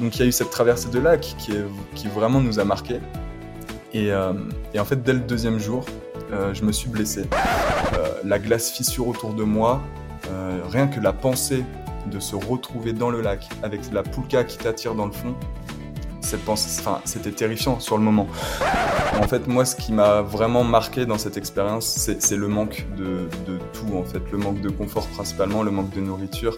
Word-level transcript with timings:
donc 0.00 0.16
il 0.16 0.20
y 0.20 0.24
a 0.24 0.26
eu 0.26 0.32
cette 0.32 0.50
traversée 0.50 0.90
de 0.90 0.98
lac 0.98 1.20
qui, 1.38 1.52
est- 1.52 1.64
qui 1.94 2.08
vraiment 2.08 2.40
nous 2.42 2.58
a 2.58 2.64
marqué. 2.64 2.96
Et, 3.92 4.12
euh, 4.12 4.32
et 4.74 4.80
en 4.80 4.84
fait, 4.84 5.02
dès 5.02 5.12
le 5.12 5.20
deuxième 5.20 5.58
jour, 5.58 5.84
euh, 6.32 6.54
je 6.54 6.64
me 6.64 6.72
suis 6.72 6.88
blessé. 6.88 7.22
Euh, 7.94 8.08
la 8.24 8.38
glace 8.38 8.70
fissure 8.70 9.08
autour 9.08 9.34
de 9.34 9.42
moi, 9.42 9.82
rien 10.68 10.86
que 10.86 11.00
la 11.00 11.12
pensée 11.12 11.64
de 12.06 12.20
se 12.20 12.36
retrouver 12.36 12.92
dans 12.92 13.10
le 13.10 13.20
lac 13.20 13.48
avec 13.64 13.80
la 13.92 14.04
poulka 14.04 14.44
qui 14.44 14.58
t'attire 14.58 14.94
dans 14.94 15.06
le 15.06 15.12
fond, 15.12 15.34
cette 16.20 16.44
pensée, 16.44 16.82
c'était 17.04 17.32
terrifiant 17.32 17.80
sur 17.80 17.98
le 17.98 18.04
moment. 18.04 18.28
En 19.20 19.26
fait, 19.26 19.48
moi, 19.48 19.64
ce 19.64 19.74
qui 19.74 19.92
m'a 19.92 20.22
vraiment 20.22 20.62
marqué 20.62 21.04
dans 21.06 21.18
cette 21.18 21.36
expérience, 21.36 21.86
c'est 21.86 22.36
le 22.36 22.46
manque 22.46 22.86
de, 22.96 23.28
tout, 23.72 23.96
en 23.96 24.04
fait. 24.04 24.22
Le 24.30 24.38
manque 24.38 24.60
de 24.60 24.68
confort 24.68 25.08
principalement, 25.08 25.64
le 25.64 25.72
manque 25.72 25.90
de 25.90 26.00
nourriture. 26.00 26.56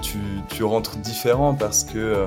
Tu, 0.00 0.64
rentres 0.64 0.96
différent 0.96 1.54
parce 1.54 1.84
que 1.84 2.26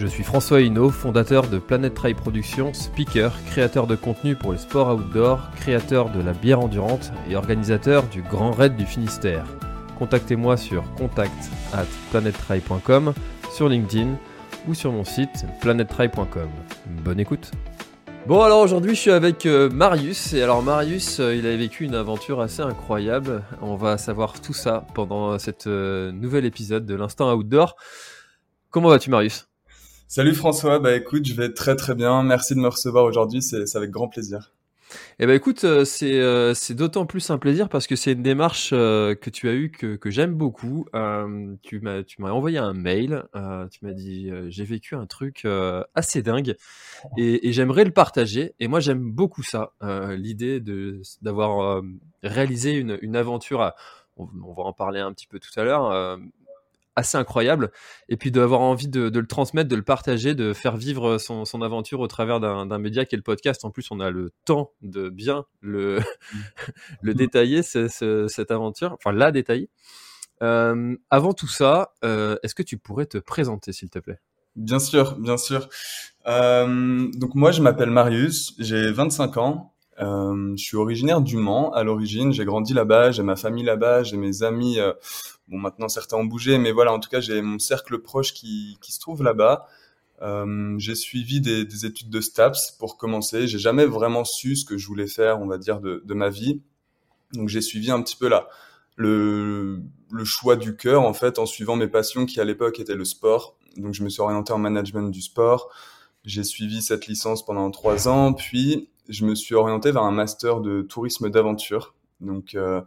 Je 0.00 0.06
suis 0.06 0.24
François 0.24 0.62
Hinault, 0.62 0.88
fondateur 0.88 1.46
de 1.46 1.58
Planet 1.58 1.92
Trail 1.92 2.14
Productions, 2.14 2.72
speaker, 2.72 3.34
créateur 3.50 3.86
de 3.86 3.96
contenu 3.96 4.34
pour 4.34 4.52
les 4.52 4.58
sports 4.58 4.94
outdoor, 4.94 5.50
créateur 5.56 6.08
de 6.08 6.22
la 6.22 6.32
bière 6.32 6.60
endurante 6.60 7.12
et 7.28 7.36
organisateur 7.36 8.04
du 8.04 8.22
Grand 8.22 8.50
Raid 8.50 8.76
du 8.76 8.86
Finistère. 8.86 9.44
Contactez-moi 9.98 10.56
sur 10.56 10.90
contact 10.94 11.50
at 11.74 11.84
sur 13.52 13.68
LinkedIn 13.68 14.16
ou 14.66 14.72
sur 14.72 14.90
mon 14.90 15.04
site 15.04 15.44
planettrail.com. 15.60 16.48
Bonne 17.04 17.20
écoute 17.20 17.50
Bon 18.26 18.40
alors 18.40 18.60
aujourd'hui 18.60 18.94
je 18.94 19.00
suis 19.00 19.10
avec 19.10 19.44
euh, 19.44 19.68
Marius 19.68 20.32
et 20.32 20.40
alors 20.42 20.62
Marius 20.62 21.20
euh, 21.20 21.34
il 21.34 21.46
a 21.46 21.54
vécu 21.56 21.84
une 21.84 21.94
aventure 21.94 22.40
assez 22.40 22.62
incroyable. 22.62 23.42
On 23.60 23.76
va 23.76 23.98
savoir 23.98 24.40
tout 24.40 24.54
ça 24.54 24.86
pendant 24.94 25.38
cet 25.38 25.66
nouvel 25.66 26.46
épisode 26.46 26.86
de 26.86 26.94
l'instant 26.94 27.30
outdoor. 27.34 27.76
Comment 28.70 28.88
vas-tu 28.88 29.10
Marius? 29.10 29.49
Salut 30.12 30.34
François, 30.34 30.80
bah 30.80 30.96
écoute, 30.96 31.24
je 31.24 31.34
vais 31.34 31.52
très 31.52 31.76
très 31.76 31.94
bien. 31.94 32.24
Merci 32.24 32.56
de 32.56 32.58
me 32.58 32.66
recevoir 32.66 33.04
aujourd'hui, 33.04 33.42
c'est 33.42 33.76
avec 33.76 33.92
grand 33.92 34.08
plaisir. 34.08 34.52
Eh 35.20 35.26
ben 35.28 35.36
écoute, 35.36 35.62
euh, 35.62 35.84
c'est 35.84 36.18
euh, 36.18 36.52
c'est 36.52 36.74
d'autant 36.74 37.06
plus 37.06 37.30
un 37.30 37.38
plaisir 37.38 37.68
parce 37.68 37.86
que 37.86 37.94
c'est 37.94 38.14
une 38.14 38.22
démarche 38.24 38.70
euh, 38.72 39.14
que 39.14 39.30
tu 39.30 39.48
as 39.48 39.52
eue 39.52 39.70
que, 39.70 39.94
que 39.94 40.10
j'aime 40.10 40.34
beaucoup. 40.34 40.84
Tu 41.62 41.80
m'as 41.80 42.30
envoyé 42.32 42.58
un 42.58 42.72
mail, 42.72 43.22
tu 43.70 43.84
m'as 43.84 43.92
dit 43.92 44.32
j'ai 44.48 44.64
vécu 44.64 44.96
un 44.96 45.06
truc 45.06 45.46
assez 45.94 46.22
dingue 46.22 46.56
et, 47.16 47.48
et 47.48 47.52
j'aimerais 47.52 47.84
le 47.84 47.92
partager. 47.92 48.56
Et 48.58 48.66
moi 48.66 48.80
j'aime 48.80 49.12
beaucoup 49.12 49.44
ça, 49.44 49.74
l'idée 49.80 50.60
d'avoir 51.22 51.84
réalisé 52.24 52.72
une, 52.72 52.98
une 53.00 53.14
aventure. 53.14 53.74
on 54.16 54.54
va 54.54 54.64
en 54.64 54.72
parler 54.72 54.98
un 54.98 55.12
petit 55.12 55.28
peu 55.28 55.38
tout 55.38 55.52
à 55.54 55.62
l'heure. 55.62 56.18
Assez 56.96 57.16
incroyable 57.16 57.70
et 58.08 58.16
puis 58.16 58.30
d'avoir 58.30 58.60
envie 58.60 58.88
de, 58.88 59.08
de 59.08 59.20
le 59.20 59.26
transmettre, 59.26 59.68
de 59.68 59.76
le 59.76 59.82
partager, 59.82 60.34
de 60.34 60.52
faire 60.52 60.76
vivre 60.76 61.18
son, 61.18 61.44
son 61.44 61.62
aventure 61.62 62.00
au 62.00 62.06
travers 62.06 62.40
d'un 62.40 62.78
média 62.78 63.04
qui 63.04 63.14
est 63.14 63.18
le 63.18 63.22
podcast. 63.22 63.64
En 63.64 63.70
plus, 63.70 63.90
on 63.90 64.00
a 64.00 64.10
le 64.10 64.30
temps 64.44 64.72
de 64.82 65.08
bien 65.08 65.44
le, 65.60 66.00
le 67.02 67.14
détailler, 67.14 67.62
ce- 67.62 67.88
ce- 67.88 68.26
cette 68.28 68.50
aventure, 68.50 68.92
enfin 68.94 69.12
la 69.12 69.32
détailler. 69.32 69.70
Euh, 70.42 70.96
avant 71.10 71.32
tout 71.34 71.48
ça, 71.48 71.92
euh, 72.04 72.36
est-ce 72.42 72.54
que 72.54 72.62
tu 72.62 72.78
pourrais 72.78 73.06
te 73.06 73.18
présenter, 73.18 73.72
s'il 73.72 73.90
te 73.90 73.98
plaît? 73.98 74.18
Bien 74.56 74.78
sûr, 74.78 75.16
bien 75.18 75.36
sûr. 75.36 75.68
Euh, 76.26 77.08
donc 77.14 77.34
moi, 77.34 77.52
je 77.52 77.62
m'appelle 77.62 77.90
Marius, 77.90 78.54
j'ai 78.58 78.90
25 78.90 79.36
ans. 79.36 79.74
Je 79.98 80.54
suis 80.56 80.78
originaire 80.78 81.20
du 81.20 81.36
Mans 81.36 81.72
à 81.72 81.84
l'origine. 81.84 82.32
J'ai 82.32 82.46
grandi 82.46 82.72
là-bas, 82.72 83.10
j'ai 83.10 83.22
ma 83.22 83.36
famille 83.36 83.64
là-bas, 83.64 84.02
j'ai 84.02 84.16
mes 84.16 84.42
amis. 84.42 84.78
Bon, 85.50 85.58
maintenant 85.58 85.88
certains 85.88 86.16
ont 86.16 86.24
bougé, 86.24 86.58
mais 86.58 86.72
voilà, 86.72 86.92
en 86.92 87.00
tout 87.00 87.10
cas, 87.10 87.20
j'ai 87.20 87.42
mon 87.42 87.58
cercle 87.58 87.98
proche 87.98 88.32
qui, 88.32 88.78
se 88.80 89.00
trouve 89.00 89.22
là-bas. 89.22 89.66
Euh, 90.22 90.74
j'ai 90.78 90.94
suivi 90.94 91.40
des, 91.40 91.64
des 91.64 91.86
études 91.86 92.10
de 92.10 92.20
STAPS 92.20 92.72
pour 92.78 92.96
commencer. 92.96 93.46
J'ai 93.46 93.58
jamais 93.58 93.86
vraiment 93.86 94.24
su 94.24 94.56
ce 94.56 94.64
que 94.64 94.76
je 94.76 94.86
voulais 94.86 95.06
faire, 95.06 95.40
on 95.40 95.46
va 95.46 95.58
dire, 95.58 95.80
de, 95.80 96.14
ma 96.14 96.28
vie. 96.28 96.60
Donc 97.32 97.48
j'ai 97.48 97.60
suivi 97.60 97.90
un 97.90 98.02
petit 98.02 98.16
peu 98.16 98.28
là 98.28 98.48
le, 98.96 99.80
le 100.10 100.24
choix 100.24 100.56
du 100.56 100.76
cœur 100.76 101.02
en 101.02 101.14
fait 101.14 101.38
en 101.38 101.46
suivant 101.46 101.76
mes 101.76 101.88
passions 101.88 102.26
qui 102.26 102.40
à 102.40 102.44
l'époque 102.44 102.80
étaient 102.80 102.94
le 102.94 103.04
sport. 103.04 103.56
Donc 103.76 103.94
je 103.94 104.02
me 104.02 104.08
suis 104.08 104.20
orienté 104.20 104.52
en 104.52 104.58
management 104.58 105.10
du 105.10 105.22
sport. 105.22 105.70
J'ai 106.24 106.44
suivi 106.44 106.82
cette 106.82 107.06
licence 107.06 107.44
pendant 107.44 107.70
trois 107.70 108.08
ans, 108.08 108.34
puis 108.34 108.90
je 109.08 109.24
me 109.24 109.34
suis 109.34 109.54
orienté 109.54 109.90
vers 109.90 110.02
un 110.02 110.10
master 110.10 110.60
de 110.60 110.82
tourisme 110.82 111.30
d'aventure. 111.30 111.94
Donc 112.20 112.54
euh, 112.54 112.82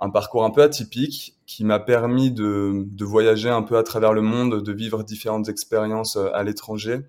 un 0.00 0.10
parcours 0.10 0.44
un 0.44 0.50
peu 0.50 0.62
atypique 0.62 1.36
qui 1.46 1.64
m'a 1.64 1.78
permis 1.78 2.30
de, 2.30 2.84
de 2.86 3.04
voyager 3.04 3.50
un 3.50 3.62
peu 3.62 3.76
à 3.76 3.82
travers 3.82 4.12
le 4.12 4.22
monde, 4.22 4.62
de 4.62 4.72
vivre 4.72 5.02
différentes 5.02 5.48
expériences 5.48 6.16
euh, 6.16 6.30
à 6.32 6.42
l'étranger, 6.42 7.00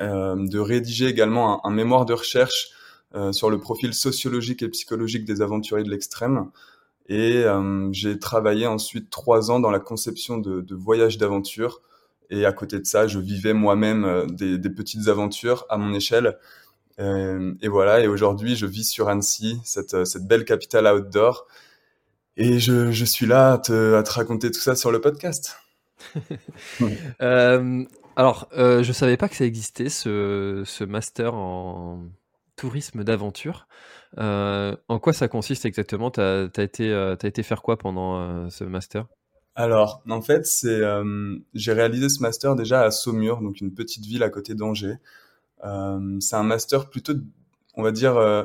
euh, 0.00 0.36
de 0.36 0.58
rédiger 0.58 1.06
également 1.06 1.64
un, 1.66 1.70
mémoire 1.70 2.04
de 2.04 2.12
recherche 2.12 2.70
euh, 3.14 3.32
sur 3.32 3.48
le 3.48 3.58
profil 3.58 3.94
sociologique 3.94 4.62
et 4.62 4.68
psychologique 4.68 5.24
des 5.24 5.40
aventuriers 5.40 5.84
de 5.84 5.90
l'extrême. 5.90 6.50
Et 7.08 7.42
euh, 7.44 7.92
j'ai 7.92 8.18
travaillé 8.18 8.66
ensuite 8.66 9.10
trois 9.10 9.50
ans 9.50 9.60
dans 9.60 9.70
la 9.70 9.80
conception 9.80 10.38
de, 10.38 10.60
de 10.60 10.74
voyages 10.74 11.18
d'aventure. 11.18 11.82
Et 12.30 12.46
à 12.46 12.52
côté 12.52 12.78
de 12.78 12.86
ça, 12.86 13.06
je 13.06 13.18
vivais 13.18 13.52
moi-même 13.52 14.04
euh, 14.04 14.26
des, 14.26 14.58
des 14.58 14.70
petites 14.70 15.08
aventures 15.08 15.66
à 15.68 15.76
mon 15.76 15.94
échelle. 15.94 16.38
Euh, 16.98 17.54
et 17.60 17.68
voilà, 17.68 18.00
et 18.00 18.08
aujourd'hui, 18.08 18.56
je 18.56 18.66
vis 18.66 18.84
sur 18.84 19.08
Annecy, 19.08 19.58
cette, 19.64 20.04
cette 20.06 20.26
belle 20.26 20.44
capitale 20.44 20.86
outdoor. 20.86 21.46
Et 22.36 22.58
je, 22.58 22.90
je 22.90 23.04
suis 23.04 23.26
là 23.26 23.52
à 23.52 23.58
te, 23.58 23.94
à 23.94 24.02
te 24.02 24.10
raconter 24.10 24.50
tout 24.50 24.60
ça 24.60 24.74
sur 24.74 24.90
le 24.90 25.00
podcast. 25.00 25.56
Euh, 27.22 27.84
Alors, 28.16 28.48
euh, 28.56 28.82
je 28.82 28.92
savais 28.92 29.16
pas 29.16 29.28
que 29.28 29.36
ça 29.36 29.44
existait, 29.44 29.88
ce, 29.88 30.62
ce 30.66 30.84
master 30.84 31.34
en 31.34 32.04
tourisme 32.56 33.04
d'aventure. 33.04 33.66
Euh, 34.18 34.76
en 34.88 34.98
quoi 34.98 35.12
ça 35.12 35.28
consiste 35.28 35.64
exactement? 35.64 36.10
T'as 36.10 36.48
as 36.56 36.62
été, 36.62 36.90
euh, 36.92 37.16
t'as 37.16 37.28
été 37.28 37.42
faire 37.42 37.62
quoi 37.62 37.78
pendant 37.78 38.50
ce 38.50 38.64
master? 38.64 39.06
Alors, 39.56 40.02
en 40.08 40.20
fait, 40.20 40.46
c'est, 40.46 40.80
euh, 40.80 41.36
j'ai 41.54 41.72
réalisé 41.72 42.08
ce 42.08 42.20
master 42.20 42.56
déjà 42.56 42.82
à 42.82 42.90
Saumur, 42.90 43.40
donc 43.40 43.60
une 43.60 43.72
petite 43.72 44.04
ville 44.04 44.22
à 44.24 44.28
côté 44.30 44.54
d'Angers. 44.54 44.96
Euh, 45.64 46.18
c'est 46.20 46.36
un 46.36 46.42
master 46.42 46.90
plutôt, 46.90 47.14
on 47.74 47.82
va 47.82 47.92
dire, 47.92 48.16
euh, 48.16 48.42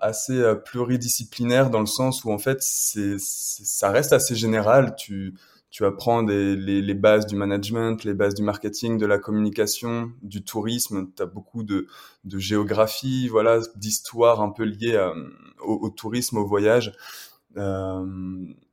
assez 0.00 0.38
euh, 0.38 0.54
pluridisciplinaire 0.54 1.70
dans 1.70 1.80
le 1.80 1.86
sens 1.86 2.24
où 2.24 2.32
en 2.32 2.38
fait, 2.38 2.62
c'est, 2.62 3.16
ça 3.18 3.90
reste 3.90 4.12
assez 4.12 4.34
général. 4.34 4.94
Tu, 4.96 5.34
tu 5.70 5.84
apprends 5.84 6.22
des, 6.22 6.56
les, 6.56 6.82
les 6.82 6.94
bases 6.94 7.26
du 7.26 7.36
management, 7.36 8.04
les 8.04 8.14
bases 8.14 8.34
du 8.34 8.42
marketing, 8.42 8.98
de 8.98 9.06
la 9.06 9.18
communication, 9.18 10.12
du 10.22 10.44
tourisme. 10.44 11.08
Tu 11.16 11.22
as 11.22 11.26
beaucoup 11.26 11.62
de, 11.62 11.86
de 12.24 12.38
géographie, 12.38 13.28
voilà, 13.28 13.60
d'histoire 13.76 14.40
un 14.40 14.50
peu 14.50 14.64
liée 14.64 14.94
euh, 14.94 15.12
au, 15.60 15.74
au 15.86 15.90
tourisme, 15.90 16.38
au 16.38 16.46
voyage. 16.46 16.92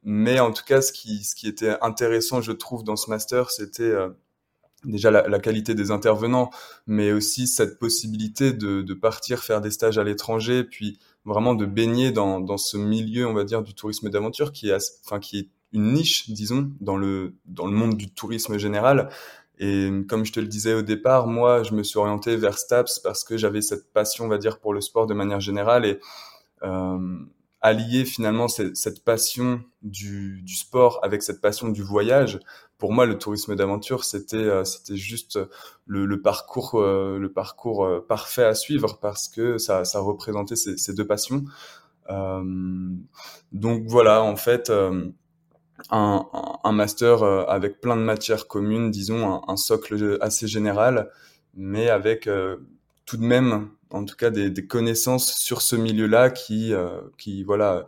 mais 0.03 0.39
en 0.39 0.51
tout 0.51 0.63
cas, 0.65 0.81
ce 0.81 0.91
qui, 0.91 1.23
ce 1.23 1.35
qui 1.35 1.47
était 1.47 1.75
intéressant, 1.81 2.41
je 2.41 2.51
trouve, 2.51 2.83
dans 2.83 2.95
ce 2.95 3.09
master, 3.09 3.51
c'était 3.51 3.93
déjà 4.83 5.11
la, 5.11 5.39
qualité 5.39 5.75
des 5.75 5.91
intervenants, 5.91 6.49
mais 6.87 7.11
aussi 7.11 7.47
cette 7.47 7.79
possibilité 7.79 8.53
de, 8.53 8.81
de 8.81 8.93
partir 8.93 9.43
faire 9.43 9.61
des 9.61 9.71
stages 9.71 9.97
à 9.97 10.03
l'étranger, 10.03 10.63
puis 10.63 10.99
vraiment 11.25 11.53
de 11.53 11.65
baigner 11.65 12.11
dans, 12.11 12.39
dans 12.39 12.57
ce 12.57 12.77
milieu, 12.77 13.27
on 13.27 13.33
va 13.33 13.43
dire, 13.43 13.61
du 13.61 13.73
tourisme 13.73 14.09
d'aventure, 14.09 14.51
qui 14.51 14.69
est, 14.69 15.01
enfin, 15.05 15.19
qui 15.19 15.39
est 15.39 15.49
une 15.73 15.93
niche, 15.93 16.29
disons, 16.29 16.71
dans 16.81 16.97
le, 16.97 17.35
dans 17.45 17.65
le 17.65 17.73
monde 17.73 17.95
du 17.95 18.11
tourisme 18.11 18.57
général. 18.57 19.09
Et 19.59 19.89
comme 20.09 20.25
je 20.25 20.33
te 20.33 20.39
le 20.39 20.47
disais 20.47 20.73
au 20.73 20.81
départ, 20.81 21.27
moi, 21.27 21.63
je 21.63 21.73
me 21.73 21.83
suis 21.83 21.99
orienté 21.99 22.35
vers 22.35 22.57
STAPS 22.57 22.99
parce 22.99 23.23
que 23.23 23.37
j'avais 23.37 23.61
cette 23.61 23.93
passion, 23.93 24.25
on 24.25 24.27
va 24.27 24.37
dire, 24.37 24.59
pour 24.59 24.73
le 24.73 24.81
sport 24.81 25.05
de 25.05 25.13
manière 25.13 25.39
générale 25.39 25.85
et 25.85 25.99
euh, 26.63 27.19
allier 27.61 28.05
finalement 28.05 28.47
cette, 28.47 29.03
passion 29.03 29.61
du, 29.83 30.41
du, 30.41 30.55
sport 30.55 30.99
avec 31.03 31.21
cette 31.21 31.41
passion 31.41 31.69
du 31.69 31.83
voyage. 31.83 32.39
Pour 32.81 32.91
moi, 32.91 33.05
le 33.05 33.17
tourisme 33.17 33.55
d'aventure, 33.55 34.03
c'était 34.03 34.35
euh, 34.35 34.65
c'était 34.65 34.97
juste 34.97 35.39
le, 35.85 36.21
parcours 36.21 36.81
euh, 36.81 37.17
le 37.17 37.31
parcours 37.31 37.85
euh, 37.85 38.05
parfait 38.05 38.43
à 38.43 38.55
suivre 38.55 38.97
parce 38.99 39.29
que 39.29 39.57
ça 39.57 39.83
représentait 39.95 40.57
ces, 40.57 40.93
deux 40.93 41.07
passions. 41.07 41.45
donc 42.09 43.83
voilà, 43.87 44.21
en 44.21 44.35
fait 44.35 44.69
un, 45.89 46.71
master 46.71 47.23
euh, 47.23 47.43
avec 47.47 47.81
plein 47.81 47.95
de 47.95 48.01
matières 48.01 48.47
communes, 48.47 48.91
disons 48.91 49.41
un, 49.47 49.57
socle 49.57 50.17
assez 50.21 50.47
général, 50.47 51.09
mais 51.55 51.89
avec 51.89 52.27
euh, 52.27 52.57
tout 53.05 53.17
de 53.17 53.23
même, 53.23 53.69
en 53.89 54.05
tout 54.05 54.15
cas, 54.15 54.29
des, 54.29 54.53
connaissances 54.67 55.33
sur 55.33 55.61
ce 55.61 55.75
milieu-là 55.75 56.29
qui, 56.29 56.73
euh, 56.73 57.01
qui, 57.17 57.43
voilà, 57.43 57.87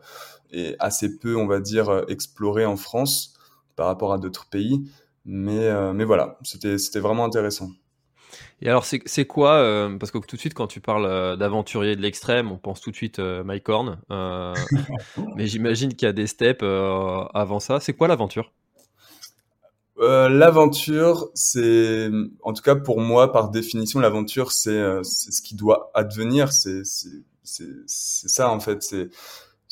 est 0.52 0.76
assez 0.80 1.18
peu, 1.18 1.36
on 1.36 1.48
va 1.48 1.60
dire, 1.60 2.06
exploré 2.08 2.66
en 2.66 2.78
France 2.78 3.33
par 3.76 3.88
rapport 3.88 4.14
à 4.14 4.18
d'autres 4.18 4.48
pays. 4.50 4.90
Mais, 5.26 5.70
mais 5.94 6.04
voilà, 6.04 6.38
c'était, 6.44 6.78
c'était 6.78 7.00
vraiment 7.00 7.26
intéressant. 7.26 7.70
Et 8.62 8.70
alors, 8.70 8.86
c'est 8.86 9.26
quoi 9.26 9.56
euh, 9.56 9.98
Parce 9.98 10.12
que 10.12 10.18
tout 10.20 10.36
de 10.36 10.40
suite, 10.40 10.54
quand 10.54 10.68
tu 10.68 10.80
parles 10.80 11.06
euh, 11.06 11.36
d'aventurier 11.36 11.96
de 11.96 12.02
l'extrême, 12.02 12.52
on 12.52 12.58
pense 12.58 12.82
tout 12.82 12.92
de 12.92 12.96
suite 12.96 13.20
euh, 13.20 13.44
Mike 13.44 13.68
Horn. 13.68 14.00
Euh, 14.12 14.54
mais 15.36 15.48
j'imagine 15.48 15.94
qu'il 15.94 16.06
y 16.06 16.10
a 16.10 16.14
des 16.14 16.28
steps 16.28 16.64
avant 16.64 17.60
ça. 17.60 17.80
C'est 17.80 17.94
quoi 17.94 18.08
l'aventure? 18.08 18.52
L'aventure, 20.00 21.30
c'est, 21.34 22.10
en 22.42 22.52
tout 22.52 22.62
cas 22.62 22.76
pour 22.76 23.00
moi, 23.00 23.32
par 23.32 23.50
définition, 23.50 24.00
l'aventure, 24.00 24.52
c'est 24.52 25.04
ce 25.04 25.42
qui 25.42 25.56
doit 25.56 25.92
advenir. 25.94 26.52
C'est 26.52 26.84
ça, 27.44 28.50
en 28.50 28.60
fait. 28.60 28.82
C'est 28.84 29.10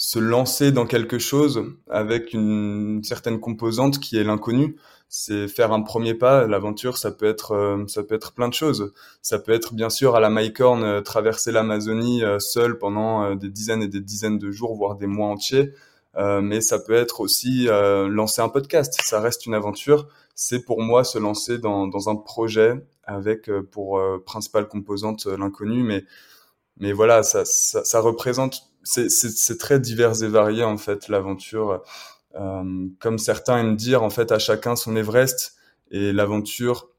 se 0.03 0.17
lancer 0.17 0.71
dans 0.71 0.87
quelque 0.87 1.19
chose 1.19 1.63
avec 1.87 2.33
une 2.33 3.03
certaine 3.03 3.39
composante 3.39 3.99
qui 3.99 4.17
est 4.17 4.23
l'inconnu 4.23 4.75
c'est 5.13 5.49
faire 5.49 5.73
un 5.73 5.81
premier 5.81 6.13
pas. 6.13 6.47
L'aventure, 6.47 6.97
ça 6.97 7.11
peut 7.11 7.25
être, 7.25 7.51
euh, 7.51 7.85
ça 7.87 8.01
peut 8.01 8.15
être 8.15 8.31
plein 8.31 8.47
de 8.47 8.53
choses. 8.53 8.93
Ça 9.21 9.39
peut 9.39 9.51
être 9.51 9.73
bien 9.73 9.89
sûr 9.89 10.15
à 10.15 10.21
la 10.21 10.29
Mycorn 10.29 10.83
euh, 10.83 11.01
traverser 11.01 11.51
l'Amazonie 11.51 12.23
euh, 12.23 12.39
seul 12.39 12.77
pendant 12.77 13.35
des 13.35 13.49
dizaines 13.49 13.83
et 13.83 13.89
des 13.89 13.99
dizaines 13.99 14.39
de 14.39 14.51
jours, 14.51 14.73
voire 14.73 14.95
des 14.95 15.07
mois 15.07 15.27
entiers. 15.27 15.73
mais 16.17 16.61
ça 16.61 16.79
peut 16.79 16.93
être 16.93 17.19
aussi 17.19 17.67
lancer 17.67 18.41
un 18.41 18.49
podcast. 18.49 18.99
Ça 19.03 19.19
reste 19.19 19.45
une 19.45 19.53
aventure. 19.53 20.07
C'est 20.33 20.63
pour 20.65 20.81
moi 20.81 21.03
se 21.03 21.19
lancer 21.19 21.57
dans, 21.57 21.87
dans 21.87 22.09
un 22.09 22.15
projet 22.15 22.73
avec 23.03 23.49
pour 23.71 24.01
principale 24.25 24.67
composante 24.67 25.25
l'inconnu. 25.25 25.83
Mais 25.83 26.03
mais 26.77 26.93
voilà, 26.93 27.21
ça, 27.23 27.45
ça, 27.45 27.83
ça 27.83 27.99
représente. 27.99 28.70
C'est 28.83 29.57
très 29.57 29.79
divers 29.79 30.23
et 30.23 30.27
varié 30.27 30.63
en 30.63 30.77
fait 30.77 31.07
l'aventure. 31.07 31.83
Euh, 32.35 32.87
comme 32.99 33.17
certains 33.17 33.59
aiment 33.59 33.75
dire, 33.75 34.03
en 34.03 34.09
fait, 34.09 34.31
à 34.31 34.39
chacun 34.39 34.75
son 34.75 34.95
Everest. 34.95 35.55
Et 35.91 36.13
l'aventure, 36.13 36.89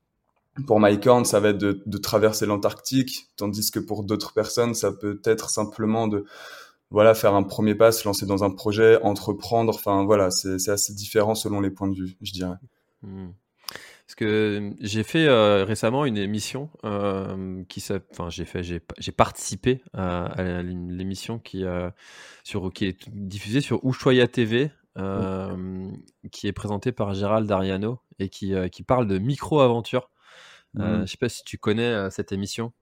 pour 0.66 0.80
Mike 0.80 1.06
Horn, 1.06 1.24
ça 1.24 1.40
va 1.40 1.50
être 1.50 1.58
de, 1.58 1.98
traverser 1.98 2.44
l'Antarctique, 2.44 3.28
tandis 3.36 3.70
que 3.70 3.78
pour 3.78 4.04
d'autres 4.04 4.34
personnes, 4.34 4.74
ça 4.74 4.92
peut 4.92 5.20
être 5.24 5.48
simplement 5.48 6.08
de 6.08 6.26
voilà 6.90 7.14
faire 7.14 7.34
un 7.34 7.42
premier 7.42 7.74
pas, 7.74 7.90
se 7.90 8.06
lancer 8.06 8.26
dans 8.26 8.44
un 8.44 8.50
projet, 8.50 9.00
entreprendre. 9.02 9.74
Enfin 9.74 10.04
voilà, 10.04 10.30
c'est 10.30 10.68
assez 10.68 10.92
différent 10.92 11.34
selon 11.34 11.60
les 11.60 11.70
points 11.70 11.88
de 11.88 11.94
vue, 11.94 12.16
je 12.20 12.32
dirais. 12.32 12.56
Hmm. 13.02 13.30
Parce 14.06 14.14
que 14.16 14.74
j'ai 14.80 15.04
fait 15.04 15.26
euh, 15.26 15.64
récemment 15.64 16.04
une 16.04 16.18
émission 16.18 16.68
euh, 16.84 17.62
qui 17.68 17.82
enfin 18.10 18.28
j'ai 18.28 18.44
fait 18.44 18.62
j'ai 18.62 19.12
participé 19.12 19.82
à, 19.94 20.62
l'émission 20.62 21.38
qui 21.38 21.64
euh, 21.64 21.88
sur 22.44 22.72
qui 22.72 22.86
est 22.86 23.08
diffusée 23.08 23.60
sur 23.60 23.80
Ushuaia 23.84 24.26
TV 24.26 24.70
euh, 24.98 25.90
qui 26.32 26.46
est 26.46 26.52
présenté 26.52 26.92
par 26.92 27.14
Gérald 27.14 27.50
Ariano 27.50 28.00
et 28.18 28.28
qui, 28.28 28.54
euh, 28.54 28.68
qui 28.68 28.82
parle 28.82 29.06
de 29.06 29.16
micro-aventure. 29.16 30.10
Euh, 30.78 30.98
mmh. 30.98 31.06
Je 31.06 31.10
sais 31.10 31.16
pas 31.16 31.30
si 31.30 31.44
tu 31.44 31.56
connais 31.56 32.10
cette 32.10 32.30
émission. 32.30 32.72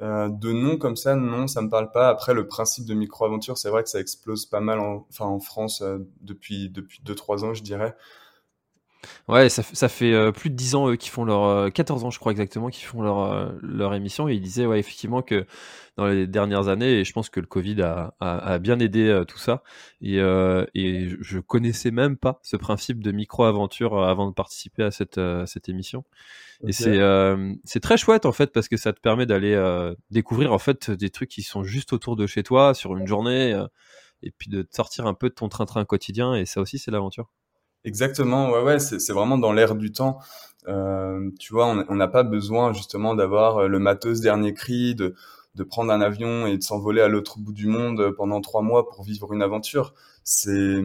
de 0.00 0.52
nom 0.52 0.78
comme 0.78 0.96
ça, 0.96 1.14
non, 1.14 1.46
ça 1.46 1.60
me 1.60 1.68
parle 1.68 1.90
pas. 1.90 2.08
Après, 2.08 2.32
le 2.32 2.46
principe 2.46 2.86
de 2.86 2.94
micro-aventure, 2.94 3.58
c'est 3.58 3.68
vrai 3.68 3.82
que 3.82 3.90
ça 3.90 4.00
explose 4.00 4.46
pas 4.46 4.60
mal 4.60 4.80
en, 4.80 5.06
enfin, 5.10 5.26
en 5.26 5.40
France 5.40 5.84
depuis, 6.22 6.70
depuis 6.70 7.02
2-3 7.04 7.44
ans, 7.44 7.52
je 7.52 7.62
dirais. 7.62 7.94
Ouais, 9.28 9.48
ça, 9.48 9.62
ça 9.62 9.88
fait 9.88 10.12
euh, 10.12 10.30
plus 10.30 10.50
de 10.50 10.54
10 10.54 10.74
ans 10.74 10.88
eux 10.88 10.96
qui 10.96 11.08
font 11.08 11.24
leur 11.24 11.72
14 11.72 12.02
euh, 12.02 12.06
ans 12.06 12.10
je 12.10 12.18
crois 12.18 12.32
exactement 12.32 12.68
qui 12.68 12.82
font 12.82 13.02
leur 13.02 13.32
euh, 13.32 13.50
leur 13.62 13.94
émission 13.94 14.28
et 14.28 14.34
ils 14.34 14.40
disaient 14.40 14.66
ouais 14.66 14.78
effectivement 14.78 15.22
que 15.22 15.46
dans 15.96 16.06
les 16.06 16.26
dernières 16.26 16.68
années 16.68 17.00
et 17.00 17.04
je 17.04 17.12
pense 17.12 17.28
que 17.28 17.40
le 17.40 17.46
Covid 17.46 17.82
a, 17.82 18.14
a, 18.20 18.38
a 18.38 18.58
bien 18.58 18.78
aidé 18.78 19.22
tout 19.28 19.38
ça 19.38 19.62
et 20.00 20.16
et 20.74 21.08
je 21.20 21.38
connaissais 21.38 21.90
même 21.90 22.16
pas 22.16 22.40
ce 22.42 22.56
principe 22.56 23.02
de 23.02 23.12
micro 23.12 23.44
aventure 23.44 24.02
avant 24.02 24.28
de 24.28 24.32
participer 24.34 24.84
à 24.84 24.90
cette 24.90 25.20
cette 25.46 25.68
émission. 25.68 26.04
Et 26.66 26.72
c'est 26.72 26.98
c'est 27.64 27.80
très 27.80 27.98
chouette 27.98 28.24
en 28.24 28.32
fait 28.32 28.52
parce 28.52 28.68
que 28.68 28.76
ça 28.78 28.92
te 28.92 29.00
permet 29.00 29.26
d'aller 29.26 29.54
découvrir 30.10 30.52
en 30.52 30.58
fait 30.58 30.90
des 30.90 31.10
trucs 31.10 31.28
qui 31.28 31.42
sont 31.42 31.62
juste 31.62 31.92
autour 31.92 32.16
de 32.16 32.26
chez 32.26 32.42
toi 32.42 32.72
sur 32.72 32.96
une 32.96 33.06
journée 33.06 33.60
et 34.22 34.30
puis 34.30 34.48
de 34.48 34.66
sortir 34.70 35.06
un 35.06 35.14
peu 35.14 35.28
de 35.28 35.34
ton 35.34 35.48
train-train 35.48 35.84
quotidien 35.84 36.34
et 36.34 36.46
ça 36.46 36.62
aussi 36.62 36.78
c'est 36.78 36.90
l'aventure. 36.90 37.28
Exactement, 37.84 38.50
ouais, 38.52 38.62
ouais, 38.62 38.78
c'est 38.78 39.12
vraiment 39.12 39.38
dans 39.38 39.52
l'air 39.52 39.74
du 39.74 39.90
temps. 39.92 40.18
Euh, 40.68 41.30
tu 41.40 41.52
vois, 41.52 41.66
on 41.88 41.94
n'a 41.96 42.06
pas 42.06 42.22
besoin 42.22 42.72
justement 42.72 43.14
d'avoir 43.16 43.58
euh, 43.58 43.66
le 43.68 43.80
matos 43.80 44.20
dernier 44.20 44.54
cri, 44.54 44.94
de, 44.94 45.14
de 45.56 45.64
prendre 45.64 45.92
un 45.92 46.00
avion 46.00 46.46
et 46.46 46.56
de 46.58 46.62
s'envoler 46.62 47.00
à 47.00 47.08
l'autre 47.08 47.40
bout 47.40 47.52
du 47.52 47.66
monde 47.66 48.12
pendant 48.16 48.40
trois 48.40 48.62
mois 48.62 48.88
pour 48.88 49.02
vivre 49.02 49.32
une 49.32 49.42
aventure. 49.42 49.94
C'est 50.22 50.80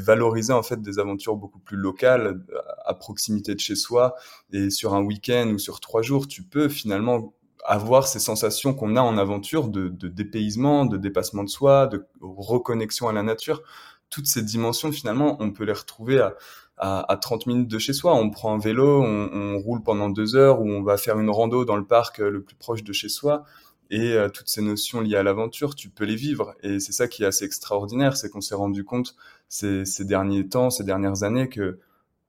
valoriser 0.00 0.52
en 0.52 0.62
fait 0.62 0.80
des 0.80 1.00
aventures 1.00 1.34
beaucoup 1.36 1.58
plus 1.58 1.76
locales, 1.76 2.40
à 2.86 2.94
proximité 2.94 3.54
de 3.56 3.60
chez 3.60 3.74
soi, 3.74 4.14
et 4.52 4.70
sur 4.70 4.94
un 4.94 5.02
week-end 5.02 5.48
ou 5.52 5.58
sur 5.58 5.80
trois 5.80 6.02
jours, 6.02 6.28
tu 6.28 6.44
peux 6.44 6.68
finalement 6.68 7.34
avoir 7.64 8.06
ces 8.06 8.20
sensations 8.20 8.72
qu'on 8.72 8.94
a 8.96 9.02
en 9.02 9.18
aventure 9.18 9.68
de, 9.68 9.88
de 9.88 10.08
dépaysement, 10.08 10.86
de 10.86 10.96
dépassement 10.96 11.42
de 11.44 11.48
soi, 11.48 11.88
de 11.88 12.06
reconnexion 12.20 13.08
à 13.08 13.12
la 13.12 13.22
nature 13.24 13.62
toutes 14.10 14.26
ces 14.26 14.42
dimensions, 14.42 14.92
finalement, 14.92 15.36
on 15.40 15.52
peut 15.52 15.64
les 15.64 15.72
retrouver 15.72 16.20
à, 16.20 16.34
à, 16.76 17.16
30 17.16 17.46
minutes 17.46 17.68
de 17.68 17.78
chez 17.78 17.92
soi. 17.92 18.14
On 18.14 18.30
prend 18.30 18.54
un 18.54 18.58
vélo, 18.58 19.02
on, 19.02 19.58
roule 19.58 19.82
pendant 19.82 20.10
deux 20.10 20.36
heures 20.36 20.60
ou 20.60 20.70
on 20.70 20.82
va 20.82 20.96
faire 20.96 21.18
une 21.18 21.30
rando 21.30 21.64
dans 21.64 21.76
le 21.76 21.84
parc 21.84 22.20
euh, 22.20 22.30
le 22.30 22.42
plus 22.42 22.56
proche 22.56 22.82
de 22.82 22.92
chez 22.92 23.08
soi. 23.08 23.44
Et 23.90 24.12
euh, 24.12 24.28
toutes 24.28 24.48
ces 24.48 24.62
notions 24.62 25.00
liées 25.00 25.16
à 25.16 25.22
l'aventure, 25.22 25.74
tu 25.74 25.90
peux 25.90 26.04
les 26.04 26.16
vivre. 26.16 26.54
Et 26.62 26.80
c'est 26.80 26.92
ça 26.92 27.08
qui 27.08 27.22
est 27.22 27.26
assez 27.26 27.44
extraordinaire, 27.44 28.16
c'est 28.16 28.30
qu'on 28.30 28.40
s'est 28.40 28.54
rendu 28.54 28.84
compte 28.84 29.16
ces, 29.48 29.84
ces, 29.84 30.04
derniers 30.04 30.48
temps, 30.48 30.70
ces 30.70 30.84
dernières 30.84 31.22
années 31.22 31.48
que 31.48 31.78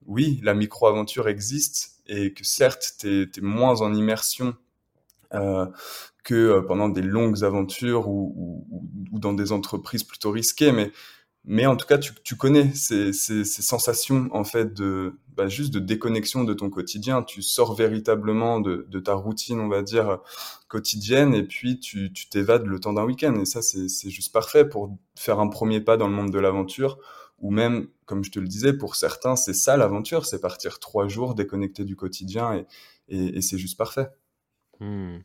oui, 0.06 0.40
la 0.42 0.54
micro-aventure 0.54 1.28
existe 1.28 2.00
et 2.06 2.32
que 2.34 2.44
certes, 2.44 2.96
tu 2.98 3.22
es, 3.22 3.40
moins 3.40 3.80
en 3.80 3.94
immersion 3.94 4.56
euh, 5.34 5.66
que 6.24 6.34
euh, 6.34 6.62
pendant 6.62 6.88
des 6.88 7.02
longues 7.02 7.44
aventures 7.44 8.08
ou, 8.08 8.66
ou, 8.70 8.88
ou, 9.12 9.18
dans 9.18 9.32
des 9.32 9.52
entreprises 9.52 10.04
plutôt 10.04 10.30
risquées, 10.30 10.72
mais 10.72 10.92
mais 11.44 11.66
en 11.66 11.76
tout 11.76 11.86
cas, 11.86 11.98
tu, 11.98 12.12
tu 12.22 12.36
connais 12.36 12.72
ces, 12.74 13.12
ces, 13.12 13.44
ces, 13.44 13.62
sensations 13.62 14.28
en 14.32 14.44
fait 14.44 14.72
de 14.74 15.18
bah, 15.36 15.48
juste 15.48 15.74
de 15.74 15.80
déconnexion 15.80 16.44
de 16.44 16.54
ton 16.54 16.70
quotidien. 16.70 17.22
Tu 17.22 17.42
sors 17.42 17.74
véritablement 17.74 18.60
de, 18.60 18.86
de 18.88 19.00
ta 19.00 19.14
routine, 19.14 19.58
on 19.58 19.68
va 19.68 19.82
dire 19.82 20.20
quotidienne, 20.68 21.34
et 21.34 21.42
puis 21.42 21.80
tu 21.80 22.12
t'évades 22.30 22.66
le 22.66 22.78
temps 22.78 22.92
d'un 22.92 23.04
week-end. 23.04 23.34
Et 23.40 23.44
ça, 23.44 23.60
c'est 23.62 24.10
juste 24.10 24.32
parfait 24.32 24.68
pour 24.68 24.96
faire 25.16 25.40
un 25.40 25.48
premier 25.48 25.80
pas 25.80 25.96
dans 25.96 26.08
le 26.08 26.14
monde 26.14 26.30
de 26.30 26.38
l'aventure. 26.38 26.98
Ou 27.40 27.50
même, 27.50 27.88
comme 28.06 28.22
je 28.22 28.30
te 28.30 28.38
le 28.38 28.46
disais, 28.46 28.72
pour 28.72 28.94
certains, 28.94 29.34
c'est 29.34 29.52
ça 29.52 29.76
l'aventure, 29.76 30.26
c'est 30.26 30.40
partir 30.40 30.78
trois 30.78 31.08
jours 31.08 31.34
déconnecté 31.34 31.84
du 31.84 31.96
quotidien, 31.96 32.64
et, 33.08 33.36
et, 33.36 33.42
c'est 33.42 33.58
juste 33.58 33.76
parfait. 33.76 34.08
Hmm. 34.78 35.18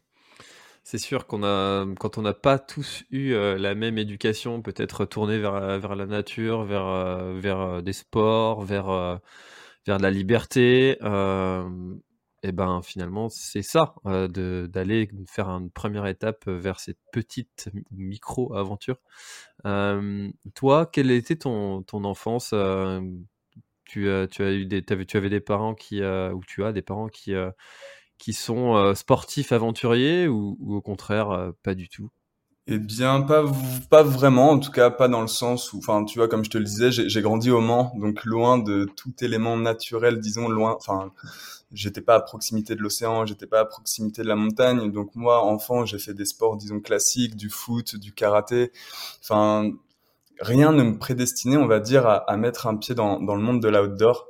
C'est 0.89 0.99
sûr 0.99 1.27
qu'on 1.27 1.43
a, 1.43 1.85
quand 1.99 2.17
on 2.17 2.21
n'a 2.21 2.33
pas 2.33 2.57
tous 2.59 3.03
eu 3.11 3.33
euh, 3.33 3.57
la 3.57 3.75
même 3.75 3.97
éducation, 3.97 4.61
peut-être 4.61 5.03
tourné 5.03 5.37
vers, 5.37 5.53
euh, 5.55 5.79
vers 5.79 5.97
la 5.97 6.05
nature, 6.05 6.63
vers, 6.63 6.87
euh, 6.87 7.37
vers 7.37 7.83
des 7.83 7.91
sports, 7.91 8.63
vers, 8.63 9.19
vers 9.85 9.99
la 9.99 10.09
liberté, 10.09 10.97
et 12.43 12.51
ben 12.53 12.81
finalement 12.83 13.27
c'est 13.27 13.63
ça, 13.63 13.95
de 14.05 14.69
d'aller 14.71 15.09
faire 15.27 15.49
une 15.49 15.69
première 15.69 16.05
étape 16.05 16.47
vers 16.47 16.79
cette 16.79 16.99
petite 17.11 17.69
micro 17.91 18.55
aventure. 18.55 18.95
toi, 20.55 20.85
quelle 20.85 21.11
était 21.11 21.35
ton 21.35 21.83
ton 21.83 22.05
enfance? 22.05 22.53
tu 23.83 24.07
tu 24.31 24.43
as 24.43 24.51
eu 24.53 24.65
des 24.65 24.83
tu 24.83 25.17
avais 25.17 25.29
des 25.29 25.41
parents 25.41 25.75
qui, 25.75 26.01
ou 26.01 26.41
tu 26.47 26.63
as 26.63 26.71
des 26.71 26.81
parents 26.81 27.09
qui, 27.09 27.33
qui 28.17 28.33
sont, 28.33 28.93
sportifs 28.95 29.51
aventuriers 29.51 30.27
ou 30.27 30.57
ou 30.59 30.75
au 30.75 30.81
contraire, 30.81 31.51
pas 31.63 31.75
du 31.75 31.89
tout? 31.89 32.09
Eh 32.69 32.79
bien, 32.79 33.21
pas 33.21 33.45
pas 33.89 34.03
vraiment, 34.03 34.51
en 34.51 34.59
tout 34.59 34.71
cas 34.71 34.89
pas 34.89 35.07
dans 35.07 35.21
le 35.21 35.27
sens 35.27 35.71
où, 35.71 35.77
enfin, 35.77 36.03
tu 36.03 36.19
vois, 36.19 36.27
comme 36.27 36.43
je 36.43 36.49
te 36.49 36.57
le 36.57 36.65
disais, 36.65 36.91
j'ai 36.91 37.21
grandi 37.21 37.49
au 37.49 37.61
Mans, 37.61 37.93
donc 37.95 38.25
loin 38.25 38.57
de 38.57 38.85
tout 38.97 39.13
élément 39.21 39.55
naturel, 39.55 40.19
disons 40.19 40.49
loin. 40.49 40.75
Enfin, 40.77 41.13
j'étais 41.71 42.01
pas 42.01 42.15
à 42.15 42.19
proximité 42.21 42.75
de 42.75 42.81
l'océan, 42.81 43.25
j'étais 43.25 43.47
pas 43.47 43.61
à 43.61 43.65
proximité 43.65 44.21
de 44.21 44.27
la 44.27 44.35
montagne, 44.35 44.91
donc 44.91 45.15
moi, 45.15 45.43
enfant, 45.45 45.85
j'ai 45.85 45.97
fait 45.97 46.13
des 46.13 46.25
sports, 46.25 46.57
disons 46.57 46.81
classiques, 46.81 47.37
du 47.37 47.49
foot, 47.49 47.95
du 47.95 48.11
karaté. 48.13 48.73
Enfin, 49.21 49.71
rien 50.41 50.73
ne 50.73 50.83
me 50.83 50.97
prédestinait, 50.97 51.57
on 51.57 51.67
va 51.67 51.79
dire, 51.79 52.05
à, 52.05 52.17
à 52.29 52.35
mettre 52.37 52.67
un 52.67 52.75
pied 52.75 52.95
dans 52.95 53.21
dans 53.21 53.35
le 53.35 53.41
monde 53.41 53.61
de 53.61 53.69
l'outdoor 53.69 54.27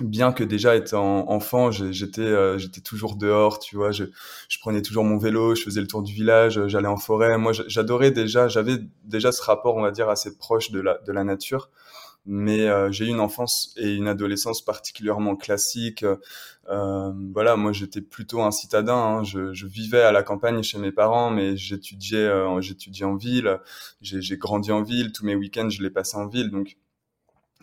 bien 0.00 0.32
que 0.32 0.44
déjà 0.44 0.76
étant 0.76 1.30
enfant, 1.30 1.70
j'étais 1.70 2.20
euh, 2.22 2.58
j'étais 2.58 2.80
toujours 2.80 3.16
dehors, 3.16 3.58
tu 3.58 3.76
vois, 3.76 3.92
je, 3.92 4.04
je 4.48 4.58
prenais 4.58 4.82
toujours 4.82 5.04
mon 5.04 5.18
vélo, 5.18 5.54
je 5.54 5.62
faisais 5.62 5.80
le 5.80 5.86
tour 5.86 6.02
du 6.02 6.12
village, 6.12 6.66
j'allais 6.66 6.88
en 6.88 6.96
forêt. 6.96 7.38
Moi, 7.38 7.52
j'adorais 7.66 8.10
déjà, 8.10 8.48
j'avais 8.48 8.78
déjà 9.04 9.32
ce 9.32 9.42
rapport, 9.42 9.76
on 9.76 9.82
va 9.82 9.90
dire, 9.90 10.08
assez 10.08 10.36
proche 10.38 10.70
de 10.70 10.80
la 10.80 10.98
de 11.06 11.12
la 11.12 11.24
nature. 11.24 11.70
Mais 12.30 12.68
euh, 12.68 12.92
j'ai 12.92 13.06
eu 13.06 13.08
une 13.08 13.20
enfance 13.20 13.72
et 13.78 13.94
une 13.94 14.06
adolescence 14.06 14.62
particulièrement 14.62 15.34
classique. 15.34 16.04
Euh, 16.68 17.12
voilà, 17.32 17.56
moi 17.56 17.72
j'étais 17.72 18.02
plutôt 18.02 18.42
un 18.42 18.50
citadin. 18.50 18.94
Hein. 18.94 19.24
Je, 19.24 19.54
je, 19.54 19.66
vivais 19.66 20.02
à 20.02 20.12
la 20.12 20.22
campagne 20.22 20.62
chez 20.62 20.78
mes 20.78 20.92
parents, 20.92 21.30
mais 21.30 21.56
j'étudiais 21.56 22.18
euh, 22.18 22.60
j'étudiais 22.60 23.06
en 23.06 23.16
ville. 23.16 23.58
J'ai 24.02 24.36
grandi 24.36 24.70
en 24.72 24.82
ville. 24.82 25.12
Tous 25.12 25.24
mes 25.24 25.36
week-ends, 25.36 25.70
je 25.70 25.82
les 25.82 25.90
passais 25.90 26.18
en 26.18 26.26
ville. 26.26 26.50
Donc 26.50 26.76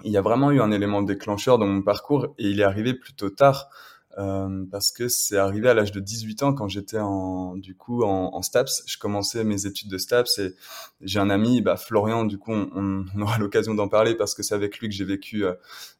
il 0.03 0.11
y 0.11 0.17
a 0.17 0.21
vraiment 0.21 0.51
eu 0.51 0.61
un 0.61 0.71
élément 0.71 1.01
déclencheur 1.01 1.57
dans 1.57 1.67
mon 1.67 1.81
parcours 1.81 2.33
et 2.37 2.49
il 2.49 2.59
est 2.59 2.63
arrivé 2.63 2.93
plutôt 2.93 3.29
tard 3.29 3.69
euh, 4.17 4.63
parce 4.71 4.91
que 4.91 5.09
c'est 5.09 5.37
arrivé 5.37 5.67
à 5.67 5.73
l'âge 5.73 5.91
de 5.91 5.99
18 5.99 6.43
ans 6.43 6.53
quand 6.53 6.69
j'étais 6.69 6.99
en 6.99 7.55
du 7.57 7.75
coup 7.75 8.03
en, 8.03 8.33
en, 8.33 8.41
STAPS. 8.41 8.83
Je 8.85 8.97
commençais 8.97 9.43
mes 9.43 9.65
études 9.65 9.89
de 9.89 9.97
STAPS 9.97 10.39
et 10.39 10.55
j'ai 11.01 11.19
un 11.19 11.29
ami, 11.29 11.61
bah, 11.61 11.75
Florian. 11.75 12.23
Du 12.23 12.37
coup, 12.37 12.53
on, 12.53 13.05
on 13.13 13.21
aura 13.21 13.37
l'occasion 13.37 13.75
d'en 13.75 13.89
parler 13.89 14.15
parce 14.15 14.33
que 14.33 14.41
c'est 14.41 14.55
avec 14.55 14.79
lui 14.79 14.87
que 14.87 14.95
j'ai 14.95 15.03
vécu 15.03 15.45
euh, 15.45 15.53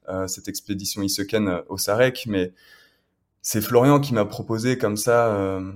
euh 0.07 0.27
cette 0.27 0.47
expédition 0.47 1.01
Iseken 1.01 1.47
euh, 1.47 1.61
au 1.67 1.77
Sarek. 1.77 2.25
Mais 2.27 2.53
c'est 3.41 3.61
Florian 3.61 3.99
qui 3.99 4.13
m'a 4.13 4.25
proposé 4.25 4.77
comme 4.77 4.97
ça. 4.97 5.27
Euh, 5.35 5.71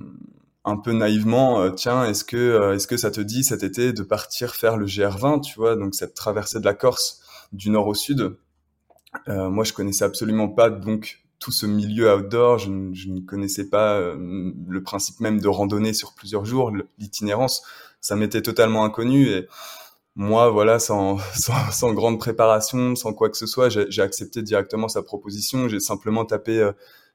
un 0.65 0.77
peu 0.77 0.91
naïvement, 0.91 1.71
tiens, 1.71 2.03
est-ce 2.05 2.23
que 2.23 2.73
est-ce 2.75 2.85
que 2.85 2.97
ça 2.97 3.09
te 3.11 3.21
dit 3.21 3.43
cet 3.43 3.63
été 3.63 3.93
de 3.93 4.03
partir 4.03 4.53
faire 4.55 4.75
le 4.77 4.85
GR20, 4.85 5.41
tu 5.41 5.55
vois, 5.55 5.75
donc 5.75 5.95
cette 5.95 6.13
traversée 6.13 6.59
de 6.59 6.65
la 6.65 6.73
Corse 6.73 7.21
du 7.51 7.69
nord 7.69 7.87
au 7.87 7.93
sud. 7.93 8.35
Euh, 9.27 9.49
moi, 9.49 9.63
je 9.63 9.73
connaissais 9.73 10.05
absolument 10.05 10.49
pas 10.49 10.69
donc 10.69 11.23
tout 11.39 11.51
ce 11.51 11.65
milieu 11.65 12.13
outdoor. 12.13 12.59
Je, 12.59 12.69
ne 12.69 13.19
connaissais 13.21 13.69
pas 13.69 13.95
euh, 13.95 14.53
le 14.67 14.83
principe 14.83 15.19
même 15.19 15.39
de 15.39 15.47
randonnée 15.47 15.93
sur 15.93 16.13
plusieurs 16.13 16.45
jours, 16.45 16.71
l'itinérance. 16.97 17.63
Ça 18.01 18.15
m'était 18.15 18.41
totalement 18.41 18.85
inconnu 18.85 19.27
et 19.27 19.47
moi, 20.15 20.49
voilà, 20.49 20.79
sans, 20.79 21.17
sans, 21.35 21.71
sans, 21.71 21.93
grande 21.93 22.19
préparation, 22.19 22.95
sans 22.95 23.13
quoi 23.13 23.29
que 23.29 23.37
ce 23.37 23.47
soit, 23.47 23.69
j'ai 23.69 24.01
accepté 24.01 24.41
directement 24.41 24.87
sa 24.87 25.01
proposition. 25.01 25.67
J'ai 25.67 25.79
simplement 25.79 26.25
tapé 26.25 26.59
euh, 26.59 26.71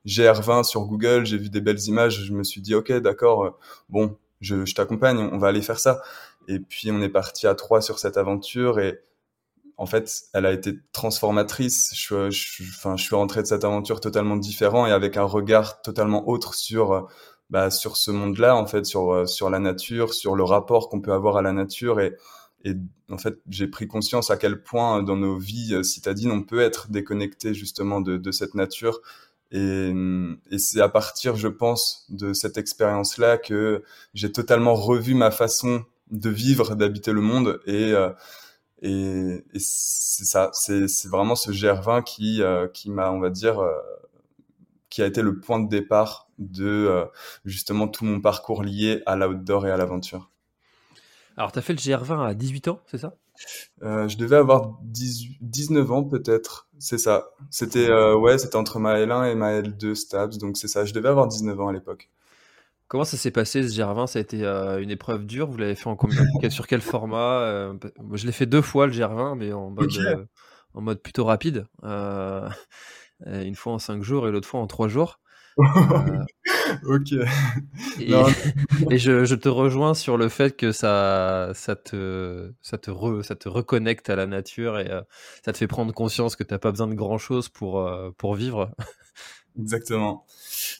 GR20 0.07 0.65
sur 0.65 0.85
Google, 0.85 1.25
j'ai 1.27 1.39
vu 1.39 1.49
des 1.49 1.61
belles 1.61 1.81
images, 1.87 2.25
je 2.25 2.33
me 2.33 2.45
suis 2.45 2.61
dit, 2.61 2.75
ok, 2.75 2.93
d'accord, 2.93 3.59
bon, 3.89 4.17
je, 4.41 4.67
je 4.67 4.75
t'accompagne, 4.75 5.19
on 5.19 5.39
va 5.39 5.49
aller 5.49 5.63
faire 5.63 5.79
ça. 5.79 6.03
Et 6.47 6.59
puis 6.59 6.91
on 6.91 7.01
est 7.01 7.09
parti 7.09 7.47
à 7.47 7.55
trois 7.55 7.81
sur 7.81 7.99
cette 7.99 8.19
aventure 8.19 8.79
et 8.79 9.01
en 9.77 9.87
fait, 9.87 10.25
elle 10.33 10.47
a 10.47 10.53
été 10.53 10.75
transformatrice. 10.93 11.93
Je, 11.95 12.31
je, 12.31 12.63
enfin, 12.63 12.97
je 12.97 13.05
suis 13.05 13.15
rentré 13.15 13.43
de 13.43 13.47
cette 13.47 13.65
aventure 13.65 14.01
totalement 14.01 14.37
différent 14.37 14.87
et 14.87 14.93
avec 14.93 15.17
un 15.17 15.25
regard 15.25 15.83
totalement 15.83 16.29
autre 16.29 16.55
sur, 16.55 17.09
bah, 17.51 17.71
sur 17.71 17.97
ce 17.97 18.11
monde-là, 18.11 18.57
en 18.57 18.67
fait, 18.67 18.87
sur, 18.87 19.29
sur 19.29 19.51
la 19.51 19.59
nature, 19.59 20.15
sur 20.15 20.35
le 20.35 20.45
rapport 20.45 20.89
qu'on 20.89 21.01
peut 21.01 21.13
avoir 21.13 21.37
à 21.37 21.43
la 21.43 21.53
nature. 21.53 22.01
Et, 22.01 22.17
et 22.65 22.75
en 23.11 23.19
fait, 23.19 23.39
j'ai 23.49 23.67
pris 23.67 23.87
conscience 23.87 24.31
à 24.31 24.37
quel 24.37 24.63
point 24.63 25.03
dans 25.03 25.17
nos 25.17 25.39
vies 25.39 25.85
citadines, 25.85 26.31
on 26.31 26.43
peut 26.43 26.61
être 26.61 26.91
déconnecté 26.91 27.53
justement 27.53 28.01
de, 28.01 28.17
de 28.17 28.31
cette 28.33 28.55
nature. 28.55 29.01
Et, 29.51 29.93
et 30.51 30.59
c'est 30.59 30.81
à 30.81 30.89
partir, 30.89 31.37
je 31.37 31.49
pense, 31.49 32.07
de 32.09 32.33
cette 32.33 32.59
expérience-là 32.59 33.39
que 33.39 33.83
j'ai 34.15 34.33
totalement 34.33 34.75
revu 34.75 35.15
ma 35.15 35.31
façon 35.31 35.85
de 36.11 36.31
vivre, 36.31 36.75
d'habiter 36.75 37.13
le 37.13 37.21
monde 37.21 37.61
et 37.67 37.93
euh, 37.93 38.11
et, 38.83 39.45
et 39.55 39.59
c'est 39.59 40.25
ça, 40.25 40.51
c'est 40.53 41.09
vraiment 41.09 41.37
ce 41.37 41.51
GR20 41.51 42.03
qui, 42.05 42.43
euh, 42.43 42.69
qui 42.69 42.91
m'a, 42.91 43.11
on 43.11 43.21
va 43.21 43.31
dire, 43.31 43.61
euh, 43.61 43.73
qui 44.91 45.03
a 45.03 45.07
été 45.07 45.23
le 45.23 45.41
point 45.41 45.61
de 45.61 45.69
départ 45.69 46.29
de 46.39 46.67
euh, 46.67 47.05
justement 47.45 47.89
tout 47.89 48.05
mon 48.05 48.21
parcours 48.21 48.63
lié 48.63 49.03
à 49.07 49.17
l'outdoor 49.17 49.67
et 49.67 49.71
à 49.71 49.77
l'aventure. 49.77 50.31
Alors, 51.37 51.51
tu 51.51 51.59
as 51.59 51.63
fait 51.63 51.73
le 51.73 51.79
GR20 51.79 52.27
à 52.27 52.35
18 52.35 52.69
ans, 52.69 52.81
c'est 52.87 52.99
ça? 52.99 53.17
Je 53.83 54.17
devais 54.17 54.37
avoir 54.37 54.79
18, 54.83 55.39
19 55.41 55.91
ans 55.91 56.05
peut-être, 56.05 56.69
c'est 56.79 56.99
ça. 56.99 57.31
C'était 57.51 57.91
ouais, 58.15 58.39
c'était 58.39 58.55
entre 58.55 58.79
ma 58.79 58.95
L1 58.95 59.33
et 59.33 59.35
ma 59.35 59.61
L2 59.61 59.97
Stabs, 59.97 60.37
donc 60.37 60.57
c'est 60.57 60.69
ça. 60.69 60.85
Je 60.85 60.95
devais 60.95 61.09
avoir 61.09 61.27
19 61.27 61.61
ans 61.61 61.69
à 61.69 61.73
l'époque. 61.73 62.11
Comment 62.89 63.05
ça 63.05 63.17
s'est 63.17 63.31
passé 63.31 63.67
ce 63.67 63.75
GR20 63.75 64.07
Ça 64.07 64.19
a 64.19 64.23
été 64.23 64.45
euh, 64.45 64.81
une 64.81 64.91
épreuve 64.91 65.25
dure? 65.25 65.51
Vous 65.51 65.57
l'avez 65.57 65.75
fait 65.75 65.89
en 65.89 65.97
combien? 65.97 66.23
Sur 66.51 66.67
quel 66.67 66.81
format? 66.81 67.41
Euh, 67.41 67.75
Je 68.13 68.27
l'ai 68.27 68.33
fait 68.33 68.47
deux 68.47 68.63
fois 68.63 68.87
le 68.87 68.93
GR20, 68.93 69.37
mais 69.37 69.53
en 69.53 69.71
mode, 69.71 69.97
euh, 69.97 70.25
en 70.75 70.83
mode 70.83 71.01
plutôt 71.01 71.25
rapide. 71.25 71.67
une 71.83 73.55
fois 73.55 73.73
en 73.73 73.79
cinq 73.79 74.03
jours 74.03 74.29
et 74.29 74.31
l'autre 74.31 74.49
fois 74.49 74.61
en 74.61 74.67
trois 74.67 74.89
jours. 74.89 75.21
ok. 75.57 77.13
Et, 78.01 78.11
et 78.91 78.99
je, 78.99 79.25
je, 79.25 79.35
te 79.35 79.49
rejoins 79.49 79.95
sur 79.95 80.19
le 80.19 80.29
fait 80.29 80.57
que 80.57 80.73
ça, 80.73 81.53
ça, 81.55 81.77
te, 81.77 82.53
ça, 82.61 82.77
te 82.77 82.91
ça 83.23 83.37
te 83.37 83.49
reconnecte 83.49 84.11
à 84.11 84.17
la 84.17 84.27
nature 84.27 84.79
et 84.79 84.91
ça 85.45 85.53
te 85.53 85.59
fait 85.59 85.69
prendre 85.69 85.95
conscience 85.95 86.37
que 86.37 86.43
tu 86.43 86.53
n'as 86.53 86.59
pas 86.59 86.71
besoin 86.71 86.89
de 86.89 86.95
grand 86.95 87.19
chose 87.19 87.49
pour, 87.49 87.89
pour 88.19 88.35
vivre. 88.35 88.73
Exactement. 89.59 90.27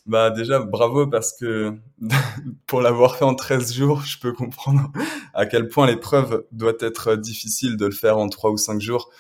Bah 0.07 0.31
déjà 0.31 0.61
bravo 0.61 1.07
parce 1.07 1.33
que 1.33 1.75
pour 2.67 2.81
l'avoir 2.81 3.17
fait 3.17 3.25
en 3.25 3.35
13 3.35 3.73
jours, 3.73 4.03
je 4.03 4.19
peux 4.19 4.33
comprendre 4.33 4.91
à 5.33 5.47
quel 5.47 5.69
point 5.69 5.87
l'épreuve 5.87 6.45
doit 6.53 6.75
être 6.81 7.17
difficile 7.17 7.77
de 7.77 7.87
le 7.87 7.93
faire 7.93 8.19
en 8.19 8.29
3 8.29 8.51
ou 8.51 8.57
5 8.57 8.81
jours. 8.81 9.11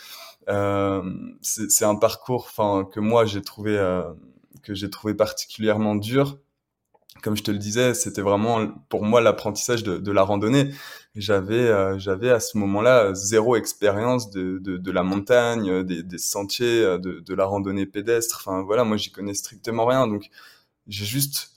Euh, 0.49 1.03
c'est 1.41 1.85
un 1.85 1.95
parcours 1.95 2.47
enfin 2.51 2.87
que 2.93 3.01
moi 3.01 3.25
j'ai 3.25 3.41
trouvé 3.41 3.79
euh, 3.79 4.03
que 4.63 4.75
j'ai 4.75 4.91
trouvé 4.91 5.15
particulièrement 5.15 5.95
dur 5.95 6.39
comme 7.23 7.37
je 7.37 7.43
te 7.43 7.51
le 7.51 7.57
disais, 7.57 7.95
c'était 7.95 8.21
vraiment 8.21 8.67
pour 8.91 9.03
moi 9.03 9.23
l'apprentissage 9.23 9.83
de, 9.83 9.97
de, 9.97 10.13
la 10.13 10.25
randonnée. 10.25 10.75
J'avais, 11.15 11.55
euh, 11.55 11.99
j'avais 11.99 12.29
à 12.29 12.39
ce 12.39 12.59
moment-là 12.59 13.15
zéro 13.15 13.57
expérience 13.57 14.31
de, 14.31 14.59
de, 14.59 14.77
de, 14.77 14.91
la 14.91 15.03
montagne, 15.03 15.83
des, 15.85 16.03
des 16.03 16.19
sentiers, 16.19 16.83
de, 16.99 17.35
la 17.35 17.47
randonnée 17.47 17.87
pédestre. 17.87 18.43
Enfin 18.45 18.63
voilà, 18.63 18.85
moi 18.85 18.99
j'y 18.99 19.11
connais 19.11 19.33
strictement 19.33 19.87
rien. 19.87 20.07
Donc 20.07 20.29
j'ai 20.87 21.05
juste, 21.05 21.53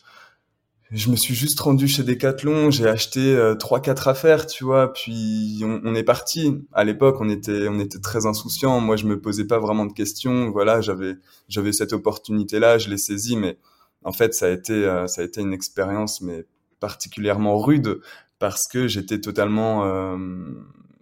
je 0.91 1.09
me 1.09 1.15
suis 1.15 1.35
juste 1.35 1.59
rendu 1.59 1.87
chez 1.87 2.03
Decathlon, 2.03 2.71
j'ai 2.71 2.87
acheté 2.87 3.35
euh, 3.35 3.55
trois 3.55 3.81
quatre 3.81 4.07
affaires, 4.07 4.47
tu 4.47 4.63
vois, 4.63 4.93
puis 4.93 5.61
on, 5.63 5.95
est 5.95 6.03
parti. 6.03 6.65
À 6.73 6.83
l'époque, 6.83 7.17
on 7.19 7.29
était 7.29 7.67
on 7.67 7.79
était 7.79 7.99
très 7.99 8.25
insouciants. 8.25 8.79
Moi, 8.79 8.95
je 8.95 9.05
me 9.05 9.19
posais 9.19 9.45
pas 9.45 9.59
vraiment 9.59 9.85
de 9.85 9.93
questions. 9.93 10.51
Voilà, 10.51 10.81
j'avais 10.81 11.15
j'avais 11.49 11.73
cette 11.73 11.93
opportunité-là, 11.93 12.77
je 12.77 12.89
l'ai 12.89 12.97
saisie, 12.97 13.37
mais 13.37 13.57
en 14.03 14.11
fait, 14.13 14.33
ça 14.33 14.47
a 14.47 14.49
été, 14.49 14.73
euh, 14.73 15.07
ça 15.07 15.21
a 15.21 15.25
été 15.25 15.41
une 15.41 15.53
expérience, 15.53 16.21
mais 16.21 16.45
particulièrement 16.79 17.57
rude 17.57 17.99
parce 18.39 18.67
que 18.67 18.87
j'étais 18.87 19.19
totalement 19.19 19.85
euh, 19.85 20.17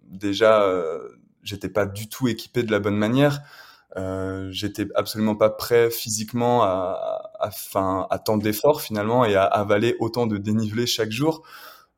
déjà, 0.10 0.64
euh, 0.64 1.10
j'étais 1.44 1.70
pas 1.70 1.86
du 1.86 2.08
tout 2.08 2.28
équipé 2.28 2.64
de 2.64 2.72
la 2.72 2.80
bonne 2.80 2.98
manière. 2.98 3.42
Euh, 3.98 4.50
j'étais 4.52 4.88
absolument 4.96 5.36
pas 5.36 5.50
prêt 5.50 5.90
physiquement 5.90 6.64
à, 6.64 7.25
à, 7.46 7.80
à, 7.80 8.08
à 8.10 8.20
tant 8.20 8.38
d'efforts 8.38 8.82
finalement 8.82 9.26
et 9.26 9.36
à 9.36 9.44
avaler 9.44 9.96
autant 10.00 10.28
de 10.28 10.38
dénivelé 10.38 10.86
chaque 10.88 11.12
jour. 11.12 11.44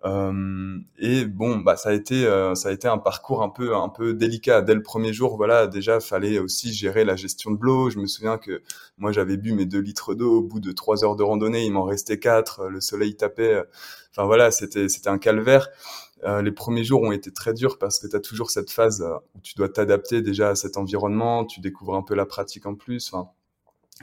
Euh, 0.06 0.78
et 1.00 1.26
bon, 1.26 1.58
bah 1.58 1.76
ça 1.76 1.90
a 1.90 1.94
été 1.94 2.26
euh, 2.26 2.54
ça 2.54 2.70
a 2.70 2.72
été 2.72 2.88
un 2.88 3.00
parcours 3.00 3.42
un 3.42 3.50
peu 3.50 3.76
un 3.76 3.90
peu 3.90 4.14
délicat 4.14 4.62
dès 4.62 4.76
le 4.76 4.84
premier 4.84 5.12
jour. 5.12 5.38
Voilà, 5.38 5.66
déjà 5.66 6.00
fallait 6.00 6.38
aussi 6.38 6.72
gérer 6.72 7.04
la 7.04 7.16
gestion 7.16 7.52
de 7.52 7.58
l'eau. 7.62 7.90
Je 7.90 7.98
me 8.00 8.06
souviens 8.06 8.38
que 8.38 8.62
moi 9.00 9.12
j'avais 9.12 9.38
bu 9.38 9.54
mes 9.54 9.66
deux 9.66 9.80
litres 9.80 10.14
d'eau 10.14 10.38
au 10.38 10.42
bout 10.44 10.60
de 10.60 10.72
trois 10.72 11.04
heures 11.04 11.16
de 11.16 11.24
randonnée, 11.24 11.66
il 11.66 11.72
m'en 11.74 11.84
restait 11.84 12.20
quatre. 12.20 12.68
Le 12.68 12.80
soleil 12.80 13.16
tapait. 13.18 13.64
Enfin 14.12 14.26
voilà, 14.26 14.52
c'était 14.52 14.88
c'était 14.88 15.10
un 15.10 15.18
calvaire. 15.18 15.68
Euh, 16.24 16.42
les 16.42 16.52
premiers 16.52 16.84
jours 16.84 17.02
ont 17.04 17.12
été 17.12 17.32
très 17.32 17.54
durs 17.54 17.78
parce 17.80 18.00
que 18.00 18.08
tu 18.08 18.16
as 18.16 18.20
toujours 18.20 18.50
cette 18.52 18.72
phase 18.72 19.04
où 19.36 19.40
tu 19.42 19.56
dois 19.56 19.70
t'adapter 19.70 20.22
déjà 20.22 20.50
à 20.50 20.56
cet 20.56 20.78
environnement, 20.78 21.46
tu 21.46 21.60
découvres 21.60 21.96
un 21.96 22.02
peu 22.04 22.16
la 22.16 22.26
pratique 22.26 22.66
en 22.66 22.76
plus. 22.76 23.14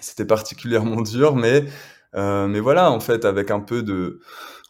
C'était 0.01 0.25
particulièrement 0.27 1.03
dur, 1.03 1.37
mais 1.37 1.65
Euh, 2.17 2.47
mais 2.49 2.61
voilà, 2.61 2.93
en 2.93 3.01
fait, 3.01 3.25
avec 3.25 3.51
un 3.51 3.61
peu 3.61 3.83
de 3.83 4.21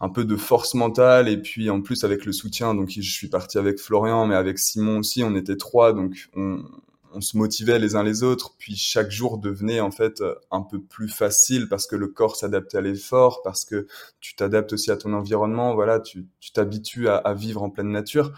un 0.00 0.09
peu 0.09 0.25
de 0.25 0.37
force 0.37 0.75
mentale 0.75 1.28
et 1.28 1.37
puis 1.40 1.71
en 1.71 1.81
plus 1.83 2.04
avec 2.04 2.25
le 2.26 2.33
soutien. 2.33 2.75
Donc 2.75 2.90
je 2.90 3.00
suis 3.02 3.28
parti 3.28 3.59
avec 3.59 3.78
Florian, 3.78 4.26
mais 4.26 4.35
avec 4.35 4.59
Simon 4.59 4.99
aussi, 4.99 5.23
on 5.25 5.35
était 5.37 5.57
trois, 5.57 5.93
donc 5.93 6.28
on, 6.37 6.62
on 7.14 7.21
se 7.21 7.37
motivait 7.37 7.78
les 7.78 7.97
uns 7.97 8.02
les 8.02 8.23
autres. 8.23 8.54
Puis 8.59 8.76
chaque 8.76 9.11
jour 9.11 9.38
devenait 9.38 9.81
en 9.81 9.90
fait 9.90 10.23
un 10.50 10.62
peu 10.62 10.81
plus 10.81 11.09
facile 11.09 11.69
parce 11.69 11.87
que 11.87 11.97
le 11.97 12.09
corps 12.09 12.37
s'adaptait 12.37 12.78
à 12.78 12.81
l'effort, 12.81 13.43
parce 13.43 13.64
que 13.64 13.87
tu 14.21 14.35
t'adaptes 14.35 14.73
aussi 14.73 14.90
à 14.90 14.97
ton 14.97 15.12
environnement. 15.12 15.75
Voilà, 15.75 16.00
tu 16.00 16.26
t'habitues 16.52 17.09
à, 17.09 17.16
à, 17.16 17.35
vivre 17.35 17.62
en 17.62 17.71
pleine 17.71 17.90
nature. 17.90 18.33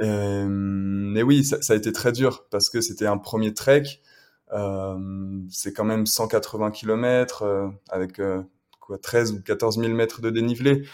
Euh, 0.00 0.46
mais 0.48 1.22
oui, 1.22 1.44
ça, 1.44 1.60
ça, 1.62 1.72
a 1.72 1.76
été 1.76 1.92
très 1.92 2.12
dur 2.12 2.46
parce 2.50 2.70
que 2.70 2.80
c'était 2.80 3.06
un 3.06 3.18
premier 3.18 3.54
trek. 3.54 3.84
Euh, 4.52 5.40
c'est 5.50 5.72
quand 5.72 5.84
même 5.84 6.06
180 6.06 6.70
km 6.70 7.42
euh, 7.42 7.68
avec 7.90 8.18
euh, 8.18 8.42
quoi 8.80 8.98
13 8.98 9.32
ou 9.32 9.42
14 9.42 9.78
000 9.78 9.92
mètres 9.92 10.20
de 10.20 10.30
dénivelé 10.30 10.84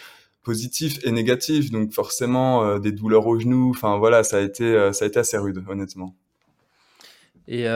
positif 0.43 0.99
et 1.05 1.13
négatif. 1.13 1.71
Donc 1.71 1.93
forcément 1.93 2.65
euh, 2.65 2.79
des 2.79 2.93
douleurs 2.93 3.27
aux 3.27 3.39
genoux 3.39 3.71
enfin 3.71 3.97
voilà 3.99 4.25
ça 4.25 4.39
a 4.39 4.41
été 4.41 4.93
ça 4.93 5.05
a 5.05 5.09
été 5.09 5.19
assez 5.19 5.39
rude 5.39 5.65
honnêtement. 5.69 6.15
Et 7.47 7.67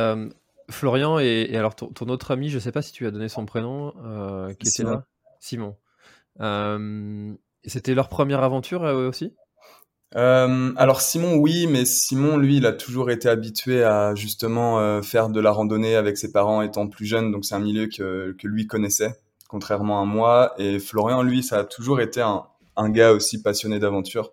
Florian 0.71 1.19
et, 1.19 1.49
et 1.51 1.57
alors 1.57 1.75
ton, 1.75 1.89
ton, 1.89 2.09
autre 2.09 2.31
ami 2.31 2.49
je 2.49 2.59
sais 2.59 2.73
pas 2.73 2.83
si 2.83 2.93
tu 2.93 3.07
as 3.07 3.11
donné 3.11 3.29
son 3.29 3.47
prénom 3.47 3.93
qui 4.59 4.71
Simon. 4.71 4.91
était 4.91 4.97
là. 4.97 5.77
Simon. 6.41 7.37
C'était 7.65 7.95
leur 7.95 8.09
première 8.09 8.43
aventure 8.43 8.83
aussi? 8.83 9.35
Euh, 10.17 10.73
alors 10.77 11.03
Simon, 11.03 11.37
oui, 11.37 11.67
mais 11.67 11.85
Simon, 11.85 12.39
lui, 12.39 12.57
il 12.57 12.67
a 12.67 12.73
toujours 12.73 13.11
été 13.11 13.29
habitué 13.29 13.85
à 13.85 14.15
justement 14.15 14.81
euh, 14.81 15.03
faire 15.03 15.29
de 15.29 15.39
la 15.41 15.51
randonnée 15.51 15.97
avec 15.97 16.17
ses 16.17 16.33
parents 16.33 16.63
étant 16.63 16.89
plus 16.89 17.05
jeune, 17.05 17.31
donc 17.31 17.45
c'est 17.45 17.55
un 17.55 17.61
milieu 17.61 17.89
que, 17.89 18.35
que 18.39 18.49
lui 18.49 18.67
connaissait, 18.67 19.15
contrairement 19.49 20.01
à 20.01 20.07
moi. 20.07 20.55
Et 20.57 20.79
Florian, 20.79 21.23
lui, 21.23 21.43
ça 21.43 21.59
a 21.59 21.65
toujours 21.65 22.01
été 22.01 22.23
un, 22.23 22.45
un 22.77 22.89
gars 22.89 23.13
aussi 23.13 23.43
passionné 23.43 23.79
d'aventure. 23.79 24.33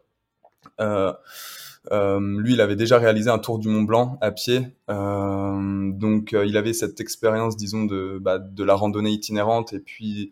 Euh, 0.80 1.12
lui, 1.92 2.54
il 2.54 2.62
avait 2.62 2.78
déjà 2.78 2.98
réalisé 2.98 3.30
un 3.30 3.40
tour 3.40 3.60
du 3.60 3.68
Mont 3.68 3.84
Blanc 3.84 4.18
à 4.22 4.32
pied, 4.32 4.62
donc 4.88 6.32
il 6.32 6.58
avait 6.58 6.74
cette 6.74 7.00
expérience, 7.00 7.58
disons, 7.58 7.84
de, 7.84 8.18
bah, 8.20 8.40
de 8.40 8.64
la 8.64 8.74
randonnée 8.76 9.12
itinérante 9.12 9.74
et 9.74 9.80
puis, 9.80 10.32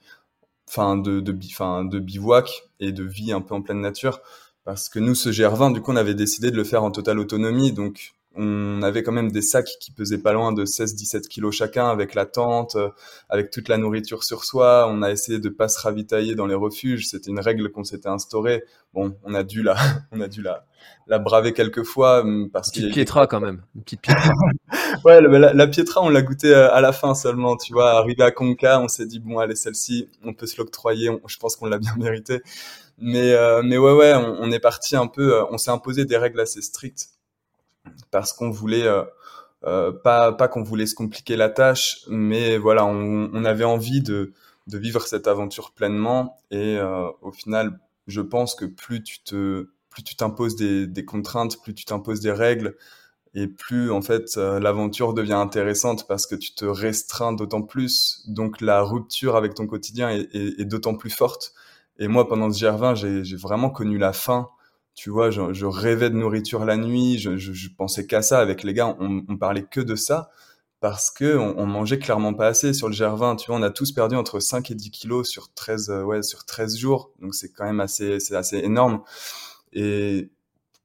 enfin, 0.68 0.98
de, 0.98 1.20
de 1.20 2.00
bivouac 2.00 2.64
et 2.80 2.92
de 2.92 3.04
vie 3.04 3.34
un 3.34 3.42
peu 3.42 3.54
en 3.54 3.62
pleine 3.62 3.82
nature 3.82 4.22
parce 4.66 4.90
que 4.90 5.00
nous, 5.00 5.16
ce 5.16 5.30
GR20, 5.30 5.74
du 5.74 5.82
coup, 5.82 5.92
on 5.92 5.96
avait 5.96 6.16
décidé 6.16 6.52
de 6.52 6.58
le 6.58 6.64
faire 6.64 6.84
en 6.84 6.92
totale 6.92 7.20
autonomie, 7.20 7.72
donc 7.72 8.14
on 8.36 8.82
avait 8.82 9.04
quand 9.04 9.12
même 9.12 9.32
des 9.32 9.42
sacs 9.42 9.70
qui 9.80 9.92
pesaient 9.92 10.18
pas 10.18 10.34
loin 10.34 10.54
de 10.54 10.66
16-17 10.66 11.28
kilos 11.28 11.56
chacun 11.56 11.90
avec 11.90 12.16
la 12.16 12.26
tente, 12.26 12.76
euh, 12.76 12.90
avec 13.30 13.52
toute 13.52 13.70
la 13.70 13.78
nourriture 13.78 14.24
sur 14.24 14.44
soi. 14.44 14.88
On 14.90 15.04
a 15.04 15.12
essayé 15.12 15.40
de 15.40 15.50
pas 15.50 15.68
se 15.68 15.80
ravitailler 15.80 16.34
dans 16.34 16.48
les 16.48 16.56
refuges. 16.56 17.08
C'était 17.08 17.30
une 17.30 17.40
règle 17.40 17.70
qu'on 17.72 17.84
s'était 17.84 18.10
instaurée. 18.10 18.64
Bon, 18.94 19.16
on 19.24 19.36
a 19.36 19.44
dû 19.44 19.62
la, 19.62 19.76
on 20.12 20.20
a 20.20 20.28
dû 20.28 20.42
la, 20.42 20.66
la 21.06 21.20
braver 21.20 21.54
quelques 21.54 21.84
fois 21.84 22.22
hum, 22.22 22.50
parce 22.52 22.70
une 22.70 22.84
petite 22.84 22.94
pietra 22.94 23.28
quand 23.28 23.40
même, 23.40 23.62
une 23.76 23.84
petite 23.84 24.02
pietra. 24.02 24.32
ouais, 25.06 25.22
la, 25.22 25.54
la, 25.54 25.68
pietra, 25.68 26.02
on 26.02 26.10
l'a 26.10 26.24
goûté 26.24 26.54
euh, 26.54 26.74
à 26.74 26.82
la 26.82 26.92
fin 26.92 27.14
seulement. 27.14 27.56
Tu 27.56 27.74
vois, 27.74 27.92
arrivé 27.92 28.24
à 28.24 28.32
Conca, 28.32 28.80
on 28.80 28.88
s'est 28.88 29.06
dit 29.06 29.20
bon, 29.20 29.38
allez, 29.38 29.56
celle-ci, 29.56 30.10
on 30.24 30.34
peut 30.34 30.48
se 30.48 30.58
l'octroyer. 30.58 31.12
Je 31.28 31.38
pense 31.38 31.56
qu'on 31.56 31.68
l'a 31.68 31.78
bien 31.78 31.94
mérité. 32.00 32.42
Mais, 33.00 33.34
euh, 33.34 33.62
mais 33.64 33.78
ouais, 33.78 33.94
ouais, 33.94 34.14
on, 34.16 34.52
est 34.52 34.60
parti 34.60 34.96
un 34.96 35.08
peu, 35.08 35.44
on 35.50 35.58
s'est 35.58 35.72
imposé 35.72 36.06
des 36.06 36.18
règles 36.18 36.40
assez 36.40 36.62
strictes 36.62 37.10
parce 38.12 38.34
qu'on 38.34 38.50
voulait 38.50 38.88
euh, 38.88 39.04
euh, 39.66 39.92
pas 39.92 40.32
pas 40.34 40.48
qu'on 40.48 40.64
voulait 40.64 40.86
se 40.86 40.96
compliquer 40.96 41.36
la 41.36 41.50
tâche, 41.50 42.06
mais 42.10 42.58
voilà, 42.58 42.86
on, 42.86 43.46
avait 43.46 43.64
envie 43.64 44.02
de 44.02 44.34
de 44.68 44.78
vivre 44.78 45.06
cette 45.08 45.28
aventure 45.28 45.72
pleinement 45.72 46.38
et 46.52 46.78
euh, 46.78 47.10
au 47.22 47.32
final, 47.32 47.80
je 48.08 48.22
pense 48.22 48.56
que 48.56 48.66
plus 48.66 49.04
tu 49.04 49.22
te 49.24 49.68
plus 49.90 50.04
tu 50.04 50.16
t'imposes 50.16 50.56
des, 50.56 51.06
contraintes, 51.06 51.62
plus 51.62 51.74
tu 51.76 51.86
t'imposes 51.86 52.20
des 52.22 52.32
règles 52.32 52.76
et 53.36 53.48
plus 53.48 53.92
en 53.92 54.02
fait 54.02 54.36
l'aventure 54.38 55.14
devient 55.14 55.34
intéressante 55.34 56.08
parce 56.08 56.28
que 56.28 56.36
tu 56.36 56.54
te 56.56 56.66
restreins 56.66 57.34
d'autant 57.34 57.62
plus, 57.62 58.24
donc 58.28 58.62
la 58.62 58.82
rupture 58.82 59.36
avec 59.36 59.54
ton 59.54 59.68
quotidien 59.68 60.10
est 60.10 60.66
d'autant 60.66 60.96
plus 60.96 61.10
forte. 61.10 61.54
Et 62.00 62.08
moi, 62.08 62.28
pendant 62.28 62.52
ce 62.52 62.64
GR20, 62.64 63.24
j'ai 63.24 63.36
vraiment 63.36 63.70
connu 63.70 63.98
la 63.98 64.14
fin 64.14 64.50
tu 64.96 65.10
vois, 65.10 65.32
je, 65.32 65.66
rêvais 65.66 66.10
de 66.10 66.16
nourriture 66.16 66.66
la 66.66 66.78
nuit, 66.78 67.18
je, 67.18 67.70
pensais 67.76 68.06
qu'à 68.06 68.22
ça 68.22 68.40
avec 68.40 68.64
les 68.64 68.74
gars, 68.74 68.96
on, 69.00 69.38
parlait 69.38 69.64
que 69.64 69.82
de 69.82 69.96
ça 69.96 70.30
parce 70.82 71.12
que 71.12 71.38
on, 71.38 71.58
on, 71.58 71.66
mangeait 71.66 71.98
clairement 71.98 72.34
pas 72.34 72.48
assez 72.48 72.74
sur 72.74 72.90
le 72.90 72.94
GR20. 72.94 73.38
Tu 73.38 73.48
vois, 73.48 73.58
on 73.58 73.64
a 73.64 73.72
tous 73.72 73.92
perdu 73.94 74.16
entre 74.16 74.40
5 74.40 74.70
et 74.72 74.76
10 74.76 74.92
kilos 74.92 75.30
sur 75.30 75.54
13, 75.54 75.90
euh, 75.90 76.04
ouais, 76.04 76.22
sur 76.22 76.46
13 76.46 76.78
jours. 76.78 77.12
Donc 77.22 77.34
c'est 77.36 77.52
quand 77.52 77.66
même 77.66 77.80
assez, 77.80 78.20
c'est 78.20 78.36
assez 78.36 78.58
énorme. 78.58 79.02
Et 79.74 80.30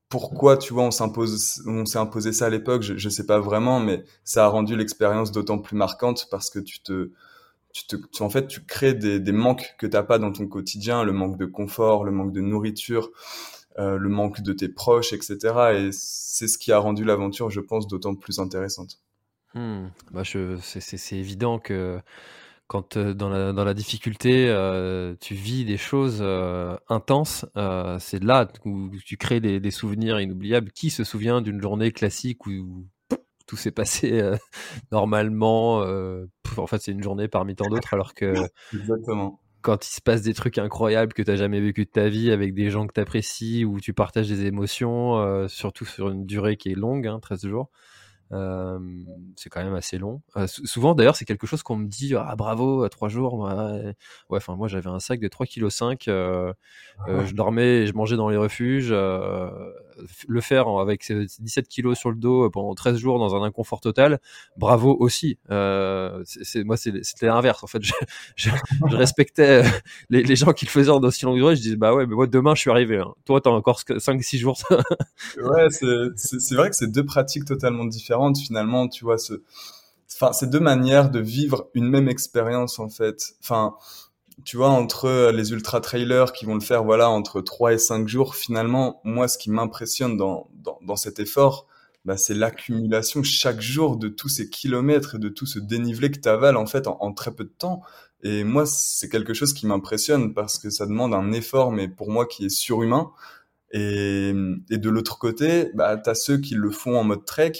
pourquoi, 0.09 0.57
tu 0.57 0.73
vois, 0.73 0.85
on 0.85 0.91
s'impose, 0.91 1.63
on 1.67 1.85
s'est 1.85 1.99
imposé 1.99 2.33
ça 2.33 2.47
à 2.47 2.51
l'époque, 2.51 2.83
je, 2.83 2.97
je 2.97 3.09
sais 3.11 3.27
pas 3.27 3.41
vraiment, 3.41 3.81
mais 3.81 4.05
ça 4.25 4.47
a 4.47 4.49
rendu 4.49 4.77
l'expérience 4.77 5.33
d'autant 5.33 5.59
plus 5.59 5.77
marquante 5.77 6.29
parce 6.31 6.49
que 6.49 6.61
tu 6.61 6.81
te, 6.81 7.11
tu 7.87 8.23
en 8.23 8.31
fait, 8.31 8.47
tu 8.47 8.65
crées 8.65 8.95
des, 8.95 9.33
manques 9.33 9.75
que 9.79 9.87
t'as 9.87 10.03
pas 10.03 10.19
dans 10.19 10.33
ton 10.33 10.47
quotidien, 10.47 11.05
le 11.05 11.13
manque 11.13 11.39
de 11.39 11.47
confort, 11.47 12.05
le 12.05 12.11
manque 12.11 12.33
de 12.33 12.41
nourriture. 12.41 13.11
Euh, 13.79 13.97
le 13.97 14.09
manque 14.09 14.41
de 14.41 14.53
tes 14.53 14.69
proches, 14.69 15.13
etc. 15.13 15.37
Et 15.77 15.91
c'est 15.93 16.49
ce 16.49 16.59
qui 16.59 16.73
a 16.73 16.79
rendu 16.79 17.05
l'aventure, 17.05 17.49
je 17.49 17.61
pense, 17.61 17.87
d'autant 17.87 18.17
plus 18.17 18.41
intéressante. 18.41 18.99
Hmm. 19.55 19.87
Bah 20.11 20.23
c'est 20.25 21.17
évident 21.17 21.61
que 21.61 22.01
quand 22.67 22.97
euh, 22.97 23.15
dans, 23.15 23.29
la, 23.29 23.75
difficulté, 23.75 24.49
euh, 24.49 25.15
tu 25.21 25.35
vis 25.35 25.65
des 25.65 25.77
choses 25.77 26.25
intenses, 26.89 27.47
c'est 28.01 28.23
là 28.23 28.49
où 28.65 28.91
tu 29.05 29.17
crées 29.17 29.41
des, 29.41 29.61
des, 29.61 29.71
souvenirs 29.71 30.21
inoubliables. 30.21 30.73
Qui 30.73 30.91
se 30.91 31.05
souvient 31.05 31.41
d'une 31.41 31.61
journée 31.61 31.93
classique 31.93 32.47
où 32.47 32.85
tout 33.49 33.57
s'est 33.57 33.73
passé 33.73 34.21
euh, 34.21 34.37
normalement 34.93 35.79
En 36.57 36.67
fait, 36.67 36.81
c'est 36.81 36.93
une 36.93 37.03
journée 37.03 37.27
parmi 37.27 37.57
tant 37.57 37.69
d'autres, 37.69 37.95
alors 37.95 38.15
que 38.15 38.35
Exactement 38.73 39.41
quand 39.61 39.87
il 39.87 39.93
se 39.93 40.01
passe 40.01 40.23
des 40.23 40.35
trucs 40.35 40.59
incroyables 40.59 41.13
que 41.13 41.23
tu 41.23 41.31
n'as 41.31 41.37
jamais 41.37 41.61
vécu 41.61 41.85
de 41.85 41.91
ta 41.91 42.09
vie 42.09 42.31
avec 42.31 42.55
des 42.55 42.71
gens 42.71 42.87
que 42.87 42.93
tu 42.95 43.01
apprécies 43.01 43.65
ou 43.65 43.81
tu 43.81 43.93
partages 43.93 44.29
des 44.29 44.47
émotions, 44.47 45.19
euh, 45.19 45.49
surtout 45.49 45.85
sur 45.85 46.11
une 46.11 46.27
durée 46.27 46.57
qui 46.57 46.71
est 46.71 46.75
longue, 46.75 47.07
hein, 47.07 47.19
13 47.21 47.47
jours. 47.47 47.69
Euh, 48.33 48.79
c'est 49.37 49.49
quand 49.49 49.63
même 49.63 49.75
assez 49.75 49.99
long. 49.99 50.23
Euh, 50.37 50.47
souvent, 50.47 50.95
d'ailleurs, 50.95 51.17
c'est 51.17 51.25
quelque 51.25 51.47
chose 51.47 51.63
qu'on 51.63 51.77
me 51.77 51.87
dit 51.87 52.15
Ah, 52.15 52.35
bravo, 52.37 52.83
à 52.83 52.91
3 52.91 53.09
jours. 53.09 53.41
Ouais, 53.41 53.95
enfin, 54.31 54.55
moi, 54.57 54.69
j'avais 54.69 54.91
un 54.91 55.01
sac 55.01 55.21
de 55.21 55.29
3,5 55.29 55.97
kg. 55.97 56.09
Euh, 56.09 56.53
euh, 57.09 57.25
je 57.25 57.35
dormais 57.35 57.83
et 57.83 57.87
je 57.87 57.95
mangeais 57.95 58.17
dans 58.17 58.29
les 58.29 58.37
refuges. 58.37 58.95
Euh, 59.99 60.07
le 60.27 60.41
faire 60.41 60.69
avec 60.69 61.11
17 61.13 61.69
kilos 61.69 61.99
sur 61.99 62.11
le 62.11 62.17
dos 62.17 62.51
pendant 62.51 62.75
13 62.75 62.97
jours 62.99 63.19
dans 63.19 63.35
un 63.35 63.43
inconfort 63.43 63.81
total, 63.81 64.21
bravo 64.57 64.97
aussi. 64.99 65.39
Euh, 65.51 66.23
c'est, 66.25 66.65
moi, 66.65 66.77
c'était 66.77 67.27
l'inverse. 67.27 67.63
En 67.63 67.67
fait, 67.67 67.83
je, 68.37 68.51
respectais 68.83 69.63
les, 70.11 70.23
les, 70.23 70.37
gens 70.37 70.53
qui 70.53 70.65
le 70.65 70.71
faisaient 70.71 70.91
en 70.91 71.01
aussi 71.01 71.25
longue 71.25 71.37
durée. 71.37 71.57
Je 71.57 71.63
disais, 71.63 71.77
bah 71.77 71.95
ouais, 71.95 72.07
mais 72.07 72.15
moi, 72.15 72.27
demain, 72.27 72.55
je 72.55 72.61
suis 72.61 72.71
arrivé. 72.71 72.99
Hein. 72.99 73.15
Toi, 73.25 73.41
t'as 73.41 73.51
encore 73.51 73.81
5-6 73.81 74.39
jours. 74.39 74.59
ouais, 74.71 75.69
c'est, 75.71 76.55
vrai 76.55 76.71
que 76.71 76.77
c'est 76.77 76.91
deux 76.91 77.05
pratiques 77.05 77.45
totalement 77.45 77.85
différentes. 77.85 78.39
Finalement, 78.39 78.89
tu 78.89 79.05
vois, 79.05 79.17
enfin, 80.15 80.33
c'est 80.33 80.51
deux 80.51 80.61
manières 80.61 81.11
de 81.11 81.21
vivre 81.21 81.69
une 81.75 81.89
même 81.89 82.09
expérience, 82.09 82.79
en 82.79 82.89
fait. 82.89 83.35
Enfin, 83.43 83.75
tu 84.45 84.57
vois, 84.57 84.69
entre 84.71 85.31
les 85.33 85.53
ultra 85.53 85.81
trailers 85.81 86.33
qui 86.33 86.45
vont 86.45 86.55
le 86.55 86.61
faire, 86.61 86.85
voilà, 86.85 87.11
entre 87.11 87.41
3 87.41 87.75
et 87.75 87.79
5 87.79 88.09
jours, 88.09 88.35
finalement, 88.37 89.01
moi, 89.05 89.29
ce 89.29 89.39
qui 89.39 89.51
m'impressionne 89.51 90.17
dans, 90.17 90.49
dans, 90.55 90.79
dans, 90.83 90.97
cet 90.97 91.19
effort, 91.19 91.67
bah, 92.05 92.17
c'est 92.17 92.35
l'accumulation 92.35 93.23
chaque 93.23 93.61
jour 93.61 93.97
de 93.97 94.09
tous 94.09 94.29
ces 94.29 94.49
kilomètres 94.49 95.17
et 95.17 95.19
de 95.19 95.29
tout 95.29 95.47
ce 95.47 95.59
dénivelé 95.59 96.11
que 96.11 96.21
tu 96.21 96.29
avales, 96.29 96.57
en 96.57 96.67
fait, 96.67 96.87
en, 96.87 96.97
en, 97.01 97.13
très 97.13 97.33
peu 97.33 97.45
de 97.45 97.53
temps. 97.57 97.83
Et 98.23 98.45
moi, 98.45 98.65
c'est 98.67 99.09
quelque 99.09 99.35
chose 99.35 99.53
qui 99.53 99.67
m'impressionne 99.67 100.35
parce 100.35 100.59
que 100.59 100.71
ça 100.71 100.87
demande 100.87 101.15
un 101.15 101.33
effort, 101.33 101.73
mais 101.73 101.89
pour 101.89 102.11
moi, 102.11 102.27
qui 102.27 102.47
est 102.47 102.49
surhumain. 102.49 103.11
Et, 103.73 104.33
et 104.71 104.79
de 104.79 104.91
l'autre 104.91 105.19
côté, 105.19 105.71
bah, 105.75 105.97
tu 105.99 106.09
as 106.09 106.15
ceux 106.15 106.39
qui 106.39 106.55
le 106.55 106.71
font 106.71 106.97
en 106.99 107.05
mode 107.05 107.25
trek 107.25 107.53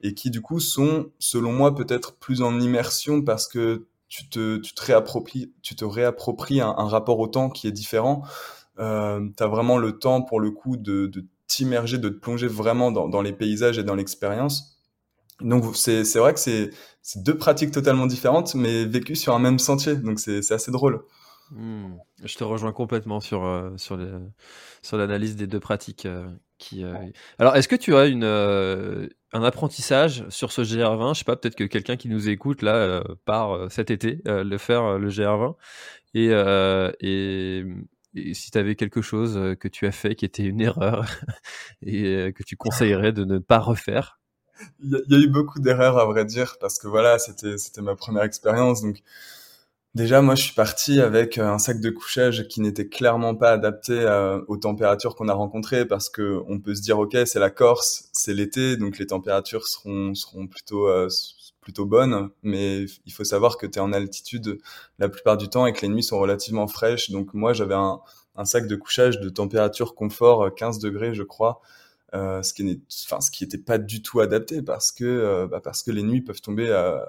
et 0.00 0.14
qui, 0.14 0.30
du 0.30 0.40
coup, 0.40 0.60
sont, 0.60 1.10
selon 1.18 1.52
moi, 1.52 1.74
peut-être 1.74 2.14
plus 2.16 2.42
en 2.42 2.60
immersion 2.60 3.22
parce 3.22 3.48
que 3.48 3.87
tu 4.08 4.28
te, 4.28 4.56
tu 4.58 4.74
te 4.74 4.84
réappropries, 4.84 5.52
tu 5.62 5.76
te 5.76 5.84
réappropries 5.84 6.60
un, 6.60 6.72
rapport 6.72 7.18
au 7.18 7.28
temps 7.28 7.50
qui 7.50 7.66
est 7.68 7.72
différent. 7.72 8.22
Euh, 8.78 9.28
tu 9.36 9.42
as 9.42 9.46
vraiment 9.46 9.78
le 9.78 9.98
temps, 9.98 10.22
pour 10.22 10.40
le 10.40 10.50
coup, 10.50 10.76
de, 10.76 11.06
de 11.06 11.26
t'immerger, 11.46 11.98
de 11.98 12.08
te 12.08 12.18
plonger 12.18 12.46
vraiment 12.46 12.90
dans, 12.90 13.08
dans 13.08 13.22
les 13.22 13.32
paysages 13.32 13.78
et 13.78 13.84
dans 13.84 13.94
l'expérience. 13.94 14.78
Donc 15.40 15.76
c'est 15.76 16.02
vrai 16.16 16.34
que 16.34 16.40
c'est 16.40 16.70
deux 17.16 17.36
pratiques 17.36 17.70
totalement 17.70 18.06
différentes, 18.06 18.54
mais 18.54 18.84
vécues 18.84 19.16
sur 19.16 19.34
un 19.34 19.38
même 19.38 19.58
sentier. 19.58 19.96
Donc 19.96 20.18
c'est 20.18 20.52
assez 20.52 20.70
drôle. 20.70 21.04
Mmh. 21.50 21.94
Je 22.24 22.36
te 22.36 22.44
rejoins 22.44 22.72
complètement 22.72 23.20
sur, 23.20 23.44
euh, 23.44 23.70
sur 23.76 23.96
l'analyse 24.96 25.36
des 25.36 25.46
deux 25.46 25.60
pratiques. 25.60 26.06
Euh, 26.06 26.28
qui. 26.58 26.84
Alors, 27.38 27.56
est-ce 27.56 27.68
que 27.68 27.76
tu 27.76 27.94
as 27.96 28.06
une 28.06 28.24
un 28.24 29.42
apprentissage 29.42 30.24
sur 30.28 30.52
ce 30.52 30.62
GR20 30.62 31.14
Je 31.14 31.18
sais 31.18 31.24
pas, 31.24 31.36
peut-être 31.36 31.56
que 31.56 31.64
quelqu'un 31.64 31.96
qui 31.96 32.08
nous 32.08 32.28
écoute 32.28 32.62
là 32.62 33.02
part 33.24 33.70
cet 33.70 33.90
été 33.90 34.20
le 34.24 34.58
faire 34.58 34.98
le 34.98 35.08
GR20 35.08 35.54
et, 36.14 36.30
et 37.00 37.64
et 38.14 38.34
si 38.34 38.50
tu 38.50 38.58
avais 38.58 38.74
quelque 38.74 39.02
chose 39.02 39.36
euh, 39.36 39.54
que 39.54 39.68
tu 39.68 39.86
as 39.86 39.92
fait 39.92 40.14
qui 40.14 40.24
était 40.24 40.44
une 40.44 40.60
erreur 40.60 41.06
et 41.82 42.04
euh, 42.04 42.32
que 42.32 42.42
tu 42.42 42.56
conseillerais 42.56 43.12
de 43.12 43.24
ne 43.24 43.38
pas 43.38 43.58
refaire? 43.58 44.20
Il 44.82 45.00
y, 45.08 45.14
a 45.14 45.18
eu 45.18 45.28
beaucoup 45.28 45.60
d'erreurs 45.60 45.98
à 45.98 46.04
vrai 46.04 46.24
dire 46.24 46.56
parce 46.60 46.78
que 46.78 46.88
voilà, 46.88 47.20
c'était 47.20 47.56
c'était 47.58 47.80
ma 47.80 47.94
première 47.94 48.24
expérience. 48.24 48.82
Donc 48.82 49.02
déjà 49.98 50.22
moi 50.22 50.34
je 50.34 50.42
suis 50.44 50.54
parti 50.54 51.00
avec 51.00 51.36
euh, 51.36 51.46
un 51.46 51.58
sac 51.58 51.80
de 51.80 51.90
couchage 51.90 52.48
qui 52.48 52.62
n'était 52.62 52.88
clairement 52.88 53.34
pas 53.34 53.50
adapté 53.52 53.94
aux 54.46 54.56
températures 54.56 55.14
qu'on 55.14 55.28
a 55.28 55.34
rencontrées 55.34 55.84
parce 55.84 56.08
que 56.08 56.40
on 56.48 56.58
peut 56.58 56.74
se 56.74 56.80
dire 56.80 56.98
OK, 56.98 57.16
c'est 57.26 57.38
la 57.38 57.50
Corse, 57.50 58.08
c'est 58.12 58.32
l'été 58.32 58.76
donc 58.78 58.98
les 58.98 59.06
températures 59.06 59.66
seront 59.66 60.14
seront 60.14 60.46
plutôt 60.46 60.88
plutôt 61.68 61.84
bonne, 61.84 62.30
mais 62.42 62.86
il 63.04 63.12
faut 63.12 63.24
savoir 63.24 63.58
que 63.58 63.66
tu 63.66 63.78
es 63.78 63.82
en 63.82 63.92
altitude 63.92 64.58
la 64.98 65.10
plupart 65.10 65.36
du 65.36 65.48
temps 65.48 65.66
et 65.66 65.74
que 65.74 65.82
les 65.82 65.88
nuits 65.88 66.02
sont 66.02 66.18
relativement 66.18 66.66
fraîches. 66.66 67.10
Donc 67.10 67.34
moi, 67.34 67.52
j'avais 67.52 67.74
un, 67.74 68.00
sac 68.44 68.66
de 68.66 68.74
couchage 68.74 69.20
de 69.20 69.28
température 69.28 69.94
confort 69.94 70.54
15 70.54 70.78
euh, 70.78 70.80
degrés, 70.80 71.12
je 71.12 71.24
crois, 71.24 71.60
euh, 72.14 72.42
ce 72.42 72.54
qui 72.54 72.64
n'est, 72.64 72.80
enfin, 73.04 73.20
ce 73.20 73.30
qui 73.30 73.44
était 73.44 73.58
pas 73.58 73.76
du 73.76 74.00
tout 74.00 74.20
adapté 74.20 74.62
parce 74.62 74.92
que, 74.92 75.04
euh, 75.04 75.46
bah, 75.46 75.60
parce 75.62 75.82
que 75.82 75.90
les 75.90 76.02
nuits 76.02 76.22
peuvent 76.22 76.40
tomber 76.40 76.72
à, 76.72 77.04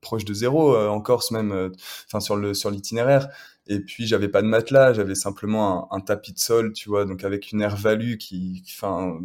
proche 0.00 0.24
de 0.24 0.34
zéro 0.34 0.76
en 0.76 1.00
Corse 1.00 1.30
même, 1.30 1.72
enfin 2.06 2.20
sur 2.20 2.36
le 2.36 2.54
sur 2.54 2.70
l'itinéraire. 2.70 3.28
Et 3.68 3.80
puis 3.80 4.06
j'avais 4.06 4.28
pas 4.28 4.42
de 4.42 4.46
matelas, 4.46 4.92
j'avais 4.92 5.14
simplement 5.14 5.92
un, 5.92 6.00
tapis 6.00 6.32
de 6.32 6.38
sol, 6.38 6.72
tu 6.72 6.88
vois, 6.88 7.04
donc 7.04 7.24
avec 7.24 7.50
une 7.52 7.62
air 7.62 7.76
value 7.76 8.16
qui, 8.16 8.62
enfin, 8.68 9.20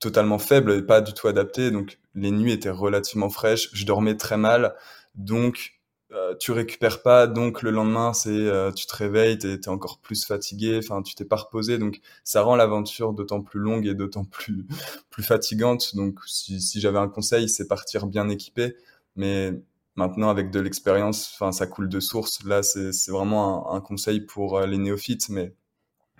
totalement 0.00 0.38
faible 0.38 0.72
et 0.72 0.82
pas 0.82 1.00
du 1.00 1.12
tout 1.12 1.28
adapté. 1.28 1.70
Donc 1.70 1.98
les 2.14 2.30
nuits 2.30 2.52
étaient 2.52 2.70
relativement 2.70 3.30
fraîches, 3.30 3.70
je 3.72 3.84
dormais 3.84 4.16
très 4.16 4.36
mal, 4.38 4.74
donc 5.14 5.74
euh, 6.12 6.34
tu 6.36 6.52
récupères 6.52 7.02
pas, 7.02 7.26
donc 7.26 7.62
le 7.62 7.70
lendemain 7.70 8.12
c'est 8.14 8.30
euh, 8.30 8.70
tu 8.72 8.86
te 8.86 8.96
réveilles, 8.96 9.38
t'es 9.38 9.54
es 9.54 9.68
encore 9.68 9.98
plus 9.98 10.24
fatigué, 10.24 10.78
enfin 10.78 11.02
tu 11.02 11.14
t'es 11.14 11.24
pas 11.24 11.36
reposé, 11.36 11.78
donc 11.78 12.00
ça 12.24 12.42
rend 12.42 12.56
l'aventure 12.56 13.12
d'autant 13.14 13.42
plus 13.42 13.60
longue 13.60 13.86
et 13.86 13.94
d'autant 13.94 14.24
plus 14.24 14.66
plus 15.10 15.22
fatigante. 15.22 15.96
Donc 15.96 16.20
si 16.26 16.80
j'avais 16.80 16.98
un 16.98 17.08
conseil, 17.08 17.48
c'est 17.48 17.66
partir 17.68 18.06
bien 18.06 18.28
équipé, 18.30 18.76
mais 19.16 19.52
maintenant 19.96 20.30
avec 20.30 20.50
de 20.50 20.60
l'expérience, 20.60 21.32
enfin 21.34 21.52
ça 21.52 21.66
coule 21.66 21.88
de 21.88 22.00
source. 22.00 22.44
Là 22.44 22.62
c'est 22.62 23.10
vraiment 23.10 23.72
un, 23.72 23.80
conseil 23.80 24.20
pour 24.20 24.58
euh, 24.58 24.66
les 24.66 24.78
néophytes, 24.78 25.28
mais 25.28 25.54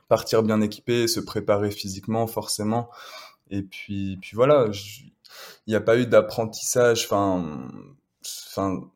partir 0.09 0.43
bien 0.43 0.61
équipé, 0.61 1.09
se 1.09 1.21
préparer 1.21 1.71
physiquement 1.71 2.27
forcément. 2.27 2.91
Et 3.51 3.63
puis, 3.63 4.19
puis 4.21 4.37
voilà, 4.37 4.69
il 5.67 5.71
n'y 5.71 5.75
a 5.75 5.81
pas 5.81 5.99
eu 5.99 6.07
d'apprentissage. 6.07 7.05
Enfin, 7.05 7.69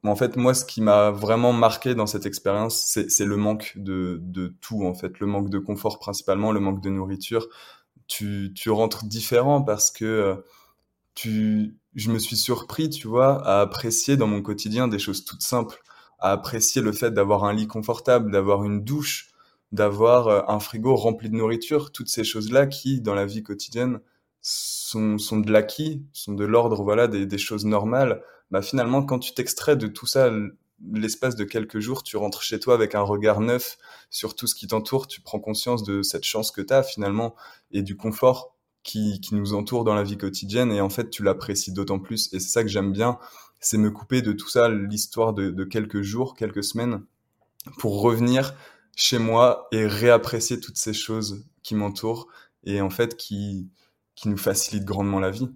en 0.05 0.17
fait, 0.17 0.37
moi, 0.37 0.55
ce 0.55 0.65
qui 0.65 0.81
m'a 0.81 1.11
vraiment 1.11 1.53
marqué 1.53 1.95
dans 1.95 2.07
cette 2.07 2.27
expérience, 2.27 2.99
c'est 3.09 3.25
le 3.25 3.37
manque 3.37 3.73
de, 3.77 4.19
de 4.23 4.55
tout, 4.61 4.85
en 4.85 4.95
fait, 4.95 5.21
le 5.21 5.27
manque 5.27 5.51
de 5.51 5.59
confort 5.59 5.99
principalement, 5.99 6.53
le 6.53 6.61
manque 6.61 6.81
de 6.83 6.91
nourriture. 6.91 7.49
Tu, 8.07 8.53
tu 8.55 8.71
rentres 8.71 9.05
différent 9.05 9.63
parce 9.63 9.91
que 9.91 10.05
euh, 10.05 10.37
tu, 11.15 11.77
je 11.99 12.13
me 12.13 12.19
suis 12.19 12.37
surpris, 12.37 12.89
tu 12.89 13.09
vois, 13.09 13.45
à 13.45 13.61
apprécier 13.61 14.17
dans 14.17 14.29
mon 14.29 14.41
quotidien 14.41 14.87
des 14.87 15.01
choses 15.01 15.25
toutes 15.25 15.43
simples, 15.43 15.83
à 16.21 16.31
apprécier 16.31 16.81
le 16.81 16.93
fait 16.93 17.11
d'avoir 17.11 17.45
un 17.45 17.53
lit 17.53 17.67
confortable, 17.67 18.31
d'avoir 18.31 18.65
une 18.65 18.85
douche, 18.85 19.31
d'avoir 19.73 20.29
euh, 20.29 20.43
un 20.47 20.61
frigo 20.61 20.95
rempli 20.95 21.29
de 21.29 21.35
nourriture, 21.35 21.91
toutes 21.91 22.09
ces 22.09 22.23
choses-là 22.23 22.67
qui, 22.67 23.01
dans 23.01 23.15
la 23.15 23.27
vie 23.27 23.43
quotidienne, 23.43 24.01
sont, 24.41 25.19
sont 25.19 25.39
de 25.39 25.51
l'acquis, 25.51 26.07
sont 26.13 26.35
de 26.35 26.45
l'ordre 26.45 26.83
voilà 26.85 27.09
des, 27.09 27.39
choses 27.39 27.65
normales, 27.65 28.23
bah 28.53 28.63
finalement 28.63 29.03
quand 29.03 29.19
tu 29.19 29.35
t'extrais 29.35 29.77
de 29.77 29.89
tout 29.89 30.07
ça 30.07 30.31
l'espace 30.93 31.35
de 31.35 31.45
quelques 31.45 31.81
jours, 31.81 32.05
tu 32.05 32.17
rentres 32.17 32.43
chez 32.43 32.61
toi 32.61 32.75
avec 32.75 32.95
un 32.95 33.03
regard 33.03 33.41
neuf 33.41 33.79
sur 34.11 34.37
tout 34.37 34.47
ce 34.47 34.55
qui 34.55 34.69
t'entoure, 34.69 35.09
tu 35.09 35.21
prends 35.21 35.41
conscience 35.41 35.83
de 35.83 36.03
cette 36.03 36.25
chance 36.25 36.53
que 36.53 36.61
tu 36.61 36.73
as 36.73 36.85
finalement 36.85 37.35
et 37.73 37.83
du 37.83 37.97
confort 37.97 38.55
qui, 38.89 39.21
nous 39.33 39.53
entoure 39.53 39.85
dans 39.85 39.95
la 39.95 40.03
vie 40.03 40.17
quotidienne 40.17 40.73
et 40.73 40.81
en 40.81 40.89
fait 40.89 41.11
tu 41.11 41.23
l'apprécies 41.23 41.73
d'autant 41.73 41.99
plus 41.99 42.33
et 42.33 42.41
c'est 42.41 42.49
ça 42.49 42.63
que 42.63 42.69
j'aime 42.69 42.93
bien, 42.93 43.19
c'est 43.61 43.77
me 43.77 43.91
couper 43.91 44.23
de 44.23 44.33
tout 44.33 44.49
ça 44.49 44.69
l'histoire 44.69 45.35
de, 45.35 45.65
quelques 45.65 46.01
jours, 46.03 46.35
quelques 46.35 46.65
semaines 46.65 47.03
pour 47.79 48.01
revenir 48.01 48.55
chez 48.97 49.19
moi 49.19 49.69
et 49.73 49.87
réapprécier 49.87 50.59
toutes 50.59 50.79
ces 50.79 50.95
choses 50.95 51.45
qui 51.63 51.75
m'entourent 51.75 52.29
et 52.65 52.81
en 52.81 52.91
fait 52.91 53.17
qui 53.17 53.69
nous 54.25 54.39
facilite 54.39 54.85
grandement 54.85 55.21
la 55.21 55.31
vie. 55.31 55.51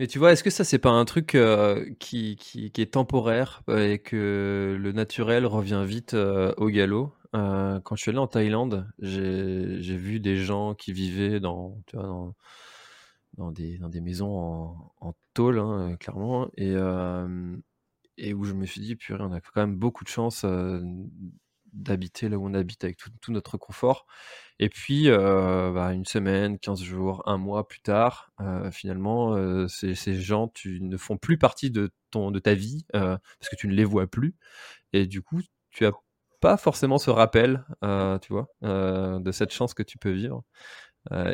Mais 0.00 0.08
tu 0.08 0.18
vois, 0.18 0.32
est-ce 0.32 0.42
que 0.42 0.50
ça, 0.50 0.64
c'est 0.64 0.78
pas 0.78 0.90
un 0.90 1.04
truc 1.04 1.34
euh, 1.34 1.88
qui, 2.00 2.36
est 2.76 2.92
temporaire 2.92 3.62
et 3.68 4.00
que 4.00 4.76
le 4.78 4.92
naturel 4.92 5.46
revient 5.46 5.84
vite 5.86 6.14
euh, 6.14 6.52
au 6.56 6.68
galop? 6.68 7.12
Quand 7.34 7.96
je 7.96 8.00
suis 8.00 8.10
allé 8.10 8.18
en 8.18 8.26
Thaïlande, 8.28 8.86
j'ai 9.00 9.96
vu 9.96 10.20
des 10.20 10.36
gens 10.36 10.74
qui 10.74 10.92
vivaient 10.92 11.40
dans, 11.40 11.76
dans, 11.92 13.50
des, 13.50 14.00
maisons 14.00 14.76
en, 15.00 15.14
tôle, 15.34 15.58
hein, 15.58 15.96
clairement, 15.98 16.48
et, 16.56 16.74
et 18.18 18.34
où 18.34 18.44
je 18.44 18.52
me 18.52 18.66
suis 18.66 18.80
dit, 18.80 18.96
purée, 18.96 19.22
on 19.22 19.32
a 19.32 19.40
quand 19.40 19.60
même 19.60 19.76
beaucoup 19.76 20.04
de 20.04 20.08
chance 20.08 20.44
d'habiter 21.74 22.28
là 22.28 22.38
où 22.38 22.46
on 22.46 22.54
habite 22.54 22.84
avec 22.84 22.96
tout, 22.96 23.32
notre 23.32 23.58
confort. 23.58 24.06
Et 24.58 24.68
puis, 24.68 25.08
euh, 25.08 25.72
bah, 25.72 25.92
une 25.92 26.04
semaine, 26.04 26.58
15 26.58 26.82
jours, 26.82 27.22
un 27.26 27.36
mois 27.36 27.66
plus 27.66 27.80
tard, 27.80 28.30
euh, 28.40 28.70
finalement, 28.70 29.34
euh, 29.34 29.66
ces, 29.68 29.94
gens 30.14 30.48
tu, 30.48 30.80
ne 30.80 30.96
font 30.96 31.16
plus 31.18 31.36
partie 31.36 31.70
de, 31.70 31.90
de 32.14 32.38
ta 32.38 32.54
vie 32.54 32.86
parce 32.92 33.48
que 33.50 33.56
tu 33.56 33.68
ne 33.68 33.74
les 33.74 33.84
vois 33.84 34.06
plus. 34.06 34.36
Et 34.92 35.06
du 35.06 35.22
coup, 35.22 35.40
tu 35.70 35.84
as 35.86 35.92
pas 36.44 36.58
forcément 36.58 36.98
ce 36.98 37.08
rappel, 37.08 37.64
tu 38.20 38.32
vois, 38.32 38.48
de 38.60 39.32
cette 39.32 39.50
chance 39.50 39.72
que 39.72 39.82
tu 39.82 39.96
peux 39.96 40.10
vivre. 40.10 40.42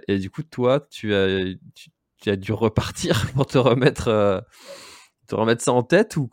et 0.06 0.18
du 0.18 0.30
coup, 0.30 0.44
toi, 0.44 0.86
tu 0.88 1.12
as, 1.14 2.36
dû 2.36 2.52
repartir 2.52 3.26
pour 3.34 3.46
te 3.46 3.58
remettre 3.58 4.44
te 5.26 5.34
remettre 5.36 5.62
ça 5.62 5.72
en 5.72 5.84
tête 5.84 6.16
ou, 6.16 6.28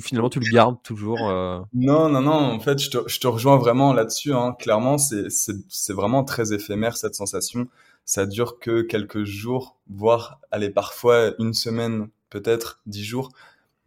finalement 0.00 0.30
tu 0.30 0.38
le 0.38 0.52
gardes 0.52 0.80
toujours 0.84 1.28
euh? 1.28 1.60
Non, 1.74 2.08
non, 2.08 2.20
non. 2.20 2.32
En 2.32 2.60
fait, 2.60 2.78
je 2.78 2.90
te, 2.90 3.08
je 3.08 3.20
te 3.20 3.26
rejoins 3.26 3.56
vraiment 3.56 3.92
là-dessus. 3.92 4.32
Hein. 4.32 4.54
Clairement, 4.58 4.96
c'est 4.98 5.92
vraiment 5.92 6.24
très 6.24 6.52
éphémère 6.52 6.96
cette 6.96 7.14
sensation. 7.14 7.68
Ça 8.04 8.26
dure 8.26 8.58
que 8.58 8.82
quelques 8.82 9.24
jours, 9.24 9.76
voire, 9.88 10.40
allez, 10.50 10.70
parfois 10.70 11.32
une 11.38 11.52
semaine, 11.52 12.08
peut-être 12.30 12.80
dix 12.86 13.04
jours. 13.04 13.30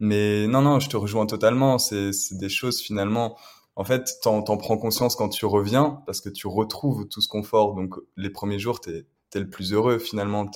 Mais 0.00 0.46
non, 0.46 0.62
non, 0.62 0.80
je 0.80 0.88
te 0.88 0.96
rejoins 0.96 1.26
totalement. 1.26 1.78
C'est 1.78 2.12
des 2.32 2.48
choses 2.50 2.80
finalement. 2.80 3.36
En 3.76 3.84
fait, 3.84 4.18
t'en 4.22 4.38
en 4.38 4.56
prends 4.56 4.78
conscience 4.78 5.16
quand 5.16 5.28
tu 5.28 5.46
reviens 5.46 6.02
parce 6.06 6.20
que 6.20 6.28
tu 6.28 6.46
retrouves 6.46 7.08
tout 7.08 7.20
ce 7.20 7.28
confort. 7.28 7.74
Donc, 7.74 7.94
les 8.16 8.30
premiers 8.30 8.58
jours, 8.58 8.80
t'es 8.80 9.06
es 9.34 9.38
le 9.40 9.50
plus 9.50 9.72
heureux 9.74 9.98
finalement. 9.98 10.50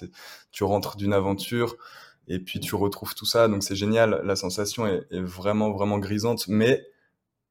Tu 0.52 0.64
rentres 0.64 0.96
d'une 0.96 1.12
aventure 1.12 1.76
et 2.28 2.38
puis 2.38 2.61
tu 2.61 2.74
retrouves 2.76 3.14
tout 3.14 3.26
ça, 3.26 3.48
donc 3.48 3.62
c'est 3.64 3.74
génial, 3.74 4.22
la 4.24 4.37
sensation 4.37 4.87
est, 4.87 5.04
vraiment, 5.20 5.72
vraiment 5.72 5.98
grisante, 5.98 6.46
mais 6.48 6.87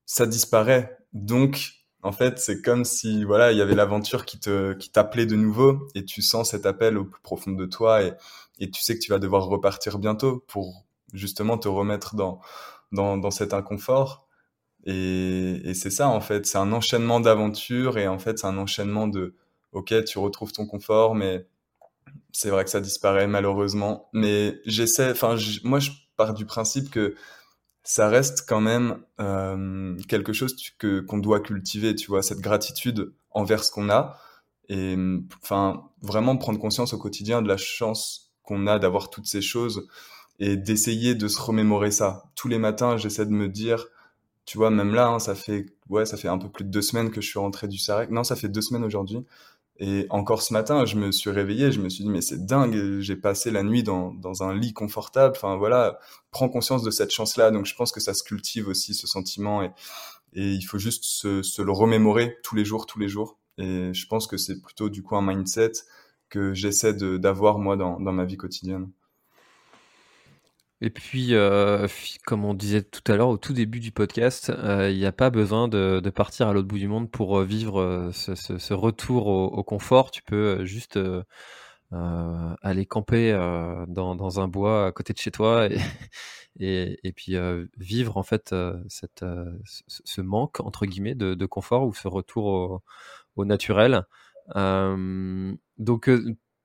ça 0.05 0.25
disparaît. 0.25 0.97
Donc, 1.13 1.73
en 2.01 2.13
fait, 2.13 2.39
c'est 2.39 2.61
comme 2.61 2.85
si, 2.85 3.25
voilà, 3.25 3.51
il 3.51 3.57
y 3.57 3.61
avait 3.61 3.75
l'aventure 3.75 4.25
qui 4.25 4.39
te, 4.39 4.73
qui 4.73 4.89
t'appelait 4.91 5.25
de 5.25 5.35
nouveau, 5.35 5.87
et 5.95 6.05
tu 6.05 6.21
sens 6.21 6.51
cet 6.51 6.65
appel 6.65 6.97
au 6.97 7.03
plus 7.05 7.21
profond 7.21 7.51
de 7.51 7.65
toi, 7.65 8.03
et, 8.03 8.13
et 8.59 8.71
tu 8.71 8.81
sais 8.81 8.95
que 8.95 9.01
tu 9.03 9.11
vas 9.11 9.19
devoir 9.19 9.45
repartir 9.47 9.99
bientôt 9.99 10.45
pour 10.47 10.85
justement 11.13 11.57
te 11.57 11.67
remettre 11.67 12.15
dans, 12.15 12.39
dans, 12.93 13.17
dans 13.17 13.31
cet 13.31 13.53
inconfort. 13.53 14.28
Et, 14.89 15.73
c'est 15.75 15.91
ça, 15.91 16.09
en 16.09 16.19
fait, 16.19 16.45
c'est 16.47 16.57
un 16.57 16.73
enchaînement 16.73 17.19
d'aventures, 17.19 17.97
et 17.97 18.07
en 18.07 18.17
fait, 18.17 18.39
c'est 18.39 18.47
un 18.47 18.57
enchaînement 18.57 19.07
de, 19.07 19.35
ok, 19.71 20.03
tu 20.05 20.17
retrouves 20.17 20.51
ton 20.51 20.65
confort, 20.65 21.13
mais 21.13 21.45
c'est 22.31 22.49
vrai 22.49 22.63
que 22.63 22.71
ça 22.71 22.81
disparaît 22.81 23.27
malheureusement, 23.27 24.09
mais 24.13 24.59
j'essaie. 24.65 25.11
Enfin, 25.11 25.35
moi, 25.63 25.79
je 25.79 25.91
pars 26.17 26.33
du 26.33 26.45
principe 26.45 26.89
que 26.89 27.15
ça 27.83 28.09
reste 28.09 28.45
quand 28.47 28.61
même 28.61 28.99
euh, 29.19 29.95
quelque 30.07 30.33
chose 30.33 30.55
que 30.79 31.01
qu'on 31.01 31.19
doit 31.19 31.39
cultiver. 31.39 31.95
Tu 31.95 32.07
vois, 32.07 32.23
cette 32.23 32.41
gratitude 32.41 33.13
envers 33.31 33.63
ce 33.63 33.71
qu'on 33.71 33.89
a, 33.89 34.17
et 34.69 34.95
enfin, 35.43 35.83
vraiment 36.01 36.35
prendre 36.37 36.59
conscience 36.59 36.93
au 36.93 36.97
quotidien 36.97 37.41
de 37.41 37.47
la 37.47 37.57
chance 37.57 38.31
qu'on 38.43 38.67
a 38.67 38.79
d'avoir 38.79 39.09
toutes 39.09 39.27
ces 39.27 39.41
choses 39.41 39.87
et 40.39 40.57
d'essayer 40.57 41.15
de 41.15 41.27
se 41.27 41.39
remémorer 41.39 41.91
ça. 41.91 42.23
Tous 42.35 42.47
les 42.47 42.59
matins, 42.59 42.97
j'essaie 42.97 43.25
de 43.25 43.31
me 43.31 43.49
dire, 43.49 43.87
tu 44.45 44.57
vois, 44.57 44.69
même 44.71 44.93
là, 44.93 45.07
hein, 45.09 45.19
ça 45.19 45.35
fait 45.35 45.65
ouais, 45.89 46.05
ça 46.05 46.17
fait 46.17 46.27
un 46.27 46.37
peu 46.37 46.49
plus 46.49 46.65
de 46.65 46.69
deux 46.69 46.81
semaines 46.81 47.11
que 47.11 47.21
je 47.21 47.29
suis 47.29 47.39
rentré 47.39 47.67
du 47.67 47.77
Sarek. 47.77 48.09
Non, 48.11 48.23
ça 48.23 48.35
fait 48.35 48.49
deux 48.49 48.61
semaines 48.61 48.83
aujourd'hui. 48.83 49.25
Et 49.81 50.07
encore 50.09 50.41
ce 50.41 50.51
matin, 50.53 50.85
je 50.85 50.97
me 50.97 51.11
suis 51.11 51.29
réveillé, 51.29 51.71
je 51.71 51.79
me 51.79 51.87
suis 51.89 52.03
dit, 52.03 52.09
mais 52.09 52.21
c'est 52.21 52.45
dingue, 52.45 52.99
j'ai 52.99 53.15
passé 53.15 53.49
la 53.49 53.63
nuit 53.63 53.81
dans, 53.83 54.13
dans 54.13 54.43
un 54.43 54.53
lit 54.53 54.73
confortable. 54.73 55.35
Enfin 55.37 55.55
voilà, 55.55 55.99
prends 56.31 56.49
conscience 56.49 56.83
de 56.83 56.91
cette 56.91 57.11
chance-là. 57.11 57.51
Donc 57.51 57.65
je 57.65 57.75
pense 57.75 57.91
que 57.93 58.01
ça 58.01 58.13
se 58.13 58.23
cultive 58.23 58.67
aussi, 58.67 58.93
ce 58.93 59.07
sentiment. 59.07 59.63
Et, 59.63 59.71
et 60.33 60.51
il 60.53 60.61
faut 60.63 60.79
juste 60.79 61.05
se, 61.05 61.41
se, 61.43 61.61
le 61.61 61.71
remémorer 61.71 62.37
tous 62.43 62.55
les 62.55 62.65
jours, 62.65 62.85
tous 62.85 62.99
les 62.99 63.07
jours. 63.07 63.37
Et 63.57 63.93
je 63.93 64.07
pense 64.07 64.27
que 64.27 64.37
c'est 64.37 64.61
plutôt 64.61 64.89
du 64.89 65.01
coup 65.03 65.15
un 65.15 65.21
mindset 65.21 65.71
que 66.29 66.53
j'essaie 66.53 66.93
d'avoir 66.93 67.57
moi 67.59 67.77
dans, 67.77 67.99
dans 67.99 68.11
ma 68.11 68.25
vie 68.25 68.37
quotidienne. 68.37 68.89
Et 70.81 70.89
puis, 70.89 71.33
euh, 71.33 71.87
comme 72.25 72.45
on 72.45 72.53
disait 72.53 72.83
tout 72.83 73.01
à 73.11 73.17
l'heure 73.17 73.29
au 73.29 73.37
tout 73.37 73.51
début 73.51 73.81
du 73.81 73.91
podcast, 73.91 74.49
euh, 74.49 74.89
il 74.89 74.97
n'y 74.97 75.05
a 75.05 75.11
pas 75.11 75.29
besoin 75.29 75.67
de, 75.67 75.99
de 75.99 76.09
partir 76.09 76.47
à 76.47 76.53
l'autre 76.53 76.69
bout 76.69 76.77
du 76.77 76.87
monde 76.87 77.11
pour 77.11 77.39
euh, 77.39 77.45
vivre 77.45 77.81
euh, 77.81 78.11
ce, 78.13 78.33
ce, 78.35 78.57
ce, 78.57 78.73
retour 78.73 79.27
au, 79.27 79.47
au, 79.47 79.63
confort. 79.63 80.09
Tu 80.09 80.23
peux 80.23 80.63
juste 80.63 80.95
euh, 80.95 81.23
aller 81.91 82.85
camper 82.85 83.33
dans, 83.87 84.15
dans, 84.15 84.39
un 84.39 84.47
bois 84.47 84.87
à 84.87 84.91
côté 84.93 85.11
de 85.11 85.17
chez 85.17 85.31
toi 85.31 85.67
et, 85.67 85.79
et, 87.03 87.11
puis 87.11 87.35
vivre 87.77 88.17
en 88.17 88.23
fait 88.23 88.55
cette, 88.87 89.25
ce 89.65 90.21
manque 90.21 90.59
entre 90.61 90.85
guillemets 90.85 91.15
de, 91.15 91.33
de, 91.33 91.45
confort 91.45 91.85
ou 91.87 91.93
ce 91.93 92.07
retour 92.07 92.45
au, 92.45 92.81
au 93.35 93.45
naturel. 93.45 94.03
donc 94.55 96.09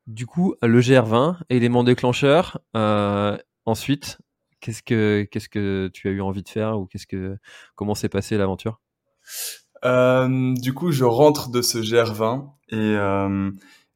du 0.06 0.26
coup, 0.26 0.54
le 0.62 0.80
GR20, 0.80 1.38
élément 1.48 1.82
déclencheur, 1.82 2.60
euh, 2.76 3.38
Ensuite, 3.66 4.18
qu'est-ce 4.60 4.82
que 4.82 5.26
qu'est-ce 5.30 5.48
que 5.48 5.90
tu 5.92 6.08
as 6.08 6.12
eu 6.12 6.20
envie 6.20 6.42
de 6.42 6.48
faire 6.48 6.78
ou 6.78 6.86
qu'est-ce 6.86 7.06
que 7.06 7.36
comment 7.74 7.94
s'est 7.94 8.08
passée 8.08 8.36
l'aventure? 8.36 8.80
Euh, 9.84 10.54
Du 10.54 10.72
coup, 10.74 10.92
je 10.92 11.04
rentre 11.04 11.50
de 11.50 11.62
ce 11.62 11.78
GR20 11.78 12.48
et 12.70 12.76
euh, 12.76 13.50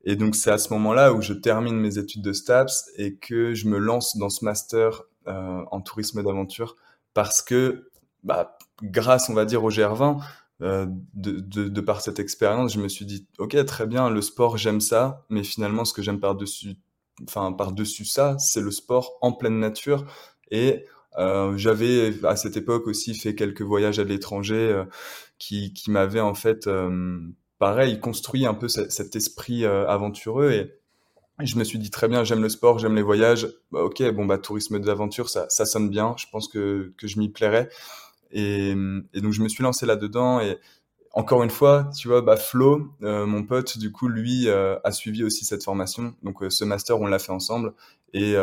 et 0.05 0.17
donc 0.17 0.37
c'est 0.37 0.51
à 0.51 0.59
ce 0.59 0.73
moment-là 0.75 1.13
où 1.13 1.21
je 1.23 1.33
termine 1.33 1.77
mes 1.77 1.99
études 1.99 2.23
de 2.23 2.33
STAPS 2.33 2.91
et 2.97 3.17
que 3.17 3.55
je 3.55 3.69
me 3.69 3.79
lance 3.79 4.17
dans 4.17 4.31
ce 4.31 4.45
master 4.45 5.03
euh, 5.27 5.63
en 5.71 5.81
tourisme 5.81 6.23
d'aventure 6.23 6.77
parce 7.15 7.43
que 7.43 7.91
bah, 8.23 8.57
grâce 8.83 9.29
on 9.29 9.35
va 9.35 9.45
dire 9.45 9.65
au 9.65 9.71
GR20 9.71 10.21
euh, 10.61 10.87
de, 11.15 11.39
de, 11.41 11.69
de, 11.69 11.81
par 11.81 12.01
cette 12.01 12.19
expérience, 12.19 12.73
je 12.75 12.81
me 12.81 12.89
suis 12.89 13.05
dit, 13.07 13.29
ok, 13.39 13.65
très 13.65 13.87
bien, 13.87 14.11
le 14.11 14.21
sport, 14.21 14.57
j'aime 14.57 14.81
ça, 14.81 15.25
mais 15.31 15.45
finalement, 15.45 15.85
ce 15.85 15.93
que 15.93 16.03
j'aime 16.03 16.19
par-dessus 16.19 16.75
enfin 17.25 17.53
par-dessus 17.53 18.05
ça, 18.05 18.37
c'est 18.39 18.61
le 18.61 18.71
sport 18.71 19.19
en 19.21 19.33
pleine 19.33 19.59
nature. 19.59 20.05
Et 20.51 20.85
euh, 21.19 21.57
j'avais 21.57 22.15
à 22.25 22.37
cette 22.37 22.57
époque 22.57 22.87
aussi 22.87 23.15
fait 23.15 23.35
quelques 23.35 23.63
voyages 23.63 23.99
à 23.99 24.05
l'étranger 24.05 24.55
euh, 24.55 24.85
qui, 25.39 25.73
qui 25.73 25.91
m'avaient 25.91 26.21
en 26.21 26.35
fait, 26.35 26.67
euh, 26.67 27.21
pareil, 27.59 28.01
construit 28.01 28.47
un 28.47 28.55
peu 28.55 28.69
cet, 28.69 29.17
esprit 29.17 29.65
euh, 29.65 29.87
aventureux. 29.89 30.53
Et 30.53 30.73
je 31.45 31.57
me 31.57 31.65
suis 31.65 31.79
dit 31.79 31.91
très 31.91 32.09
bien, 32.09 32.25
j'aime 32.25 32.43
le 32.43 32.49
sport, 32.49 32.79
j'aime 32.79 32.95
les 32.95 33.03
voyages. 33.03 33.49
Bah, 33.73 33.83
ok, 33.83 34.03
bon 34.13 34.27
bah 34.27 34.39
tourisme 34.39 34.79
d'aventure, 34.79 35.29
ça, 35.29 35.47
ça 35.49 35.67
sonne 35.67 35.89
bien. 35.89 36.15
Je 36.19 36.27
pense 36.31 36.49
que, 36.49 36.93
que 36.97 37.07
je 37.07 37.19
m'y 37.19 37.29
plairais. 37.29 37.69
Et, 38.31 38.75
et 39.15 39.21
donc 39.21 39.33
je 39.33 39.43
me 39.43 39.49
suis 39.49 39.63
lancé 39.63 39.87
là-dedans 39.87 40.41
et 40.41 40.59
encore 41.13 41.43
une 41.43 41.51
fois, 41.51 41.91
tu 41.97 42.09
vois, 42.09 42.23
bah 42.23 42.37
Flo, 42.37 42.93
euh, 43.03 43.27
mon 43.27 43.43
pote, 43.43 43.79
du 43.79 43.91
coup, 43.91 44.09
lui 44.09 44.49
euh, 44.49 44.77
a 44.85 44.93
suivi 44.93 45.25
aussi 45.25 45.45
cette 45.45 45.65
formation. 45.65 46.15
Donc, 46.23 46.43
euh, 46.43 46.51
ce 46.51 46.65
master, 46.65 47.01
on 47.01 47.07
l'a 47.07 47.19
fait 47.19 47.33
ensemble. 47.33 47.75
Et 48.15 48.37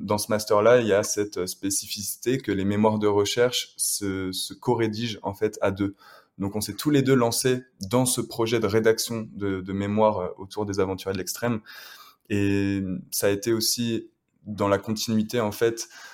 dans 0.00 0.18
ce 0.18 0.32
master-là, 0.32 0.80
il 0.80 0.88
y 0.88 0.92
a 0.92 1.04
cette 1.04 1.46
spécificité 1.46 2.38
que 2.38 2.50
les 2.50 2.64
mémoires 2.64 2.98
de 2.98 3.06
recherche 3.06 3.72
se, 3.76 4.32
se 4.32 4.52
co-rédigent 4.52 5.20
en 5.22 5.32
fait 5.32 5.60
à 5.62 5.70
deux. 5.70 5.94
Donc, 6.38 6.56
on 6.56 6.60
s'est 6.60 6.74
tous 6.74 6.90
les 6.90 7.02
deux 7.02 7.14
lancés 7.14 7.62
dans 7.88 8.04
ce 8.04 8.20
projet 8.20 8.58
de 8.58 8.66
rédaction 8.66 9.28
de, 9.32 9.60
de 9.60 9.72
mémoire 9.72 10.32
autour 10.40 10.66
des 10.66 10.80
aventuriers 10.80 11.12
de 11.12 11.18
l'extrême. 11.18 11.60
Et 12.30 12.82
ça 13.12 13.28
a 13.28 13.30
été 13.30 13.52
aussi 13.52 14.10
dans 14.44 14.68
la 14.68 14.78
continuité 14.78 15.40
en 15.40 15.52
fait 15.52 15.86
euh, 15.86 16.11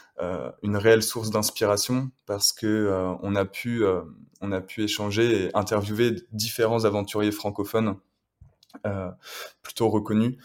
une 0.63 0.77
réelle 0.77 1.03
source 1.03 1.31
d'inspiration 1.31 2.11
parce 2.27 2.53
que 2.53 2.67
euh, 2.67 3.15
on 3.23 3.37
a 3.37 3.45
pu 3.45 3.85
euh, 3.85 4.03
on 4.41 4.53
a 4.53 4.61
pu 4.61 4.83
échanger 4.83 5.45
et 5.45 5.57
interviewer 5.57 6.17
différents 6.33 6.85
aventuriers 6.85 7.33
francophones 7.33 7.97
plutôt 9.63 9.89
reconnus 9.89 10.37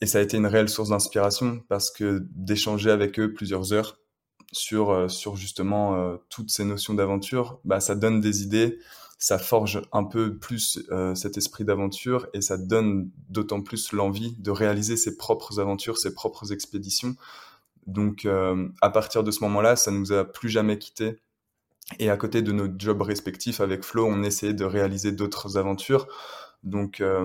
et 0.00 0.06
ça 0.06 0.18
a 0.18 0.20
été 0.22 0.36
une 0.36 0.46
réelle 0.46 0.68
source 0.68 0.88
d'inspiration 0.88 1.60
parce 1.68 1.90
que 1.90 2.24
d'échanger 2.34 2.90
avec 2.90 3.18
eux 3.18 3.32
plusieurs 3.32 3.72
heures 3.72 3.98
sur 4.52 5.10
sur 5.10 5.36
justement 5.36 6.16
toutes 6.30 6.50
ces 6.50 6.64
notions 6.64 6.94
d'aventure 6.94 7.60
bah 7.64 7.80
ça 7.80 7.94
donne 7.94 8.20
des 8.20 8.42
idées 8.42 8.78
ça 9.20 9.38
forge 9.38 9.82
un 9.92 10.04
peu 10.04 10.38
plus 10.38 10.80
euh, 10.90 11.14
cet 11.14 11.36
esprit 11.36 11.64
d'aventure 11.64 12.26
et 12.32 12.40
ça 12.40 12.56
donne 12.56 13.10
d'autant 13.28 13.60
plus 13.60 13.92
l'envie 13.92 14.34
de 14.38 14.50
réaliser 14.50 14.96
ses 14.96 15.18
propres 15.18 15.60
aventures, 15.60 15.98
ses 15.98 16.14
propres 16.14 16.52
expéditions. 16.52 17.16
Donc, 17.90 18.24
euh, 18.24 18.68
à 18.80 18.90
partir 18.90 19.24
de 19.24 19.30
ce 19.32 19.42
moment-là, 19.44 19.74
ça 19.74 19.90
nous 19.90 20.12
a 20.12 20.24
plus 20.24 20.48
jamais 20.48 20.78
quittés. 20.78 21.18
Et 21.98 22.08
à 22.08 22.16
côté 22.16 22.40
de 22.40 22.52
nos 22.52 22.68
jobs 22.78 23.02
respectifs 23.02 23.60
avec 23.60 23.82
Flo, 23.82 24.06
on 24.06 24.22
essayait 24.22 24.54
de 24.54 24.64
réaliser 24.64 25.10
d'autres 25.10 25.58
aventures. 25.58 26.06
Donc, 26.62 27.00
euh, 27.00 27.24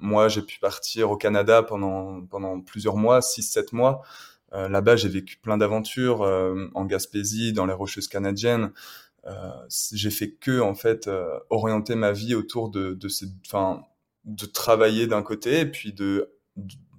moi, 0.00 0.28
j'ai 0.28 0.42
pu 0.42 0.58
partir 0.58 1.12
au 1.12 1.16
Canada 1.16 1.62
pendant, 1.62 2.22
pendant 2.26 2.60
plusieurs 2.60 2.96
mois, 2.96 3.20
6-7 3.20 3.72
mois. 3.72 4.02
Euh, 4.52 4.68
Là-bas, 4.68 4.96
j'ai 4.96 5.08
vécu 5.08 5.36
plein 5.36 5.56
d'aventures 5.56 6.22
en 6.74 6.84
Gaspésie, 6.86 7.52
dans 7.52 7.66
les 7.66 7.72
Rocheuses 7.72 8.08
canadiennes. 8.08 8.72
J'ai 9.92 10.10
fait 10.10 10.32
que, 10.32 10.60
en 10.60 10.74
fait, 10.74 11.08
orienter 11.50 11.94
ma 11.94 12.10
vie 12.10 12.34
autour 12.34 12.68
de, 12.68 12.94
de, 12.94 13.08
ces, 13.08 13.26
de 14.24 14.46
travailler 14.46 15.06
d'un 15.06 15.22
côté 15.22 15.60
et 15.60 15.66
puis 15.66 15.92
de 15.92 16.32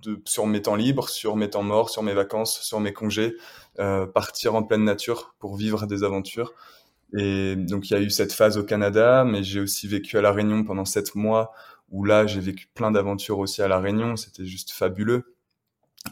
de, 0.01 0.21
sur 0.25 0.45
mes 0.47 0.61
temps 0.61 0.75
libres, 0.75 1.09
sur 1.09 1.35
mes 1.35 1.49
temps 1.49 1.63
morts, 1.63 1.89
sur 1.89 2.03
mes 2.03 2.13
vacances, 2.13 2.59
sur 2.61 2.79
mes 2.79 2.93
congés, 2.93 3.35
euh, 3.79 4.05
partir 4.05 4.55
en 4.55 4.63
pleine 4.63 4.83
nature 4.83 5.35
pour 5.39 5.55
vivre 5.55 5.85
des 5.87 6.03
aventures. 6.03 6.53
Et 7.17 7.55
donc 7.55 7.89
il 7.89 7.93
y 7.93 7.97
a 7.97 8.01
eu 8.01 8.09
cette 8.09 8.33
phase 8.33 8.57
au 8.57 8.63
Canada, 8.63 9.23
mais 9.25 9.43
j'ai 9.43 9.59
aussi 9.59 9.87
vécu 9.87 10.17
à 10.17 10.21
La 10.21 10.31
Réunion 10.31 10.63
pendant 10.63 10.85
sept 10.85 11.15
mois, 11.15 11.51
où 11.89 12.05
là 12.05 12.25
j'ai 12.25 12.39
vécu 12.39 12.67
plein 12.73 12.91
d'aventures 12.91 13.39
aussi 13.39 13.61
à 13.61 13.67
La 13.67 13.79
Réunion, 13.79 14.15
c'était 14.15 14.45
juste 14.45 14.71
fabuleux. 14.71 15.35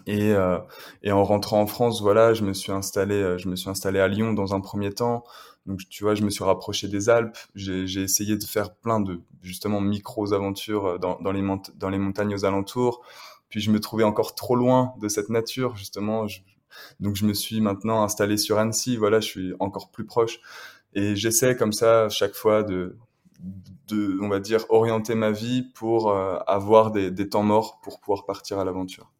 Et, 0.05 0.33
euh, 0.33 0.59
et 1.03 1.11
en 1.11 1.23
rentrant 1.23 1.61
en 1.61 1.67
France, 1.67 2.01
voilà, 2.01 2.33
je 2.33 2.43
me 2.43 2.53
suis 2.53 2.71
installé, 2.71 3.15
euh, 3.15 3.37
je 3.37 3.47
me 3.49 3.55
suis 3.55 3.69
installé 3.69 3.99
à 3.99 4.07
Lyon 4.07 4.33
dans 4.33 4.53
un 4.53 4.61
premier 4.61 4.91
temps. 4.91 5.23
Donc 5.65 5.79
tu 5.89 6.03
vois, 6.03 6.15
je 6.15 6.23
me 6.23 6.29
suis 6.29 6.43
rapproché 6.43 6.87
des 6.87 7.09
Alpes. 7.09 7.37
J'ai 7.55 8.01
essayé 8.01 8.37
de 8.37 8.43
faire 8.43 8.75
plein 8.75 8.99
de 8.99 9.19
justement 9.41 9.81
micro 9.81 10.33
aventures 10.33 10.85
euh, 10.85 10.97
dans, 10.97 11.19
dans 11.21 11.31
les 11.31 11.97
montagnes 11.97 12.33
aux 12.33 12.45
alentours. 12.45 13.01
Puis 13.49 13.61
je 13.61 13.71
me 13.71 13.79
trouvais 13.79 14.03
encore 14.03 14.35
trop 14.35 14.55
loin 14.55 14.93
de 14.99 15.07
cette 15.07 15.29
nature, 15.29 15.75
justement. 15.75 16.27
Donc 16.99 17.15
je 17.15 17.25
me 17.25 17.33
suis 17.33 17.61
maintenant 17.61 18.03
installé 18.03 18.37
sur 18.37 18.59
Annecy. 18.59 18.97
Voilà, 18.97 19.19
je 19.19 19.27
suis 19.27 19.53
encore 19.59 19.89
plus 19.89 20.05
proche. 20.05 20.39
Et 20.93 21.15
j'essaie 21.15 21.55
comme 21.55 21.73
ça 21.73 22.09
chaque 22.09 22.33
fois 22.33 22.63
de, 22.63 22.97
de, 23.87 24.17
on 24.21 24.29
va 24.29 24.39
dire, 24.39 24.65
orienter 24.69 25.15
ma 25.15 25.31
vie 25.31 25.63
pour 25.63 26.11
euh, 26.11 26.37
avoir 26.47 26.91
des, 26.91 27.29
temps 27.29 27.43
morts 27.43 27.79
pour 27.81 27.99
pouvoir 27.99 28.25
partir 28.25 28.59
à 28.59 28.65
l'aventure. 28.65 29.11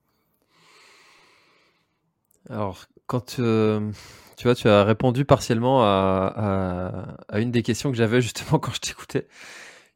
Alors, 2.49 2.85
quand 3.05 3.39
euh, 3.39 3.91
tu 4.37 4.43
vois, 4.45 4.55
tu 4.55 4.67
as 4.67 4.83
répondu 4.83 5.25
partiellement 5.25 5.83
à 5.83 7.15
une 7.35 7.51
des 7.51 7.61
questions 7.61 7.91
que 7.91 7.97
j'avais 7.97 8.21
justement 8.29 8.59
quand 8.59 8.73
je 8.73 8.79
t'écoutais. 8.79 9.27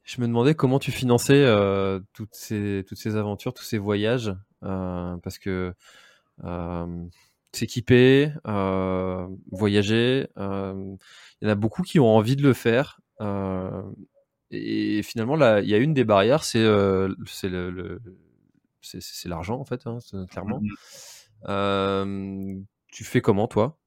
Je 0.03 0.19
me 0.19 0.27
demandais 0.27 0.53
comment 0.53 0.79
tu 0.79 0.91
finançais 0.91 1.45
euh, 1.45 2.01
toutes 2.13 2.35
ces 2.35 2.83
toutes 2.87 2.97
ces 2.97 3.15
aventures, 3.15 3.53
tous 3.53 3.63
ces 3.63 3.77
voyages, 3.77 4.35
euh, 4.63 5.15
parce 5.17 5.37
que 5.39 5.73
euh, 6.43 7.05
s'équiper, 7.53 8.31
voyager, 9.51 10.27
il 10.35 10.97
y 11.41 11.45
en 11.45 11.49
a 11.49 11.55
beaucoup 11.55 11.83
qui 11.83 11.99
ont 11.99 12.15
envie 12.15 12.35
de 12.35 12.43
le 12.43 12.53
faire. 12.53 12.99
Et 14.51 15.01
finalement, 15.03 15.35
là, 15.35 15.61
il 15.61 15.69
y 15.69 15.73
a 15.73 15.77
une 15.77 15.93
des 15.93 16.03
barrières, 16.03 16.43
c'est 16.43 16.65
c'est 17.25 17.49
le, 17.49 17.71
le 17.71 18.01
c'est 18.81 19.29
l'argent 19.29 19.57
en 19.57 19.65
fait, 19.65 19.87
hein, 19.87 19.99
clairement. 20.29 20.59
Mmh. 21.47 22.63
tu 22.91 23.03
fais 23.05 23.21
comment 23.21 23.47
toi? 23.47 23.79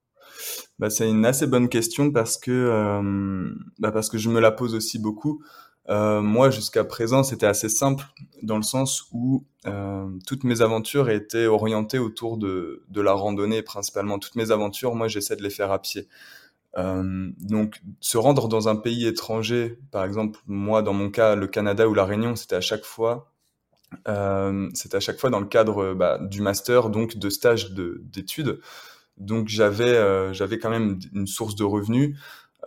Bah, 0.79 0.89
c'est 0.89 1.09
une 1.09 1.25
assez 1.25 1.45
bonne 1.45 1.69
question 1.69 2.11
parce 2.11 2.39
que 2.39 3.53
bah, 3.77 3.91
parce 3.91 4.09
que 4.09 4.17
je 4.17 4.29
me 4.29 4.39
la 4.39 4.51
pose 4.51 4.73
aussi 4.73 4.97
beaucoup. 4.97 5.43
Euh, 5.89 6.21
moi, 6.21 6.49
jusqu'à 6.49 6.83
présent, 6.83 7.23
c'était 7.23 7.45
assez 7.45 7.69
simple 7.69 8.05
dans 8.43 8.57
le 8.57 8.63
sens 8.63 9.05
où 9.13 9.45
euh, 9.65 10.07
toutes 10.25 10.43
mes 10.43 10.61
aventures 10.61 11.09
étaient 11.09 11.45
orientées 11.45 11.99
autour 11.99 12.37
de, 12.37 12.83
de, 12.89 13.01
la 13.01 13.13
randonnée 13.13 13.61
principalement. 13.61 14.19
Toutes 14.19 14.35
mes 14.35 14.51
aventures, 14.51 14.95
moi, 14.95 15.07
j'essaie 15.07 15.37
de 15.37 15.43
les 15.43 15.49
faire 15.49 15.71
à 15.71 15.79
pied. 15.81 16.07
Euh, 16.77 17.31
donc, 17.39 17.81
se 18.01 18.17
rendre 18.17 18.47
dans 18.47 18.67
un 18.69 18.75
pays 18.75 19.07
étranger, 19.07 19.79
par 19.91 20.05
exemple, 20.05 20.39
moi, 20.45 20.81
dans 20.81 20.93
mon 20.93 21.09
cas, 21.09 21.35
le 21.35 21.47
Canada 21.47 21.87
ou 21.87 21.93
la 21.93 22.05
Réunion, 22.05 22.35
c'était 22.35 22.55
à 22.55 22.61
chaque 22.61 22.83
fois, 22.83 23.31
euh, 24.07 24.69
c'était 24.73 24.97
à 24.97 24.99
chaque 24.99 25.19
fois 25.19 25.29
dans 25.29 25.39
le 25.39 25.47
cadre 25.47 25.93
bah, 25.93 26.19
du 26.19 26.41
master, 26.41 26.89
donc 26.89 27.17
de 27.17 27.29
stage 27.29 27.71
d'études. 27.71 28.59
Donc, 29.17 29.47
j'avais, 29.47 29.85
euh, 29.85 30.33
j'avais 30.33 30.59
quand 30.59 30.69
même 30.69 30.99
une 31.13 31.27
source 31.27 31.55
de 31.55 31.63
revenus. 31.63 32.15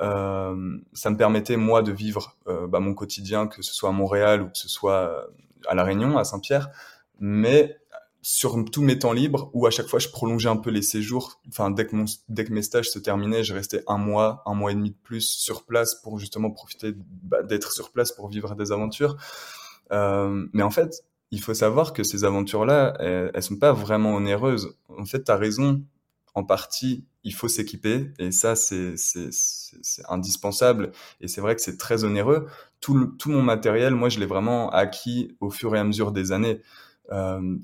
Euh, 0.00 0.78
ça 0.92 1.10
me 1.10 1.16
permettait 1.16 1.56
moi 1.56 1.82
de 1.82 1.92
vivre 1.92 2.36
euh, 2.46 2.66
bah, 2.66 2.80
mon 2.80 2.94
quotidien, 2.94 3.46
que 3.46 3.62
ce 3.62 3.74
soit 3.74 3.90
à 3.90 3.92
Montréal 3.92 4.42
ou 4.42 4.46
que 4.46 4.58
ce 4.58 4.68
soit 4.68 4.94
euh, 4.94 5.22
à 5.66 5.74
La 5.74 5.84
Réunion, 5.84 6.16
à 6.16 6.24
Saint-Pierre, 6.24 6.70
mais 7.18 7.76
sur 8.22 8.62
tous 8.70 8.82
mes 8.82 8.98
temps 8.98 9.12
libres, 9.12 9.50
où 9.54 9.66
à 9.66 9.70
chaque 9.70 9.86
fois 9.86 9.98
je 9.98 10.08
prolongeais 10.08 10.48
un 10.48 10.56
peu 10.56 10.70
les 10.70 10.82
séjours. 10.82 11.40
Enfin, 11.48 11.70
dès 11.70 11.86
que, 11.86 11.96
mon, 11.96 12.04
dès 12.28 12.44
que 12.44 12.52
mes 12.52 12.62
stages 12.62 12.90
se 12.90 12.98
terminaient, 12.98 13.44
je 13.44 13.54
restais 13.54 13.82
un 13.86 13.96
mois, 13.96 14.42
un 14.46 14.54
mois 14.54 14.72
et 14.72 14.74
demi 14.74 14.90
de 14.90 14.96
plus 15.02 15.22
sur 15.22 15.64
place 15.64 15.94
pour 15.94 16.18
justement 16.18 16.50
profiter 16.50 16.92
bah, 16.96 17.42
d'être 17.42 17.72
sur 17.72 17.92
place 17.92 18.12
pour 18.12 18.28
vivre 18.28 18.54
des 18.54 18.72
aventures. 18.72 19.16
Euh, 19.92 20.46
mais 20.52 20.62
en 20.62 20.70
fait, 20.70 21.02
il 21.30 21.40
faut 21.40 21.54
savoir 21.54 21.92
que 21.92 22.02
ces 22.02 22.24
aventures-là, 22.24 22.94
elles, 22.98 23.42
sont 23.42 23.56
pas 23.56 23.72
vraiment 23.72 24.14
onéreuses. 24.14 24.76
En 24.88 25.04
fait, 25.04 25.24
tu 25.24 25.32
as 25.32 25.36
raison, 25.36 25.82
en 26.34 26.44
partie, 26.44 27.04
il 27.24 27.34
faut 27.34 27.48
s'équiper 27.48 28.12
et 28.18 28.32
ça, 28.32 28.56
c'est 28.56 28.94
indispensable. 30.08 30.92
Et 31.20 31.28
c'est 31.28 31.40
vrai 31.40 31.54
que 31.54 31.62
c'est 31.62 31.76
très 31.76 32.04
onéreux. 32.04 32.46
Tout, 32.80 33.06
tout 33.18 33.30
mon 33.30 33.42
matériel, 33.42 33.94
moi, 33.94 34.08
je 34.08 34.18
l'ai 34.18 34.26
vraiment 34.26 34.70
acquis 34.70 35.36
au 35.40 35.50
fur 35.50 35.74
et 35.76 35.78
à 35.78 35.84
mesure 35.84 36.12
des 36.12 36.32
années. 36.32 36.60
Euh, 37.12 37.56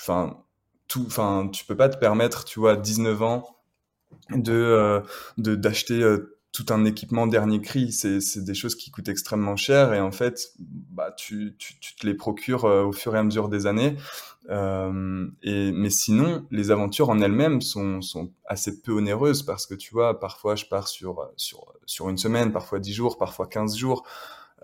enfin, 0.00 0.42
tout, 0.88 1.04
enfin, 1.06 1.48
tu 1.52 1.64
peux 1.64 1.76
pas 1.76 1.88
te 1.88 1.96
permettre, 1.98 2.44
tu 2.44 2.60
vois, 2.60 2.72
à 2.72 2.76
19 2.76 3.22
ans, 3.22 3.56
de 4.30 4.52
euh, 4.52 5.00
d'acheter 5.36 6.02
euh, 6.02 6.39
tout 6.52 6.66
un 6.70 6.84
équipement 6.84 7.26
dernier 7.26 7.60
cri. 7.60 7.92
C'est 7.92 8.44
des 8.44 8.54
choses 8.54 8.74
qui 8.74 8.90
coûtent 8.90 9.08
extrêmement 9.08 9.56
cher 9.56 9.92
et 9.92 10.00
en 10.00 10.10
fait, 10.10 10.52
bah, 10.58 11.12
tu, 11.16 11.54
tu, 11.58 11.78
tu 11.78 11.94
te 11.94 12.06
les 12.06 12.14
procures 12.14 12.64
euh, 12.64 12.84
au 12.84 12.92
fur 12.92 13.14
et 13.14 13.18
à 13.18 13.22
mesure 13.22 13.48
des 13.48 13.66
années. 13.66 13.96
Euh, 14.48 15.28
et, 15.42 15.70
mais 15.72 15.90
sinon, 15.90 16.46
les 16.50 16.70
aventures 16.70 17.10
en 17.10 17.20
elles-mêmes 17.20 17.60
sont, 17.60 18.02
sont 18.02 18.32
assez 18.46 18.80
peu 18.80 18.92
onéreuses 18.92 19.42
parce 19.42 19.66
que 19.66 19.74
tu 19.74 19.92
vois, 19.92 20.18
parfois 20.18 20.56
je 20.56 20.64
pars 20.66 20.88
sur, 20.88 21.30
sur, 21.36 21.72
sur 21.86 22.08
une 22.08 22.18
semaine, 22.18 22.52
parfois 22.52 22.80
10 22.80 22.92
jours, 22.92 23.18
parfois 23.18 23.46
15 23.46 23.76
jours. 23.76 24.04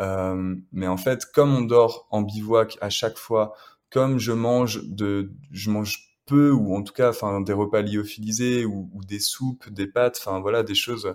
Euh, 0.00 0.56
mais 0.72 0.88
en 0.88 0.96
fait, 0.96 1.24
comme 1.32 1.54
on 1.54 1.62
dort 1.62 2.06
en 2.10 2.22
bivouac 2.22 2.78
à 2.80 2.90
chaque 2.90 3.16
fois, 3.16 3.54
comme 3.90 4.18
je 4.18 4.32
mange 4.32 4.82
de, 4.84 5.32
je 5.52 5.70
mange 5.70 6.16
peu 6.26 6.50
ou 6.50 6.76
en 6.76 6.82
tout 6.82 6.92
cas, 6.92 7.10
enfin, 7.10 7.40
des 7.40 7.52
repas 7.52 7.82
lyophilisés 7.82 8.64
ou, 8.64 8.90
ou 8.92 9.04
des 9.04 9.20
soupes, 9.20 9.70
des 9.70 9.86
pâtes, 9.86 10.20
enfin 10.20 10.40
voilà, 10.40 10.64
des 10.64 10.74
choses 10.74 11.14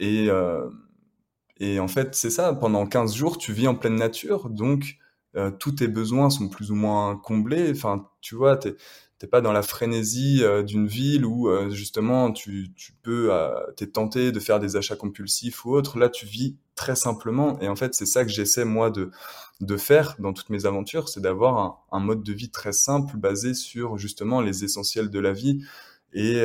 et, 0.00 0.28
euh, 0.30 0.68
et 1.58 1.78
en 1.78 1.88
fait, 1.88 2.14
c'est 2.14 2.30
ça, 2.30 2.52
pendant 2.54 2.86
15 2.86 3.14
jours, 3.14 3.38
tu 3.38 3.52
vis 3.52 3.68
en 3.68 3.74
pleine 3.74 3.96
nature, 3.96 4.48
donc 4.48 4.96
euh, 5.36 5.50
tous 5.50 5.72
tes 5.72 5.88
besoins 5.88 6.30
sont 6.30 6.48
plus 6.48 6.70
ou 6.70 6.74
moins 6.74 7.16
comblés. 7.16 7.70
Enfin, 7.70 8.08
tu 8.20 8.34
vois, 8.34 8.56
t'es 8.56 8.74
t'es 9.18 9.26
pas 9.26 9.42
dans 9.42 9.52
la 9.52 9.60
frénésie 9.62 10.42
d'une 10.66 10.86
ville 10.86 11.26
où 11.26 11.50
justement 11.70 12.32
tu, 12.32 12.72
tu 12.74 12.94
peux 13.02 13.28
euh, 13.30 13.50
t'es 13.76 13.86
tenté 13.86 14.32
de 14.32 14.40
faire 14.40 14.60
des 14.60 14.76
achats 14.76 14.96
compulsifs 14.96 15.66
ou 15.66 15.72
autre. 15.74 15.98
Là, 15.98 16.08
tu 16.08 16.24
vis 16.24 16.56
très 16.74 16.96
simplement 16.96 17.60
et 17.60 17.68
en 17.68 17.76
fait, 17.76 17.94
c'est 17.94 18.06
ça 18.06 18.24
que 18.24 18.30
j'essaie 18.30 18.64
moi 18.64 18.90
de 18.90 19.10
de 19.60 19.76
faire 19.76 20.16
dans 20.20 20.32
toutes 20.32 20.48
mes 20.48 20.64
aventures, 20.64 21.10
c'est 21.10 21.20
d'avoir 21.20 21.58
un, 21.58 21.76
un, 21.92 22.00
mode 22.00 22.22
de 22.22 22.32
vie 22.32 22.50
très 22.50 22.72
simple 22.72 23.18
basé 23.18 23.52
sur 23.52 23.98
justement 23.98 24.40
les 24.40 24.64
essentiels 24.64 25.10
de 25.10 25.20
la 25.20 25.32
vie 25.34 25.62
et 26.14 26.42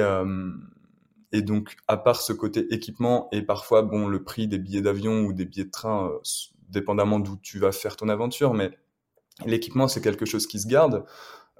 et 1.35 1.41
donc, 1.41 1.75
à 1.89 1.97
part 1.97 2.21
ce 2.21 2.31
côté 2.31 2.73
équipement 2.73 3.27
et 3.33 3.41
parfois, 3.41 3.81
bon, 3.81 4.07
le 4.07 4.23
prix 4.23 4.47
des 4.47 4.57
billets 4.57 4.81
d'avion 4.81 5.21
ou 5.21 5.33
des 5.33 5.43
billets 5.43 5.65
de 5.65 5.71
train, 5.71 6.07
euh, 6.07 6.19
dépendamment 6.69 7.19
d'où 7.19 7.35
tu 7.37 7.59
vas 7.59 7.73
faire 7.73 7.97
ton 7.97 8.07
aventure, 8.07 8.53
mais 8.53 8.71
l'équipement, 9.45 9.89
c'est 9.89 10.01
quelque 10.01 10.25
chose 10.25 10.47
qui 10.47 10.59
se 10.59 10.67
garde. 10.67 11.03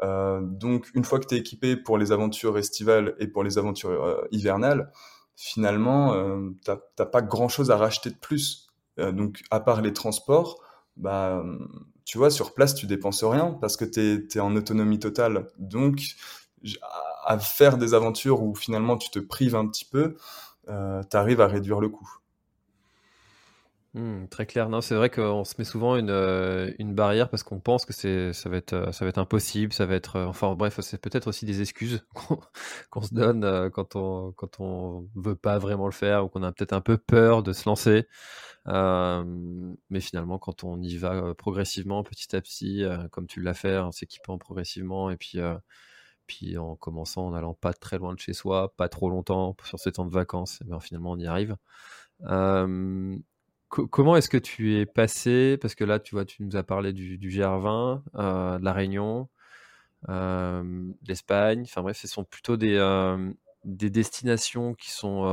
Euh, 0.02 0.40
donc, 0.42 0.90
une 0.94 1.04
fois 1.04 1.20
que 1.20 1.26
tu 1.26 1.36
es 1.36 1.40
équipé 1.40 1.76
pour 1.76 1.98
les 1.98 2.14
aventures 2.14 2.58
estivales 2.58 3.16
et 3.20 3.28
pour 3.28 3.44
les 3.44 3.58
aventures 3.58 3.90
euh, 3.90 4.26
hivernales, 4.32 4.92
finalement, 5.36 6.14
euh, 6.14 6.52
t'as 6.64 7.06
pas 7.06 7.22
grand-chose 7.22 7.70
à 7.70 7.76
racheter 7.76 8.10
de 8.10 8.18
plus. 8.18 8.70
Donc, 8.98 9.44
à 9.52 9.60
part 9.60 9.82
les 9.82 9.92
transports, 9.92 10.64
bah, 10.96 11.44
tu 12.06 12.18
vois, 12.18 12.30
sur 12.30 12.54
place, 12.54 12.76
tu 12.76 12.86
dépenses 12.86 13.26
rien 13.26 13.58
parce 13.60 13.76
que 13.76 13.84
tu 13.84 14.26
es, 14.34 14.40
en 14.40 14.56
autonomie 14.56 15.00
totale. 15.00 15.48
Donc, 15.58 16.16
à 17.25 17.39
faire 17.39 17.78
des 17.78 17.93
aventures 17.93 18.41
où 18.41 18.56
finalement 18.56 18.97
tu 18.97 19.10
te 19.10 19.19
prives 19.19 19.56
un 19.56 19.67
petit 19.67 19.86
peu, 19.86 20.15
euh, 20.69 21.01
tu 21.10 21.17
arrives 21.17 21.41
à 21.41 21.47
réduire 21.47 21.80
le 21.80 21.89
coût. 21.89 22.10
Hmm, 23.93 24.28
très 24.28 24.45
clair. 24.45 24.67
Non, 24.67 24.82
c'est 24.82 24.95
vrai 24.95 25.10
qu'on 25.10 25.45
se 25.45 25.54
met 25.58 25.63
souvent 25.63 25.95
une, 25.95 26.10
euh, 26.10 26.69
barrière 26.80 27.30
parce 27.30 27.43
qu'on 27.43 27.62
pense 27.62 27.86
que 27.86 27.93
c'est 27.93 28.34
ça 28.34 28.49
va 28.49 28.58
être 28.58 28.73
euh, 28.73 29.12
impossible, 29.15 29.71
ça 29.71 29.86
va 29.86 29.95
être 29.95 30.19
enfin 30.19 30.54
bref, 30.54 30.82
c'est 30.82 30.99
peut-être 30.99 31.28
aussi 31.28 31.45
des 31.45 31.62
excuses 31.62 32.06
qu'on 32.89 33.01
se 33.01 33.13
donne 33.13 33.69
quand 33.71 33.95
on 33.95 34.34
quand 34.34 34.60
on 34.60 35.08
veut 35.15 35.38
pas 35.38 35.60
vraiment 35.60 35.86
le 35.86 35.93
faire 35.93 36.25
ou 36.25 36.28
qu'on 36.28 36.43
a 36.43 36.51
peut-être 36.51 36.73
un 36.73 36.82
peu 36.82 36.97
peur 36.97 37.41
de 37.41 37.54
se 37.54 37.69
lancer. 37.69 38.06
mais 38.65 39.99
finalement, 40.01 40.39
quand 40.39 40.65
on 40.65 40.82
y 40.82 40.97
va 40.97 41.34
progressivement, 41.36 42.04
petit 42.04 42.36
à 42.36 42.41
petit, 42.41 42.84
comme 43.12 43.28
tu 43.28 43.41
l'as 43.41 43.54
fait, 43.54 43.78
en 43.78 43.93
s'équipant 43.93 44.38
progressivement 44.38 45.10
et 45.10 45.15
puis 45.15 45.39
puis 46.28 46.58
en 46.58 46.76
commençant 46.76 47.28
en 47.28 47.34
allant 47.34 47.54
pas 47.54 47.74
très 47.74 47.98
loin 47.98 48.14
de 48.14 48.20
chez 48.20 48.34
soi, 48.34 48.74
pas 48.78 48.90
trop 48.90 49.10
longtemps 49.10 49.56
sur 49.64 49.80
ces 49.80 49.94
temps 49.94 50.06
de 50.06 50.12
vacances, 50.12 50.60
eh 50.64 50.70
ben, 50.70 50.80
finalement 50.80 51.12
on 51.12 51.18
y 51.20 51.28
arrive. 51.28 51.56
comment 53.70 54.16
est-ce 54.16 54.30
que 54.30 54.38
tu 54.38 54.76
es 54.78 54.86
passé? 54.86 55.58
Parce 55.62 55.76
que 55.76 55.84
là, 55.84 56.00
tu 56.00 56.16
vois, 56.16 56.26
tu 56.26 56.44
nous 56.44 56.56
as 56.56 56.64
parlé 56.64 56.94
du, 56.94 57.18
GR20, 57.18 58.02
euh, 58.16 58.60
de 58.60 58.64
la 58.64 58.74
Réunion, 58.74 59.30
l'Espagne. 61.08 61.64
Enfin 61.64 61.82
bref, 61.82 61.98
ce 61.98 62.08
sont 62.08 62.24
plutôt 62.24 62.58
des, 62.58 62.78
des 63.64 63.90
destinations 63.90 64.74
qui 64.74 64.92
sont 64.92 65.24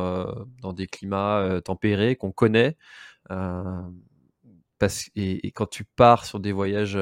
dans 0.61 0.73
des 0.73 0.87
climats 0.87 1.61
tempérés 1.65 2.17
qu'on 2.17 2.33
connaît. 2.33 2.77
Et, 5.15 5.47
et, 5.47 5.53
quand 5.53 5.67
tu 5.67 5.85
pars 5.85 6.25
sur 6.25 6.41
des 6.41 6.51
voyages 6.53 6.99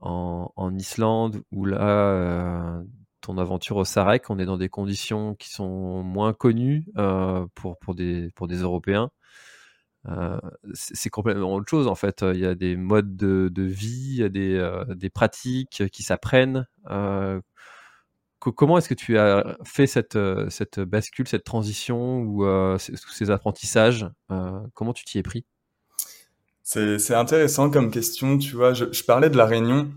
en, 0.00 0.74
Islande 0.76 1.42
où 1.52 1.64
là, 1.64 1.80
euh, 1.80 2.82
ton 3.20 3.38
aventure 3.38 3.76
au 3.76 3.84
Sarek, 3.84 4.30
on 4.30 4.38
est 4.38 4.44
dans 4.44 4.58
des 4.58 4.68
conditions 4.68 5.34
qui 5.34 5.50
sont 5.50 6.02
moins 6.02 6.32
connues 6.32 6.86
euh, 6.96 7.46
pour, 7.54 7.78
pour, 7.78 7.94
des, 7.94 8.30
pour 8.34 8.46
des 8.48 8.58
Européens. 8.58 9.10
Euh, 10.06 10.38
c'est 10.74 11.10
complètement 11.10 11.54
autre 11.54 11.68
chose 11.68 11.88
en 11.88 11.94
fait. 11.94 12.22
Il 12.22 12.38
y 12.38 12.46
a 12.46 12.54
des 12.54 12.76
modes 12.76 13.16
de, 13.16 13.62
vie, 13.62 14.14
il 14.14 14.20
y 14.20 14.24
a 14.24 14.28
des, 14.28 14.84
des 14.94 15.10
pratiques 15.10 15.84
qui 15.90 16.02
s'apprennent. 16.02 16.66
comment 18.40 18.78
est-ce 18.78 18.88
que 18.88 18.94
tu 18.94 19.18
as 19.18 19.56
fait 19.64 19.86
cette, 19.86 20.18
cette 20.48 20.80
bascule, 20.80 21.28
cette 21.28 21.44
transition 21.44 22.20
ou 22.20 22.46
ces 22.78 23.30
apprentissages? 23.30 24.08
Comment 24.74 24.92
tu 24.92 25.04
t'y 25.04 25.18
es 25.18 25.22
pris? 25.22 25.44
C'est 26.68 27.14
intéressant 27.14 27.70
comme 27.70 27.90
question, 27.90 28.36
tu 28.36 28.54
vois. 28.54 28.74
Je, 28.74 28.84
je 28.92 29.02
parlais 29.02 29.30
de 29.30 29.38
la 29.38 29.46
Réunion 29.46 29.90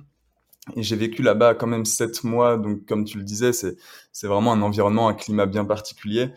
et 0.77 0.83
j'ai 0.83 0.95
vécu 0.95 1.21
là-bas 1.21 1.53
quand 1.53 1.67
même 1.67 1.83
sept 1.83 2.23
mois. 2.23 2.57
Donc, 2.57 2.85
comme 2.85 3.03
tu 3.03 3.17
le 3.17 3.25
disais, 3.25 3.51
c'est 3.51 4.27
vraiment 4.27 4.53
un 4.53 4.61
environnement, 4.61 5.09
un 5.09 5.13
climat 5.13 5.45
bien 5.45 5.65
particulier. 5.65 6.29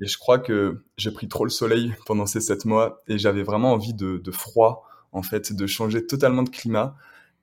Et 0.00 0.06
je 0.06 0.16
crois 0.16 0.38
que 0.38 0.82
j'ai 0.96 1.10
pris 1.10 1.28
trop 1.28 1.44
le 1.44 1.50
soleil 1.50 1.94
pendant 2.06 2.24
ces 2.24 2.40
sept 2.40 2.64
mois 2.64 3.02
et 3.06 3.18
j'avais 3.18 3.42
vraiment 3.42 3.72
envie 3.74 3.92
de, 3.92 4.16
de 4.16 4.30
froid, 4.30 4.86
en 5.12 5.22
fait, 5.22 5.52
de 5.52 5.66
changer 5.66 6.06
totalement 6.06 6.42
de 6.42 6.50
climat. 6.50 6.96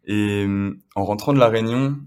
Et 0.06 0.48
en 0.96 1.06
rentrant 1.06 1.34
de 1.34 1.40
la 1.40 1.50
Réunion, 1.50 2.00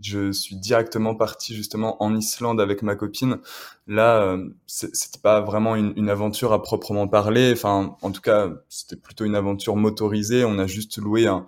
je 0.00 0.32
suis 0.32 0.56
directement 0.56 1.14
parti 1.14 1.54
justement 1.54 2.02
en 2.02 2.14
Islande 2.16 2.60
avec 2.60 2.82
ma 2.82 2.96
copine. 2.96 3.38
Là, 3.86 4.22
euh, 4.22 4.48
c'était 4.66 5.18
pas 5.20 5.40
vraiment 5.40 5.76
une, 5.76 6.08
aventure 6.08 6.52
à 6.52 6.62
proprement 6.62 7.08
parler. 7.08 7.52
Enfin, 7.52 7.96
en 8.02 8.10
tout 8.10 8.20
cas, 8.20 8.50
c'était 8.68 8.96
plutôt 8.96 9.24
une 9.24 9.34
aventure 9.34 9.76
motorisée. 9.76 10.44
On 10.44 10.58
a 10.58 10.66
juste 10.66 10.98
loué 10.98 11.26
un, 11.26 11.46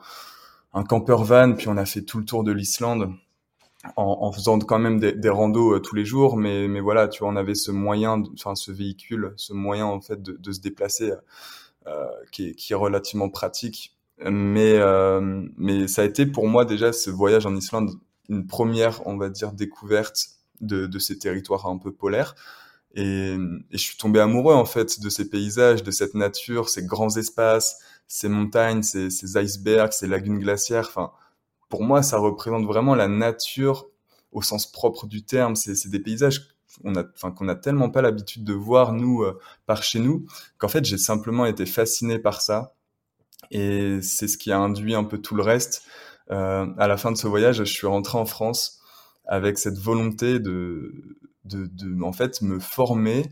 camper 0.84 1.16
van, 1.22 1.54
puis 1.54 1.68
on 1.68 1.76
a 1.76 1.86
fait 1.86 2.02
tout 2.02 2.18
le 2.18 2.24
tour 2.24 2.44
de 2.44 2.52
l'Islande 2.52 3.10
en, 3.96 4.30
faisant 4.32 4.58
quand 4.60 4.78
même 4.78 5.00
des, 5.00 5.12
des 5.12 5.28
randos 5.28 5.74
euh, 5.74 5.80
tous 5.80 5.94
les 5.94 6.04
jours. 6.04 6.36
Mais, 6.36 6.80
voilà, 6.80 7.08
tu 7.08 7.20
vois, 7.20 7.32
on 7.32 7.36
avait 7.36 7.54
ce 7.54 7.70
moyen, 7.70 8.22
enfin 8.34 8.54
ce 8.54 8.70
véhicule, 8.70 9.34
ce 9.36 9.52
moyen 9.52 9.86
en 9.86 10.00
fait 10.00 10.22
de, 10.22 10.52
se 10.52 10.60
déplacer 10.60 11.12
euh, 11.86 12.06
qui, 12.30 12.48
est, 12.48 12.54
qui 12.54 12.72
est 12.72 12.76
relativement 12.76 13.28
pratique. 13.28 13.96
Mais, 14.24 14.74
euh, 14.76 15.42
mais 15.56 15.88
ça 15.88 16.02
a 16.02 16.04
été 16.04 16.26
pour 16.26 16.46
moi 16.46 16.64
déjà 16.64 16.92
ce 16.92 17.10
voyage 17.10 17.46
en 17.46 17.56
Islande 17.56 17.90
une 18.28 18.46
première, 18.46 19.06
on 19.06 19.16
va 19.16 19.28
dire, 19.28 19.52
découverte 19.52 20.28
de, 20.61 20.87
de 20.87 20.98
ces 20.98 21.18
territoires 21.18 21.66
un 21.66 21.78
peu 21.78 21.92
polaires. 21.92 22.35
Et, 22.94 23.35
et, 23.35 23.78
je 23.78 23.78
suis 23.78 23.96
tombé 23.96 24.20
amoureux 24.20 24.54
en 24.54 24.66
fait 24.66 25.00
de 25.00 25.08
ces 25.08 25.28
paysages, 25.30 25.82
de 25.82 25.90
cette 25.90 26.14
nature, 26.14 26.68
ces 26.68 26.85
grands 26.85 27.16
espaces, 27.16 27.78
ces 28.06 28.28
montagnes, 28.28 28.82
ces, 28.82 29.11
ces 29.11 29.38
icebergs, 29.38 29.92
ces 29.92 30.06
lagunes 30.06 30.38
glaciaires. 30.38 30.88
Enfin, 30.88 31.11
pour 31.68 31.82
moi, 31.82 32.02
ça 32.02 32.18
représente 32.18 32.66
vraiment 32.66 32.94
la 32.94 33.08
nature 33.08 33.88
au 34.30 34.42
sens 34.42 34.70
propre 34.70 35.06
du 35.06 35.24
terme. 35.24 35.56
C'est 35.56 35.88
des 35.88 36.00
paysages 36.00 36.48
qu'on 36.82 36.94
a, 36.96 37.04
enfin, 37.14 37.30
qu'on 37.32 37.48
a 37.48 37.54
tellement 37.54 37.90
pas 37.90 38.02
l'habitude 38.02 38.44
de 38.44 38.52
voir 38.52 38.92
nous 38.92 39.22
euh, 39.22 39.38
par 39.66 39.82
chez 39.82 39.98
nous 39.98 40.26
qu'en 40.58 40.68
fait 40.68 40.85
j'ai 40.85 40.98
simplement 40.98 41.46
été 41.46 41.66
fasciné 41.66 42.18
par 42.18 42.40
ça. 42.40 42.74
Et 43.50 44.00
c'est 44.02 44.28
ce 44.28 44.38
qui 44.38 44.52
a 44.52 44.58
induit 44.58 44.94
un 44.94 45.04
peu 45.04 45.18
tout 45.18 45.35
le 45.35 45.42
reste. 45.42 45.85
Euh, 46.30 46.66
à 46.78 46.87
la 46.87 46.96
fin 46.96 47.12
de 47.12 47.16
ce 47.16 47.26
voyage, 47.26 47.56
je 47.56 47.64
suis 47.64 47.87
rentré 47.87 48.18
en 48.18 48.26
France 48.26 48.80
avec 49.26 49.59
cette 49.59 49.78
volonté 49.78 50.38
de, 50.38 51.16
de, 51.44 51.66
de 51.66 52.03
en 52.03 52.12
fait, 52.12 52.42
me 52.42 52.59
former 52.61 53.26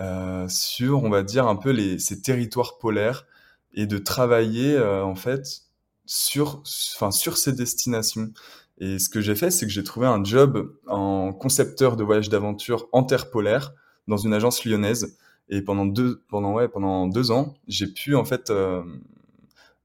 euh, 0.00 0.46
sur, 0.48 1.04
on 1.04 1.10
va 1.10 1.22
dire, 1.22 1.46
un 1.46 1.56
peu 1.56 1.70
les, 1.70 1.98
ces 1.98 2.20
territoires 2.20 2.78
polaires 2.78 3.26
et 3.74 3.86
de 3.86 3.98
travailler, 3.98 4.74
euh, 4.74 5.04
en 5.04 5.14
fait, 5.14 5.62
sur, 6.06 6.62
enfin, 6.94 7.10
sur 7.10 7.36
ces 7.36 7.52
destinations. 7.52 8.30
Et 8.78 8.98
ce 8.98 9.08
que 9.08 9.20
j'ai 9.20 9.36
fait, 9.36 9.50
c'est 9.50 9.66
que 9.66 9.72
j'ai 9.72 9.84
trouvé 9.84 10.06
un 10.06 10.22
job 10.24 10.74
en 10.88 11.32
concepteur 11.32 11.96
de 11.96 12.02
voyage 12.02 12.28
d'aventure 12.28 12.88
interpolaire 12.92 13.72
dans 14.08 14.16
une 14.16 14.34
agence 14.34 14.64
lyonnaise. 14.64 15.16
Et 15.48 15.62
pendant 15.62 15.86
deux, 15.86 16.22
pendant, 16.28 16.54
ouais, 16.54 16.68
pendant 16.68 17.06
deux 17.06 17.30
ans, 17.30 17.54
j'ai 17.68 17.86
pu, 17.86 18.16
en 18.16 18.24
fait, 18.24 18.50
euh, 18.50 18.82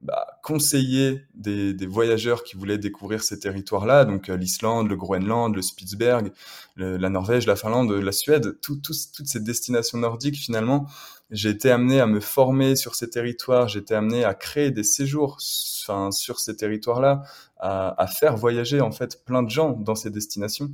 bah, 0.00 0.26
conseiller 0.42 1.26
des, 1.34 1.74
des, 1.74 1.86
voyageurs 1.86 2.42
qui 2.42 2.56
voulaient 2.56 2.78
découvrir 2.78 3.22
ces 3.22 3.38
territoires-là, 3.38 4.06
donc 4.06 4.28
l'Islande, 4.28 4.88
le 4.88 4.96
Groenland, 4.96 5.54
le 5.54 5.60
Spitzberg, 5.60 6.32
la 6.76 7.10
Norvège, 7.10 7.46
la 7.46 7.54
Finlande, 7.54 7.92
la 7.92 8.12
Suède, 8.12 8.58
tout, 8.62 8.76
tout, 8.76 8.94
toutes 9.14 9.26
ces 9.26 9.40
destinations 9.40 9.98
nordiques 9.98 10.36
finalement. 10.36 10.86
J'ai 11.30 11.50
été 11.50 11.70
amené 11.70 12.00
à 12.00 12.06
me 12.06 12.20
former 12.20 12.76
sur 12.76 12.94
ces 12.94 13.10
territoires, 13.10 13.68
j'ai 13.68 13.80
été 13.80 13.94
amené 13.94 14.24
à 14.24 14.32
créer 14.34 14.70
des 14.70 14.84
séjours 14.84 15.36
enfin, 15.82 16.10
sur 16.12 16.40
ces 16.40 16.56
territoires-là, 16.56 17.22
à, 17.58 18.02
à, 18.02 18.06
faire 18.06 18.36
voyager 18.36 18.80
en 18.80 18.92
fait 18.92 19.22
plein 19.24 19.42
de 19.42 19.50
gens 19.50 19.72
dans 19.72 19.94
ces 19.94 20.10
destinations. 20.10 20.70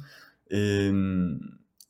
Et, 0.50 0.92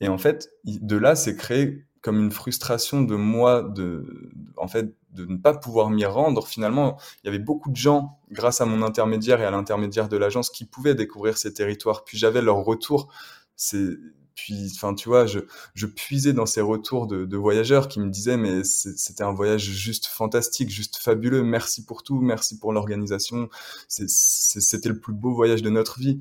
et 0.00 0.08
en 0.08 0.18
fait, 0.18 0.50
de 0.64 0.96
là, 0.96 1.14
c'est 1.14 1.36
créé 1.36 1.84
comme 2.06 2.20
une 2.20 2.30
frustration 2.30 3.02
de 3.02 3.16
moi 3.16 3.62
de, 3.62 4.30
en 4.56 4.68
fait, 4.68 4.94
de 5.10 5.26
ne 5.26 5.38
pas 5.38 5.54
pouvoir 5.54 5.90
m'y 5.90 6.04
rendre. 6.04 6.46
Finalement, 6.46 6.96
il 7.16 7.26
y 7.26 7.28
avait 7.30 7.40
beaucoup 7.40 7.68
de 7.68 7.74
gens, 7.74 8.20
grâce 8.30 8.60
à 8.60 8.64
mon 8.64 8.82
intermédiaire 8.82 9.40
et 9.40 9.44
à 9.44 9.50
l'intermédiaire 9.50 10.08
de 10.08 10.16
l'agence, 10.16 10.48
qui 10.48 10.66
pouvaient 10.66 10.94
découvrir 10.94 11.36
ces 11.36 11.52
territoires. 11.52 12.04
Puis 12.04 12.16
j'avais 12.16 12.42
leur 12.42 12.58
retour. 12.58 13.12
C'est, 13.56 13.88
puis, 14.36 14.70
enfin, 14.72 14.94
tu 14.94 15.08
vois, 15.08 15.26
je, 15.26 15.40
je 15.74 15.86
puisais 15.86 16.32
dans 16.32 16.46
ces 16.46 16.60
retours 16.60 17.08
de, 17.08 17.24
de 17.24 17.36
voyageurs 17.36 17.88
qui 17.88 17.98
me 17.98 18.08
disaient, 18.08 18.36
mais 18.36 18.62
c'était 18.62 19.24
un 19.24 19.32
voyage 19.32 19.64
juste 19.64 20.06
fantastique, 20.06 20.70
juste 20.70 20.98
fabuleux. 20.98 21.42
Merci 21.42 21.84
pour 21.84 22.04
tout, 22.04 22.20
merci 22.20 22.56
pour 22.56 22.72
l'organisation. 22.72 23.48
C'était 23.88 24.90
le 24.90 25.00
plus 25.00 25.12
beau 25.12 25.34
voyage 25.34 25.62
de 25.62 25.70
notre 25.70 25.98
vie. 25.98 26.20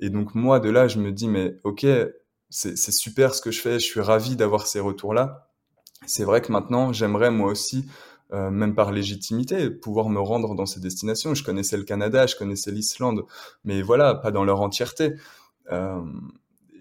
Et 0.00 0.08
donc 0.08 0.34
moi, 0.34 0.60
de 0.60 0.70
là, 0.70 0.88
je 0.88 0.98
me 0.98 1.12
dis, 1.12 1.28
mais 1.28 1.58
ok, 1.62 1.84
c'est 2.50 2.76
super 2.92 3.34
ce 3.34 3.42
que 3.42 3.50
je 3.50 3.60
fais, 3.60 3.74
je 3.78 3.84
suis 3.84 4.00
ravi 4.00 4.36
d'avoir 4.36 4.66
ces 4.66 4.80
retours-là. 4.80 5.48
C'est 6.06 6.24
vrai 6.24 6.40
que 6.40 6.52
maintenant, 6.52 6.92
j'aimerais 6.92 7.30
moi 7.30 7.50
aussi, 7.50 7.86
euh, 8.32 8.50
même 8.50 8.74
par 8.74 8.92
légitimité, 8.92 9.70
pouvoir 9.70 10.08
me 10.08 10.20
rendre 10.20 10.54
dans 10.54 10.66
ces 10.66 10.80
destinations. 10.80 11.34
Je 11.34 11.44
connaissais 11.44 11.76
le 11.76 11.84
Canada, 11.84 12.26
je 12.26 12.36
connaissais 12.36 12.70
l'Islande, 12.70 13.24
mais 13.64 13.82
voilà, 13.82 14.14
pas 14.14 14.30
dans 14.30 14.44
leur 14.44 14.60
entièreté. 14.60 15.14
Euh, 15.72 16.00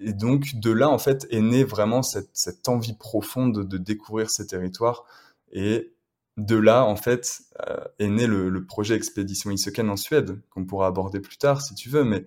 et 0.02 0.14
donc 0.14 0.56
de 0.56 0.72
là, 0.72 0.90
en 0.90 1.00
fait, 1.00 1.26
est 1.32 1.42
née 1.42 1.64
vraiment 1.64 2.04
cette, 2.04 2.30
cette 2.34 2.68
envie 2.68 2.96
profonde 2.96 3.68
de 3.68 3.78
découvrir 3.78 4.30
ces 4.30 4.48
territoires. 4.48 5.06
Et 5.52 5.94
de 6.38 6.58
là, 6.58 6.84
en 6.84 6.98
fait, 6.98 7.42
euh, 7.68 7.78
est 8.00 8.10
né 8.10 8.28
le, 8.28 8.50
le 8.50 8.66
projet 8.66 8.96
Expédition 8.96 9.52
Iseken 9.52 9.90
en 9.90 9.96
Suède, 9.96 10.42
qu'on 10.50 10.66
pourra 10.66 10.88
aborder 10.88 11.22
plus 11.22 11.38
tard 11.38 11.62
si 11.62 11.76
tu 11.76 11.90
veux, 11.90 12.04
mais 12.04 12.26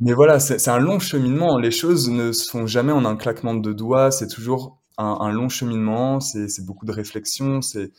mais 0.00 0.14
voilà, 0.14 0.40
c'est 0.40 0.68
un 0.68 0.78
long 0.78 0.98
cheminement. 0.98 1.58
Les 1.58 1.70
choses 1.70 2.08
ne 2.08 2.32
se 2.32 2.50
font 2.50 2.66
jamais 2.66 2.92
en 2.92 3.04
un 3.04 3.16
claquement 3.16 3.54
de 3.54 3.72
doigts. 3.72 4.10
C'est 4.10 4.28
toujours 4.28 4.78
un, 4.96 5.18
un, 5.20 5.30
long 5.30 5.50
cheminement. 5.50 6.20
C'est 6.20 6.64
beaucoup 6.64 6.86
de 6.86 6.92
réflexion. 6.92 7.60
C'est 7.60 7.92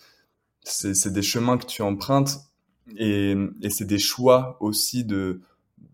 des 1.05 1.21
chemins 1.21 1.57
que 1.59 1.65
tu 1.67 1.83
empruntes 1.83 2.39
et, 2.97 3.35
et 3.61 3.69
c'est 3.69 3.85
des 3.85 3.99
choix 3.99 4.57
aussi 4.59 5.03
de 5.05 5.41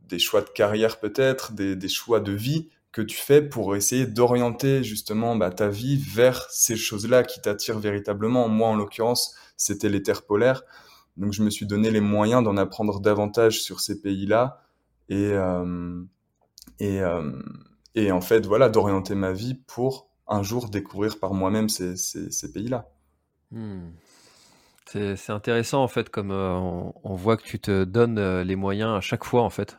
des 0.08 0.20
choix 0.20 0.40
de 0.40 0.50
carrière 0.50 1.02
peut-être, 1.02 1.52
des, 1.52 1.76
des, 1.76 1.90
choix 1.90 2.22
de 2.22 2.32
vie 2.32 2.70
que 2.94 3.02
tu 3.02 3.18
fais 3.18 3.42
pour 3.42 3.76
essayer 3.76 4.06
d'orienter 4.06 4.82
justement 4.82 5.36
bah, 5.36 5.52
ta 5.52 5.68
vie 5.68 5.98
vers 5.98 6.48
ces 6.50 6.78
choses-là 6.78 7.24
qui 7.24 7.42
t'attirent 7.42 7.80
véritablement. 7.80 8.48
Moi, 8.48 8.70
en 8.70 8.76
l'occurrence, 8.78 9.36
c'était 9.58 9.90
les 9.90 10.02
terres 10.02 10.26
polaires. 10.26 10.64
Donc, 11.18 11.34
je 11.34 11.44
me 11.44 11.50
suis 11.50 11.66
donné 11.66 11.92
les 11.92 12.00
moyens 12.00 12.42
d'en 12.42 12.56
apprendre 12.56 13.02
davantage 13.02 13.62
sur 13.62 13.82
ces 13.82 14.00
pays-là 14.00 14.62
et, 15.10 15.32
euh, 15.32 16.04
et, 16.80 17.02
euh, 17.02 17.32
et 17.96 18.12
en 18.12 18.22
fait, 18.22 18.46
voilà, 18.46 18.70
d'orienter 18.70 19.16
ma 19.16 19.32
vie 19.32 19.56
pour 19.56 20.10
un 20.28 20.44
jour 20.44 20.70
découvrir 20.70 21.20
par 21.20 21.34
moi-même 21.34 21.70
ces, 21.70 21.96
ces, 21.96 22.52
pays-là. 22.52 22.90
Hmm. 23.52 23.92
C'est 24.86 25.30
intéressant 25.30 25.84
en 25.84 25.88
fait, 25.88 26.10
comme 26.10 26.32
euh, 26.32 26.54
on, 26.56 27.16
voit 27.16 27.36
que 27.36 27.44
tu 27.44 27.60
te 27.60 27.84
donnes 27.84 28.42
les 28.42 28.56
moyens 28.56 28.92
à 28.92 29.02
chaque 29.02 29.26
fois 29.26 29.44
en 29.44 29.50
fait, 29.50 29.78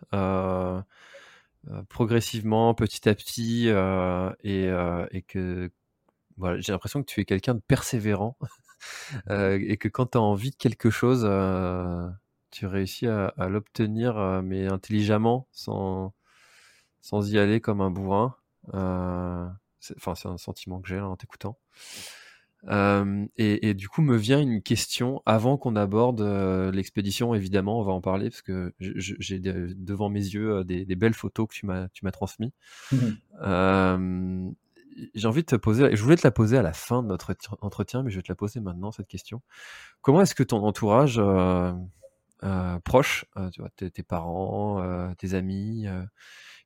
progressivement, 1.89 2.75
petit 2.75 3.09
à 3.09 3.15
petit, 3.15 3.69
et, 3.69 4.71
et, 5.11 5.23
que 5.23 5.71
voilà, 6.37 6.61
j'ai 6.61 6.73
l'impression 6.73 7.03
que 7.03 7.11
tu 7.11 7.21
es 7.21 7.25
quelqu'un 7.25 7.55
de 7.55 7.61
persévérant 7.61 8.37
et 9.31 9.77
que 9.79 9.89
quand 9.89 10.13
tu 10.13 10.19
as 10.19 10.23
envie 10.23 10.51
de 10.51 10.57
quelque 10.57 10.91
chose, 10.91 11.25
tu 12.51 12.67
réussis 12.67 13.07
à, 13.07 13.29
à 13.37 13.49
l'obtenir, 13.49 14.17
euh, 14.17 14.43
mais 14.43 14.67
intelligemment, 14.67 15.47
sans, 15.53 16.13
sans 17.01 17.33
y 17.33 17.39
aller 17.39 17.61
comme 17.61 17.81
un 17.81 17.91
bourrin. 17.91 18.37
Euh, 18.75 19.47
enfin, 19.97 20.15
c'est 20.15 20.29
un 20.29 20.39
sentiment 20.39 20.81
que 20.81 20.89
j'ai 20.89 21.01
en 21.01 21.17
t'écoutant. 21.17 21.59
Euh, 22.67 23.27
et, 23.37 23.69
et, 23.69 23.75
du 23.75 23.89
coup, 23.89 24.03
me 24.03 24.17
vient 24.17 24.41
une 24.41 24.63
question 24.63 25.23
avant 25.27 25.57
qu'on 25.57 25.77
aborde 25.77 26.21
euh, 26.21 26.73
l'expédition. 26.73 27.35
Évidemment, 27.35 27.79
on 27.79 27.83
va 27.83 27.93
en 27.93 28.01
parler 28.01 28.31
parce 28.31 28.43
que 28.43 28.75
j'ai 28.81 29.39
devant 29.39 30.09
mes 30.09 30.21
yeux 30.21 30.57
euh, 30.57 30.65
des, 30.65 30.85
des, 30.85 30.97
belles 30.97 31.15
photos 31.15 31.47
que 31.49 31.55
tu 31.55 31.67
m'as 31.67 31.89
tu 31.89 32.05
m'as 32.05 32.11
transmis. 32.11 32.53
Mmh. 32.91 34.51
j'ai 35.15 35.29
envie 35.29 35.43
de 35.43 35.47
te 35.47 35.57
poser. 35.57 35.95
Je 35.95 36.03
voulais 36.03 36.17
te 36.17 36.27
la 36.27 36.33
poser 36.33 36.59
à 36.59 36.63
la 36.63 36.73
fin 36.73 37.03
de 37.03 37.09
notre 37.09 37.37
entretien, 37.61 38.03
mais 38.03 38.11
je 38.11 38.17
vais 38.17 38.23
te 38.23 38.33
la 38.33 38.37
poser 38.37 38.61
maintenant 38.61 38.91
cette 38.91 39.09
question. 39.09 39.41
Comment 40.03 40.23
est-ce 40.23 40.35
que 40.35 40.43
ton 40.43 40.65
entourage 40.65 41.21
euh, 42.45 42.79
proches, 42.81 43.25
euh, 43.37 43.51
tu 43.51 43.61
vois, 43.61 43.71
tes, 43.71 44.03
parents, 44.03 44.83
euh, 44.83 45.13
tes 45.15 45.35
amis, 45.35 45.87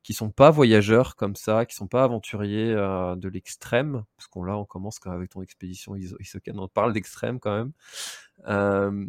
qui 0.03 0.13
sont 0.13 0.29
pas 0.29 0.51
voyageurs 0.51 1.15
comme 1.15 1.35
ça, 1.35 1.65
qui 1.65 1.75
sont 1.75 1.87
pas 1.87 2.03
aventuriers 2.03 2.73
de 2.73 3.29
l'extrême, 3.29 4.03
parce 4.17 4.27
qu'on 4.27 4.43
là 4.43 4.57
on 4.57 4.65
commence 4.65 4.99
quand 4.99 5.11
avec 5.11 5.31
ton 5.31 5.41
expédition 5.41 5.95
Isoken, 5.95 6.59
on 6.59 6.67
parle 6.67 6.93
d'extrême 6.93 7.39
quand 7.39 7.55
même, 7.55 7.71
euh, 8.47 9.05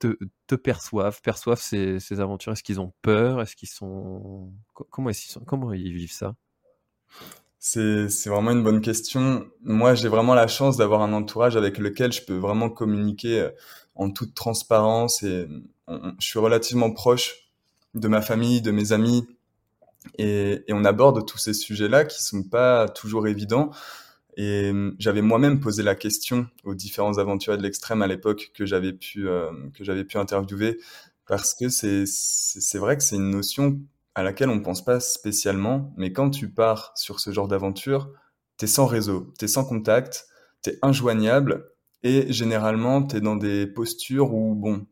te, 0.00 0.54
perçoivent, 0.54 1.20
perçoivent 1.22 1.60
ces, 1.60 2.20
aventures. 2.20 2.52
Est-ce 2.52 2.62
qu'ils 2.62 2.80
ont 2.80 2.92
peur 3.02 3.42
Est-ce 3.42 3.56
qu'ils 3.56 3.68
sont 3.68 4.52
comment 4.90 5.10
est-ce 5.10 5.22
qu'ils 5.22 5.32
sont 5.32 5.44
Comment 5.44 5.72
ils 5.72 5.92
vivent 5.92 6.12
ça? 6.12 6.34
C'est, 7.58 8.08
c'est 8.08 8.30
vraiment 8.30 8.52
une 8.52 8.62
bonne 8.62 8.80
question. 8.80 9.46
Moi, 9.62 9.94
j'ai 9.94 10.08
vraiment 10.08 10.34
la 10.34 10.46
chance 10.46 10.76
d'avoir 10.76 11.02
un 11.02 11.12
entourage 11.12 11.56
avec 11.56 11.78
lequel 11.78 12.12
je 12.12 12.22
peux 12.22 12.36
vraiment 12.36 12.70
communiquer 12.70 13.48
en 13.94 14.10
toute 14.10 14.34
transparence 14.34 15.22
et 15.22 15.48
je 15.88 16.26
suis 16.26 16.38
relativement 16.38 16.90
proche 16.90 17.50
de 17.94 18.08
ma 18.08 18.20
famille, 18.20 18.60
de 18.60 18.70
mes 18.70 18.92
amis, 18.92 19.26
et, 20.16 20.64
on 20.70 20.84
aborde 20.84 21.26
tous 21.26 21.38
ces 21.38 21.54
sujets-là 21.54 22.04
qui 22.04 22.22
sont 22.22 22.42
pas 22.42 22.88
toujours 22.88 23.26
évidents. 23.26 23.70
Et 24.36 24.72
j'avais 24.98 25.22
moi-même 25.22 25.60
posé 25.60 25.82
la 25.82 25.96
question 25.96 26.46
aux 26.64 26.74
différents 26.74 27.18
aventuriers 27.18 27.58
de 27.58 27.62
l'extrême 27.62 28.02
à 28.02 28.06
l'époque 28.06 28.52
que 28.54 28.66
j'avais 28.66 28.92
pu 28.92 29.28
euh, 29.28 29.50
que 29.74 29.82
j'avais 29.82 30.04
pu 30.04 30.16
interviewer 30.16 30.78
parce 31.26 31.54
que 31.54 31.68
c'est 31.68 32.04
c'est 32.06 32.78
vrai 32.78 32.96
que 32.96 33.02
c'est 33.02 33.16
une 33.16 33.30
notion 33.30 33.80
à 34.18 34.24
laquelle 34.24 34.50
on 34.50 34.58
pense 34.58 34.84
pas 34.84 34.98
spécialement, 34.98 35.94
mais 35.96 36.12
quand 36.12 36.30
tu 36.30 36.50
pars 36.50 36.90
sur 36.96 37.20
ce 37.20 37.30
genre 37.30 37.46
d'aventure, 37.46 38.10
t'es 38.56 38.66
sans 38.66 38.86
réseau, 38.86 39.32
t'es 39.38 39.46
sans 39.46 39.64
contact, 39.64 40.26
t'es 40.60 40.76
injoignable 40.82 41.70
et 42.02 42.32
généralement 42.32 43.04
t'es 43.04 43.20
dans 43.20 43.36
des 43.36 43.68
postures 43.68 44.34
où 44.34 44.56
bon 44.56 44.88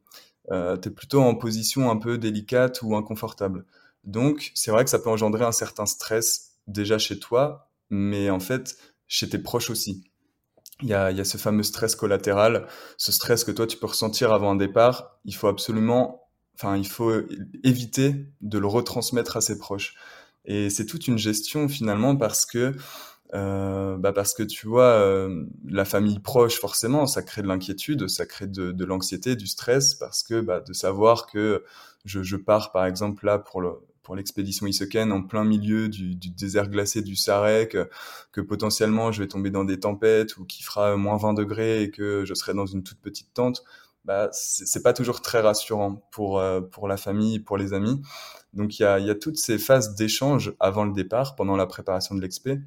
euh, 0.53 0.77
tu 0.77 0.91
es 0.91 0.93
plutôt 0.93 1.23
en 1.23 1.35
position 1.35 1.91
un 1.91 1.97
peu 1.97 2.19
délicate 2.19 2.83
ou 2.83 2.95
inconfortable. 2.95 3.67
Donc, 4.05 4.53
c'est 4.55 4.71
vrai 4.71 4.85
que 4.85 4.91
ça 4.91 5.01
peut 5.01 5.11
engendrer 5.11 5.45
un 5.45 5.51
certain 5.51 5.87
stress 5.87 6.53
déjà 6.69 6.97
chez 6.97 7.19
toi, 7.19 7.73
mais 7.91 8.31
en 8.31 8.39
fait, 8.39 8.77
chez 9.09 9.29
tes 9.29 9.41
proches 9.41 9.71
aussi. 9.71 10.05
Il 10.83 10.89
y 10.89 10.95
a 10.95 11.25
ce 11.25 11.37
fameux 11.37 11.65
stress 11.65 11.97
collatéral, 11.97 12.69
ce 12.97 13.11
stress 13.11 13.43
que 13.43 13.51
toi 13.51 13.67
tu 13.67 13.77
peux 13.77 13.87
ressentir 13.87 14.33
avant 14.33 14.53
un 14.53 14.57
départ. 14.57 15.19
Il 15.25 15.35
faut 15.35 15.49
absolument, 15.49 16.26
enfin, 16.57 16.77
il 16.77 16.87
faut 16.89 17.13
éviter 17.63 18.27
de 18.41 18.59
le 18.59 18.67
retransmettre 18.67 19.37
à 19.37 19.41
ses 19.41 19.59
proches. 19.59 19.95
Et 20.45 20.71
c'est 20.71 20.87
toute 20.87 21.09
une 21.09 21.19
gestion 21.19 21.69
finalement 21.69 22.17
parce 22.17 22.47
que 22.47 22.75
euh, 23.35 23.97
bah 23.99 24.13
parce 24.13 24.35
que 24.35 24.43
tu 24.43 24.67
vois, 24.69 24.85
euh, 24.85 25.45
la 25.69 25.85
famille 25.85 26.21
proche, 26.21 26.61
forcément, 26.61 27.07
ça 27.07 27.23
crée 27.23 27.43
de 27.43 27.49
l'inquiétude, 27.49 28.09
ça 28.09 28.25
crée 28.27 28.47
de, 28.47 28.71
de 28.73 28.85
l'anxiété, 28.85 29.35
du 29.37 29.47
stress, 29.47 29.95
parce 29.95 30.23
que 30.23 30.41
bah, 30.41 30.61
de 30.61 30.73
savoir 30.73 31.27
que 31.27 31.65
je, 32.05 32.23
je, 32.23 32.37
pars, 32.37 32.71
par 32.73 32.87
exemple, 32.87 33.27
là, 33.27 33.39
pour 33.39 33.61
le 33.61 33.73
pour 34.05 34.15
l'expédition 34.15 34.69
Iseken 34.69 35.11
en 35.11 35.23
plein 35.23 35.43
milieu 35.45 35.89
du, 35.89 36.15
du, 36.15 36.31
désert 36.31 36.69
glacé 36.69 37.03
du 37.03 37.17
Sarek, 37.17 37.71
que, 37.73 37.91
que, 38.31 38.41
potentiellement 38.41 39.11
je 39.11 39.21
vais 39.21 39.27
tomber 39.27 39.51
dans 39.51 39.65
des 39.65 39.81
tempêtes 39.81 40.37
ou 40.37 40.45
qu'il 40.45 40.65
fera 40.65 40.97
moins 40.97 41.17
20 41.17 41.35
degrés 41.35 41.83
et 41.83 41.91
que 41.91 42.25
je 42.25 42.33
serai 42.35 42.55
dans 42.55 42.67
une 42.67 42.85
toute 42.85 43.01
petite 43.01 43.35
tente, 43.35 43.65
bah, 44.07 44.29
c'est 44.31 44.85
pas 44.85 44.93
toujours 44.93 45.21
très 45.21 45.41
rassurant 45.41 45.97
pour, 46.13 46.39
euh, 46.39 46.61
pour 46.61 46.87
la 46.87 46.97
famille, 46.97 47.41
pour 47.41 47.59
les 47.59 47.75
amis. 47.75 48.01
Donc 48.53 48.79
il 48.79 48.83
y 48.83 48.85
a, 48.85 49.15
toutes 49.17 49.37
ces 49.37 49.59
phases 49.59 49.97
d'échange 49.97 50.55
avant 50.61 50.85
le 50.85 50.93
départ, 50.93 51.35
pendant 51.35 51.57
la 51.57 51.67
préparation 51.67 52.15
de 52.15 52.21
l'expé, 52.21 52.61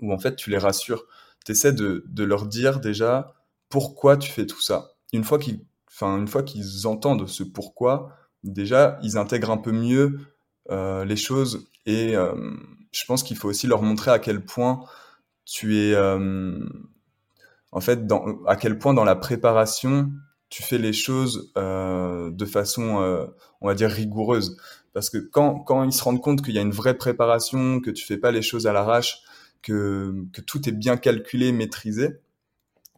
où 0.00 0.12
en 0.12 0.18
fait 0.18 0.34
tu 0.34 0.50
les 0.50 0.58
rassures. 0.58 1.06
Tu 1.46 1.52
essaies 1.52 1.72
de, 1.72 2.04
leur 2.16 2.46
dire 2.46 2.80
déjà 2.80 3.34
pourquoi 3.68 4.16
tu 4.16 4.32
fais 4.32 4.46
tout 4.46 4.60
ça. 4.60 4.90
Une 5.12 5.22
fois 5.22 5.38
qu'ils 5.38 5.64
enfin, 5.88 6.18
une 6.18 6.26
fois 6.26 6.42
qu'ils 6.42 6.88
entendent 6.88 7.28
ce 7.28 7.44
pourquoi, 7.44 8.10
déjà 8.42 8.98
ils 9.04 9.16
intègrent 9.16 9.52
un 9.52 9.58
peu 9.58 9.72
mieux 9.72 10.18
euh, 10.70 11.04
les 11.04 11.16
choses 11.16 11.68
et 11.86 12.16
euh, 12.16 12.34
je 12.92 13.04
pense 13.04 13.22
qu'il 13.22 13.36
faut 13.36 13.48
aussi 13.48 13.68
leur 13.68 13.82
montrer 13.82 14.10
à 14.10 14.18
quel 14.18 14.44
point 14.44 14.84
tu 15.44 15.78
es 15.78 15.96
en 17.70 17.80
fait 17.80 18.00
à 18.46 18.56
quel 18.56 18.78
point 18.78 18.92
dans 18.92 19.04
la 19.04 19.16
préparation 19.16 20.10
tu 20.48 20.62
fais 20.62 20.78
les 20.78 20.92
choses 20.92 21.52
euh, 21.58 22.30
de 22.30 22.44
façon, 22.44 23.02
euh, 23.02 23.26
on 23.60 23.68
va 23.68 23.74
dire, 23.74 23.90
rigoureuse. 23.90 24.56
Parce 24.94 25.10
que 25.10 25.18
quand, 25.18 25.60
quand 25.60 25.84
ils 25.84 25.92
se 25.92 26.02
rendent 26.02 26.22
compte 26.22 26.42
qu'il 26.42 26.54
y 26.54 26.58
a 26.58 26.62
une 26.62 26.72
vraie 26.72 26.96
préparation, 26.96 27.80
que 27.80 27.90
tu 27.90 28.04
fais 28.04 28.16
pas 28.16 28.30
les 28.30 28.42
choses 28.42 28.66
à 28.66 28.72
l'arrache, 28.72 29.22
que, 29.62 30.14
que 30.32 30.40
tout 30.40 30.68
est 30.68 30.72
bien 30.72 30.96
calculé, 30.96 31.52
maîtrisé, 31.52 32.20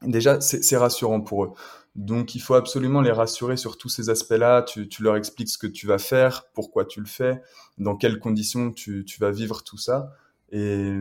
déjà, 0.02 0.40
c'est 0.40 0.76
rassurant 0.76 1.20
pour 1.20 1.44
eux. 1.44 1.52
Donc, 1.96 2.36
il 2.36 2.40
faut 2.40 2.54
absolument 2.54 3.00
les 3.00 3.10
rassurer 3.10 3.56
sur 3.56 3.76
tous 3.76 3.88
ces 3.88 4.10
aspects-là. 4.10 4.62
Tu, 4.62 4.88
tu, 4.88 5.02
leur 5.02 5.16
expliques 5.16 5.48
ce 5.48 5.58
que 5.58 5.66
tu 5.66 5.86
vas 5.86 5.98
faire, 5.98 6.44
pourquoi 6.54 6.84
tu 6.84 7.00
le 7.00 7.06
fais, 7.06 7.42
dans 7.78 7.96
quelles 7.96 8.20
conditions 8.20 8.70
tu, 8.70 9.04
tu 9.04 9.20
vas 9.20 9.32
vivre 9.32 9.64
tout 9.64 9.76
ça. 9.76 10.12
Et, 10.52 10.94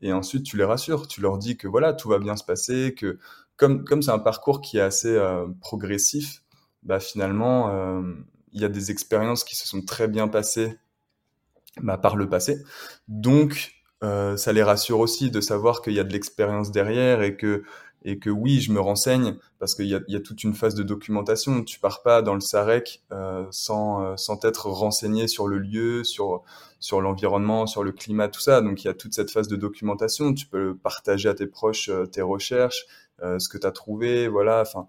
et, 0.00 0.12
ensuite, 0.12 0.44
tu 0.44 0.56
les 0.56 0.64
rassures. 0.64 1.08
Tu 1.08 1.20
leur 1.20 1.38
dis 1.38 1.56
que 1.56 1.66
voilà, 1.66 1.92
tout 1.92 2.08
va 2.08 2.18
bien 2.18 2.36
se 2.36 2.44
passer, 2.44 2.94
que 2.96 3.18
comme 3.58 3.84
comme 3.84 4.00
c'est 4.02 4.10
un 4.10 4.18
parcours 4.18 4.62
qui 4.62 4.78
est 4.78 4.82
assez 4.82 5.14
euh, 5.14 5.46
progressif, 5.60 6.42
bah 6.82 7.00
finalement, 7.00 7.70
euh, 7.70 8.02
il 8.52 8.62
y 8.62 8.64
a 8.64 8.68
des 8.68 8.90
expériences 8.90 9.44
qui 9.44 9.56
se 9.56 9.68
sont 9.68 9.82
très 9.82 10.08
bien 10.08 10.28
passées 10.28 10.78
bah, 11.82 11.98
par 11.98 12.16
le 12.16 12.28
passé. 12.28 12.62
Donc, 13.08 13.72
euh, 14.04 14.36
ça 14.36 14.52
les 14.52 14.62
rassure 14.62 15.00
aussi 15.00 15.30
de 15.30 15.40
savoir 15.40 15.82
qu'il 15.82 15.92
y 15.92 16.00
a 16.00 16.04
de 16.04 16.12
l'expérience 16.12 16.70
derrière 16.70 17.22
et 17.22 17.36
que 17.36 17.64
et 18.04 18.20
que 18.20 18.30
oui, 18.30 18.60
je 18.60 18.70
me 18.70 18.78
renseigne 18.78 19.36
parce 19.58 19.74
qu'il 19.74 19.86
y 19.86 19.94
a, 19.94 20.00
y 20.06 20.14
a, 20.14 20.20
toute 20.20 20.44
une 20.44 20.54
phase 20.54 20.76
de 20.76 20.84
documentation. 20.84 21.64
Tu 21.64 21.80
pars 21.80 22.02
pas 22.02 22.22
dans 22.22 22.34
le 22.34 22.40
Sarek 22.40 23.02
euh, 23.10 23.44
sans 23.50 24.04
euh, 24.04 24.16
sans 24.16 24.38
être 24.44 24.66
renseigné 24.66 25.26
sur 25.26 25.48
le 25.48 25.58
lieu, 25.58 26.04
sur 26.04 26.42
sur 26.78 27.00
l'environnement, 27.00 27.66
sur 27.66 27.82
le 27.82 27.90
climat, 27.90 28.28
tout 28.28 28.40
ça. 28.40 28.60
Donc 28.60 28.84
il 28.84 28.86
y 28.86 28.90
a 28.90 28.94
toute 28.94 29.14
cette 29.14 29.32
phase 29.32 29.48
de 29.48 29.56
documentation. 29.56 30.32
Tu 30.32 30.46
peux 30.46 30.76
partager 30.76 31.28
à 31.28 31.34
tes 31.34 31.48
proches 31.48 31.90
tes 32.12 32.22
recherches, 32.22 32.86
ce 33.20 33.48
que 33.48 33.58
tu 33.58 33.66
as 33.66 33.72
trouvé, 33.72 34.28
voilà. 34.28 34.62
Enfin, 34.62 34.86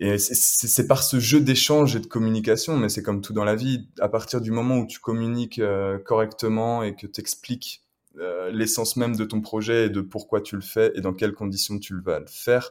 et 0.00 0.16
c'est 0.18 0.86
par 0.86 1.02
ce 1.02 1.18
jeu 1.18 1.40
d'échange 1.40 1.96
et 1.96 2.00
de 2.00 2.06
communication, 2.06 2.76
mais 2.76 2.88
c'est 2.88 3.02
comme 3.02 3.20
tout 3.20 3.32
dans 3.32 3.44
la 3.44 3.56
vie. 3.56 3.88
À 3.98 4.08
partir 4.08 4.40
du 4.40 4.52
moment 4.52 4.78
où 4.78 4.86
tu 4.86 5.00
communiques 5.00 5.58
euh, 5.58 5.98
correctement 5.98 6.84
et 6.84 6.94
que 6.94 7.08
tu 7.08 7.20
expliques 7.20 7.82
euh, 8.20 8.50
l'essence 8.52 8.96
même 8.96 9.16
de 9.16 9.24
ton 9.24 9.40
projet 9.40 9.86
et 9.86 9.90
de 9.90 10.00
pourquoi 10.00 10.40
tu 10.40 10.54
le 10.54 10.62
fais 10.62 10.92
et 10.94 11.00
dans 11.00 11.12
quelles 11.12 11.34
conditions 11.34 11.80
tu 11.80 12.00
vas 12.00 12.20
le 12.20 12.26
faire, 12.28 12.70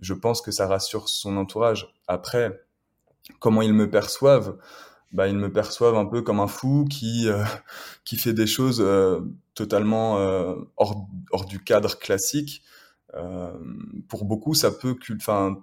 je 0.00 0.14
pense 0.14 0.40
que 0.40 0.50
ça 0.50 0.66
rassure 0.66 1.10
son 1.10 1.36
entourage. 1.36 1.94
Après, 2.08 2.64
comment 3.40 3.60
ils 3.60 3.74
me 3.74 3.90
perçoivent 3.90 4.56
bah, 5.12 5.28
ils 5.28 5.36
me 5.36 5.52
perçoivent 5.52 5.94
un 5.94 6.06
peu 6.06 6.22
comme 6.22 6.40
un 6.40 6.48
fou 6.48 6.86
qui 6.90 7.28
euh, 7.28 7.44
qui 8.04 8.16
fait 8.16 8.32
des 8.32 8.48
choses 8.48 8.80
euh, 8.80 9.20
totalement 9.54 10.18
euh, 10.18 10.56
hors, 10.76 11.06
hors 11.30 11.44
du 11.44 11.62
cadre 11.62 11.98
classique. 11.98 12.62
Pour 14.08 14.24
beaucoup, 14.24 14.54
ça 14.54 14.70
peut, 14.70 14.96
enfin, 15.14 15.62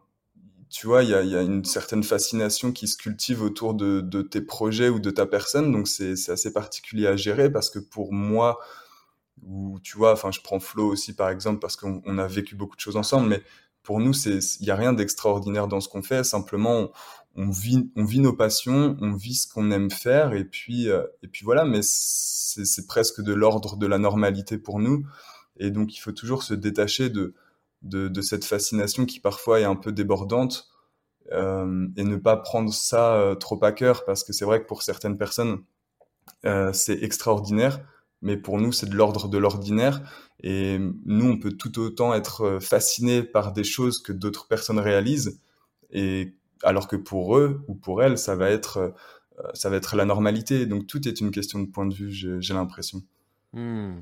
tu 0.69 0.87
vois, 0.87 1.03
il 1.03 1.09
y 1.09 1.13
a, 1.13 1.41
une 1.41 1.65
certaine 1.65 2.03
fascination 2.03 2.71
qui 2.71 2.87
se 2.87 2.95
cultive 2.95 3.41
autour 3.41 3.73
de, 3.73 4.21
tes 4.21 4.41
projets 4.41 4.89
ou 4.89 4.99
de 4.99 5.11
ta 5.11 5.25
personne, 5.25 5.71
donc 5.71 5.87
c'est 5.87 6.13
assez 6.29 6.53
particulier 6.53 7.07
à 7.07 7.15
gérer 7.15 7.51
parce 7.51 7.69
que 7.69 7.79
pour 7.79 8.13
moi, 8.13 8.59
ou 9.43 9.79
tu 9.83 9.97
vois, 9.97 10.13
enfin, 10.13 10.31
je 10.31 10.39
prends 10.41 10.59
Flo 10.59 10.87
aussi 10.87 11.13
par 11.13 11.29
exemple 11.29 11.59
parce 11.59 11.75
qu'on 11.75 12.01
on 12.05 12.17
a 12.17 12.27
vécu 12.27 12.55
beaucoup 12.55 12.75
de 12.75 12.81
choses 12.81 12.95
ensemble, 12.95 13.27
mais 13.27 13.43
pour 13.83 13.99
nous, 13.99 14.13
il 14.25 14.65
y 14.65 14.71
a 14.71 14.75
rien 14.75 14.93
d'extraordinaire 14.93 15.67
dans 15.67 15.81
ce 15.81 15.89
qu'on 15.89 16.03
fait. 16.03 16.23
Simplement, 16.23 16.91
on, 17.35 17.49
vit, 17.49 17.89
nos 17.95 18.33
passions, 18.33 18.97
on 19.01 19.13
vit 19.13 19.35
ce 19.35 19.51
qu'on 19.51 19.71
aime 19.71 19.89
faire, 19.89 20.33
et 20.33 20.45
puis, 20.45 20.89
euh, 20.89 21.03
et 21.23 21.27
puis 21.27 21.43
voilà. 21.43 21.65
Mais 21.65 21.79
c'est 21.81 22.85
presque 22.87 23.21
de 23.21 23.33
l'ordre 23.33 23.77
de 23.77 23.87
la 23.87 23.97
normalité 23.97 24.57
pour 24.57 24.79
nous. 24.79 25.05
Et 25.57 25.71
donc, 25.71 25.95
il 25.95 25.99
faut 25.99 26.11
toujours 26.11 26.43
se 26.43 26.53
détacher 26.53 27.09
de, 27.09 27.33
de, 27.83 28.21
cette 28.21 28.45
fascination 28.45 29.05
qui 29.05 29.19
parfois 29.19 29.59
est 29.59 29.65
un 29.65 29.75
peu 29.75 29.91
débordante 29.91 30.69
euh, 31.31 31.87
et 31.97 32.03
ne 32.03 32.15
pas 32.17 32.37
prendre 32.37 32.73
ça 32.73 33.15
euh, 33.15 33.35
trop 33.35 33.63
à 33.63 33.71
cœur 33.71 34.05
parce 34.05 34.23
que 34.23 34.33
c'est 34.33 34.45
vrai 34.45 34.61
que 34.61 34.67
pour 34.67 34.83
certaines 34.83 35.17
personnes, 35.17 35.63
euh, 36.45 36.71
c'est 36.73 37.01
extraordinaire 37.03 37.81
mais 38.23 38.37
pour 38.37 38.59
nous, 38.59 38.71
c'est 38.71 38.87
de 38.87 38.95
l'ordre 38.95 39.27
de 39.27 39.37
l'ordinaire. 39.39 39.99
Et 40.43 40.77
nous, 41.05 41.25
on 41.25 41.39
peut 41.39 41.53
tout 41.53 41.79
autant 41.79 42.13
être 42.13 42.59
fasciné 42.61 43.23
par 43.23 43.51
des 43.51 43.63
choses 43.63 43.99
que 43.99 44.13
d'autres 44.13 44.47
personnes 44.47 44.77
réalisent, 44.77 45.41
et 45.89 46.35
alors 46.61 46.87
que 46.87 46.95
pour 46.95 47.35
eux 47.35 47.65
ou 47.67 47.73
pour 47.73 48.03
elles, 48.03 48.19
ça 48.19 48.35
va 48.35 48.51
être, 48.51 48.93
ça 49.55 49.71
va 49.71 49.77
être 49.77 49.95
la 49.95 50.05
normalité. 50.05 50.67
Donc 50.67 50.85
tout 50.85 51.07
est 51.07 51.19
une 51.19 51.31
question 51.31 51.61
de 51.61 51.65
point 51.65 51.87
de 51.87 51.95
vue, 51.95 52.11
j'ai 52.11 52.53
l'impression. 52.53 53.01
Mmh. 53.53 54.01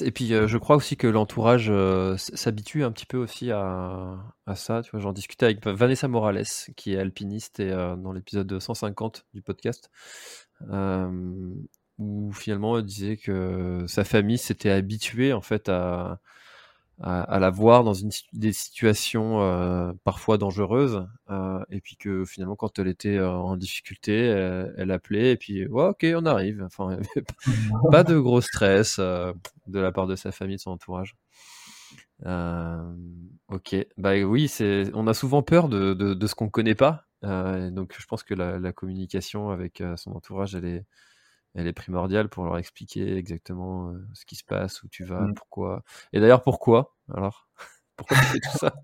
Et 0.00 0.10
puis, 0.10 0.32
euh, 0.32 0.46
je 0.46 0.56
crois 0.56 0.76
aussi 0.76 0.96
que 0.96 1.06
l'entourage 1.06 1.66
euh, 1.68 2.16
s'habitue 2.16 2.82
un 2.82 2.90
petit 2.92 3.04
peu 3.04 3.18
aussi 3.18 3.50
à, 3.50 4.16
ça. 4.54 4.82
Tu 4.82 4.90
vois, 4.90 5.00
j'en 5.00 5.12
discutais 5.12 5.44
avec 5.44 5.66
Vanessa 5.66 6.08
Morales, 6.08 6.44
qui 6.76 6.94
est 6.94 6.98
alpiniste, 6.98 7.60
et 7.60 7.70
euh, 7.70 7.94
dans 7.94 8.12
l'épisode 8.12 8.58
150 8.58 9.26
du 9.34 9.42
podcast. 9.42 9.90
Où 11.98 12.30
finalement 12.32 12.76
elle 12.76 12.84
disait 12.84 13.16
que 13.16 13.84
sa 13.86 14.04
famille 14.04 14.36
s'était 14.36 14.70
habituée 14.70 15.32
en 15.32 15.40
fait 15.40 15.70
à, 15.70 16.20
à, 17.02 17.38
la 17.38 17.50
voir 17.50 17.84
dans 17.84 17.92
des 18.32 18.52
situations 18.52 19.42
euh, 19.42 19.92
parfois 20.04 20.38
dangereuses 20.38 21.06
euh, 21.28 21.62
et 21.70 21.80
puis 21.82 21.96
que 21.96 22.24
finalement 22.24 22.56
quand 22.56 22.78
elle 22.78 22.88
était 22.88 23.18
euh, 23.18 23.30
en 23.30 23.56
difficulté 23.56 24.14
elle, 24.76 24.90
appelait 24.90 25.32
et 25.32 25.36
puis 25.36 25.66
ok 25.66 26.06
on 26.14 26.24
arrive. 26.24 26.62
Enfin 26.64 26.98
pas 27.90 28.02
de 28.02 28.18
gros 28.18 28.40
stress 28.40 28.98
de 28.98 29.34
la 29.78 29.92
part 29.92 30.06
de 30.06 30.16
sa 30.16 30.32
famille 30.32 30.56
de 30.56 30.60
son 30.60 30.70
entourage. 30.70 31.16
Ok. 33.48 33.76
Bah 33.98 34.16
oui 34.24 34.50
on 34.94 35.06
a 35.06 35.14
souvent 35.14 35.42
peur 35.42 35.68
de, 35.68 36.26
ce 36.26 36.34
qu'on 36.34 36.48
connaît 36.48 36.74
pas 36.74 37.04
donc 37.22 37.94
je 37.98 38.06
pense 38.06 38.22
que 38.22 38.34
la 38.34 38.72
communication 38.72 39.50
avec 39.50 39.82
son 39.96 40.12
entourage 40.12 40.54
elle 40.54 40.64
est 40.64 40.84
elle 41.56 41.66
est 41.66 41.72
primordiale 41.72 42.28
pour 42.28 42.44
leur 42.44 42.58
expliquer 42.58 43.16
exactement 43.16 43.90
euh, 43.90 44.06
ce 44.12 44.26
qui 44.26 44.36
se 44.36 44.44
passe, 44.44 44.82
où 44.82 44.88
tu 44.88 45.04
vas, 45.04 45.22
mmh. 45.22 45.34
pourquoi. 45.34 45.82
Et 46.12 46.20
d'ailleurs, 46.20 46.42
pourquoi 46.42 46.94
Alors, 47.12 47.48
pourquoi 47.96 48.18
tu 48.18 48.24
fais 48.24 48.40
tout 48.40 48.58
ça? 48.58 48.74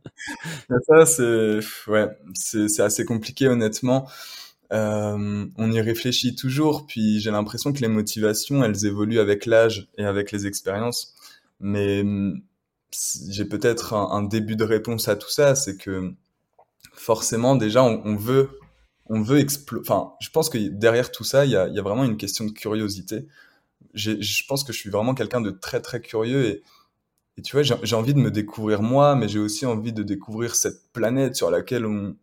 Ça, 0.89 1.07
c'est 1.07 1.61
ouais, 1.91 2.09
c'est 2.35 2.81
assez 2.81 3.05
compliqué, 3.05 3.47
honnêtement. 3.47 4.09
Euh, 4.73 5.47
on 5.59 5.71
y 5.71 5.81
réfléchit 5.83 6.35
toujours, 6.35 6.87
puis 6.87 7.21
j'ai 7.21 7.31
l'impression 7.31 7.75
que 7.75 7.81
les 7.81 7.89
motivations, 7.89 8.65
elles 8.65 8.87
évoluent 8.87 9.21
avec 9.21 9.45
l'âge 9.45 9.91
et 9.99 10.05
avec 10.05 10.33
les 10.33 10.47
expériences. 10.47 11.15
Mais 11.61 12.03
mmh, 12.03 12.41
j'ai 13.29 13.45
peut-être 13.45 13.93
un, 13.93 14.11
un, 14.13 14.23
début 14.23 14.57
de 14.57 14.65
réponse 14.65 15.09
à 15.09 15.17
tout 15.17 15.29
ça, 15.29 15.55
c'est 15.55 15.77
que 15.77 16.15
forcément, 16.95 17.55
déjà, 17.55 17.85
on, 17.85 18.01
on 18.07 18.17
veut 18.17 18.59
on 19.07 19.21
veut 19.23 19.39
explorer. 19.39 19.83
Enfin, 19.83 20.13
je 20.21 20.31
pense 20.31 20.49
que 20.49 20.59
derrière 20.59 21.11
tout 21.11 21.25
ça, 21.25 21.45
il 21.45 21.51
y 21.51 21.57
a, 21.57 21.83
vraiment 21.83 22.05
une 22.05 22.17
question 22.17 22.45
de 22.45 22.53
curiosité. 22.53 23.27
Je 23.95 24.47
pense 24.47 24.65
que 24.65 24.73
je 24.73 24.79
suis 24.79 24.91
vraiment 24.91 25.15
quelqu'un 25.15 25.41
de 25.41 25.51
très 25.51 25.81
très 25.81 26.01
curieux 26.01 26.47
et, 26.47 26.63
tu 27.43 27.57
vois, 27.57 27.63
j'ai 27.63 27.97
envie 27.97 28.15
de 28.15 28.19
me 28.19 28.31
découvrir 28.31 28.83
moi, 28.83 29.17
mais 29.17 29.27
j'ai 29.27 29.39
aussi 29.39 29.65
envie 29.65 29.93
de 29.93 30.03
découvrir 30.03 30.55
cette 30.55 30.93
planète 30.93 31.35
sur 31.35 31.51
laquelle 31.51 31.87
on, 31.87 32.15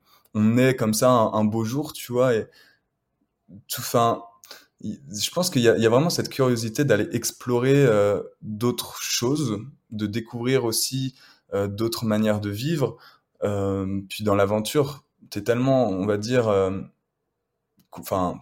est 0.57 0.75
comme 0.75 0.93
ça 0.93 1.09
un, 1.09 1.43
beau 1.43 1.65
jour, 1.65 1.93
tu 1.93 2.11
vois. 2.11 2.35
Et 2.35 2.47
tout, 3.67 3.81
je 4.81 5.31
pense 5.31 5.49
qu'il 5.49 5.63
y, 5.63 5.65
y, 5.65 5.85
a 5.85 5.89
vraiment 5.89 6.11
cette 6.11 6.29
curiosité 6.29 6.85
d'aller 6.85 7.07
explorer 7.11 7.85
euh, 7.85 8.21
d'autres 8.41 9.01
choses, 9.01 9.59
de 9.89 10.05
découvrir 10.05 10.63
aussi 10.63 11.15
euh, 11.53 11.67
d'autres 11.67 12.05
manières 12.05 12.39
de 12.39 12.49
vivre. 12.49 12.97
Euh, 13.43 14.01
puis 14.07 14.23
dans 14.23 14.35
l'aventure, 14.35 15.03
t'es 15.29 15.43
tellement, 15.43 15.89
on 15.89 16.05
va 16.05 16.17
dire, 16.17 16.47
euh, 16.47 16.81
enfin, 17.91 18.41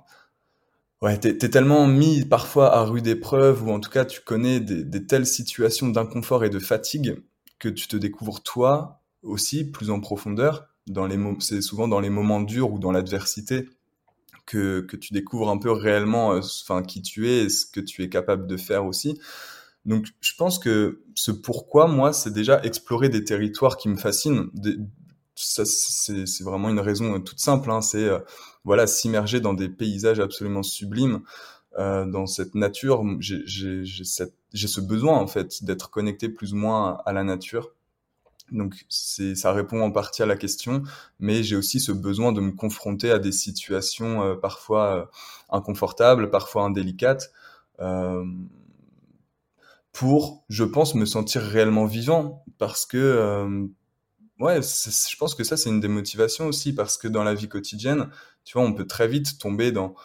ouais, 1.01 1.17
t'es 1.19 1.29
es 1.29 1.49
tellement 1.49 1.87
mis 1.87 2.25
parfois 2.25 2.75
à 2.75 2.83
rude 2.83 3.07
épreuve, 3.07 3.63
ou 3.63 3.71
en 3.71 3.79
tout 3.79 3.89
cas, 3.89 4.05
tu 4.05 4.21
connais 4.21 4.59
des, 4.59 5.05
telles 5.05 5.27
situations 5.27 5.89
d'inconfort 5.89 6.43
et 6.43 6.49
de 6.49 6.59
fatigue 6.59 7.23
que 7.59 7.69
tu 7.69 7.87
te 7.87 7.97
découvres 7.97 8.41
toi 8.41 9.01
aussi 9.23 9.65
plus 9.65 9.89
en 9.89 9.99
profondeur. 9.99 10.67
Dans 10.87 11.07
les 11.07 11.17
c'est 11.39 11.61
souvent 11.61 11.87
dans 11.87 11.99
les 11.99 12.09
moments 12.09 12.41
durs 12.41 12.71
ou 12.71 12.79
dans 12.79 12.91
l'adversité 12.91 13.67
que, 14.45 14.81
que 14.81 14.95
tu 14.95 15.13
découvres 15.13 15.49
un 15.49 15.57
peu 15.57 15.71
réellement, 15.71 16.33
euh, 16.33 16.39
enfin, 16.39 16.81
qui 16.83 17.01
tu 17.01 17.29
es 17.29 17.45
et 17.45 17.49
ce 17.49 17.65
que 17.65 17.81
tu 17.81 18.03
es 18.03 18.09
capable 18.09 18.47
de 18.47 18.57
faire 18.57 18.85
aussi. 18.85 19.19
Donc, 19.85 20.07
je 20.19 20.33
pense 20.37 20.59
que 20.59 21.03
ce 21.15 21.31
pourquoi, 21.31 21.87
moi, 21.87 22.11
c'est 22.13 22.33
déjà 22.33 22.61
explorer 22.63 23.09
des 23.09 23.23
territoires 23.23 23.77
qui 23.77 23.89
me 23.89 23.95
fascinent, 23.95 24.49
des, 24.53 24.77
ça 25.37 25.65
c'est 25.65 26.43
vraiment 26.43 26.69
une 26.69 26.79
raison 26.79 27.15
euh, 27.15 27.19
toute 27.19 27.39
simple. 27.39 27.71
Hein, 27.71 27.81
c'est 27.81 28.03
euh, 28.03 28.19
voilà 28.63 28.87
s'immerger 28.87 29.39
dans 29.39 29.53
des 29.53 29.69
paysages 29.69 30.19
absolument 30.19 30.63
sublimes, 30.63 31.21
euh, 31.77 32.05
dans 32.05 32.25
cette 32.25 32.55
nature. 32.55 33.03
J'ai 33.19 33.83
ce 33.85 34.81
besoin 34.81 35.17
en 35.17 35.27
fait 35.27 35.63
d'être 35.63 35.89
connecté 35.91 36.29
plus 36.29 36.53
ou 36.53 36.57
moins 36.57 36.97
à 37.05 37.13
la 37.13 37.23
nature. 37.23 37.71
Donc 38.51 38.85
ça 38.89 39.51
répond 39.51 39.81
en 39.81 39.91
partie 39.91 40.23
à 40.23 40.25
la 40.25 40.37
question, 40.37 40.81
mais 41.19 41.43
j'ai 41.43 41.57
aussi 41.57 41.81
ce 41.81 41.91
besoin 41.91 42.31
de 42.31 42.39
me 42.39 42.51
confronter 42.51 43.11
à 43.11 43.19
des 43.19 43.33
situations 43.33 44.37
parfois 44.37 45.11
inconfortables, 45.49 46.29
parfois 46.29 46.63
indélicates. 46.63 47.33
Pour, 49.91 50.45
je 50.47 50.63
pense, 50.63 50.95
me 50.95 51.05
sentir 51.05 51.41
réellement 51.41 51.85
vivant, 51.85 52.45
parce 52.57 52.85
que 52.85 53.67
ouais, 54.39 54.61
je 54.61 55.15
pense 55.17 55.35
que 55.35 55.43
ça, 55.43 55.57
c'est 55.57 55.69
une 55.69 55.79
des 55.79 55.87
motivations 55.87 56.47
aussi, 56.47 56.73
parce 56.73 56.97
que 56.97 57.07
dans 57.07 57.23
la 57.23 57.33
vie 57.33 57.47
quotidienne, 57.47 58.09
tu 58.43 58.57
vois, 58.57 58.67
on 58.67 58.73
peut 58.73 58.87
très 58.87 59.07
vite 59.07 59.37
tomber 59.39 59.71
dans, 59.71 59.95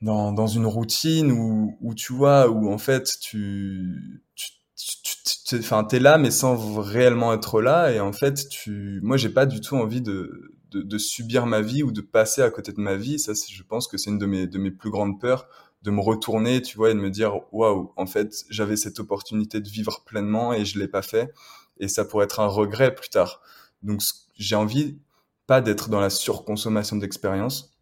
dans, 0.00 0.32
dans 0.32 0.46
une 0.46 0.66
routine 0.66 1.32
où, 1.32 1.76
où, 1.80 1.94
tu 1.94 2.12
vois, 2.12 2.48
où 2.48 2.70
en 2.72 2.78
fait, 2.78 3.18
tu, 3.20 4.22
tu, 4.34 4.50
tu, 4.74 5.60
t'es 5.88 5.98
là, 5.98 6.18
mais 6.18 6.30
sans 6.30 6.80
réellement 6.80 7.32
être 7.32 7.60
là. 7.60 7.92
Et 7.92 8.00
en 8.00 8.12
fait, 8.12 8.48
tu, 8.48 9.00
moi, 9.02 9.16
j'ai 9.16 9.30
pas 9.30 9.46
du 9.46 9.60
tout 9.60 9.76
envie 9.76 10.02
de, 10.02 10.52
de, 10.70 10.82
de, 10.82 10.98
subir 10.98 11.46
ma 11.46 11.60
vie 11.60 11.82
ou 11.82 11.92
de 11.92 12.00
passer 12.00 12.42
à 12.42 12.50
côté 12.50 12.72
de 12.72 12.80
ma 12.80 12.96
vie. 12.96 13.18
Ça, 13.18 13.32
je 13.32 13.62
pense 13.62 13.88
que 13.88 13.96
c'est 13.96 14.10
une 14.10 14.18
de 14.18 14.26
mes, 14.26 14.46
de 14.46 14.58
mes 14.58 14.70
plus 14.70 14.90
grandes 14.90 15.20
peurs, 15.20 15.46
de 15.82 15.90
me 15.90 16.00
retourner, 16.00 16.62
tu 16.62 16.76
vois, 16.76 16.90
et 16.90 16.94
de 16.94 17.00
me 17.00 17.10
dire, 17.10 17.40
waouh, 17.52 17.92
en 17.96 18.06
fait, 18.06 18.44
j'avais 18.50 18.76
cette 18.76 19.00
opportunité 19.00 19.60
de 19.60 19.68
vivre 19.68 20.02
pleinement 20.04 20.52
et 20.52 20.64
je 20.64 20.78
l'ai 20.78 20.88
pas 20.88 21.02
fait 21.02 21.32
et 21.78 21.88
ça 21.88 22.04
pourrait 22.04 22.24
être 22.24 22.40
un 22.40 22.46
regret 22.46 22.94
plus 22.94 23.08
tard. 23.08 23.42
Donc 23.82 24.00
j'ai 24.36 24.56
envie 24.56 24.98
pas 25.46 25.60
d'être 25.60 25.88
dans 25.88 26.00
la 26.00 26.10
surconsommation 26.10 26.96
d'expériences. 26.96 27.76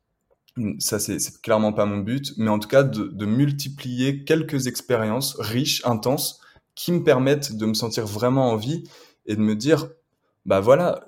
Ça 0.79 0.99
c'est 0.99 1.19
clairement 1.43 1.73
pas 1.73 1.87
mon 1.87 1.99
but, 1.99 2.33
mais 2.37 2.51
en 2.51 2.59
tout 2.59 2.69
cas 2.69 2.83
de, 2.83 3.05
de 3.05 3.27
multiplier 3.27 4.25
quelques 4.25 4.67
expériences 4.67 5.37
riches, 5.39 5.83
intenses, 5.85 6.41
qui 6.75 6.93
me 6.93 7.05
permettent 7.05 7.57
de 7.57 7.67
me 7.67 7.75
sentir 7.75 8.07
vraiment 8.07 8.51
en 8.51 8.57
vie 8.57 8.85
et 9.27 9.37
de 9.37 9.41
me 9.41 9.55
dire 9.55 9.89
bah 10.47 10.61
voilà, 10.61 11.05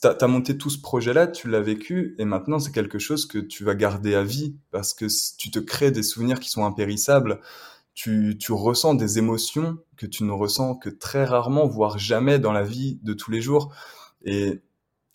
t'as 0.00 0.16
as 0.20 0.26
monté 0.26 0.56
tout 0.56 0.70
ce 0.70 0.80
projet-là, 0.80 1.26
tu 1.26 1.48
l'as 1.48 1.60
vécu, 1.60 2.14
et 2.18 2.24
maintenant 2.24 2.58
c'est 2.58 2.72
quelque 2.72 2.98
chose 2.98 3.26
que 3.26 3.38
tu 3.38 3.64
vas 3.64 3.74
garder 3.74 4.14
à 4.14 4.22
vie 4.22 4.56
parce 4.70 4.94
que 4.94 5.06
tu 5.36 5.50
te 5.50 5.58
crées 5.58 5.90
des 5.90 6.02
souvenirs 6.02 6.40
qui 6.40 6.48
sont 6.48 6.64
impérissables 6.64 7.40
tu, 7.98 8.36
tu 8.38 8.52
ressens 8.52 8.94
des 8.94 9.18
émotions 9.18 9.76
que 9.96 10.06
tu 10.06 10.22
ne 10.22 10.30
ressens 10.30 10.76
que 10.76 10.88
très 10.88 11.24
rarement, 11.24 11.66
voire 11.66 11.98
jamais 11.98 12.38
dans 12.38 12.52
la 12.52 12.62
vie 12.62 13.00
de 13.02 13.12
tous 13.12 13.32
les 13.32 13.40
jours. 13.40 13.74
Et, 14.22 14.62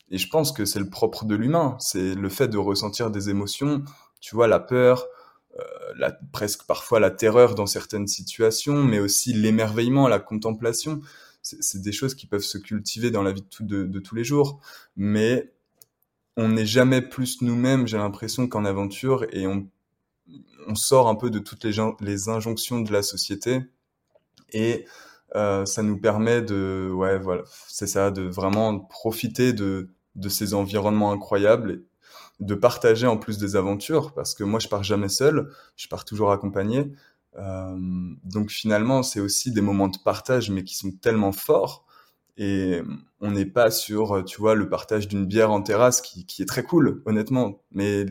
et 0.10 0.18
je 0.18 0.28
pense 0.28 0.52
que 0.52 0.66
c'est 0.66 0.80
le 0.80 0.90
propre 0.90 1.24
de 1.24 1.34
l'humain, 1.34 1.78
c'est 1.80 2.14
le 2.14 2.28
fait 2.28 2.50
de 2.50 2.58
ressentir 2.58 3.10
des 3.10 3.30
émotions, 3.30 3.86
tu 4.20 4.36
vois, 4.36 4.50
la 4.50 4.60
peur, 4.60 5.08
euh, 5.58 5.64
la, 5.96 6.12
presque 6.34 6.66
parfois 6.66 7.00
la 7.00 7.10
terreur 7.10 7.56
dans 7.56 7.68
certaines 7.68 8.08
situations, 8.08 8.84
mais 8.84 9.00
aussi 9.00 9.32
l'émerveillement, 9.32 10.10
la 10.10 10.20
contemplation. 10.20 11.00
C'est 11.42 11.82
des 11.82 11.94
choses 11.94 12.16
qui 12.16 12.28
peuvent 12.28 12.42
se 12.42 12.58
cultiver 12.58 13.12
dans 13.12 13.24
la 13.24 13.32
vie 13.32 13.46
de, 13.62 13.86
de 13.86 14.00
tous 14.00 14.16
les 14.16 14.26
jours, 14.26 14.60
mais 14.98 15.54
on 16.36 16.50
n'est 16.50 16.66
jamais 16.66 17.02
plus 17.02 17.42
nous-mêmes, 17.42 17.88
j'ai 17.88 17.98
l'impression, 17.98 18.50
qu'en 18.50 18.66
aventure, 18.66 19.26
et 19.32 19.48
on 19.48 19.70
on 20.68 20.76
sort 20.76 21.08
un 21.08 21.16
peu 21.16 21.30
de 21.30 21.40
toutes 21.40 21.64
les, 21.64 21.76
les 22.02 22.30
injonctions 22.30 22.82
de 22.82 22.92
la 22.92 23.04
société 23.04 23.62
et 24.52 24.86
euh, 25.36 25.66
ça 25.66 25.84
nous 25.84 25.98
permet 26.00 26.42
de, 26.42 26.92
ouais, 26.94 27.18
voilà, 27.18 27.44
c'est 27.68 27.88
ça, 27.88 28.12
de 28.12 28.22
vraiment 28.22 28.80
profiter 28.80 29.54
de, 29.54 29.90
de 30.16 30.30
ces 30.30 30.54
environnements 30.54 31.12
incroyables 31.12 31.72
et 32.40 32.44
de 32.44 32.56
partager 32.56 33.08
en 33.08 33.18
plus 33.18 33.38
des 33.38 33.56
aventures 33.56 34.14
parce 34.14 34.36
que 34.36 34.44
moi 34.44 34.60
je 34.60 34.68
pars 34.68 34.84
jamais 34.84 35.10
seul, 35.10 35.50
je 35.76 35.88
pars 35.88 36.06
toujours 36.06 36.32
accompagné. 36.32 36.92
Euh, 37.38 37.78
donc 38.24 38.52
finalement, 38.52 39.02
c'est 39.02 39.20
aussi 39.20 39.52
des 39.52 39.62
moments 39.62 39.88
de 39.88 39.98
partage, 40.04 40.52
mais 40.52 40.64
qui 40.64 40.76
sont 40.76 40.92
tellement 40.92 41.32
forts. 41.32 41.86
Et 42.38 42.82
on 43.22 43.32
n'est 43.32 43.46
pas 43.46 43.70
sur, 43.72 44.24
tu 44.26 44.40
vois, 44.40 44.56
le 44.56 44.68
partage 44.70 45.08
d'une 45.08 45.26
bière 45.26 45.52
en 45.52 45.62
terrasse 45.62 46.02
qui, 46.02 46.26
qui 46.26 46.42
est 46.42 46.46
très 46.48 46.64
cool, 46.64 47.02
honnêtement. 47.06 47.62
Mais 47.72 48.06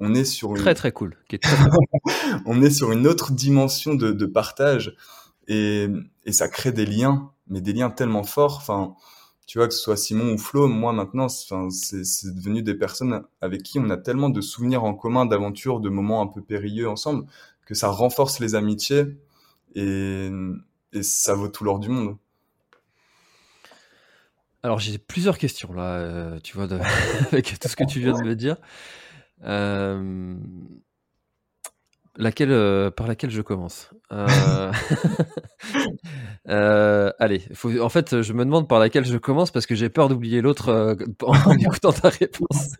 on 0.00 0.14
est 0.14 0.24
sur 0.24 0.50
une... 0.50 0.56
très 0.56 0.74
très 0.74 0.92
cool. 0.92 1.16
on 2.46 2.62
est 2.62 2.70
sur 2.70 2.92
une 2.92 3.06
autre 3.06 3.32
dimension 3.32 3.94
de, 3.94 4.12
de 4.12 4.26
partage 4.26 4.94
et, 5.46 5.88
et, 6.24 6.32
ça 6.32 6.48
crée 6.48 6.72
des 6.72 6.86
liens, 6.86 7.30
mais 7.48 7.60
des 7.60 7.72
liens 7.72 7.90
tellement 7.90 8.22
forts. 8.22 8.58
Enfin, 8.58 8.94
tu 9.46 9.58
vois 9.58 9.66
que 9.66 9.74
ce 9.74 9.80
soit 9.80 9.96
Simon 9.96 10.34
ou 10.34 10.38
Flo, 10.38 10.68
moi 10.68 10.92
maintenant, 10.92 11.28
c'est 11.28 12.34
devenu 12.34 12.62
des 12.62 12.74
personnes 12.74 13.22
avec 13.40 13.62
qui 13.62 13.78
on 13.78 13.88
a 13.88 13.96
tellement 13.96 14.28
de 14.28 14.42
souvenirs 14.42 14.84
en 14.84 14.94
commun, 14.94 15.24
d'aventures, 15.24 15.80
de 15.80 15.88
moments 15.88 16.20
un 16.20 16.26
peu 16.26 16.42
périlleux 16.42 16.88
ensemble, 16.88 17.24
que 17.64 17.74
ça 17.74 17.88
renforce 17.88 18.40
les 18.40 18.54
amitiés 18.54 19.06
et, 19.74 20.28
et 20.92 21.02
ça 21.02 21.34
vaut 21.34 21.48
tout 21.48 21.64
l'or 21.64 21.78
du 21.78 21.88
monde. 21.88 22.16
Alors 24.62 24.80
j'ai 24.80 24.98
plusieurs 24.98 25.38
questions 25.38 25.72
là, 25.72 25.94
euh, 25.94 26.40
tu 26.42 26.56
vois, 26.56 26.68
avec 27.32 27.58
tout 27.58 27.68
ce 27.68 27.76
que 27.76 27.84
tu 27.84 28.00
viens 28.00 28.18
de 28.18 28.22
me 28.22 28.34
dire. 28.34 28.56
Euh, 29.44 30.34
laquelle, 32.16 32.50
euh, 32.50 32.90
par 32.90 33.06
laquelle 33.06 33.30
je 33.30 33.42
commence 33.42 33.90
euh, 36.48 37.12
Allez, 37.18 37.38
faut, 37.54 37.78
en 37.80 37.88
fait, 37.88 38.22
je 38.22 38.32
me 38.32 38.44
demande 38.44 38.68
par 38.68 38.80
laquelle 38.80 39.04
je 39.04 39.16
commence 39.16 39.50
parce 39.50 39.66
que 39.66 39.74
j'ai 39.74 39.88
peur 39.88 40.08
d'oublier 40.08 40.40
l'autre 40.40 40.96
en 41.22 41.52
écoutant 41.52 41.92
ta 41.92 42.08
réponse. 42.08 42.76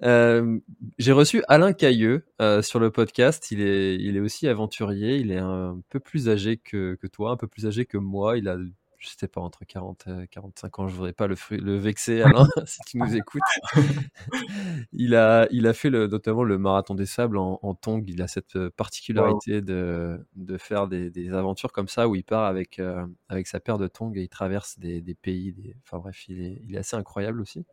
j'ai 0.98 1.12
reçu 1.12 1.42
Alain 1.48 1.72
Cailleux 1.72 2.26
sur 2.62 2.78
le 2.78 2.90
podcast. 2.90 3.50
Il 3.50 3.60
est, 3.60 3.96
il 3.96 4.16
est 4.16 4.20
aussi 4.20 4.46
aventurier. 4.46 5.16
Il 5.16 5.32
est 5.32 5.38
un 5.38 5.80
peu 5.88 5.98
plus 6.00 6.28
âgé 6.28 6.58
que, 6.58 6.96
que 7.00 7.06
toi, 7.06 7.32
un 7.32 7.36
peu 7.36 7.48
plus 7.48 7.66
âgé 7.66 7.86
que 7.86 7.98
moi. 7.98 8.38
Il 8.38 8.48
a 8.48 8.56
je 8.98 9.08
sais 9.08 9.28
pas, 9.28 9.40
entre 9.40 9.64
40 9.64 10.06
et 10.08 10.28
45 10.28 10.78
ans, 10.78 10.88
je 10.88 10.94
voudrais 10.94 11.12
pas 11.12 11.26
le, 11.26 11.36
le 11.50 11.76
vexer, 11.76 12.22
Alain, 12.22 12.48
si 12.66 12.80
tu 12.86 12.98
nous 12.98 13.16
écoutes. 13.16 13.42
il, 14.92 15.14
a, 15.14 15.46
il 15.50 15.66
a 15.66 15.72
fait 15.72 15.90
le, 15.90 16.06
notamment 16.06 16.42
le 16.42 16.58
marathon 16.58 16.94
des 16.94 17.06
sables 17.06 17.38
en, 17.38 17.58
en 17.62 17.74
tong. 17.74 18.04
Il 18.06 18.20
a 18.22 18.28
cette 18.28 18.56
euh, 18.56 18.70
particularité 18.76 19.62
de, 19.62 20.26
de 20.34 20.58
faire 20.58 20.88
des, 20.88 21.10
des, 21.10 21.32
aventures 21.32 21.72
comme 21.72 21.88
ça 21.88 22.08
où 22.08 22.16
il 22.16 22.24
part 22.24 22.44
avec, 22.44 22.78
euh, 22.78 23.06
avec 23.28 23.46
sa 23.46 23.60
paire 23.60 23.78
de 23.78 23.86
tongs 23.86 24.12
et 24.14 24.22
il 24.22 24.28
traverse 24.28 24.78
des, 24.78 25.00
des 25.00 25.14
pays. 25.14 25.52
Des... 25.52 25.76
Enfin 25.84 25.98
bref, 25.98 26.28
il 26.28 26.42
est, 26.42 26.62
il 26.66 26.74
est 26.74 26.78
assez 26.78 26.96
incroyable 26.96 27.40
aussi. 27.40 27.64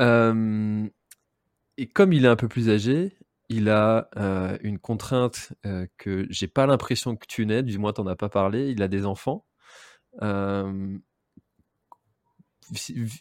Euh, 0.00 0.88
et 1.76 1.86
comme 1.88 2.12
il 2.12 2.24
est 2.24 2.28
un 2.28 2.36
peu 2.36 2.48
plus 2.48 2.70
âgé, 2.70 3.16
il 3.50 3.68
a 3.68 4.08
euh, 4.16 4.56
une 4.62 4.78
contrainte 4.78 5.52
euh, 5.66 5.86
que 5.98 6.26
j'ai 6.30 6.46
pas 6.46 6.66
l'impression 6.66 7.16
que 7.16 7.26
tu 7.26 7.44
n'aies, 7.46 7.62
du 7.62 7.78
moins 7.78 7.92
t'en 7.92 8.06
as 8.06 8.16
pas 8.16 8.28
parlé. 8.28 8.70
Il 8.70 8.82
a 8.82 8.88
des 8.88 9.04
enfants 9.06 9.44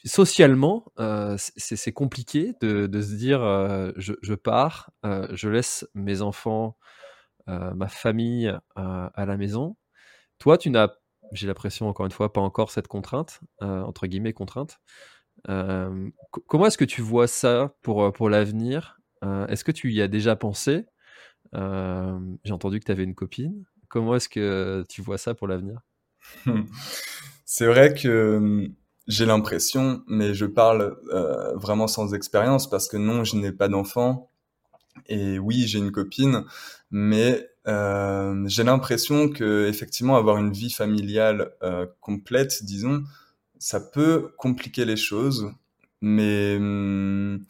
socialement, 0.05 0.85
euh, 0.99 1.35
c'est 1.37 1.91
compliqué 1.91 2.53
de, 2.61 3.01
se 3.01 3.15
dire 3.15 3.41
euh, 3.41 3.91
je, 3.97 4.33
pars, 4.35 4.91
euh, 5.05 5.27
je 5.31 5.49
laisse 5.49 5.87
mes 5.93 6.21
enfants, 6.21 6.77
euh, 7.47 7.73
ma 7.73 7.87
famille 7.87 8.53
à 8.75 9.25
la 9.25 9.37
maison. 9.37 9.75
Toi, 10.39 10.57
tu 10.57 10.69
n'as, 10.69 10.89
j'ai 11.33 11.47
l'impression 11.47 11.87
encore 11.89 12.05
une 12.05 12.11
fois, 12.11 12.33
pas 12.33 12.41
encore 12.41 12.71
cette 12.71 12.87
contrainte 12.87 13.41
entre 13.61 14.07
guillemets 14.07 14.33
contrainte. 14.33 14.79
comment 15.45 16.65
est-ce 16.65 16.77
que 16.77 16.85
tu 16.85 17.01
vois 17.01 17.27
ça 17.27 17.73
pour 17.81 18.11
pour 18.13 18.29
l'avenir? 18.29 18.99
Est-ce 19.23 19.63
que 19.63 19.71
tu 19.71 19.91
y 19.91 20.01
as 20.01 20.07
déjà 20.07 20.35
pensé? 20.35 20.85
J'ai 21.53 22.53
entendu 22.53 22.79
que 22.79 22.85
tu 22.85 22.91
avais 22.91 23.03
une 23.03 23.15
copine. 23.15 23.65
Comment 23.89 24.15
est-ce 24.15 24.29
que 24.29 24.85
tu 24.89 25.01
vois 25.01 25.17
ça 25.17 25.33
pour 25.33 25.47
l'avenir? 25.47 25.81
C'est 27.45 27.65
vrai 27.65 27.93
que 27.93 28.37
hum, 28.37 28.69
j'ai 29.07 29.25
l'impression, 29.25 30.03
mais 30.07 30.33
je 30.33 30.45
parle 30.45 30.97
euh, 31.13 31.55
vraiment 31.55 31.87
sans 31.87 32.13
expérience 32.13 32.69
parce 32.69 32.87
que 32.87 32.97
non, 32.97 33.23
je 33.23 33.37
n'ai 33.37 33.51
pas 33.51 33.67
d'enfant. 33.67 34.29
Et 35.07 35.39
oui, 35.39 35.67
j'ai 35.67 35.79
une 35.79 35.91
copine, 35.91 36.45
mais 36.91 37.49
euh, 37.67 38.43
j'ai 38.47 38.63
l'impression 38.63 39.29
que 39.29 39.67
effectivement 39.69 40.17
avoir 40.17 40.37
une 40.37 40.51
vie 40.53 40.71
familiale 40.71 41.51
euh, 41.63 41.87
complète, 42.01 42.63
disons, 42.65 43.03
ça 43.59 43.79
peut 43.81 44.31
compliquer 44.37 44.85
les 44.85 44.97
choses. 44.97 45.51
Mais 46.01 46.57
hum, 46.57 47.45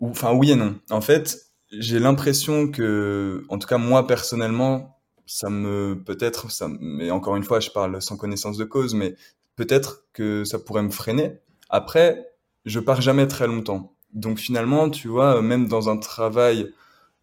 enfin 0.00 0.32
oui 0.32 0.50
et 0.52 0.56
non. 0.56 0.78
En 0.90 1.00
fait, 1.00 1.38
j'ai 1.70 1.98
l'impression 1.98 2.68
que, 2.70 3.44
en 3.48 3.58
tout 3.58 3.68
cas 3.68 3.78
moi 3.78 4.06
personnellement, 4.06 4.97
ça 5.28 5.50
me 5.50 6.02
peut-être 6.04 6.50
ça 6.50 6.68
mais 6.80 7.10
encore 7.10 7.36
une 7.36 7.44
fois 7.44 7.60
je 7.60 7.70
parle 7.70 8.00
sans 8.02 8.16
connaissance 8.16 8.56
de 8.56 8.64
cause 8.64 8.94
mais 8.94 9.14
peut-être 9.56 10.04
que 10.12 10.44
ça 10.44 10.58
pourrait 10.58 10.82
me 10.82 10.90
freiner. 10.90 11.38
Après 11.68 12.32
je 12.64 12.80
pars 12.80 13.00
jamais 13.00 13.26
très 13.28 13.46
longtemps. 13.46 13.92
Donc 14.14 14.38
finalement 14.38 14.90
tu 14.90 15.08
vois 15.08 15.42
même 15.42 15.68
dans 15.68 15.90
un 15.90 15.98
travail 15.98 16.72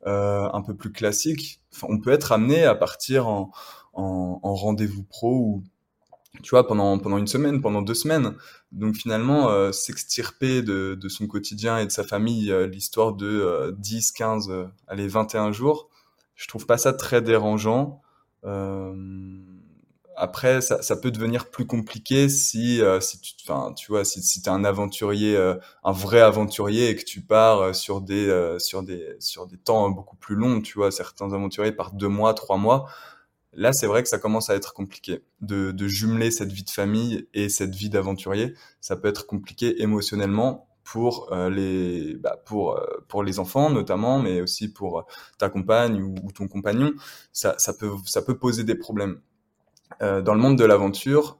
euh, 0.05 0.47
un 0.53 0.61
peu 0.61 0.75
plus 0.75 0.91
classique 0.91 1.61
on 1.81 1.99
peut 1.99 2.11
être 2.11 2.31
amené 2.31 2.63
à 2.63 2.75
partir 2.75 3.27
en, 3.27 3.51
en, 3.93 4.39
en 4.43 4.53
rendez-vous 4.53 5.03
pro 5.03 5.33
ou 5.33 5.63
tu 6.43 6.51
vois 6.51 6.67
pendant 6.67 6.99
pendant 6.99 7.17
une 7.17 7.27
semaine 7.27 7.59
pendant 7.61 7.81
deux 7.81 7.95
semaines. 7.95 8.35
Donc 8.71 8.95
finalement 8.95 9.49
euh, 9.49 9.71
s'extirper 9.71 10.61
de, 10.61 10.95
de 10.99 11.09
son 11.09 11.25
quotidien 11.25 11.79
et 11.79 11.85
de 11.87 11.91
sa 11.91 12.03
famille 12.03 12.51
euh, 12.51 12.67
l'histoire 12.67 13.13
de 13.13 13.75
10 13.79 14.11
15 14.11 14.51
allez 14.87 15.07
21 15.07 15.51
jours 15.51 15.89
je 16.35 16.47
trouve 16.47 16.65
pas 16.65 16.77
ça 16.77 16.93
très 16.93 17.21
dérangeant. 17.21 18.01
Euh, 18.45 18.93
après, 20.17 20.61
ça, 20.61 20.81
ça, 20.81 20.95
peut 20.95 21.11
devenir 21.11 21.49
plus 21.49 21.65
compliqué 21.65 22.29
si, 22.29 22.81
euh, 22.81 23.01
si 23.01 23.19
tu, 23.19 23.33
enfin, 23.43 23.73
tu 23.73 23.87
vois, 23.87 24.05
si, 24.05 24.21
si 24.21 24.41
t'es 24.41 24.49
un 24.49 24.63
aventurier, 24.63 25.35
euh, 25.35 25.55
un 25.83 25.91
vrai 25.91 26.21
aventurier 26.21 26.89
et 26.89 26.95
que 26.95 27.03
tu 27.03 27.21
pars 27.21 27.75
sur 27.75 28.01
des, 28.01 28.55
sur 28.59 28.83
des, 28.83 29.15
sur 29.19 29.47
des 29.47 29.57
temps 29.57 29.89
beaucoup 29.89 30.15
plus 30.15 30.35
longs, 30.35 30.61
tu 30.61 30.77
vois, 30.77 30.91
certains 30.91 31.33
aventuriers 31.33 31.71
partent 31.73 31.97
deux 31.97 32.07
mois, 32.07 32.33
trois 32.33 32.57
mois. 32.57 32.87
Là, 33.53 33.71
c'est 33.73 33.87
vrai 33.87 34.03
que 34.03 34.09
ça 34.09 34.19
commence 34.19 34.49
à 34.49 34.55
être 34.55 34.73
compliqué 34.73 35.23
de, 35.41 35.71
de 35.71 35.87
jumeler 35.87 36.29
cette 36.29 36.51
vie 36.51 36.63
de 36.63 36.69
famille 36.69 37.27
et 37.33 37.49
cette 37.49 37.73
vie 37.73 37.89
d'aventurier. 37.89 38.53
Ça 38.81 38.97
peut 38.97 39.07
être 39.07 39.25
compliqué 39.25 39.81
émotionnellement 39.81 40.67
pour 40.85 41.33
euh, 41.33 41.49
les 41.49 42.15
bah, 42.15 42.39
pour 42.45 42.77
euh, 42.77 42.85
pour 43.09 43.23
les 43.23 43.39
enfants 43.39 43.69
notamment 43.69 44.19
mais 44.19 44.39
aussi 44.39 44.71
pour 44.71 44.99
euh, 44.99 45.03
ta 45.37 45.49
compagne 45.49 46.01
ou, 46.01 46.31
ton 46.31 46.47
compagnon 46.47 46.93
ça 47.33 47.55
ça 47.57 47.73
peut 47.73 47.91
ça 48.05 48.21
peut 48.21 48.37
poser 48.37 48.63
des 48.63 48.75
problèmes. 48.75 49.19
Dans 50.01 50.33
le 50.33 50.39
monde 50.39 50.57
de 50.57 50.65
l'aventure 50.65 51.39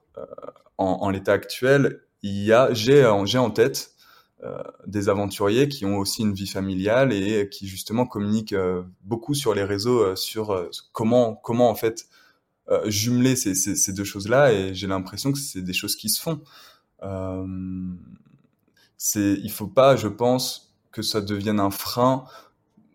en, 0.78 1.10
l'état 1.10 1.32
actuel 1.32 2.00
il 2.22 2.42
y 2.42 2.52
a 2.52 2.72
j'ai 2.72 3.02
j'ai 3.24 3.38
en 3.38 3.50
tête 3.50 3.92
des 4.86 5.08
aventuriers 5.08 5.68
qui 5.68 5.84
ont 5.84 5.98
aussi 5.98 6.22
une 6.22 6.32
vie 6.32 6.46
familiale 6.46 7.12
et 7.12 7.48
qui 7.50 7.66
justement 7.66 8.06
communiquent 8.06 8.54
beaucoup 9.02 9.34
sur 9.34 9.52
les 9.52 9.64
réseaux 9.64 10.14
sur 10.16 10.70
comment 10.92 11.34
comment 11.34 11.68
en 11.68 11.74
fait 11.74 12.06
jumeler 12.86 13.36
ces 13.36 13.92
deux 13.92 14.04
choses 14.04 14.28
là 14.28 14.52
et 14.52 14.74
j'ai 14.74 14.86
l'impression 14.86 15.32
que 15.32 15.38
c'est 15.38 15.62
des 15.62 15.74
choses 15.74 15.96
qui 15.96 16.08
se 16.08 16.22
font 16.22 16.40
c'est 18.96 19.38
il 19.42 19.50
faut 19.50 19.66
pas 19.66 19.96
je 19.96 20.08
pense 20.08 20.74
que 20.92 21.02
ça 21.02 21.20
devienne 21.20 21.60
un 21.60 21.70
frein. 21.70 22.24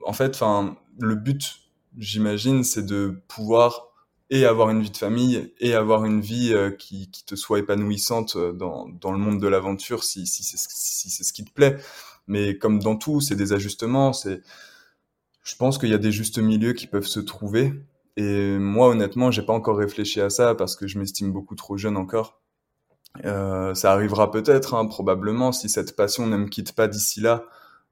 En 0.06 0.14
fait 0.14 0.36
enfin 0.36 0.78
le 1.00 1.16
but 1.16 1.62
j'imagine 1.98 2.64
c'est 2.64 2.86
de 2.86 3.22
pouvoir 3.28 3.88
et 4.30 4.46
avoir 4.46 4.70
une 4.70 4.82
vie 4.82 4.92
de 4.92 4.98
famille 4.98 5.54
et 5.60 5.74
avoir 5.76 6.06
une 6.06 6.22
vie 6.22 6.54
euh, 6.54 6.72
qui, 6.72 7.12
te 7.26 7.36
soit 7.36 7.60
épanouissante 7.60 8.38
euh, 8.38 8.54
dans, 8.54 9.12
le 9.12 9.18
monde 9.18 9.42
de 9.42 9.48
l'aventure 9.48 10.04
si, 10.04 10.26
si 10.26 10.44
c'est 10.44 11.24
ce 11.24 11.34
qui 11.34 11.44
te 11.44 11.52
plaît. 11.52 11.78
Mais 12.28 12.58
comme 12.58 12.80
dans 12.80 12.96
tout 12.96 13.22
c'est 13.22 13.36
des 13.36 13.54
ajustements 13.54 14.14
c'est 14.14 14.42
je 15.44 15.56
pense 15.56 15.78
qu'il 15.78 15.90
y 15.90 15.94
a 15.94 15.98
des 15.98 16.12
justes 16.12 16.40
milieux 16.40 16.74
qui 16.74 16.88
peuvent 16.88 17.08
se 17.08 17.20
trouver. 17.20 17.74
Et 18.18 18.58
moi 18.58 18.90
honnêtement 18.90 19.32
j'ai 19.32 19.42
pas 19.44 19.54
encore 19.54 19.78
réfléchi 19.78 20.22
à 20.22 20.30
ça 20.30 20.56
parce 20.56 20.76
que 20.76 20.88
je 20.88 20.98
m'estime 21.00 21.32
beaucoup 21.32 21.56
trop 21.56 21.78
jeune 21.78 21.98
encore 21.98 22.41
euh, 23.26 23.74
ça 23.74 23.92
arrivera 23.92 24.32
peut-être, 24.32 24.74
hein, 24.74 24.86
probablement, 24.86 25.52
si 25.52 25.70
cette 25.70 25.96
passion 25.96 26.28
ne 26.28 26.38
me 26.38 26.48
quitte 26.48 26.74
pas 26.74 26.88
d'ici 26.88 27.22
là. 27.22 27.44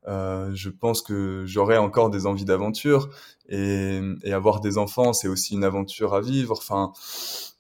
Euh, 0.08 0.50
je 0.54 0.70
pense 0.70 1.02
que 1.02 1.44
j'aurai 1.46 1.78
encore 1.78 2.10
des 2.10 2.26
envies 2.26 2.46
d'aventure 2.46 3.10
et, 3.50 4.00
et, 4.24 4.32
avoir 4.32 4.62
des 4.62 4.78
enfants, 4.78 5.12
c'est 5.12 5.28
aussi 5.28 5.56
une 5.56 5.66
aventure 5.66 6.16
à 6.16 6.22
vivre. 6.22 6.56
Enfin, 6.58 6.94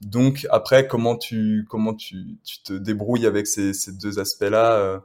donc 0.02 0.48
après, 0.50 0.88
comment 0.88 1.18
tu 1.18 1.66
comment 1.70 1.94
tu, 1.94 2.38
tu 2.46 2.62
te 2.64 2.74
débrouilles 2.74 3.26
avec 3.28 3.46
ces, 3.46 3.74
ces 3.74 3.92
deux 3.92 4.20
aspects-là 4.20 4.74
euh, 4.74 5.00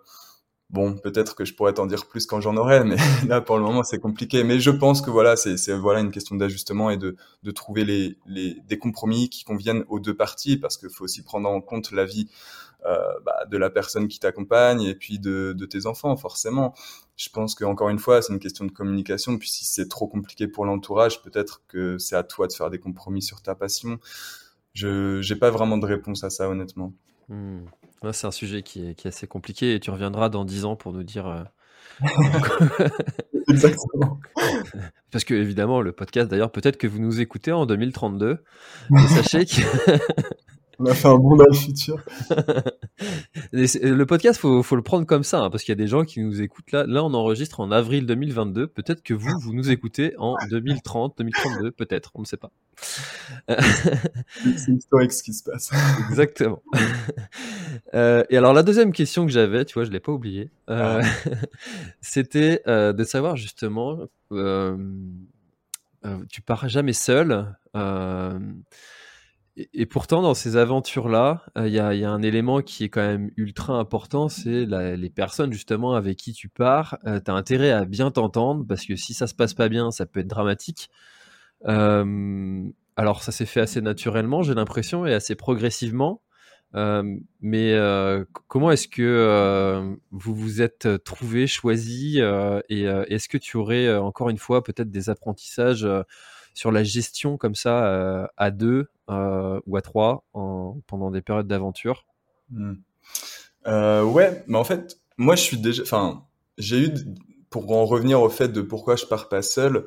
Bon, 0.74 0.96
peut-être 0.96 1.36
que 1.36 1.44
je 1.44 1.54
pourrais 1.54 1.72
t'en 1.72 1.86
dire 1.86 2.04
plus 2.06 2.26
quand 2.26 2.40
j'en 2.40 2.56
aurai, 2.56 2.82
mais 2.82 2.96
là 3.28 3.40
pour 3.40 3.58
le 3.58 3.62
moment 3.62 3.84
c'est 3.84 4.00
compliqué. 4.00 4.42
Mais 4.42 4.58
je 4.58 4.72
pense 4.72 5.02
que 5.02 5.08
voilà, 5.08 5.36
c'est 5.36 5.72
voilà 5.72 6.00
une 6.00 6.10
question 6.10 6.34
d'ajustement 6.34 6.90
et 6.90 6.96
de, 6.96 7.14
de 7.44 7.50
trouver 7.52 7.84
les, 7.84 8.18
les, 8.26 8.56
des 8.66 8.76
compromis 8.76 9.28
qui 9.28 9.44
conviennent 9.44 9.84
aux 9.88 10.00
deux 10.00 10.16
parties, 10.16 10.56
parce 10.56 10.76
qu'il 10.76 10.90
faut 10.90 11.04
aussi 11.04 11.22
prendre 11.22 11.48
en 11.48 11.60
compte 11.60 11.92
la 11.92 12.04
vie 12.04 12.28
euh, 12.86 12.98
bah, 13.24 13.44
de 13.48 13.56
la 13.56 13.70
personne 13.70 14.08
qui 14.08 14.18
t'accompagne 14.18 14.82
et 14.82 14.96
puis 14.96 15.20
de, 15.20 15.54
de, 15.56 15.64
tes 15.64 15.86
enfants, 15.86 16.16
forcément. 16.16 16.74
Je 17.14 17.28
pense 17.28 17.54
que 17.54 17.64
encore 17.64 17.90
une 17.90 18.00
fois, 18.00 18.20
c'est 18.20 18.32
une 18.32 18.40
question 18.40 18.64
de 18.64 18.72
communication. 18.72 19.38
Puis 19.38 19.50
si 19.50 19.64
c'est 19.64 19.86
trop 19.86 20.08
compliqué 20.08 20.48
pour 20.48 20.64
l'entourage, 20.64 21.22
peut-être 21.22 21.62
que 21.68 21.98
c'est 21.98 22.16
à 22.16 22.24
toi 22.24 22.48
de 22.48 22.52
faire 22.52 22.70
des 22.70 22.80
compromis 22.80 23.22
sur 23.22 23.42
ta 23.42 23.54
passion. 23.54 24.00
Je 24.72 25.20
n'ai 25.20 25.38
pas 25.38 25.50
vraiment 25.50 25.78
de 25.78 25.86
réponse 25.86 26.24
à 26.24 26.30
ça, 26.30 26.48
honnêtement. 26.48 26.92
C'est 28.12 28.26
un 28.26 28.32
sujet 28.32 28.62
qui 28.62 28.86
est, 28.86 29.06
assez 29.06 29.26
compliqué 29.26 29.74
et 29.74 29.80
tu 29.80 29.90
reviendras 29.90 30.28
dans 30.28 30.44
10 30.44 30.64
ans 30.64 30.76
pour 30.76 30.92
nous 30.92 31.02
dire. 31.02 31.26
Euh, 31.26 31.42
Exactement. 33.48 34.20
Parce 35.10 35.24
que, 35.24 35.34
évidemment, 35.34 35.80
le 35.80 35.92
podcast, 35.92 36.30
d'ailleurs, 36.30 36.52
peut-être 36.52 36.76
que 36.76 36.86
vous 36.86 36.98
nous 36.98 37.20
écoutez 37.20 37.52
en 37.52 37.66
2032. 37.66 38.42
Mais 38.90 39.06
sachez 39.06 39.46
que. 39.46 39.62
On 40.84 40.90
a 40.90 40.94
fait 40.94 41.08
un 41.08 41.16
bond 41.16 41.36
dans 41.36 41.46
le 41.46 41.54
futur. 41.54 42.04
le 43.52 44.04
podcast, 44.04 44.38
faut, 44.38 44.62
faut 44.62 44.76
le 44.76 44.82
prendre 44.82 45.06
comme 45.06 45.24
ça, 45.24 45.40
hein, 45.40 45.50
parce 45.50 45.62
qu'il 45.62 45.72
y 45.72 45.78
a 45.78 45.82
des 45.82 45.86
gens 45.86 46.04
qui 46.04 46.20
nous 46.20 46.42
écoutent 46.42 46.72
là. 46.72 46.84
Là, 46.86 47.02
on 47.02 47.14
enregistre 47.14 47.60
en 47.60 47.70
avril 47.70 48.04
2022. 48.06 48.66
Peut-être 48.66 49.02
que 49.02 49.14
vous, 49.14 49.30
vous 49.40 49.54
nous 49.54 49.70
écoutez 49.70 50.14
en 50.18 50.36
2030, 50.50 51.16
2032, 51.18 51.70
peut-être. 51.70 52.10
On 52.14 52.20
ne 52.20 52.26
sait 52.26 52.36
pas. 52.36 52.50
C'est 53.48 54.72
historique 54.72 55.12
ce 55.12 55.22
qui 55.22 55.32
se 55.32 55.42
passe. 55.42 55.70
Exactement. 56.10 56.62
Euh, 57.92 58.24
et 58.30 58.36
alors, 58.36 58.52
la 58.52 58.62
deuxième 58.62 58.92
question 58.92 59.26
que 59.26 59.32
j'avais, 59.32 59.64
tu 59.64 59.74
vois, 59.74 59.84
je 59.84 59.90
l'ai 59.90 60.00
pas 60.00 60.12
oublié, 60.12 60.50
euh, 60.70 61.02
ah. 61.02 61.30
c'était 62.00 62.62
euh, 62.66 62.92
de 62.92 63.04
savoir 63.04 63.36
justement, 63.36 63.98
euh, 64.32 64.76
euh, 66.04 66.18
tu 66.28 66.40
pars 66.40 66.68
jamais 66.68 66.92
seul. 66.92 67.56
Euh, 69.58 69.64
et, 69.72 69.86
pourtant, 69.86 70.22
dans 70.22 70.34
ces 70.34 70.56
aventures-là, 70.56 71.44
il 71.56 71.68
y, 71.68 71.78
a, 71.78 71.88
un 71.88 72.22
élément 72.22 72.60
qui 72.60 72.84
est 72.84 72.88
quand 72.88 73.02
même 73.06 73.30
ultra 73.36 73.74
important, 73.74 74.28
c'est 74.28 74.66
les 74.66 75.10
personnes 75.10 75.52
justement 75.52 75.94
avec 75.94 76.18
qui 76.18 76.32
tu 76.32 76.48
pars. 76.48 76.98
Euh, 77.06 77.20
tu 77.24 77.30
as 77.30 77.34
intérêt 77.34 77.70
à 77.70 77.84
bien 77.84 78.10
t'entendre, 78.10 78.64
parce 78.66 78.84
que 78.84 78.96
si 78.96 79.14
ça 79.14 79.26
se 79.26 79.34
passe 79.34 79.54
pas 79.54 79.68
bien, 79.68 79.90
ça 79.90 80.06
peut 80.06 80.20
être 80.20 80.28
dramatique. 80.28 80.90
Euh, 81.66 82.64
alors 82.96 83.22
ça 83.22 83.32
s'est 83.32 83.46
fait 83.46 83.60
assez 83.60 83.80
naturellement, 83.80 84.42
j'ai 84.42 84.54
l'impression, 84.54 85.06
et 85.06 85.14
assez 85.14 85.34
progressivement. 85.34 86.20
Euh, 86.74 87.16
mais 87.40 87.72
euh, 87.74 88.24
comment 88.48 88.72
est-ce 88.72 88.88
que 88.88 89.02
euh, 89.02 89.94
vous 90.10 90.34
vous 90.34 90.60
êtes 90.60 90.88
trouvé, 91.04 91.46
choisi, 91.46 92.20
et 92.68 92.82
est-ce 92.82 93.28
que 93.28 93.38
tu 93.38 93.56
aurais 93.56 93.94
encore 93.96 94.30
une 94.30 94.38
fois 94.38 94.62
peut-être 94.62 94.90
des 94.90 95.10
apprentissages 95.10 95.86
sur 96.54 96.70
la 96.70 96.84
gestion 96.84 97.36
comme 97.36 97.56
ça 97.56 97.86
euh, 97.86 98.26
à 98.36 98.50
deux 98.50 98.86
euh, 99.10 99.60
ou 99.66 99.76
à 99.76 99.82
trois 99.82 100.24
pendant 100.86 101.10
des 101.10 101.20
périodes 101.20 101.48
d'aventure 101.48 102.06
hmm. 102.50 102.74
euh, 103.66 104.04
Ouais, 104.04 104.42
mais 104.46 104.56
en 104.56 104.64
fait, 104.64 104.98
moi 105.18 105.34
je 105.34 105.42
suis 105.42 105.58
déjà, 105.58 105.82
enfin, 105.82 106.24
j'ai 106.56 106.86
eu, 106.86 106.94
pour 107.50 107.70
en 107.72 107.84
revenir 107.84 108.22
au 108.22 108.30
fait 108.30 108.48
de 108.48 108.62
pourquoi 108.62 108.96
je 108.96 109.04
pars 109.04 109.28
pas 109.28 109.42
seul, 109.42 109.86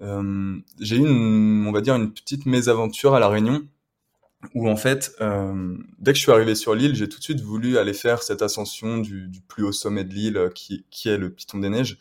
j'ai 0.00 0.96
eu, 0.96 1.06
on 1.08 1.72
va 1.72 1.80
dire, 1.80 1.94
une 1.94 2.12
petite 2.12 2.46
mésaventure 2.46 3.14
à 3.14 3.20
la 3.20 3.28
Réunion 3.28 3.62
où 4.54 4.68
en 4.68 4.76
fait, 4.76 5.16
dès 5.98 6.12
que 6.12 6.18
je 6.18 6.22
suis 6.22 6.32
arrivé 6.32 6.54
sur 6.54 6.74
l'île, 6.74 6.94
j'ai 6.94 7.08
tout 7.08 7.18
de 7.18 7.24
suite 7.24 7.40
voulu 7.40 7.78
aller 7.78 7.94
faire 7.94 8.22
cette 8.22 8.42
ascension 8.42 8.98
du, 8.98 9.28
du 9.28 9.40
plus 9.40 9.64
haut 9.64 9.72
sommet 9.72 10.04
de 10.04 10.12
l'île, 10.12 10.50
qui, 10.54 10.84
qui, 10.90 11.08
est 11.08 11.16
le 11.16 11.30
Piton 11.30 11.58
des 11.58 11.70
Neiges. 11.70 11.98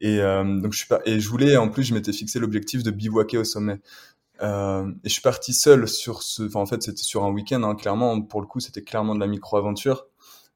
Et 0.00 0.20
euh, 0.20 0.44
donc 0.60 0.72
je 0.72 0.78
suis 0.78 0.88
pas 0.88 1.00
et 1.04 1.20
je 1.20 1.28
voulais 1.28 1.56
en 1.56 1.68
plus 1.68 1.82
je 1.84 1.94
m'étais 1.94 2.12
fixé 2.12 2.38
l'objectif 2.38 2.82
de 2.82 2.90
bivouaquer 2.90 3.38
au 3.38 3.44
sommet. 3.44 3.80
Euh, 4.42 4.88
et 5.04 5.08
je 5.08 5.12
suis 5.12 5.22
parti 5.22 5.52
seul 5.52 5.88
sur 5.88 6.22
ce. 6.22 6.44
Enfin 6.44 6.60
en 6.60 6.66
fait 6.66 6.82
c'était 6.82 7.02
sur 7.02 7.24
un 7.24 7.30
week-end 7.32 7.62
hein, 7.64 7.74
clairement 7.74 8.20
pour 8.22 8.40
le 8.40 8.46
coup 8.46 8.60
c'était 8.60 8.82
clairement 8.82 9.14
de 9.14 9.20
la 9.20 9.26
micro-aventure. 9.26 10.06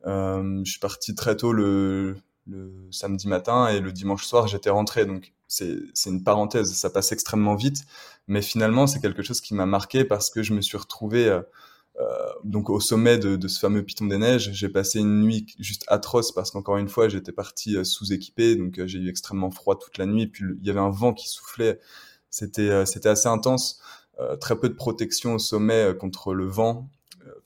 Euh, 0.07 0.61
je 0.65 0.71
suis 0.71 0.81
parti 0.81 1.15
très 1.15 1.37
tôt 1.37 1.53
le, 1.53 2.17
le 2.47 2.73
samedi 2.91 3.29
matin 3.29 3.69
et 3.69 3.81
le 3.81 3.93
dimanche 3.93 4.25
soir 4.25 4.49
j'étais 4.49 4.71
rentré 4.71 5.07
donc 5.07 5.33
c'est 5.47 5.85
une 6.07 6.25
parenthèse 6.25 6.73
ça 6.73 6.91
passe 6.91 7.13
extrêmement 7.13 7.55
vite 7.55 7.85
mais 8.27 8.43
finalement 8.43 8.87
c'est 8.89 9.01
quelque 9.01 9.23
chose 9.23 9.41
qui 9.41 9.55
m'a 9.55 9.67
marqué 9.67 10.05
parce 10.05 10.29
que 10.29 10.43
je 10.43 10.55
me 10.55 10.61
suis 10.61 10.77
retrouvé 10.77 11.29
euh, 11.29 11.43
donc 12.45 12.71
au 12.71 12.81
sommet 12.81 13.19
de, 13.19 13.37
de, 13.37 13.49
ce 13.49 13.59
fameux 13.59 13.83
Piton 13.83 14.07
des 14.07 14.19
Neiges, 14.19 14.51
j'ai 14.53 14.69
passé 14.69 14.99
une 14.99 15.21
nuit 15.21 15.47
juste 15.59 15.85
atroce 15.89 16.33
parce 16.33 16.51
qu'encore 16.51 16.77
une 16.77 16.89
fois 16.89 17.09
j'étais 17.09 17.33
parti 17.33 17.77
euh, 17.77 17.85
sous-équipé, 17.85 18.57
donc 18.57 18.79
euh, 18.79 18.87
j'ai 18.87 18.99
eu 18.99 19.09
extrêmement 19.09 19.51
froid 19.51 19.79
toute 19.79 19.99
la 19.99 20.07
nuit. 20.07 20.27
Puis 20.27 20.45
il 20.61 20.67
y 20.67 20.71
avait 20.71 20.81
un 20.81 20.91
vent 20.91 21.13
qui 21.13 21.29
soufflait, 21.29 21.79
c'était 22.31 22.71
assez 22.71 23.29
intense. 23.29 23.81
très 24.41 24.59
peu 24.59 24.69
de 24.69 24.75
protection 24.75 25.35
au 25.35 25.39
sommet 25.39 25.95
contre 25.99 26.35
le 26.35 26.47
vent 26.47 26.89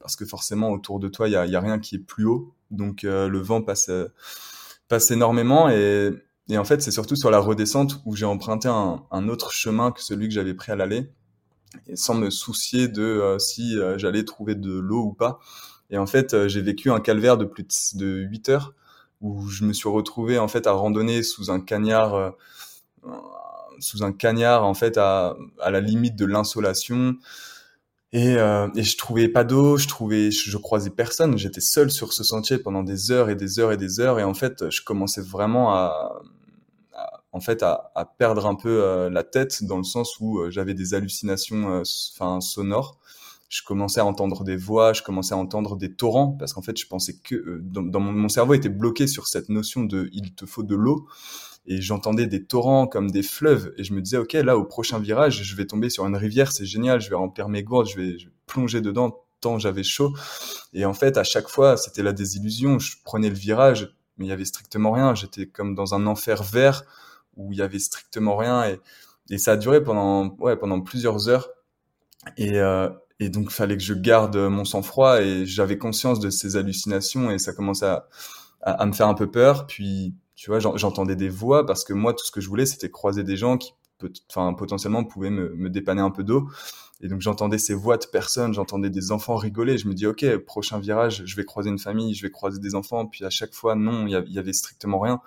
parce 0.00 0.16
que 0.16 0.24
forcément 0.24 0.70
autour 0.70 1.00
de 1.00 1.08
toi 1.08 1.28
il 1.28 1.32
y 1.32 1.36
a, 1.36 1.42
a, 1.42 1.60
rien 1.60 1.78
qui 1.78 1.96
est 1.96 1.98
plus 1.98 2.24
haut, 2.24 2.54
donc 2.70 3.02
le 3.02 3.38
vent 3.38 3.62
passe 3.62 3.90
passe 4.88 5.10
énormément. 5.10 5.68
Et, 5.68 6.10
et 6.48 6.58
en 6.58 6.64
fait 6.64 6.82
c'est 6.82 6.92
surtout 6.92 7.16
sur 7.16 7.30
la 7.30 7.40
redescente 7.40 8.00
où 8.04 8.14
j'ai 8.14 8.26
emprunté 8.26 8.68
un, 8.68 9.04
un 9.10 9.28
autre 9.28 9.52
chemin 9.52 9.90
que 9.90 10.02
celui 10.02 10.28
que 10.28 10.34
j'avais 10.34 10.54
pris 10.54 10.72
à 10.72 10.76
l'aller 10.76 11.10
et 11.86 11.96
sans 11.96 12.14
me 12.14 12.30
soucier 12.30 12.88
de 12.88 13.02
euh, 13.02 13.38
si 13.38 13.78
euh, 13.78 13.98
j'allais 13.98 14.24
trouver 14.24 14.54
de 14.54 14.72
l'eau 14.72 15.04
ou 15.04 15.12
pas. 15.12 15.40
Et 15.90 15.98
en 15.98 16.06
fait, 16.06 16.34
euh, 16.34 16.48
j'ai 16.48 16.62
vécu 16.62 16.90
un 16.90 17.00
calvaire 17.00 17.36
de 17.36 17.44
plus 17.44 17.96
de, 17.96 18.06
8 18.06 18.48
heures 18.48 18.74
où 19.20 19.48
je 19.48 19.64
me 19.64 19.72
suis 19.72 19.88
retrouvé 19.88 20.38
en 20.38 20.48
fait 20.48 20.66
à 20.66 20.72
randonner 20.72 21.22
sous 21.22 21.50
un 21.50 21.60
cagnard 21.60 22.34
sous 23.78 24.02
un 24.02 24.12
cagnard 24.12 24.64
en 24.64 24.74
fait 24.74 24.98
à, 24.98 25.36
à 25.60 25.70
la 25.70 25.80
limite 25.80 26.16
de 26.16 26.26
l'insolation. 26.26 27.16
Et, 28.12 28.34
je 28.34 28.96
trouvais 28.98 29.28
pas 29.28 29.44
d'eau, 29.44 29.78
je 29.78 29.88
trouvais, 29.88 30.30
je 30.30 30.56
croisais 30.58 30.90
personne, 30.90 31.38
j'étais 31.38 31.62
seul 31.62 31.90
sur 31.90 32.12
ce 32.12 32.24
sentier 32.24 32.58
pendant 32.58 32.82
des 32.82 33.10
heures 33.10 33.30
et 33.30 33.36
des 33.36 33.58
heures 33.58 33.72
et 33.72 33.78
des 33.78 34.00
heures. 34.00 34.20
Et 34.20 34.24
en 34.24 34.34
fait 34.34 34.68
je 34.68 34.82
commençais 34.82 35.22
vraiment 35.22 35.74
à, 35.74 36.20
en 37.32 37.40
fait 37.40 37.62
à, 37.62 37.92
à, 37.94 38.04
perdre 38.04 38.46
un 38.46 38.54
peu 38.54 38.82
euh, 38.82 39.10
la 39.10 39.24
tête 39.24 39.64
dans 39.64 39.78
le 39.78 39.84
sens 39.84 40.18
où 40.20 40.38
euh, 40.38 40.50
j'avais 40.50 40.74
des 40.74 40.94
hallucinations 40.94 41.70
euh, 41.70 41.82
enfin 42.14 42.40
sonores. 42.40 42.98
Je 43.48 43.62
commençais 43.62 44.00
à 44.00 44.04
entendre 44.04 44.42
des 44.42 44.56
voix 44.56 44.92
je 44.92 45.02
commençais 45.02 45.34
à 45.34 45.36
entendre 45.36 45.76
des 45.76 45.94
torrents 45.94 46.32
parce 46.32 46.52
qu'en 46.52 46.62
fait 46.62 46.76
je 46.76 46.86
pensais 46.86 47.16
que 47.16 47.60
dans, 47.62 48.00
mon, 48.00 48.12
mon, 48.12 48.28
cerveau 48.28 48.54
était 48.54 48.68
bloqué 48.68 49.06
sur 49.06 49.28
cette 49.28 49.48
notion 49.48 49.84
de 49.84 50.08
il 50.12 50.34
te 50.34 50.46
faut 50.46 50.64
de 50.64 50.74
l'eau 50.74 51.06
et 51.66 51.80
j'entendais 51.80 52.26
des 52.26 52.44
torrents 52.44 52.88
comme 52.88 53.10
des 53.10 53.22
fleuves 53.22 53.72
et 53.76 53.84
je 53.84 53.92
me 53.92 54.02
disais 54.02 54.16
ok 54.16 54.32
là 54.32 54.56
au 54.56 54.64
prochain 54.64 54.98
virage 54.98 55.44
je 55.44 55.56
vais 55.56 55.64
tomber 55.64 55.90
sur 55.90 56.06
une 56.06 56.16
rivière 56.16 56.50
c'est 56.50 56.66
génial 56.66 57.00
je 57.00 57.08
vais 57.08 57.14
remplir 57.14 57.48
mes 57.48 57.62
gourdes 57.62 57.88
je 57.88 57.96
vais, 57.96 58.18
je 58.18 58.26
vais 58.26 58.32
plonger 58.46 58.80
dedans 58.80 59.22
tant 59.40 59.60
j'avais 59.60 59.84
chaud 59.84 60.12
et 60.72 60.84
en 60.84 60.94
fait 60.94 61.16
à 61.16 61.24
chaque 61.24 61.48
fois 61.48 61.76
c'était 61.76 62.02
la 62.02 62.12
désillusion. 62.12 62.78
Je 62.78 62.96
prenais 63.04 63.28
le 63.28 63.36
virage 63.36 63.94
mais 64.18 64.26
il 64.26 64.28
y 64.28 64.32
avait 64.32 64.44
strictement 64.44 64.92
rien. 64.92 65.14
J'étais 65.14 65.46
comme 65.46 65.74
dans 65.74 65.94
un 65.94 66.06
enfer 66.06 66.42
vert 66.42 66.84
où 67.36 67.52
il 67.52 67.58
y 67.58 67.62
avait 67.62 67.78
strictement 67.78 68.36
rien 68.36 68.64
et, 68.64 68.80
et 69.30 69.38
ça 69.38 69.52
a 69.52 69.56
duré 69.56 69.82
pendant 69.82 70.36
ouais 70.38 70.56
pendant 70.56 70.80
plusieurs 70.80 71.28
heures 71.28 71.48
et 72.36 72.58
euh, 72.58 72.88
et 73.18 73.28
donc 73.28 73.50
fallait 73.50 73.76
que 73.76 73.82
je 73.82 73.94
garde 73.94 74.36
mon 74.36 74.64
sang-froid 74.64 75.22
et 75.22 75.46
j'avais 75.46 75.78
conscience 75.78 76.20
de 76.20 76.30
ces 76.30 76.56
hallucinations 76.56 77.30
et 77.30 77.38
ça 77.38 77.52
commençait 77.52 77.86
à, 77.86 78.08
à, 78.62 78.72
à 78.82 78.86
me 78.86 78.92
faire 78.92 79.08
un 79.08 79.14
peu 79.14 79.30
peur 79.30 79.66
puis 79.66 80.14
tu 80.36 80.50
vois, 80.50 80.60
j'entendais 80.60 81.16
des 81.16 81.30
voix 81.30 81.64
parce 81.64 81.82
que 81.82 81.94
moi, 81.94 82.12
tout 82.12 82.24
ce 82.24 82.30
que 82.30 82.42
je 82.42 82.48
voulais, 82.48 82.66
c'était 82.66 82.90
croiser 82.90 83.24
des 83.24 83.38
gens 83.38 83.56
qui, 83.56 83.72
enfin, 84.28 84.52
potentiellement 84.52 85.02
pouvaient 85.02 85.30
me, 85.30 85.54
me 85.54 85.70
dépanner 85.70 86.02
un 86.02 86.10
peu 86.10 86.24
d'eau. 86.24 86.50
Et 87.00 87.08
donc, 87.08 87.22
j'entendais 87.22 87.56
ces 87.56 87.74
voix 87.74 87.96
de 87.96 88.04
personnes, 88.04 88.52
j'entendais 88.52 88.90
des 88.90 89.12
enfants 89.12 89.36
rigoler. 89.36 89.78
Je 89.78 89.88
me 89.88 89.94
dis, 89.94 90.06
OK, 90.06 90.26
prochain 90.44 90.78
virage, 90.78 91.22
je 91.24 91.36
vais 91.36 91.44
croiser 91.44 91.70
une 91.70 91.78
famille, 91.78 92.14
je 92.14 92.22
vais 92.22 92.30
croiser 92.30 92.58
des 92.58 92.74
enfants. 92.74 93.06
Puis 93.06 93.24
à 93.24 93.30
chaque 93.30 93.54
fois, 93.54 93.74
non, 93.74 94.06
il 94.06 94.12
y, 94.12 94.38
avait 94.38 94.52
strictement 94.52 94.98
rien. 95.00 95.22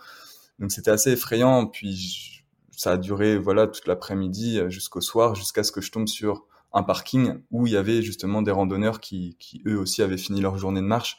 Donc, 0.59 0.71
c'était 0.71 0.91
assez 0.91 1.11
effrayant. 1.11 1.67
Puis, 1.67 2.43
ça 2.71 2.93
a 2.93 2.97
duré, 2.97 3.37
voilà, 3.37 3.67
toute 3.67 3.87
l'après-midi 3.87 4.59
euh, 4.59 4.69
jusqu'au 4.69 5.01
soir, 5.01 5.35
jusqu'à 5.35 5.63
ce 5.63 5.71
que 5.71 5.81
je 5.81 5.91
tombe 5.91 6.07
sur 6.07 6.45
un 6.71 6.83
parking 6.83 7.41
où 7.51 7.65
il 7.65 7.73
y 7.73 7.77
avait 7.77 8.01
justement 8.03 8.41
des 8.41 8.51
randonneurs 8.51 8.99
qui, 8.99 9.35
qui 9.39 9.61
eux 9.65 9.77
aussi 9.77 10.03
avaient 10.03 10.17
fini 10.17 10.39
leur 10.39 10.57
journée 10.57 10.81
de 10.81 10.85
marche 10.85 11.17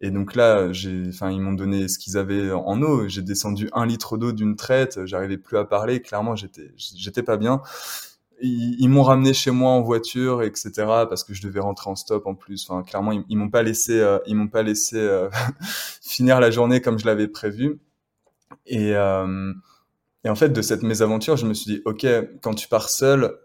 et 0.00 0.10
donc 0.10 0.34
là, 0.34 0.72
j'ai, 0.72 1.04
enfin, 1.08 1.30
ils 1.30 1.40
m'ont 1.40 1.52
donné 1.52 1.88
ce 1.88 1.98
qu'ils 1.98 2.18
avaient 2.18 2.50
en 2.50 2.82
eau. 2.82 3.08
J'ai 3.08 3.22
descendu 3.22 3.70
un 3.72 3.86
litre 3.86 4.18
d'eau 4.18 4.32
d'une 4.32 4.56
traite. 4.56 5.04
J'arrivais 5.06 5.38
plus 5.38 5.56
à 5.56 5.64
parler. 5.64 6.02
Clairement, 6.02 6.36
j'étais, 6.36 6.72
j'étais 6.76 7.22
pas 7.22 7.38
bien. 7.38 7.62
Ils, 8.42 8.88
m'ont 8.88 9.02
ramené 9.04 9.32
chez 9.32 9.50
moi 9.50 9.70
en 9.70 9.80
voiture, 9.80 10.42
etc. 10.42 10.72
Parce 10.76 11.24
que 11.24 11.32
je 11.32 11.40
devais 11.40 11.60
rentrer 11.60 11.88
en 11.88 11.94
stop 11.94 12.26
en 12.26 12.34
plus. 12.34 12.68
Enfin, 12.68 12.82
clairement, 12.82 13.12
ils, 13.12 13.36
m'ont 13.38 13.48
pas 13.48 13.62
laissé, 13.62 13.98
euh, 13.98 14.18
ils 14.26 14.34
m'ont 14.34 14.48
pas 14.48 14.62
laissé 14.62 14.96
euh, 14.96 15.30
finir 16.02 16.40
la 16.40 16.50
journée 16.50 16.82
comme 16.82 16.98
je 16.98 17.06
l'avais 17.06 17.28
prévu. 17.28 17.78
Et, 18.66 18.94
euh, 18.94 19.52
et 20.24 20.28
en 20.28 20.34
fait, 20.34 20.50
de 20.50 20.62
cette 20.62 20.82
mésaventure, 20.82 21.36
je 21.36 21.46
me 21.46 21.54
suis 21.54 21.74
dit, 21.74 21.82
ok, 21.84 22.06
quand 22.42 22.54
tu 22.54 22.68
pars 22.68 22.88
seul, 22.88 23.38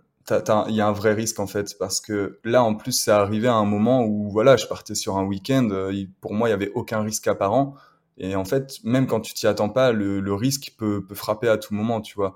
il 0.67 0.76
y 0.76 0.82
a 0.82 0.88
un 0.88 0.91
vrai 0.91 1.13
risque 1.13 1.39
en 1.39 1.47
fait. 1.47 1.78
Parce 1.78 2.01
que 2.01 2.39
là 2.43 2.63
en 2.63 2.76
plus 2.76 2.91
c'est 2.91 3.11
arrivé 3.11 3.47
à 3.47 3.55
un 3.55 3.65
moment 3.65 4.05
où 4.05 4.30
voilà 4.30 4.57
je 4.57 4.67
partais 4.67 4.95
sur 4.95 5.17
un 5.17 5.26
week-end 5.26 5.70
euh, 5.72 5.93
pour 6.22 6.34
moi 6.34 6.49
il 6.49 6.51
y 6.51 6.53
avait 6.53 6.72
aucun 6.74 7.01
risque 7.01 7.28
apparent. 7.28 7.76
Et 8.17 8.36
en 8.36 8.45
fait 8.45 8.80
même 8.84 9.07
quand 9.07 9.22
tu 9.22 9.34
t'y 9.34 9.47
attends 9.47 9.70
pas 9.70 9.91
le, 9.91 10.34
risque 10.34 10.74
peut, 10.78 11.05
peut, 11.05 11.15
frapper 11.15 11.47
à 11.49 11.57
tout 11.57 11.74
moment 11.74 12.01
tu 12.01 12.15
vois. 12.15 12.36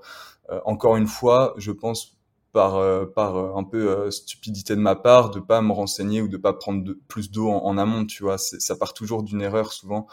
Euh, 0.50 0.60
encore 0.64 0.96
une 0.96 1.06
fois 1.06 1.54
je 1.56 1.72
pense 1.72 2.18
par 2.52 2.76
euh, 2.76 3.06
par 3.06 3.36
un 3.56 3.64
peu 3.64 4.10
stupidité 4.10 4.76
de 4.76 4.80
ma 4.80 4.96
part 4.96 5.30
de 5.30 5.40
pas 5.40 5.60
me 5.60 5.72
renseigner 5.72 6.22
ou 6.22 6.28
de 6.28 6.36
pas 6.36 6.52
prendre 6.52 6.92
plus 7.08 7.30
d'eau 7.30 7.50
en, 7.50 7.64
en, 7.64 7.78
amont 7.78 8.04
tu 8.06 8.22
vois. 8.22 8.38
Ça 8.38 8.76
part 8.76 8.94
toujours 8.94 9.22
d'une 9.22 9.42
erreur 9.42 9.72
souvent. 9.72 10.06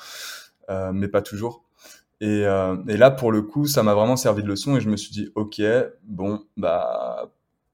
Mais 0.93 1.09
pas 1.09 1.21
toujours 1.21 1.65
et, 2.21 2.43
et 2.87 2.97
là 2.97 3.11
pour 3.11 3.31
le 3.31 3.41
coup 3.41 3.67
ça 3.67 3.83
m'a 3.83 3.93
vraiment 3.93 4.15
servi 4.15 4.43
de 4.43 4.47
leçon 4.47 4.77
et 4.77 4.81
je 4.81 4.89
me 4.89 4.95
suis 4.95 5.11
dit 5.11 5.29
ok 5.35 5.61
bon 6.03 6.41
bah 6.55 7.29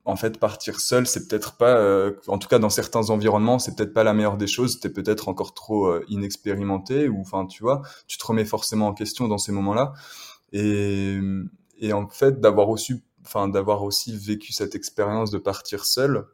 en 0.07 0.15
fait, 0.15 0.39
partir 0.39 0.79
seul, 0.79 1.05
c'est 1.05 1.27
peut-être 1.27 1.57
pas, 1.57 1.75
euh, 1.77 2.13
en 2.27 2.37
tout 2.37 2.47
cas 2.47 2.59
dans 2.59 2.69
certains 2.69 3.09
environnements, 3.09 3.59
c'est 3.59 3.75
peut-être 3.75 3.93
pas 3.93 4.05
la 4.05 4.13
meilleure 4.13 4.37
des 4.37 4.47
choses. 4.47 4.79
T'es 4.79 4.89
peut-être 4.89 5.27
encore 5.27 5.53
trop 5.53 5.87
euh, 5.87 6.05
inexpérimenté, 6.07 7.09
ou 7.09 7.19
enfin, 7.19 7.45
tu 7.45 7.61
vois, 7.61 7.81
tu 8.07 8.17
te 8.17 8.25
remets 8.25 8.45
forcément 8.45 8.87
en 8.87 8.93
question 8.93 9.27
dans 9.27 9.37
ces 9.37 9.51
moments-là. 9.51 9.91
Et, 10.53 11.19
et 11.79 11.91
en 11.91 12.07
fait, 12.07 12.39
d'avoir 12.39 12.69
enfin, 13.25 13.49
d'avoir 13.49 13.83
aussi 13.83 14.15
vécu 14.15 14.53
cette 14.53 14.75
expérience 14.75 15.29
de 15.29 15.39
partir 15.39 15.83
seul, 15.83 16.25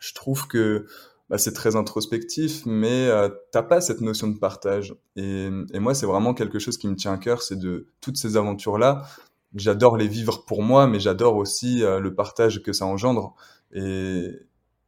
je 0.00 0.12
trouve 0.12 0.48
que 0.48 0.86
bah, 1.30 1.38
c'est 1.38 1.52
très 1.52 1.76
introspectif, 1.76 2.62
mais 2.66 3.08
euh, 3.08 3.28
t'as 3.52 3.62
pas 3.62 3.80
cette 3.80 4.00
notion 4.00 4.28
de 4.28 4.38
partage. 4.38 4.94
Et, 5.16 5.48
et 5.72 5.78
moi, 5.78 5.94
c'est 5.94 6.06
vraiment 6.06 6.34
quelque 6.34 6.58
chose 6.58 6.78
qui 6.78 6.88
me 6.88 6.94
tient 6.96 7.12
à 7.12 7.18
cœur, 7.18 7.42
c'est 7.42 7.58
de 7.58 7.88
toutes 8.00 8.16
ces 8.16 8.36
aventures-là, 8.36 9.06
j'adore 9.54 9.96
les 9.96 10.08
vivre 10.08 10.44
pour 10.44 10.62
moi, 10.62 10.86
mais 10.86 11.00
j'adore 11.00 11.36
aussi 11.36 11.82
euh, 11.82 12.00
le 12.00 12.14
partage 12.14 12.62
que 12.62 12.72
ça 12.72 12.86
engendre. 12.86 13.34
Et, 13.72 14.30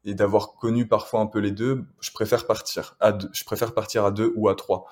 et 0.04 0.14
d'avoir 0.14 0.54
connu 0.54 0.86
parfois 0.88 1.20
un 1.20 1.26
peu 1.26 1.38
les 1.38 1.50
deux, 1.50 1.84
je 2.00 2.10
préfère 2.12 2.46
partir 2.46 2.96
à 3.00 3.12
deux. 3.12 3.28
Je 3.32 3.44
préfère 3.44 3.74
partir 3.74 4.04
à 4.04 4.10
deux 4.10 4.32
ou 4.36 4.48
à 4.48 4.54
trois. 4.54 4.86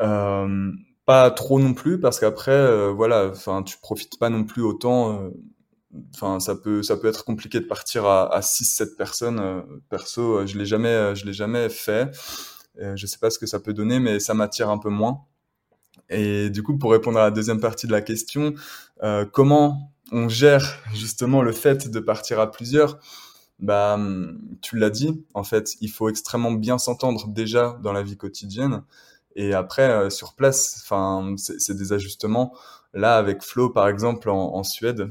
Euh, 0.00 0.72
pas 1.06 1.30
trop 1.30 1.58
non 1.58 1.72
plus 1.72 2.00
parce 2.00 2.20
qu'après, 2.20 2.52
euh, 2.52 2.90
voilà, 2.90 3.28
enfin, 3.30 3.62
tu 3.62 3.78
profites 3.78 4.18
pas 4.18 4.28
non 4.28 4.44
plus 4.44 4.62
autant. 4.62 5.30
Euh, 5.96 6.00
enfin, 6.14 6.40
ça 6.40 6.54
peut, 6.54 6.82
ça 6.82 6.96
peut 6.96 7.08
être 7.08 7.24
compliqué 7.24 7.60
de 7.60 7.66
partir 7.66 8.06
à, 8.06 8.34
à 8.34 8.40
6-7 8.40 8.96
personnes. 8.96 9.64
perso, 9.88 10.46
je 10.46 10.58
l'ai 10.58 10.66
jamais, 10.66 11.14
je 11.14 11.26
l'ai 11.26 11.32
jamais 11.32 11.68
fait. 11.68 12.10
je 12.78 13.06
sais 13.06 13.18
pas 13.18 13.30
ce 13.30 13.38
que 13.38 13.46
ça 13.46 13.60
peut 13.60 13.72
donner, 13.72 14.00
mais 14.00 14.20
ça 14.20 14.34
m'attire 14.34 14.70
un 14.70 14.78
peu 14.78 14.90
moins. 14.90 15.26
Et 16.08 16.50
du 16.50 16.62
coup, 16.62 16.78
pour 16.78 16.92
répondre 16.92 17.18
à 17.18 17.24
la 17.24 17.30
deuxième 17.30 17.60
partie 17.60 17.86
de 17.86 17.92
la 17.92 18.02
question, 18.02 18.54
euh, 19.02 19.24
comment 19.24 19.92
on 20.12 20.28
gère 20.28 20.78
justement 20.94 21.42
le 21.42 21.52
fait 21.52 21.90
de 21.90 22.00
partir 22.00 22.40
à 22.40 22.50
plusieurs? 22.50 22.98
Bah, 23.58 23.98
tu 24.60 24.76
l'as 24.76 24.90
dit, 24.90 25.24
en 25.34 25.42
fait, 25.42 25.76
il 25.80 25.90
faut 25.90 26.08
extrêmement 26.08 26.52
bien 26.52 26.78
s'entendre 26.78 27.26
déjà 27.28 27.78
dans 27.82 27.92
la 27.92 28.02
vie 28.02 28.16
quotidienne. 28.16 28.82
Et 29.34 29.54
après, 29.54 29.88
euh, 29.88 30.10
sur 30.10 30.34
place, 30.34 30.82
enfin, 30.82 31.34
c'est 31.36 31.76
des 31.76 31.92
ajustements. 31.92 32.54
Là, 32.94 33.16
avec 33.16 33.42
Flo, 33.42 33.70
par 33.70 33.88
exemple, 33.88 34.30
en, 34.30 34.54
en 34.54 34.62
Suède, 34.62 35.08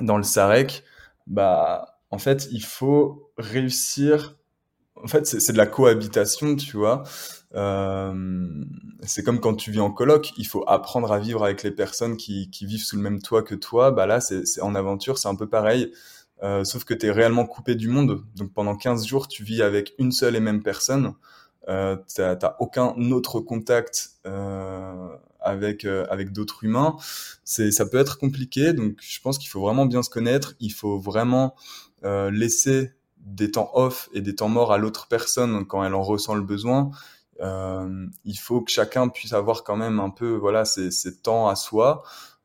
dans 0.00 0.16
le 0.16 0.22
Sarek, 0.22 0.84
bah, 1.26 1.98
en 2.10 2.18
fait, 2.18 2.48
il 2.52 2.62
faut 2.62 3.32
réussir. 3.38 4.36
En 5.02 5.08
fait, 5.08 5.26
c'est 5.26 5.52
de 5.52 5.58
la 5.58 5.66
cohabitation, 5.66 6.56
tu 6.56 6.76
vois. 6.76 7.04
Euh, 7.54 8.64
c'est 9.02 9.22
comme 9.22 9.40
quand 9.40 9.54
tu 9.54 9.70
vis 9.70 9.80
en 9.80 9.90
coloc, 9.90 10.32
il 10.38 10.46
faut 10.46 10.64
apprendre 10.66 11.12
à 11.12 11.18
vivre 11.18 11.44
avec 11.44 11.62
les 11.62 11.70
personnes 11.70 12.16
qui, 12.16 12.50
qui 12.50 12.66
vivent 12.66 12.82
sous 12.84 12.96
le 12.96 13.02
même 13.02 13.20
toit 13.22 13.42
que 13.42 13.54
toi. 13.54 13.90
Bah 13.90 14.06
là, 14.06 14.20
c'est 14.20 14.60
en 14.60 14.74
aventure, 14.74 15.18
c'est 15.18 15.28
un 15.28 15.36
peu 15.36 15.48
pareil. 15.48 15.92
Euh, 16.42 16.64
sauf 16.64 16.84
que 16.84 16.94
tu 16.94 17.06
es 17.06 17.10
réellement 17.10 17.46
coupé 17.46 17.74
du 17.74 17.88
monde. 17.88 18.24
Donc 18.36 18.52
pendant 18.52 18.76
15 18.76 19.06
jours, 19.06 19.28
tu 19.28 19.44
vis 19.44 19.62
avec 19.62 19.94
une 19.98 20.12
seule 20.12 20.36
et 20.36 20.40
même 20.40 20.62
personne. 20.62 21.14
Euh, 21.68 21.96
t'as 22.14 22.56
aucun 22.58 22.94
autre 23.10 23.40
contact 23.40 24.10
euh, 24.26 25.08
avec 25.44 25.84
euh, 25.84 26.06
avec 26.10 26.32
d'autres 26.32 26.64
humains. 26.64 26.96
C'est 27.44 27.70
ça 27.70 27.86
peut 27.86 27.98
être 27.98 28.18
compliqué. 28.18 28.72
Donc 28.72 28.96
je 29.00 29.20
pense 29.20 29.38
qu'il 29.38 29.48
faut 29.48 29.60
vraiment 29.60 29.86
bien 29.86 30.02
se 30.02 30.10
connaître. 30.10 30.54
Il 30.60 30.72
faut 30.72 30.98
vraiment 30.98 31.54
euh, 32.04 32.30
laisser 32.30 32.92
des 33.18 33.50
temps 33.50 33.70
off 33.74 34.08
et 34.12 34.20
des 34.20 34.34
temps 34.34 34.48
morts 34.48 34.72
à 34.72 34.78
l'autre 34.78 35.06
personne 35.08 35.66
quand 35.66 35.82
elle 35.84 35.94
en 35.94 36.02
ressent 36.02 36.34
le 36.34 36.42
besoin 36.42 36.90
euh, 37.40 38.06
il 38.24 38.38
faut 38.38 38.60
que 38.60 38.70
chacun 38.70 39.08
puisse 39.08 39.32
avoir 39.32 39.64
quand 39.64 39.76
même 39.76 40.00
un 40.00 40.10
peu 40.10 40.34
voilà 40.34 40.64
ses, 40.64 40.90
ses 40.90 41.16
temps 41.16 41.48
à 41.48 41.56
soi. 41.56 42.02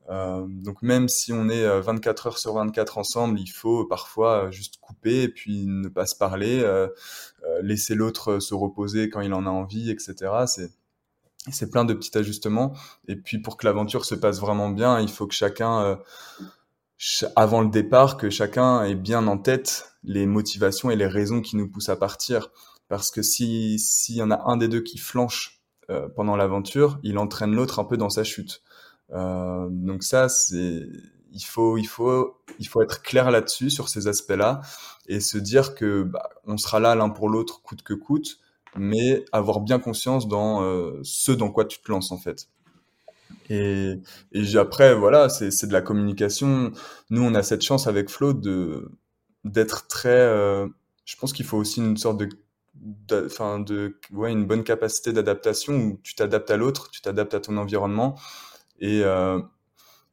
Euh, 0.09 0.45
donc 0.47 0.81
même 0.81 1.07
si 1.07 1.31
on 1.33 1.49
est 1.49 1.81
24 1.81 2.25
euh, 2.25 2.29
heures 2.29 2.37
sur 2.39 2.53
24 2.53 2.97
ensemble, 2.97 3.39
il 3.39 3.47
faut 3.47 3.85
parfois 3.85 4.45
euh, 4.45 4.51
juste 4.51 4.77
couper 4.81 5.23
et 5.23 5.29
puis 5.29 5.65
ne 5.67 5.87
pas 5.87 6.07
se 6.07 6.15
parler, 6.15 6.61
euh, 6.63 6.87
laisser 7.61 7.93
l'autre 7.93 8.39
se 8.39 8.55
reposer 8.55 9.09
quand 9.09 9.21
il 9.21 9.33
en 9.33 9.45
a 9.45 9.49
envie, 9.49 9.91
etc. 9.91 10.15
C'est 10.47 10.71
c'est 11.49 11.69
plein 11.69 11.85
de 11.85 11.93
petits 11.93 12.17
ajustements. 12.17 12.73
Et 13.07 13.15
puis 13.15 13.39
pour 13.39 13.57
que 13.57 13.65
l'aventure 13.65 14.05
se 14.05 14.15
passe 14.15 14.39
vraiment 14.39 14.69
bien, 14.69 14.99
il 14.99 15.09
faut 15.09 15.27
que 15.27 15.33
chacun, 15.33 15.99
avant 17.35 17.61
le 17.61 17.69
départ, 17.69 18.17
que 18.17 18.29
chacun 18.29 18.83
ait 18.83 18.95
bien 18.95 19.25
en 19.27 19.37
tête 19.37 19.93
les 20.03 20.25
motivations 20.25 20.91
et 20.91 20.95
les 20.95 21.07
raisons 21.07 21.41
qui 21.41 21.55
nous 21.55 21.69
poussent 21.69 21.89
à 21.89 21.95
partir. 21.95 22.51
Parce 22.87 23.11
que 23.11 23.21
si 23.21 23.79
s'il 23.79 24.15
y 24.15 24.21
en 24.21 24.31
a 24.31 24.41
un 24.45 24.57
des 24.57 24.67
deux 24.67 24.81
qui 24.81 24.97
flanche 24.97 25.61
euh, 25.89 26.09
pendant 26.09 26.35
l'aventure, 26.35 26.99
il 27.03 27.17
entraîne 27.17 27.53
l'autre 27.53 27.79
un 27.79 27.85
peu 27.85 27.97
dans 27.97 28.09
sa 28.09 28.23
chute. 28.23 28.61
Euh, 29.11 29.67
donc 29.69 30.03
ça, 30.03 30.29
c'est 30.29 30.87
il 31.31 31.43
faut 31.43 31.77
il 31.77 31.85
faut 31.87 32.41
il 32.57 32.67
faut 32.67 32.81
être 32.81 33.01
clair 33.03 33.31
là-dessus 33.31 33.69
sur 33.69 33.89
ces 33.89 34.07
aspects-là 34.07 34.61
et 35.07 35.19
se 35.19 35.37
dire 35.37 35.75
que 35.75 36.03
bah, 36.03 36.29
on 36.45 36.57
sera 36.57 36.79
là 36.79 36.95
l'un 36.95 37.09
pour 37.09 37.29
l'autre 37.29 37.61
coûte 37.61 37.83
que 37.83 37.93
coûte, 37.93 38.39
mais 38.77 39.25
avoir 39.31 39.61
bien 39.61 39.79
conscience 39.79 40.27
dans 40.27 40.63
euh, 40.63 40.99
ce 41.03 41.31
dans 41.31 41.51
quoi 41.51 41.65
tu 41.65 41.79
te 41.79 41.91
lances 41.91 42.11
en 42.11 42.17
fait. 42.17 42.49
Et, 43.49 43.99
après 44.55 44.93
voilà, 44.95 45.29
c'est 45.29 45.65
de 45.65 45.73
la 45.73 45.81
communication. 45.81 46.71
Nous, 47.09 47.23
on 47.23 47.33
a 47.33 47.43
cette 47.43 47.61
chance 47.61 47.87
avec 47.87 48.09
Flo 48.09 48.33
de 48.33 48.91
d'être 49.43 49.87
très. 49.87 50.09
Euh, 50.09 50.67
je 51.05 51.15
pense 51.15 51.33
qu'il 51.33 51.45
faut 51.45 51.57
aussi 51.57 51.79
une 51.79 51.97
sorte 51.97 52.17
de 52.17 52.29
enfin 53.25 53.59
de 53.59 53.97
ouais 54.11 54.31
une 54.31 54.45
bonne 54.45 54.63
capacité 54.63 55.11
d'adaptation 55.11 55.75
où 55.75 55.99
tu 56.03 56.15
t'adaptes 56.15 56.49
à 56.51 56.55
l'autre 56.55 56.89
tu 56.91 57.01
t'adaptes 57.01 57.33
à 57.33 57.39
ton 57.41 57.57
environnement 57.57 58.15
et 58.79 59.01
euh, 59.03 59.41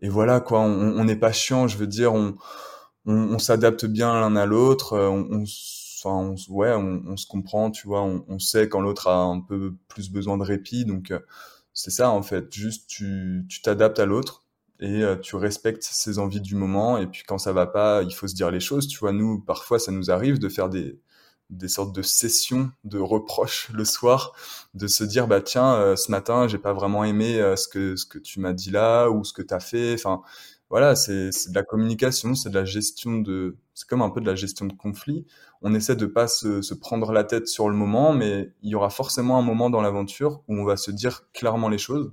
et 0.01 0.09
voilà 0.09 0.41
quoi 0.41 0.61
on 0.61 1.05
n'est 1.05 1.17
pas 1.17 1.31
chiant 1.31 1.69
je 1.69 1.77
veux 1.77 1.87
dire 1.87 2.15
on 2.15 2.37
on, 3.05 3.39
s'adapte 3.39 3.85
bien 3.85 4.13
l'un 4.15 4.35
à 4.35 4.47
l'autre 4.47 4.99
on, 4.99 5.29
on 5.31 5.45
on, 6.05 6.35
ouais 6.51 6.73
on, 6.73 7.17
se 7.17 7.27
comprend 7.27 7.71
tu 7.71 7.87
vois 7.87 8.03
on, 8.03 8.39
sait 8.39 8.69
quand 8.69 8.81
l'autre 8.81 9.09
a 9.09 9.23
un 9.23 9.41
peu 9.41 9.75
plus 9.89 10.11
besoin 10.11 10.37
de 10.39 10.43
répit 10.43 10.85
donc 10.85 11.11
euh, 11.11 11.21
c'est 11.73 11.91
ça 11.91 12.11
en 12.11 12.23
fait 12.23 12.53
juste 12.53 12.89
tu 12.89 13.47
t'adaptes 13.63 13.99
à 13.99 14.07
l'autre 14.07 14.45
et 14.81 15.03
tu 15.23 15.37
respectes 15.37 15.85
ses 15.85 16.19
envies 16.19 16.43
du 16.43 16.55
moment. 16.55 16.99
Et 16.99 17.07
puis 17.07 17.23
quand 17.27 17.39
ça 17.39 17.53
va 17.55 17.67
pas, 17.67 18.03
il 18.03 18.15
faut 18.15 18.29
se 18.29 18.35
dire 18.35 18.51
les 18.51 18.61
choses. 18.61 18.89
Tu 18.89 18.99
vois, 18.99 19.13
nous, 19.13 19.41
parfois, 19.41 19.79
ça 19.79 19.91
nous 19.91 20.11
arrive 20.11 20.39
de 20.39 20.51
faire 20.51 20.69
des, 20.69 21.01
des 21.51 21.69
sortes 21.69 21.95
de 21.95 22.03
sessions 22.03 22.71
de 22.85 22.99
reproches 22.99 23.71
le 23.73 23.85
soir, 23.85 24.33
de 24.75 24.87
se 24.87 25.05
dire 25.05 25.27
bah 25.29 25.41
tiens 25.41 25.95
ce 25.97 26.11
matin 26.11 26.49
j'ai 26.49 26.59
pas 26.59 26.73
vraiment 26.73 27.05
aimé 27.05 27.39
ce 27.57 27.69
que 27.69 27.97
ce 27.97 28.05
que 28.07 28.19
tu 28.19 28.41
m'as 28.41 28.53
dit 28.53 28.71
là 28.71 29.09
ou 29.09 29.25
ce 29.25 29.33
que 29.33 29.43
tu 29.43 29.55
as 29.55 29.61
fait. 29.61 29.95
Enfin 29.95 30.23
voilà, 30.71 30.97
c'est 30.97 31.31
de 31.51 31.55
la 31.55 31.63
communication, 31.63 32.35
c'est 32.35 32.51
de 32.51 32.59
la 32.59 32.65
gestion 32.65 33.21
de, 33.21 33.57
c'est 33.75 33.89
comme 33.89 34.03
un 34.03 34.11
peu 34.11 34.21
de 34.21 34.27
la 34.27 34.35
gestion 34.35 34.67
de 34.67 34.73
conflit. 34.73 35.25
On 35.63 35.75
essaie 35.75 35.97
de 35.97 36.07
pas 36.07 36.27
se, 36.29 36.61
se, 36.63 36.75
prendre 36.75 37.13
la 37.13 37.25
tête 37.25 37.47
sur 37.49 37.69
le 37.69 37.77
moment, 37.77 38.13
mais 38.13 38.53
il 38.63 38.71
y 38.71 38.75
aura 38.75 38.91
forcément 38.91 39.39
un 39.39 39.43
moment 39.43 39.71
dans 39.71 39.81
l'aventure 39.81 40.43
où 40.49 40.57
on 40.59 40.65
va 40.65 40.77
se 40.77 40.91
dire 40.91 41.23
clairement 41.33 41.69
les 41.69 41.79
choses 41.79 42.13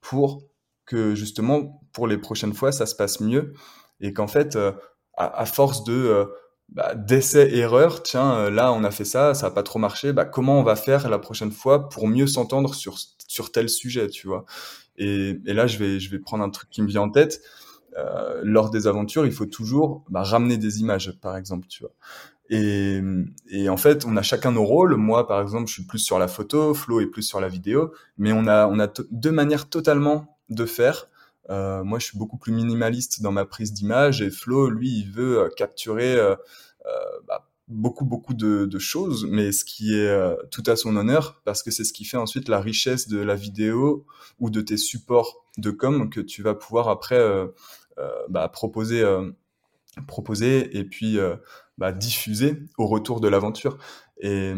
pour 0.00 0.42
que 0.86 1.14
justement 1.14 1.82
pour 1.92 2.06
les 2.06 2.18
prochaines 2.18 2.54
fois 2.54 2.72
ça 2.72 2.86
se 2.86 2.94
passe 2.94 3.20
mieux 3.20 3.54
et 4.00 4.12
qu'en 4.12 4.26
fait 4.26 4.56
euh, 4.56 4.72
à, 5.16 5.46
force 5.46 5.84
de 5.84 5.92
euh, 5.94 6.26
bah, 6.68 6.94
d'essais 6.94 7.54
erreurs, 7.56 8.02
tiens 8.02 8.50
là 8.50 8.72
on 8.72 8.84
a 8.84 8.90
fait 8.90 9.04
ça, 9.04 9.34
ça 9.34 9.46
a 9.46 9.50
pas 9.50 9.62
trop 9.62 9.78
marché, 9.78 10.12
bah 10.12 10.24
comment 10.24 10.58
on 10.58 10.62
va 10.62 10.76
faire 10.76 11.08
la 11.08 11.18
prochaine 11.18 11.52
fois 11.52 11.88
pour 11.88 12.08
mieux 12.08 12.26
s'entendre 12.26 12.74
sur 12.74 12.98
sur 13.26 13.52
tel 13.52 13.68
sujet, 13.68 14.08
tu 14.08 14.26
vois? 14.26 14.44
Et, 14.98 15.40
et, 15.46 15.52
là, 15.52 15.66
je 15.66 15.78
vais, 15.78 16.00
je 16.00 16.10
vais 16.10 16.18
prendre 16.18 16.44
un 16.44 16.50
truc 16.50 16.70
qui 16.70 16.82
me 16.82 16.88
vient 16.88 17.02
en 17.02 17.10
tête. 17.10 17.42
Euh, 17.96 18.40
lors 18.42 18.70
des 18.70 18.86
aventures, 18.86 19.26
il 19.26 19.32
faut 19.32 19.46
toujours 19.46 20.04
bah, 20.08 20.22
ramener 20.22 20.56
des 20.56 20.80
images, 20.80 21.12
par 21.20 21.36
exemple, 21.36 21.66
tu 21.68 21.82
vois. 21.82 21.92
Et, 22.50 23.00
et, 23.48 23.68
en 23.68 23.76
fait, 23.76 24.04
on 24.04 24.16
a 24.16 24.22
chacun 24.22 24.52
nos 24.52 24.64
rôles. 24.64 24.96
Moi, 24.96 25.26
par 25.26 25.40
exemple, 25.40 25.68
je 25.68 25.74
suis 25.74 25.84
plus 25.84 25.98
sur 25.98 26.18
la 26.18 26.28
photo, 26.28 26.74
Flo 26.74 27.00
est 27.00 27.06
plus 27.06 27.22
sur 27.22 27.40
la 27.40 27.48
vidéo, 27.48 27.92
mais 28.18 28.32
on 28.32 28.46
a, 28.46 28.66
on 28.66 28.78
a 28.78 28.88
deux 29.10 29.32
manières 29.32 29.68
totalement 29.68 30.38
de 30.50 30.66
faire. 30.66 31.08
Euh, 31.50 31.84
moi, 31.84 31.98
je 31.98 32.06
suis 32.06 32.18
beaucoup 32.18 32.38
plus 32.38 32.52
minimaliste 32.52 33.22
dans 33.22 33.32
ma 33.32 33.44
prise 33.44 33.72
d'image 33.72 34.22
et 34.22 34.30
Flo, 34.30 34.70
lui, 34.70 34.90
il 34.98 35.10
veut 35.10 35.40
euh, 35.40 35.48
capturer 35.56 36.14
euh, 36.14 36.34
euh, 36.86 36.90
bah, 37.26 37.48
beaucoup 37.68 38.04
beaucoup 38.04 38.34
de, 38.34 38.78
choses, 38.78 39.26
mais 39.30 39.52
ce 39.52 39.64
qui 39.64 39.94
est 39.94 40.08
euh, 40.08 40.34
tout 40.50 40.62
à 40.66 40.76
son 40.76 40.96
honneur 40.96 41.40
parce 41.44 41.62
que 41.62 41.70
c'est 41.70 41.84
ce 41.84 41.92
qui 41.92 42.04
fait 42.04 42.16
ensuite 42.16 42.48
la 42.48 42.60
richesse 42.60 43.08
de 43.08 43.18
la 43.18 43.34
vidéo 43.34 44.04
ou 44.38 44.50
de 44.50 44.60
tes 44.60 44.76
supports 44.76 45.44
de 45.56 45.70
com 45.70 46.10
que 46.10 46.20
tu 46.20 46.42
vas 46.42 46.54
pouvoir 46.54 46.88
après 46.88 47.18
euh, 47.18 47.46
euh, 47.98 48.10
bah, 48.28 48.48
proposer 48.48 49.02
proposer 50.08 50.76
et 50.76 50.84
puis 50.84 51.18
bah, 51.78 51.92
diffuser 51.92 52.58
au 52.78 52.86
retour 52.86 53.20
de 53.20 53.28
l'aventure. 53.28 53.78
Et, 54.18 54.52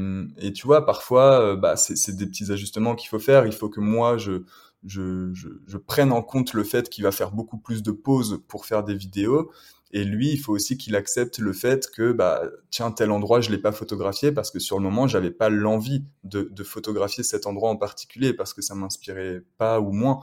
tu 0.55 0.67
vois, 0.67 0.87
parfois, 0.87 1.57
bah, 1.57 1.77
c'est 1.77 2.17
des 2.17 2.27
petits 2.27 2.51
ajustements 2.51 2.95
qu'il 2.95 3.09
faut 3.11 3.19
faire. 3.19 3.45
Il 3.45 3.53
faut 3.53 3.69
que 3.69 3.81
moi, 3.81 4.17
je, 4.17 4.45
je, 4.87 5.33
je 5.35 5.77
prenne 5.77 6.11
en 6.11 6.23
compte 6.23 6.55
le 6.55 6.65
fait 6.65 6.89
qu'il 6.89 7.05
va 7.05 7.13
faire 7.13 7.33
beaucoup 7.33 7.59
plus 7.59 7.83
de 7.83 7.91
pauses 7.91 8.43
pour 8.49 8.65
faire 8.65 8.83
des 8.83 8.95
vidéos 8.95 9.51
et 9.93 10.05
lui, 10.05 10.31
il 10.31 10.39
faut 10.39 10.53
aussi 10.53 10.77
qu'il 10.77 10.97
accepte 10.97 11.39
le 11.39 11.53
fait 11.53 11.89
que, 11.91 12.13
bah, 12.13 12.43
tiens, 12.71 12.91
tel 12.91 13.11
endroit, 13.11 13.41
je 13.41 13.51
l'ai 13.51 13.59
pas 13.59 13.73
photographié 13.73 14.33
parce 14.33 14.51
que 14.51 14.59
sur 14.59 14.79
le 14.79 14.83
moment, 14.83 15.07
j'avais 15.07 15.31
pas 15.31 15.49
l'envie 15.49 16.05
de, 16.25 16.51
photographier 16.65 17.23
cet 17.23 17.47
endroit 17.47 17.71
en 17.71 17.77
particulier 17.77 18.33
parce 18.35 18.53
que 18.53 18.63
ça 18.63 18.75
m'inspirait 18.75 19.43
pas 19.59 19.81
ou 19.81 19.93
moins. 19.93 20.21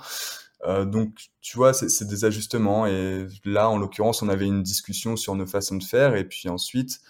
Euh, 0.66 0.86
donc, 0.86 1.32
tu 1.42 1.58
vois, 1.58 1.74
c'est 1.74 2.08
des 2.08 2.26
ajustements. 2.26 2.88
Et 2.88 3.28
là, 3.46 3.70
en 3.70 3.78
l'occurrence, 3.78 4.22
on 4.22 4.30
avait 4.30 4.48
une 4.48 4.64
discussion 4.64 5.16
sur 5.16 5.36
nos 5.36 5.46
façons 5.46 5.78
de 5.78 5.84
faire. 5.84 6.16
Et 6.16 6.26
puis 6.28 6.50
ensuite, 6.50 7.02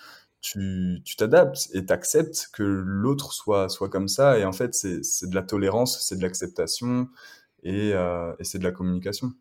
tu 0.41 1.01
t'adaptes 1.17 1.69
et 1.73 1.85
t'acceptes 1.85 2.49
que 2.53 2.63
l'autre 2.63 3.33
soit, 3.33 3.69
soit 3.69 3.89
comme 3.89 4.07
ça. 4.07 4.37
Et 4.37 4.45
en 4.45 4.53
fait, 4.53 4.75
c'est 4.75 5.29
de 5.29 5.35
la 5.35 5.43
tolérance, 5.43 6.05
c'est 6.07 6.17
de 6.17 6.21
l'acceptation 6.21 7.09
et, 7.63 7.93
euh, 7.93 8.33
et 8.39 8.43
c'est 8.43 8.59
de 8.59 8.63
la 8.63 8.71
communication. 8.71 9.33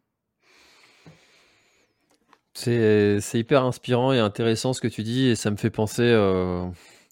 C'est 2.55 3.21
hyper 3.35 3.65
inspirant 3.65 4.13
et 4.13 4.19
intéressant 4.19 4.73
ce 4.73 4.81
que 4.81 4.89
tu 4.89 5.03
dis 5.03 5.29
et 5.29 5.37
ça 5.37 5.51
me 5.51 5.57
fait 5.57 5.71
penser 5.71 6.03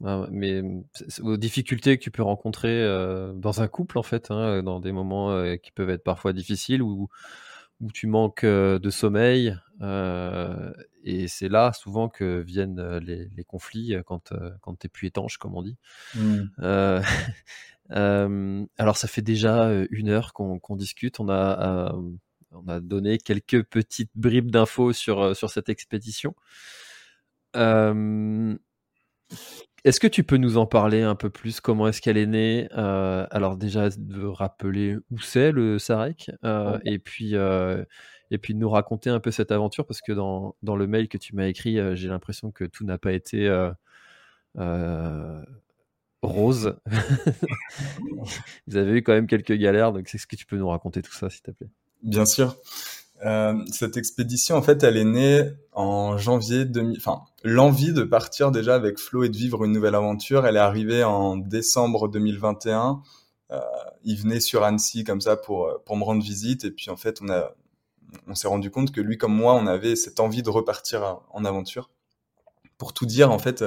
euh, 0.05 0.27
mais, 0.31 0.63
aux 1.23 1.37
difficultés 1.37 1.99
que 1.99 2.03
tu 2.03 2.11
peux 2.11 2.23
rencontrer 2.23 2.83
euh, 2.83 3.33
dans 3.35 3.61
un 3.61 3.69
couple 3.69 3.99
en 3.99 4.03
fait, 4.03 4.31
hein, 4.31 4.63
dans 4.63 4.81
des 4.81 4.93
moments 4.93 5.31
euh, 5.33 5.57
qui 5.57 5.73
peuvent 5.73 5.91
être 5.91 6.05
parfois 6.05 6.33
difficiles 6.33 6.83
où, 6.83 7.09
où 7.81 7.93
tu 7.93 8.07
manques 8.07 8.45
de 8.45 8.91
sommeil 8.91 9.57
et 11.03 11.29
c'est 11.29 11.49
là 11.49 11.73
souvent 11.73 12.11
que 12.11 12.41
viennent 12.41 12.99
les, 12.99 13.29
les 13.35 13.45
conflits 13.45 13.95
quand, 14.05 14.35
quand 14.61 14.79
tu 14.79 14.87
es 14.87 14.91
plus 14.91 15.09
étanche 15.09 15.39
comme 15.39 15.55
on 15.55 15.63
dit. 15.63 15.77
Mmh. 16.15 17.01
alors 18.79 18.97
ça 18.97 19.09
fait 19.09 19.23
déjà 19.23 19.71
une 19.91 20.09
heure 20.09 20.33
qu'on 20.35 20.77
discute, 20.77 21.21
on 21.21 21.29
a 21.31 21.95
on 22.53 22.69
a 22.69 22.81
donné 22.81 23.19
quelques 23.19 23.63
petites 23.65 24.11
bribes 24.15 24.51
d'infos 24.51 24.93
sur, 24.93 25.21
euh, 25.21 25.35
sur 25.35 25.51
cette 25.51 25.69
expédition. 25.69 26.35
Euh, 27.57 28.57
est-ce 29.85 30.01
que 30.01 30.07
tu 30.07 30.25
peux 30.25 30.37
nous 30.37 30.59
en 30.59 30.67
parler 30.67 31.03
un 31.03 31.15
peu 31.15 31.31
plus? 31.31 31.61
Comment 31.61 31.89
est-ce 31.89 32.01
qu'elle 32.01 32.19
est 32.19 32.27
née? 32.27 32.69
Euh, 32.77 33.27
Alors 33.31 33.57
déjà 33.57 33.89
de 33.91 34.25
rappeler 34.25 34.97
où 35.11 35.19
c'est 35.21 35.53
le 35.53 35.79
Sarek 35.79 36.31
et 36.85 36.99
puis 36.99 37.35
et 38.33 38.39
puis 38.39 38.55
nous 38.55 38.71
raconter 38.71 39.11
un 39.11 39.21
peu 39.21 39.31
cette 39.31 39.51
aventure 39.51 39.87
parce 39.87 40.01
que 40.03 40.13
dans, 40.13 40.55
dans 40.63 40.77
le 40.77 40.87
mail 40.87 41.09
que 41.09 41.19
tu 41.19 41.35
m'as 41.35 41.47
écrit, 41.47 41.79
j'ai 41.97 42.09
l'impression 42.09 42.51
que 42.53 42.65
tout 42.65 42.85
n'a 42.85 42.99
pas 42.99 43.13
été 43.13 43.49
rose. 46.23 46.77
Vous 48.67 48.77
avez 48.77 48.99
eu 48.99 49.03
quand 49.03 49.13
même 49.13 49.27
quelques 49.27 49.57
galères, 49.57 49.93
donc 49.93 50.13
est-ce 50.15 50.27
que 50.27 50.37
tu 50.37 50.47
peux 50.47 50.57
nous 50.57 50.69
raconter 50.69 51.03
tout 51.03 51.13
ça, 51.13 51.31
s'il 51.31 51.43
te 51.43 51.51
plaît? 51.53 51.71
Bien 52.03 52.25
sûr. 52.25 52.57
Euh, 53.25 53.63
cette 53.71 53.97
expédition, 53.97 54.57
en 54.57 54.63
fait, 54.63 54.83
elle 54.83 54.97
est 54.97 55.05
née 55.05 55.45
en 55.73 56.17
janvier 56.17 56.65
2000. 56.65 56.97
Enfin, 56.99 57.23
l'envie 57.45 57.93
de 57.93 58.03
partir 58.03 58.51
déjà 58.51 58.75
avec 58.75 58.99
Flo 58.99 59.25
et 59.25 59.29
de 59.29 59.37
vivre 59.37 59.65
une 59.65 59.73
nouvelle 59.73 59.95
aventure, 59.95 60.47
elle 60.47 60.57
est 60.57 60.61
arrivée 60.61 61.05
en 61.05 61.37
décembre 61.37 62.09
2021. 62.09 63.03
Euh, 63.51 63.61
il 64.05 64.17
venait 64.17 64.41
sur 64.41 64.65
Annecy 64.65 65.05
comme 65.05 65.21
ça 65.21 65.37
pour 65.37 65.83
pour 65.85 65.97
me 65.97 66.05
rendre 66.05 66.23
visite 66.23 66.65
et 66.65 66.71
puis 66.71 66.89
en 66.89 66.97
fait, 66.97 67.21
on 67.21 67.29
a 67.29 67.55
on 68.27 68.35
s'est 68.35 68.49
rendu 68.49 68.71
compte 68.71 68.93
que 68.93 69.01
lui 69.01 69.19
comme 69.19 69.35
moi, 69.35 69.55
on 69.55 69.67
avait 69.67 69.97
cette 69.97 70.21
envie 70.21 70.43
de 70.43 70.51
repartir 70.51 71.21
en 71.31 71.45
aventure. 71.45 71.91
Pour 72.79 72.95
tout 72.95 73.05
dire, 73.05 73.31
en 73.31 73.39
fait, 73.39 73.63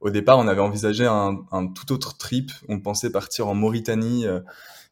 au 0.00 0.10
départ, 0.10 0.38
on 0.38 0.48
avait 0.48 0.62
envisagé 0.62 1.04
un, 1.04 1.44
un 1.52 1.66
tout 1.66 1.92
autre 1.92 2.16
trip. 2.16 2.50
On 2.68 2.80
pensait 2.80 3.10
partir 3.10 3.46
en 3.46 3.54
Mauritanie. 3.54 4.26
Euh, 4.26 4.40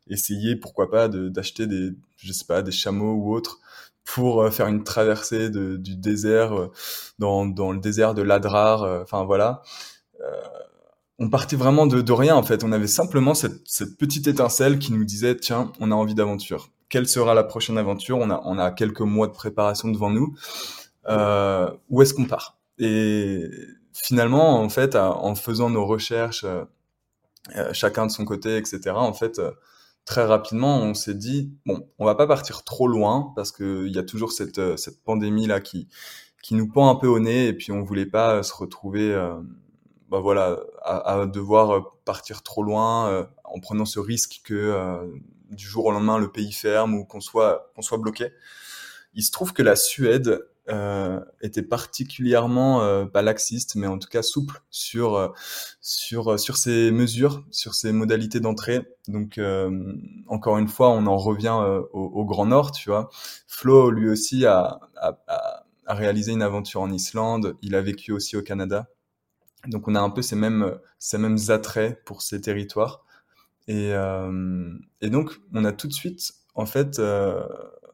essayer, 0.09 0.57
pourquoi 0.57 0.90
pas, 0.90 1.09
d'acheter 1.09 1.66
des, 1.66 1.90
je 2.16 2.32
sais 2.32 2.44
pas, 2.44 2.62
des 2.62 2.72
chameaux 2.72 3.14
ou 3.14 3.34
autres 3.34 3.61
pour 4.05 4.42
euh, 4.42 4.50
faire 4.50 4.66
une 4.66 4.84
traversée 4.84 5.50
de, 5.50 5.76
du 5.76 5.96
désert 5.96 6.53
euh, 6.53 6.72
dans, 7.18 7.46
dans 7.46 7.72
le 7.72 7.78
désert 7.78 8.14
de 8.14 8.22
l'Adrar. 8.22 8.82
Euh, 8.82 9.03
enfin 9.03 9.24
voilà. 9.24 9.62
on 11.18 11.28
partait 11.30 11.57
vraiment 11.57 11.86
de, 11.86 12.00
de, 12.00 12.12
rien 12.12 12.34
en 12.36 12.42
fait. 12.42 12.64
On 12.64 12.72
avait 12.72 12.86
simplement 12.86 13.34
cette, 13.34 13.66
cette, 13.66 13.96
petite 13.96 14.26
étincelle 14.26 14.78
qui 14.78 14.92
nous 14.92 15.05
disait 15.05 15.36
tiens, 15.36 15.72
on 15.80 15.90
a 15.90 15.94
envie 15.94 16.14
d'aventure. 16.14 16.70
Quelle 16.88 17.09
sera 17.09 17.34
la 17.34 17.44
prochaine 17.44 17.78
aventure? 17.78 18.18
On 18.18 18.30
a 18.30 18.42
on 18.44 18.59
a 18.59 18.70
quelques 18.70 19.00
mois 19.00 19.26
de 19.26 19.32
préparation 19.32 19.88
devant 19.88 20.11
nous. 20.11 20.34
Où 21.88 22.03
est-ce 22.03 22.14
qu'on 22.14 22.26
part? 22.26 22.59
Et 22.78 23.48
finalement, 23.94 24.61
en 24.61 24.68
fait, 24.68 24.94
en 24.96 25.34
faisant 25.34 25.70
nos 25.70 25.86
recherches, 25.86 26.44
chacun 27.72 28.07
de 28.07 28.11
son 28.11 28.24
côté, 28.24 28.57
etc. 28.59 28.90
En 28.94 29.14
fait 29.14 29.40
très 30.05 30.24
rapidement, 30.24 30.78
on 30.82 30.94
s'est 30.94 31.14
dit 31.14 31.53
bon, 31.66 31.88
on 31.98 32.05
va 32.05 32.14
pas 32.14 32.26
partir 32.26 32.64
trop 32.64 32.88
loin 32.88 33.32
parce 33.36 33.53
que 33.53 33.86
il 33.86 33.94
y 33.94 33.98
a 33.98 34.03
toujours 34.03 34.32
cette 34.32 34.59
euh, 34.59 34.76
cette 34.76 35.03
pandémie 35.03 35.46
là 35.46 35.61
qui 35.61 35.88
qui 36.42 36.55
nous 36.55 36.68
pend 36.68 36.90
un 36.90 36.96
peu 36.96 37.07
au 37.07 37.20
nez 37.20 37.48
et 37.48 37.53
puis 37.53 37.72
on 37.72 37.82
voulait 37.82 38.07
pas 38.07 38.36
euh, 38.36 38.42
se 38.42 38.55
retrouver 38.55 39.12
euh, 39.12 39.34
bah 40.09 40.20
voilà 40.20 40.59
à, 40.82 41.20
à, 41.20 41.26
devoir 41.26 41.94
partir 42.05 42.42
trop 42.42 42.62
loin 42.62 43.26
en 43.44 43.61
prenant 43.61 43.86
ce 43.86 43.98
risque 43.98 44.42
que 44.44 45.11
du 45.50 45.66
jour 45.66 45.86
au 45.86 45.90
lendemain 45.90 46.18
le 46.18 46.30
pays 46.30 46.53
ferme 46.53 46.94
ou 46.94 47.07
qu'on 47.07 47.20
soit 47.20 47.72
qu'on 47.74 47.82
soit 47.82 47.96
bloqué. 47.96 48.30
Il 49.14 49.22
se 49.22 49.30
trouve 49.30 49.55
que 49.55 49.62
la 49.62 49.74
Suède 49.74 50.46
euh, 50.68 51.18
était 51.40 51.62
particulièrement 51.62 52.82
euh, 52.82 53.04
pas 53.04 53.22
laxiste, 53.22 53.74
mais 53.74 53.88
en 53.88 53.98
tout 53.98 54.08
cas 54.08 54.22
souple 54.22 54.62
sur 54.70 55.16
euh, 55.16 55.28
sur 55.80 56.38
sur 56.38 56.56
ces 56.56 56.92
mesures, 56.92 57.44
sur 57.50 57.74
ces 57.74 57.90
modalités 57.90 58.38
d'entrée. 58.38 58.82
Donc 59.08 59.40
encore 60.28 60.58
une 60.58 60.68
fois, 60.68 60.90
on 60.90 61.06
en 61.06 61.16
revient 61.16 61.58
au, 61.92 62.24
Grand 62.24 62.46
Nord, 62.46 62.70
tu 62.70 62.90
vois. 62.90 63.10
Flo 63.48 63.90
lui 63.90 64.08
aussi 64.08 64.46
a, 64.46 64.78
a, 64.96 65.18
a, 65.86 65.94
réalisé 65.94 66.30
une 66.30 66.42
aventure 66.42 66.80
en 66.80 66.92
Islande. 66.92 67.56
Il 67.62 67.74
a 67.74 67.82
vécu 67.82 68.12
aussi 68.12 68.36
au 68.36 68.42
Canada. 68.42 68.88
Donc 69.66 69.88
on 69.88 69.96
a 69.96 70.00
un 70.00 70.10
peu 70.10 70.22
ces 70.22 70.36
mêmes 70.36 70.78
ces 71.00 71.18
mêmes 71.18 71.38
attraits 71.48 72.04
pour 72.04 72.22
ces 72.22 72.40
territoires. 72.40 73.04
Et, 73.66 73.90
et 75.00 75.10
donc 75.10 75.40
on 75.52 75.64
a 75.64 75.72
tout 75.72 75.88
de 75.88 75.92
suite, 75.92 76.34
en 76.54 76.66
fait, 76.66 77.00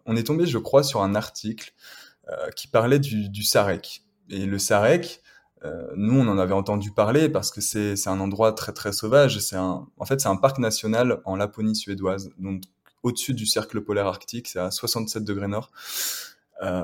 on 0.04 0.16
est 0.16 0.26
tombé, 0.26 0.46
je 0.46 0.58
crois, 0.58 0.82
sur 0.82 1.02
un 1.02 1.14
article 1.14 1.72
euh, 1.72 2.07
qui 2.56 2.68
parlait 2.68 2.98
du, 2.98 3.28
du 3.28 3.42
Sarek. 3.42 4.02
Et 4.30 4.44
le 4.44 4.58
Sarek, 4.58 5.22
euh, 5.64 5.88
nous, 5.96 6.18
on 6.18 6.28
en 6.28 6.38
avait 6.38 6.54
entendu 6.54 6.92
parler 6.92 7.28
parce 7.28 7.50
que 7.50 7.60
c'est 7.60 8.08
un 8.08 8.20
endroit 8.20 8.52
très 8.52 8.72
très 8.72 8.92
sauvage. 8.92 9.38
C'est 9.40 9.56
en 9.56 9.88
fait, 10.06 10.20
c'est 10.20 10.28
un 10.28 10.36
parc 10.36 10.58
national 10.58 11.20
en 11.24 11.36
Laponie 11.36 11.76
suédoise. 11.76 12.30
Donc, 12.38 12.62
au-dessus 13.02 13.34
du 13.34 13.46
cercle 13.46 13.80
polaire 13.80 14.06
arctique, 14.06 14.48
c'est 14.48 14.58
à 14.58 14.70
67 14.70 15.24
degrés 15.24 15.48
nord. 15.48 15.70
Euh, 16.62 16.82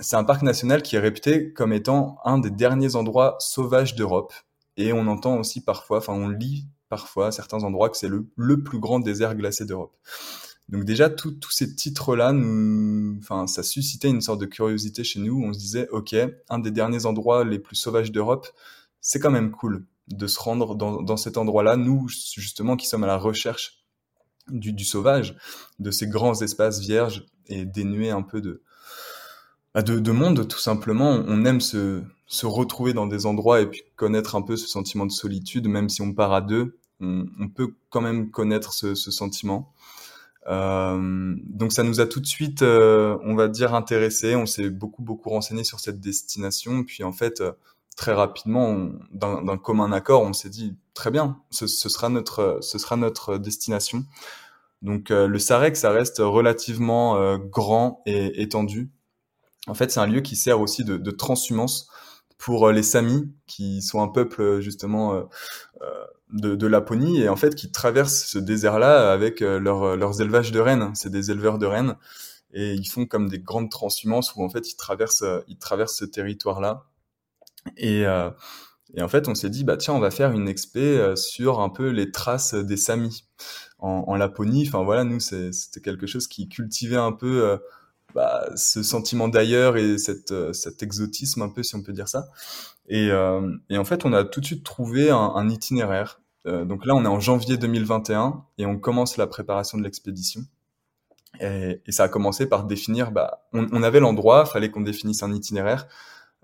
c'est 0.00 0.16
un 0.16 0.24
parc 0.24 0.42
national 0.42 0.82
qui 0.82 0.96
est 0.96 0.98
réputé 0.98 1.52
comme 1.52 1.72
étant 1.72 2.18
un 2.24 2.38
des 2.38 2.50
derniers 2.50 2.96
endroits 2.96 3.36
sauvages 3.38 3.94
d'Europe. 3.94 4.32
Et 4.78 4.92
on 4.92 5.06
entend 5.06 5.36
aussi 5.38 5.62
parfois, 5.62 5.98
enfin 5.98 6.14
on 6.14 6.28
lit 6.28 6.66
parfois 6.88 7.30
certains 7.30 7.62
endroits 7.62 7.90
que 7.90 7.96
c'est 7.96 8.08
le, 8.08 8.26
le 8.36 8.62
plus 8.62 8.78
grand 8.78 9.00
désert 9.00 9.34
glacé 9.34 9.66
d'Europe. 9.66 9.94
Donc 10.72 10.84
déjà, 10.84 11.10
tous 11.10 11.36
ces 11.50 11.74
titres-là, 11.74 12.32
enfin, 13.18 13.46
ça 13.46 13.62
suscitait 13.62 14.08
une 14.08 14.22
sorte 14.22 14.40
de 14.40 14.46
curiosité 14.46 15.04
chez 15.04 15.20
nous. 15.20 15.42
On 15.44 15.52
se 15.52 15.58
disait, 15.58 15.86
ok, 15.90 16.16
un 16.48 16.58
des 16.58 16.70
derniers 16.70 17.04
endroits 17.04 17.44
les 17.44 17.58
plus 17.58 17.76
sauvages 17.76 18.10
d'Europe, 18.10 18.48
c'est 19.02 19.20
quand 19.20 19.30
même 19.30 19.50
cool 19.50 19.84
de 20.08 20.26
se 20.26 20.40
rendre 20.40 20.74
dans, 20.74 21.02
dans 21.02 21.18
cet 21.18 21.36
endroit-là. 21.36 21.76
Nous, 21.76 22.08
justement, 22.08 22.76
qui 22.76 22.86
sommes 22.88 23.04
à 23.04 23.06
la 23.06 23.18
recherche 23.18 23.84
du, 24.48 24.72
du, 24.72 24.86
sauvage, 24.86 25.36
de 25.78 25.90
ces 25.90 26.06
grands 26.06 26.40
espaces 26.40 26.80
vierges 26.80 27.26
et 27.48 27.66
dénués 27.66 28.10
un 28.10 28.22
peu 28.22 28.40
de, 28.40 28.62
bah, 29.74 29.82
de, 29.82 29.98
de 29.98 30.10
monde, 30.10 30.48
tout 30.48 30.58
simplement. 30.58 31.22
On 31.26 31.44
aime 31.44 31.60
se, 31.60 32.02
se 32.26 32.46
retrouver 32.46 32.94
dans 32.94 33.06
des 33.06 33.26
endroits 33.26 33.60
et 33.60 33.66
puis 33.66 33.82
connaître 33.96 34.36
un 34.36 34.42
peu 34.42 34.56
ce 34.56 34.66
sentiment 34.66 35.04
de 35.04 35.12
solitude, 35.12 35.68
même 35.68 35.90
si 35.90 36.00
on 36.00 36.14
part 36.14 36.32
à 36.32 36.40
deux, 36.40 36.78
on, 36.98 37.26
on 37.38 37.48
peut 37.48 37.74
quand 37.90 38.00
même 38.00 38.30
connaître 38.30 38.72
ce, 38.72 38.94
ce 38.94 39.10
sentiment. 39.10 39.70
Euh, 40.48 41.34
donc 41.44 41.72
ça 41.72 41.82
nous 41.82 42.00
a 42.00 42.06
tout 42.06 42.20
de 42.20 42.26
suite, 42.26 42.62
euh, 42.62 43.16
on 43.24 43.34
va 43.34 43.48
dire, 43.48 43.74
intéressé. 43.74 44.34
On 44.34 44.46
s'est 44.46 44.70
beaucoup 44.70 45.02
beaucoup 45.02 45.30
renseigné 45.30 45.64
sur 45.64 45.80
cette 45.80 46.00
destination. 46.00 46.84
Puis 46.84 47.04
en 47.04 47.12
fait, 47.12 47.40
euh, 47.40 47.52
très 47.96 48.12
rapidement, 48.12 48.88
d'un 49.12 49.58
commun 49.58 49.92
accord, 49.92 50.22
on 50.22 50.32
s'est 50.32 50.48
dit 50.48 50.76
très 50.94 51.10
bien, 51.10 51.38
ce, 51.50 51.66
ce, 51.66 51.88
sera 51.88 52.08
notre, 52.08 52.58
ce 52.62 52.78
sera 52.78 52.96
notre 52.96 53.38
destination. 53.38 54.04
Donc 54.80 55.10
le 55.10 55.38
Sarek, 55.38 55.76
ça 55.76 55.90
reste 55.90 56.18
relativement 56.18 57.36
grand 57.38 58.02
et 58.06 58.42
étendu. 58.42 58.90
En 59.68 59.74
fait, 59.74 59.92
c'est 59.92 60.00
un 60.00 60.06
lieu 60.06 60.22
qui 60.22 60.34
sert 60.36 60.60
aussi 60.60 60.84
de, 60.84 60.96
de 60.96 61.10
transhumance 61.12 61.88
pour 62.44 62.70
les 62.70 62.82
Samis, 62.82 63.32
qui 63.46 63.82
sont 63.82 64.02
un 64.02 64.08
peuple 64.08 64.60
justement 64.60 65.28
de, 66.32 66.56
de, 66.56 66.66
Laponie 66.66 67.20
et 67.20 67.28
en 67.28 67.36
fait 67.36 67.54
qui 67.54 67.70
traversent 67.70 68.24
ce 68.24 68.38
désert-là 68.38 69.12
avec 69.12 69.42
euh, 69.42 69.58
leur, 69.58 69.96
leurs 69.96 70.20
élevages 70.20 70.52
de 70.52 70.60
rennes. 70.60 70.90
C'est 70.94 71.10
des 71.10 71.30
éleveurs 71.30 71.58
de 71.58 71.66
rennes 71.66 71.96
et 72.52 72.74
ils 72.74 72.88
font 72.88 73.06
comme 73.06 73.28
des 73.28 73.38
grandes 73.38 73.70
transhumances 73.70 74.34
où 74.34 74.42
en 74.42 74.48
fait 74.48 74.70
ils 74.70 74.76
traversent 74.76 75.22
euh, 75.22 75.40
ils 75.48 75.58
traversent 75.58 75.96
ce 75.96 76.04
territoire-là. 76.04 76.86
Et, 77.76 78.06
euh, 78.06 78.30
et 78.94 79.02
en 79.02 79.08
fait 79.08 79.28
on 79.28 79.34
s'est 79.34 79.50
dit 79.50 79.64
bah 79.64 79.76
tiens 79.76 79.94
on 79.94 80.00
va 80.00 80.10
faire 80.10 80.32
une 80.32 80.48
expé 80.48 81.14
sur 81.16 81.60
un 81.60 81.68
peu 81.68 81.88
les 81.90 82.10
traces 82.10 82.54
des 82.54 82.76
Samis 82.76 83.24
en, 83.78 84.04
en 84.06 84.16
Laponie. 84.16 84.66
Enfin 84.66 84.82
voilà 84.82 85.04
nous 85.04 85.20
c'était 85.20 85.80
quelque 85.80 86.06
chose 86.06 86.26
qui 86.28 86.48
cultivait 86.48 86.96
un 86.96 87.12
peu 87.12 87.58
bah, 88.14 88.48
ce 88.56 88.82
sentiment 88.82 89.28
d'ailleurs 89.28 89.76
et 89.76 89.98
cette, 89.98 90.34
cet 90.52 90.82
exotisme 90.82 91.42
un 91.42 91.48
peu 91.48 91.62
si 91.62 91.74
on 91.74 91.82
peut 91.82 91.92
dire 91.92 92.08
ça. 92.08 92.28
Et, 92.88 93.08
et, 93.70 93.78
en 93.78 93.84
fait, 93.84 94.04
on 94.04 94.12
a 94.12 94.24
tout 94.24 94.40
de 94.40 94.46
suite 94.46 94.64
trouvé 94.64 95.10
un, 95.10 95.16
un 95.34 95.48
itinéraire 95.48 96.22
euh, 96.46 96.64
donc 96.64 96.84
là, 96.86 96.94
on 96.94 97.04
est 97.04 97.08
en 97.08 97.20
janvier 97.20 97.56
2021 97.56 98.44
et 98.58 98.66
on 98.66 98.78
commence 98.78 99.16
la 99.16 99.26
préparation 99.26 99.78
de 99.78 99.84
l'expédition. 99.84 100.42
Et, 101.40 101.80
et, 101.86 101.92
ça 101.92 102.04
a 102.04 102.08
commencé 102.08 102.46
par 102.46 102.64
définir, 102.64 103.10
bah, 103.10 103.46
on, 103.52 103.66
on 103.72 103.82
avait 103.82 104.00
l'endroit, 104.00 104.44
fallait 104.44 104.70
qu'on 104.70 104.82
définisse 104.82 105.22
un 105.22 105.32
itinéraire. 105.32 105.86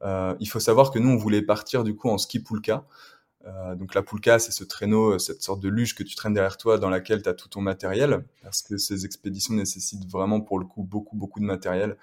Euh, 0.05 0.35
il 0.41 0.49
faut 0.49 0.61
savoir 0.61 0.91
que 0.91 0.99
nous, 0.99 1.11
on 1.11 1.17
voulait 1.17 1.43
partir 1.43 1.85
du 1.85 1.95
coup 1.95 2.09
en 2.09 2.19
ski 2.19 2.39
poulka. 2.39 2.85
Euh, 3.47 3.75
donc 3.77 3.95
la 3.95 4.03
poulka, 4.03 4.39
c'est 4.39 4.53
ce 4.53 4.65
traîneau, 4.65 5.19
cette 5.19 5.43
sorte 5.43 5.61
de 5.61 5.69
luge 5.69 5.95
que 5.95 6.03
tu 6.03 6.15
traînes 6.15 6.35
derrière 6.35 6.57
toi 6.57 6.79
dans 6.79 6.91
laquelle 6.91 7.23
tu 7.23 7.29
as 7.29 7.35
tout 7.35 7.49
ton 7.49 7.61
matériel, 7.61 8.25
parce 8.43 8.63
que 8.63 8.77
ces 8.77 9.05
expéditions 9.05 9.55
nécessitent 9.55 10.11
vraiment 10.11 10.41
pour 10.41 10.59
le 10.59 10.65
coup 10.65 10.83
beaucoup, 10.83 11.17
beaucoup 11.17 11.41
de 11.41 11.45
matériel. 11.45 11.97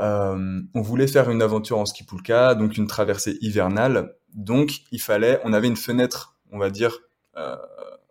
Euh, 0.00 0.60
on 0.74 0.80
voulait 0.80 1.06
faire 1.06 1.30
une 1.30 1.42
aventure 1.42 1.78
en 1.78 1.86
ski 1.86 2.04
poulka, 2.04 2.54
donc 2.54 2.76
une 2.76 2.86
traversée 2.86 3.38
hivernale. 3.40 4.14
Donc 4.34 4.80
il 4.90 5.00
fallait, 5.00 5.40
on 5.44 5.52
avait 5.52 5.68
une 5.68 5.76
fenêtre 5.76 6.34
on 6.54 6.58
va 6.58 6.70
dire, 6.70 7.00
euh, 7.36 7.56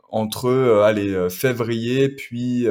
entre 0.09 0.45
euh, 0.45 0.83
allez, 0.83 1.13
euh, 1.13 1.29
février 1.29 2.09
puis 2.09 2.67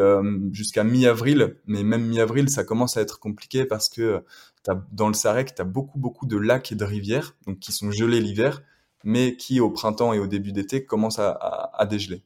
jusqu'à 0.53 0.85
mi-avril. 0.85 1.57
Mais 1.67 1.83
même 1.83 2.05
mi-avril, 2.05 2.49
ça 2.49 2.63
commence 2.63 2.97
à 2.97 3.01
être 3.01 3.19
compliqué 3.19 3.65
parce 3.65 3.89
que 3.89 4.23
dans 4.93 5.09
le 5.09 5.15
Sarek, 5.15 5.57
tu 5.57 5.63
as 5.63 5.65
beaucoup, 5.65 5.99
beaucoup 5.99 6.27
de 6.27 6.37
lacs 6.37 6.71
et 6.71 6.77
de 6.77 6.85
rivières 6.85 7.35
donc 7.47 7.59
qui 7.59 7.73
sont 7.73 7.91
gelés 7.91 8.21
l'hiver, 8.21 8.63
mais 9.05 9.37
qui 9.37 9.61
au 9.61 9.71
printemps 9.71 10.13
et 10.13 10.19
au 10.19 10.27
début 10.27 10.53
d'été 10.53 10.85
commencent 10.85 11.19
à, 11.19 11.87
dégeler. 11.89 12.23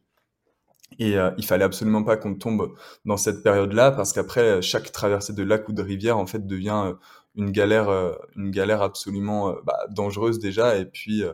Et 0.98 1.16
il 1.36 1.44
fallait 1.44 1.64
absolument 1.64 2.04
pas 2.04 2.16
qu'on 2.16 2.34
tombe 2.34 2.74
dans 3.04 3.16
cette 3.16 3.42
période-là 3.42 3.90
parce 3.90 4.12
qu'après 4.12 4.62
chaque 4.62 4.92
traversée 4.92 5.32
de 5.32 5.42
lac 5.42 5.68
ou 5.68 5.72
de 5.72 5.82
rivière 5.82 6.18
en 6.18 6.26
fait 6.26 6.46
devient 6.46 6.94
une 7.34 7.50
galère, 7.50 7.90
une 8.36 8.50
galère 8.50 8.82
absolument 8.82 9.54
bah, 9.64 9.78
dangereuse 9.90 10.38
déjà 10.38 10.76
et 10.76 10.84
puis 10.86 11.24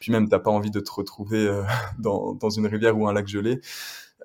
puis 0.00 0.10
même 0.10 0.28
t'as 0.28 0.40
pas 0.40 0.50
envie 0.50 0.72
de 0.72 0.80
te 0.80 0.90
retrouver 0.90 1.46
euh, 1.46 1.62
dans, 1.98 2.34
dans, 2.34 2.50
une 2.50 2.66
rivière 2.66 2.98
ou 2.98 3.06
un 3.06 3.12
lac 3.12 3.28
gelé. 3.28 3.60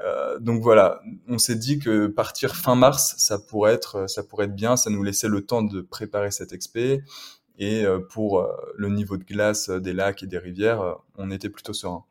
Euh, 0.02 0.40
donc 0.40 0.62
voilà, 0.62 1.02
on 1.28 1.38
s'est 1.38 1.56
dit 1.56 1.80
que 1.80 2.08
partir 2.08 2.56
fin 2.56 2.76
mars, 2.76 3.16
ça 3.18 3.38
pourrait 3.40 3.74
être, 3.74 4.10
ça 4.10 4.24
pourrait 4.24 4.46
être 4.46 4.56
bien, 4.56 4.76
ça 4.76 4.90
nous 4.90 5.04
laissait 5.04 5.30
le 5.30 5.46
temps 5.46 5.62
de 5.62 5.82
préparer 5.82 6.32
cette 6.32 6.52
expé. 6.52 7.02
Et 7.58 7.86
euh, 7.86 8.00
pour 8.00 8.40
euh, 8.40 8.48
le 8.76 8.90
niveau 8.90 9.18
de 9.18 9.24
glace 9.24 9.70
des 9.70 9.94
lacs 9.94 10.24
et 10.24 10.28
des 10.28 10.38
rivières, 10.38 10.98
on 11.18 11.32
était 11.32 11.50
plutôt 11.50 11.74
serein. 11.74 12.04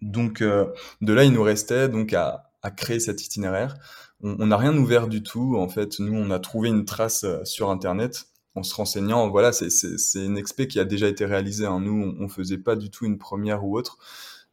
Donc 0.00 0.42
de 0.42 1.12
là, 1.12 1.24
il 1.24 1.32
nous 1.32 1.42
restait 1.44 1.88
donc 1.88 2.12
à, 2.12 2.50
à 2.62 2.72
créer 2.72 2.98
cet 2.98 3.24
itinéraire. 3.24 3.76
On 4.20 4.46
n'a 4.46 4.56
rien 4.56 4.76
ouvert 4.76 5.06
du 5.06 5.22
tout. 5.22 5.56
En 5.56 5.68
fait, 5.68 6.00
nous, 6.00 6.14
on 6.14 6.30
a 6.30 6.40
trouvé 6.40 6.68
une 6.68 6.84
trace 6.84 7.24
sur 7.44 7.70
Internet 7.70 8.26
en 8.54 8.62
se 8.62 8.74
renseignant, 8.74 9.28
voilà, 9.30 9.52
c'est 9.52 10.24
une 10.24 10.36
expé 10.36 10.68
qui 10.68 10.78
a 10.78 10.84
déjà 10.84 11.08
été 11.08 11.24
réalisée. 11.24 11.66
Hein. 11.66 11.80
Nous, 11.80 12.14
on, 12.18 12.24
on, 12.24 12.28
faisait 12.28 12.58
pas 12.58 12.76
du 12.76 12.90
tout 12.90 13.06
une 13.06 13.18
première 13.18 13.64
ou 13.64 13.76
autre. 13.76 13.98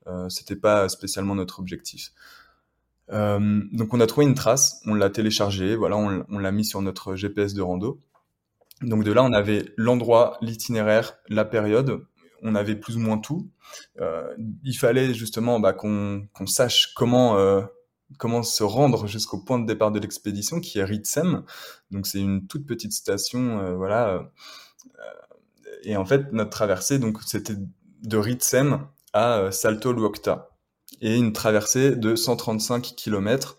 Euh, 0.07 0.29
C'était 0.29 0.55
pas 0.55 0.87
spécialement 0.87 1.35
notre 1.35 1.59
objectif. 1.59 2.13
Euh, 3.11 3.61
donc, 3.73 3.93
on 3.93 3.99
a 3.99 4.07
trouvé 4.07 4.25
une 4.25 4.35
trace, 4.35 4.81
on 4.85 4.93
l'a 4.93 5.09
téléchargée, 5.09 5.75
voilà, 5.75 5.97
on, 5.97 6.25
on 6.29 6.39
l'a 6.39 6.51
mis 6.51 6.63
sur 6.63 6.81
notre 6.81 7.15
GPS 7.15 7.53
de 7.53 7.61
rando. 7.61 7.99
Donc 8.82 9.03
de 9.03 9.11
là, 9.11 9.23
on 9.23 9.34
avait 9.34 9.65
l'endroit, 9.77 10.38
l'itinéraire, 10.41 11.17
la 11.27 11.45
période. 11.45 12.01
On 12.41 12.55
avait 12.55 12.75
plus 12.75 12.95
ou 12.95 12.99
moins 12.99 13.17
tout. 13.17 13.49
Euh, 13.99 14.34
il 14.63 14.73
fallait 14.73 15.13
justement 15.13 15.59
bah, 15.59 15.73
qu'on 15.73 16.27
sache 16.45 16.93
comment 16.95 17.38
euh, 17.38 17.61
comment 18.17 18.43
se 18.43 18.63
rendre 18.63 19.07
jusqu'au 19.07 19.38
point 19.38 19.59
de 19.59 19.65
départ 19.65 19.91
de 19.91 19.99
l'expédition, 19.99 20.59
qui 20.59 20.80
est 20.80 20.84
Ritsem. 20.84 21.43
Donc 21.91 22.07
c'est 22.07 22.19
une 22.19 22.47
toute 22.47 22.65
petite 22.65 22.93
station, 22.93 23.59
euh, 23.59 23.75
voilà. 23.75 24.09
Euh, 24.09 24.23
et 25.84 25.95
en 25.95 26.05
fait, 26.05 26.32
notre 26.34 26.49
traversée, 26.49 26.99
donc 26.99 27.19
c'était 27.25 27.55
de 28.03 28.17
Ritsem 28.17 28.88
à 29.13 29.39
euh, 29.39 29.51
Salto 29.51 29.93
Luokta, 29.93 30.49
et 31.01 31.15
une 31.15 31.34
traversée 31.34 31.95
de 31.95 32.15
135 32.15 32.95
km 32.95 33.57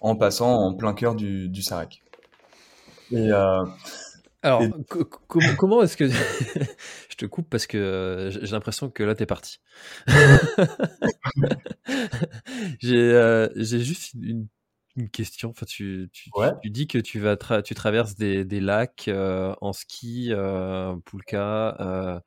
en 0.00 0.16
passant 0.16 0.50
en 0.50 0.74
plein 0.74 0.94
cœur 0.94 1.14
du, 1.14 1.48
du 1.48 1.62
Sarek. 1.62 2.02
Et 3.12 3.30
euh, 4.44 4.48
alors, 4.48 4.70
comment 5.58 5.82
est-ce 5.82 5.96
que 5.96 6.08
je 7.10 7.16
te 7.16 7.26
coupe 7.26 7.48
parce 7.50 7.66
que 7.66 7.76
euh, 7.76 8.30
j'ai 8.30 8.52
l'impression 8.52 8.90
que 8.90 9.02
là 9.02 9.14
t'es 9.14 9.26
parti. 9.26 9.60
Euh, 12.84 13.48
j'ai 13.56 13.80
juste 13.80 14.14
une, 14.14 14.46
une, 14.96 15.10
question. 15.10 15.50
Enfin, 15.50 15.66
tu, 15.66 16.10
tu, 16.12 16.30
tu, 16.62 16.70
dis 16.70 16.86
que 16.86 16.98
tu 16.98 17.18
vas 17.18 17.36
tu 17.62 17.74
traverses 17.74 18.16
des, 18.16 18.44
des 18.44 18.60
lacs 18.60 19.08
euh, 19.08 19.54
en 19.60 19.72
ski, 19.72 20.28
euh, 20.30 20.94
poulka. 21.04 22.22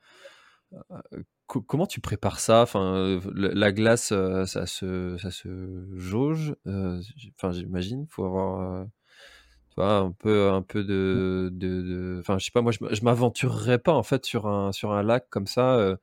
comment 1.47 1.87
tu 1.87 2.01
prépares 2.01 2.39
ça? 2.39 2.61
Enfin, 2.61 3.19
la 3.33 3.71
glace, 3.71 4.13
ça 4.45 4.65
se 4.65 5.17
ça 5.17 5.31
se 5.31 5.87
jauge. 5.95 6.55
Enfin, 6.65 7.51
j'imagine. 7.51 8.05
Faut 8.09 8.25
avoir 8.25 8.85
tu 9.73 9.81
vois, 9.81 9.97
un 9.97 10.11
peu, 10.11 10.51
un 10.51 10.61
peu 10.61 10.83
de, 10.83 11.49
de, 11.51 12.17
enfin, 12.19 12.37
je 12.37 12.45
sais 12.45 12.51
pas, 12.51 12.61
moi, 12.61 12.71
je, 12.71 12.77
je 12.91 13.03
m'aventurerais 13.03 13.79
pas 13.79 13.93
en 13.93 14.03
fait 14.03 14.23
sur 14.25 14.45
un, 14.45 14.71
sur 14.71 14.91
un 14.91 15.01
lac 15.01 15.27
comme 15.31 15.47
ça. 15.47 15.75
Euh. 15.77 15.97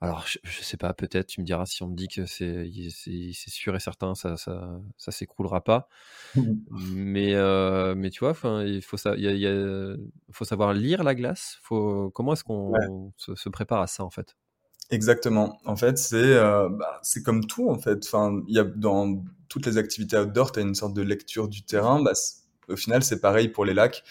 alors, 0.00 0.26
je, 0.26 0.38
je, 0.42 0.62
sais 0.62 0.76
pas, 0.76 0.92
peut-être, 0.92 1.28
tu 1.28 1.40
me 1.40 1.46
diras 1.46 1.64
si 1.64 1.84
on 1.84 1.88
me 1.88 1.94
dit 1.94 2.08
que 2.08 2.26
c'est, 2.26 2.68
c'est 2.90 3.50
sûr 3.50 3.76
et 3.76 3.80
certain, 3.80 4.16
ça, 4.16 4.36
ça, 4.36 4.80
ça 4.96 5.12
s'écroulera 5.12 5.62
pas. 5.62 5.88
Mmh. 6.34 6.42
mais, 6.96 7.34
euh, 7.36 7.94
mais 7.94 8.10
tu 8.10 8.20
vois, 8.20 8.30
enfin, 8.30 8.64
il 8.64 8.82
faut 8.82 8.96
ça, 8.96 9.14
y 9.16 9.28
a, 9.28 9.32
y 9.32 9.46
a, 9.46 9.94
faut 10.32 10.44
savoir 10.44 10.72
lire 10.72 11.04
la 11.04 11.14
glace. 11.14 11.58
Faut, 11.62 12.10
comment 12.10 12.32
est-ce 12.32 12.42
qu'on 12.42 12.70
ouais. 12.70 13.12
se, 13.16 13.36
se, 13.36 13.48
prépare 13.48 13.80
à 13.80 13.86
ça 13.86 14.02
en 14.02 14.10
fait? 14.10 14.36
Exactement. 14.90 15.60
En 15.64 15.76
fait, 15.76 15.98
c'est, 15.98 16.16
euh, 16.16 16.68
bah, 16.68 16.98
c'est 17.02 17.22
comme 17.22 17.46
tout 17.46 17.70
en 17.70 17.78
fait. 17.78 18.04
Enfin, 18.04 18.42
il 18.48 18.56
y 18.56 18.58
a 18.58 18.64
dans 18.64 19.22
toutes 19.48 19.66
les 19.66 19.78
activités 19.78 20.18
outdoor, 20.18 20.50
tu 20.50 20.58
as 20.58 20.62
une 20.62 20.74
sorte 20.74 20.94
de 20.94 21.02
lecture 21.02 21.48
du 21.48 21.62
terrain. 21.62 22.02
Bah, 22.02 22.12
au 22.68 22.76
final, 22.76 23.02
c'est 23.02 23.20
pareil 23.20 23.48
pour 23.48 23.64
les 23.64 23.74
lacs. 23.74 24.04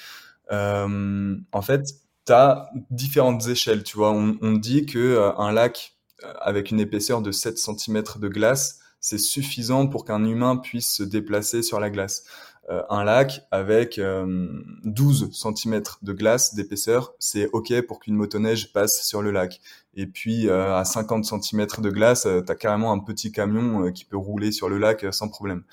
Euh, 0.51 1.35
en 1.51 1.61
fait, 1.61 1.95
tu 2.25 2.33
as 2.33 2.69
différentes 2.89 3.47
échelles, 3.47 3.83
tu 3.83 3.97
vois. 3.97 4.11
On, 4.11 4.37
on 4.41 4.53
dit 4.53 4.85
que 4.85 4.99
euh, 4.99 5.35
un 5.37 5.51
lac 5.51 5.95
euh, 6.23 6.33
avec 6.41 6.71
une 6.71 6.79
épaisseur 6.79 7.21
de 7.21 7.31
7 7.31 7.57
cm 7.57 8.03
de 8.17 8.27
glace, 8.27 8.79
c'est 8.99 9.17
suffisant 9.17 9.87
pour 9.87 10.05
qu'un 10.05 10.23
humain 10.23 10.57
puisse 10.57 10.89
se 10.95 11.03
déplacer 11.03 11.63
sur 11.63 11.79
la 11.79 11.89
glace. 11.89 12.23
Euh, 12.69 12.83
un 12.91 13.03
lac 13.03 13.41
avec 13.49 13.99
12 13.99 15.31
cm 15.33 15.81
de 16.03 16.13
glace 16.13 16.53
d'épaisseur, 16.53 17.15
c'est 17.17 17.49
OK 17.53 17.73
pour 17.87 17.99
qu'une 17.99 18.13
motoneige 18.13 18.71
passe 18.71 19.01
sur 19.03 19.23
le 19.23 19.31
lac. 19.31 19.59
Et 19.95 20.05
puis 20.05 20.47
à 20.49 20.85
50 20.85 21.25
cm 21.25 21.65
de 21.79 21.89
glace, 21.89 22.27
tu 22.45 22.51
as 22.51 22.55
carrément 22.55 22.93
un 22.93 22.99
petit 22.99 23.31
camion 23.31 23.91
qui 23.91 24.05
peut 24.05 24.15
rouler 24.15 24.51
sur 24.51 24.69
le 24.69 24.77
lac 24.77 25.03
sans 25.11 25.27
problème. 25.27 25.63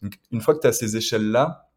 Donc, 0.00 0.14
une 0.30 0.40
fois 0.40 0.54
que 0.54 0.60
tu 0.60 0.68
as 0.68 0.72
ces 0.72 0.96
échelles-là, 0.96 1.67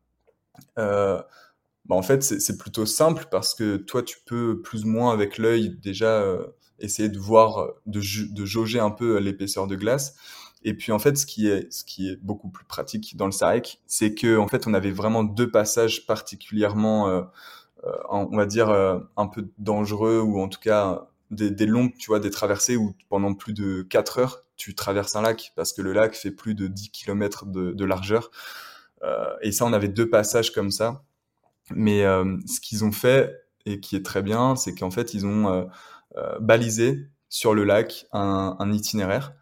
bah 1.85 1.95
en 1.95 2.03
fait, 2.03 2.21
c'est 2.23 2.57
plutôt 2.57 2.85
simple 2.85 3.25
parce 3.31 3.55
que 3.55 3.77
toi, 3.77 4.03
tu 4.03 4.17
peux 4.25 4.61
plus 4.61 4.85
ou 4.85 4.87
moins 4.87 5.11
avec 5.13 5.37
l'œil 5.37 5.77
déjà 5.81 6.21
euh, 6.21 6.45
essayer 6.79 7.09
de 7.09 7.19
voir, 7.19 7.69
de, 7.85 7.99
jauger 8.45 8.79
un 8.79 8.91
peu 8.91 9.17
l'épaisseur 9.17 9.67
de 9.67 9.75
glace. 9.75 10.15
Et 10.63 10.75
puis 10.75 10.91
en 10.91 10.99
fait, 10.99 11.17
ce 11.17 11.25
qui 11.25 11.47
est, 11.49 12.23
beaucoup 12.23 12.49
plus 12.49 12.65
pratique 12.65 13.17
dans 13.17 13.25
le 13.25 13.31
Sarek, 13.31 13.81
c'est 13.87 14.13
que 14.13 14.37
en 14.37 14.47
fait, 14.47 14.67
on 14.67 14.73
avait 14.73 14.91
vraiment 14.91 15.23
deux 15.23 15.49
passages 15.49 16.05
particulièrement, 16.05 17.09
euh, 17.09 17.23
euh 17.85 17.91
on 18.09 18.37
va 18.37 18.45
dire, 18.45 18.69
euh, 18.69 18.99
un 19.17 19.27
peu 19.27 19.49
dangereux 19.57 20.19
ou 20.21 20.39
en 20.39 20.47
tout 20.49 20.59
cas 20.59 21.07
des, 21.31 21.49
des 21.51 21.65
longues, 21.65 21.93
tu 21.97 22.07
vois, 22.07 22.19
des 22.19 22.29
traversées 22.29 22.77
où 22.77 22.95
pendant 23.09 23.33
plus 23.33 23.53
de 23.53 23.81
4 23.83 24.19
heures, 24.19 24.43
tu 24.55 24.75
traverses 24.75 25.15
un 25.15 25.23
lac 25.23 25.53
parce 25.55 25.73
que 25.73 25.81
le 25.81 25.93
lac 25.93 26.15
fait 26.15 26.31
plus 26.31 26.55
de 26.55 26.67
10 26.67 26.91
km 26.91 27.45
de 27.47 27.85
largeur. 27.85 28.31
Euh, 29.03 29.35
et 29.41 29.51
ça, 29.51 29.65
on 29.65 29.73
avait 29.73 29.87
deux 29.87 30.09
passages 30.09 30.51
comme 30.51 30.71
ça. 30.71 31.03
Mais 31.73 32.03
euh, 32.03 32.37
ce 32.47 32.59
qu'ils 32.59 32.83
ont 32.83 32.91
fait 32.91 33.33
et 33.65 33.79
qui 33.79 33.95
est 33.95 34.05
très 34.05 34.21
bien, 34.21 34.55
c'est 34.55 34.75
qu'en 34.75 34.91
fait, 34.91 35.13
ils 35.13 35.25
ont 35.25 35.69
euh, 36.17 36.39
balisé 36.39 37.07
sur 37.29 37.53
le 37.53 37.63
lac 37.63 38.07
un, 38.11 38.71
itinéraire 38.73 39.33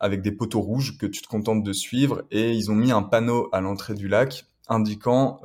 avec 0.00 0.20
des 0.20 0.32
poteaux 0.32 0.60
rouges 0.60 0.98
que 0.98 1.06
tu 1.06 1.22
te 1.22 1.28
contentes 1.28 1.62
de 1.62 1.72
suivre 1.72 2.24
et 2.30 2.52
ils 2.52 2.70
ont 2.70 2.74
mis 2.74 2.92
un 2.92 3.02
panneau 3.02 3.48
à 3.52 3.60
l'entrée 3.62 3.94
du 3.94 4.06
lac 4.06 4.44
indiquant 4.68 5.40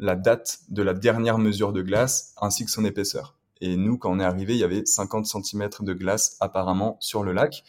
la 0.00 0.16
date 0.16 0.60
de 0.68 0.82
la 0.82 0.92
dernière 0.92 1.38
mesure 1.38 1.72
de 1.72 1.80
glace 1.80 2.34
ainsi 2.40 2.64
que 2.64 2.70
son 2.70 2.84
épaisseur. 2.84 3.36
Et 3.60 3.76
nous, 3.76 3.98
quand 3.98 4.10
on 4.10 4.20
est 4.20 4.24
arrivé, 4.24 4.54
il 4.54 4.58
y 4.58 4.64
avait 4.64 4.84
50 4.84 5.26
cm 5.26 5.68
de 5.80 5.92
glace 5.92 6.36
apparemment 6.40 6.96
sur 7.00 7.22
le 7.22 7.32
lac. 7.32 7.64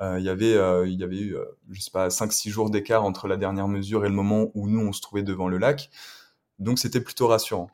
Euh, 0.00 0.18
il 0.18 0.24
y 0.24 0.28
avait, 0.28 0.54
euh, 0.54 0.86
il 0.86 1.00
y 1.00 1.04
avait 1.04 1.18
eu, 1.18 1.36
je 1.70 1.80
sais 1.80 1.90
pas, 1.90 2.10
5-6 2.10 2.50
jours 2.50 2.70
d'écart 2.70 3.04
entre 3.04 3.28
la 3.28 3.36
dernière 3.36 3.68
mesure 3.68 4.04
et 4.04 4.08
le 4.08 4.14
moment 4.14 4.50
où 4.54 4.68
nous, 4.68 4.80
on 4.80 4.92
se 4.92 5.00
trouvait 5.00 5.22
devant 5.22 5.48
le 5.48 5.58
lac. 5.58 5.90
Donc, 6.58 6.78
c'était 6.78 7.00
plutôt 7.00 7.28
rassurant. 7.28 7.70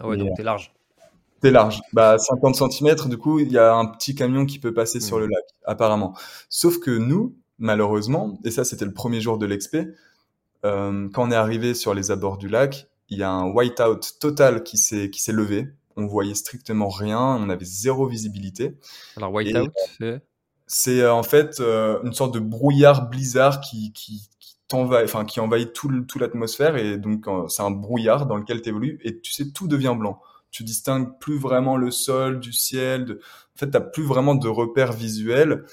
Ah 0.00 0.08
ouais, 0.08 0.16
donc 0.16 0.30
t'es 0.36 0.42
large. 0.42 0.72
T'es 1.40 1.50
large. 1.50 1.80
Bah, 1.92 2.18
50 2.18 2.56
cm, 2.72 3.08
du 3.08 3.16
coup, 3.16 3.38
il 3.38 3.52
y 3.52 3.58
a 3.58 3.74
un 3.74 3.86
petit 3.86 4.14
camion 4.14 4.44
qui 4.46 4.58
peut 4.58 4.74
passer 4.74 5.00
sur 5.00 5.18
le 5.18 5.26
lac, 5.26 5.44
apparemment. 5.64 6.16
Sauf 6.48 6.78
que 6.78 6.90
nous, 6.90 7.36
malheureusement, 7.58 8.38
et 8.44 8.50
ça, 8.50 8.64
c'était 8.64 8.84
le 8.84 8.92
premier 8.92 9.20
jour 9.20 9.38
de 9.38 9.46
l'expé, 9.46 9.86
euh, 10.64 11.08
quand 11.12 11.28
on 11.28 11.30
est 11.30 11.36
arrivé 11.36 11.74
sur 11.74 11.94
les 11.94 12.10
abords 12.10 12.38
du 12.38 12.48
lac, 12.48 12.88
il 13.08 13.18
y 13.18 13.22
a 13.22 13.30
un 13.30 13.50
whiteout 13.50 14.00
total 14.20 14.64
qui 14.64 14.76
s'est 14.76 15.10
qui 15.10 15.22
s'est 15.22 15.32
levé. 15.32 15.68
On 15.96 16.06
voyait 16.06 16.34
strictement 16.34 16.88
rien, 16.88 17.20
on 17.20 17.48
avait 17.48 17.64
zéro 17.64 18.06
visibilité. 18.06 18.76
Alors 19.16 19.32
whiteout, 19.32 19.70
c'est 19.98 20.20
c'est 20.68 21.00
euh, 21.00 21.12
en 21.12 21.24
fait 21.24 21.60
euh, 21.60 22.00
une 22.04 22.12
sorte 22.12 22.34
de 22.34 22.40
brouillard 22.40 23.08
blizzard 23.08 23.60
qui 23.60 23.92
qui, 23.92 24.28
t'envahit, 24.68 25.08
enfin 25.08 25.24
qui 25.24 25.40
envahit 25.40 25.72
tout 25.72 25.90
tout 26.02 26.18
l'atmosphère 26.18 26.76
et 26.76 26.98
donc 26.98 27.26
euh, 27.26 27.48
c'est 27.48 27.62
un 27.62 27.70
brouillard 27.70 28.26
dans 28.26 28.36
lequel 28.36 28.60
tu 28.60 28.68
évolues 28.68 29.00
et 29.02 29.18
tu 29.20 29.32
sais 29.32 29.50
tout 29.50 29.66
devient 29.66 29.96
blanc. 29.98 30.20
Tu 30.50 30.64
distingues 30.64 31.18
plus 31.18 31.38
vraiment 31.38 31.76
le 31.76 31.90
sol 31.90 32.40
du 32.40 32.52
ciel. 32.52 33.04
De... 33.06 33.14
En 33.14 33.58
fait, 33.58 33.70
t'as 33.70 33.80
plus 33.80 34.02
vraiment 34.02 34.34
de 34.34 34.48
repères 34.48 34.92
visuels 34.92 35.64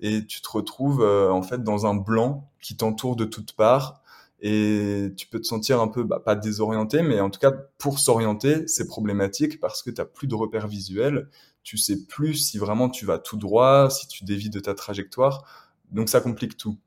et 0.00 0.24
tu 0.26 0.40
te 0.40 0.48
retrouves 0.48 1.04
en 1.04 1.42
fait 1.42 1.62
dans 1.62 1.86
un 1.86 1.94
blanc 1.94 2.50
qui 2.60 2.76
t'entoure 2.76 3.16
de 3.16 3.24
toutes 3.24 3.52
parts 3.52 4.02
et 4.40 5.12
tu 5.16 5.26
peux 5.28 5.40
te 5.40 5.46
sentir 5.46 5.80
un 5.80 5.88
peu 5.88 6.02
bah, 6.02 6.20
pas 6.24 6.34
désorienté 6.34 7.02
mais 7.02 7.20
en 7.20 7.30
tout 7.30 7.38
cas 7.38 7.52
pour 7.78 8.00
s'orienter 8.00 8.66
c'est 8.66 8.86
problématique 8.86 9.60
parce 9.60 9.82
que 9.82 9.90
tu 9.90 10.00
n'as 10.00 10.04
plus 10.04 10.26
de 10.26 10.34
repères 10.34 10.66
visuels 10.66 11.28
tu 11.64 11.78
sais 11.78 12.06
plus 12.06 12.34
si 12.34 12.58
vraiment 12.58 12.88
tu 12.88 13.06
vas 13.06 13.18
tout 13.18 13.36
droit 13.36 13.90
si 13.90 14.06
tu 14.06 14.24
dévies 14.24 14.50
de 14.50 14.60
ta 14.60 14.74
trajectoire. 14.74 15.44
Donc 15.90 16.08
ça 16.08 16.20
complique 16.20 16.56
tout. 16.56 16.78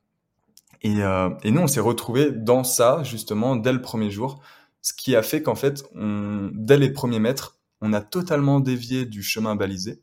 Et, 0.82 1.04
euh, 1.04 1.30
nous 1.44 1.62
on 1.62 1.68
s'est 1.68 1.80
retrouvé 1.80 2.32
dans 2.32 2.64
ça 2.64 3.04
justement 3.04 3.56
dès 3.56 3.74
le 3.74 3.82
premier 3.82 4.12
jour. 4.12 4.42
Ce 4.82 4.94
qui 4.94 5.16
a 5.16 5.24
fait 5.24 5.42
qu'en 5.42 5.56
fait 5.56 5.84
dès 5.96 6.78
les 6.78 6.92
premiers 6.92 7.20
mètres 7.20 7.58
on 7.82 7.94
a 7.94 8.02
totalement 8.02 8.60
dévié 8.60 9.06
du 9.06 9.22
chemin 9.22 9.56
balisé 9.56 10.02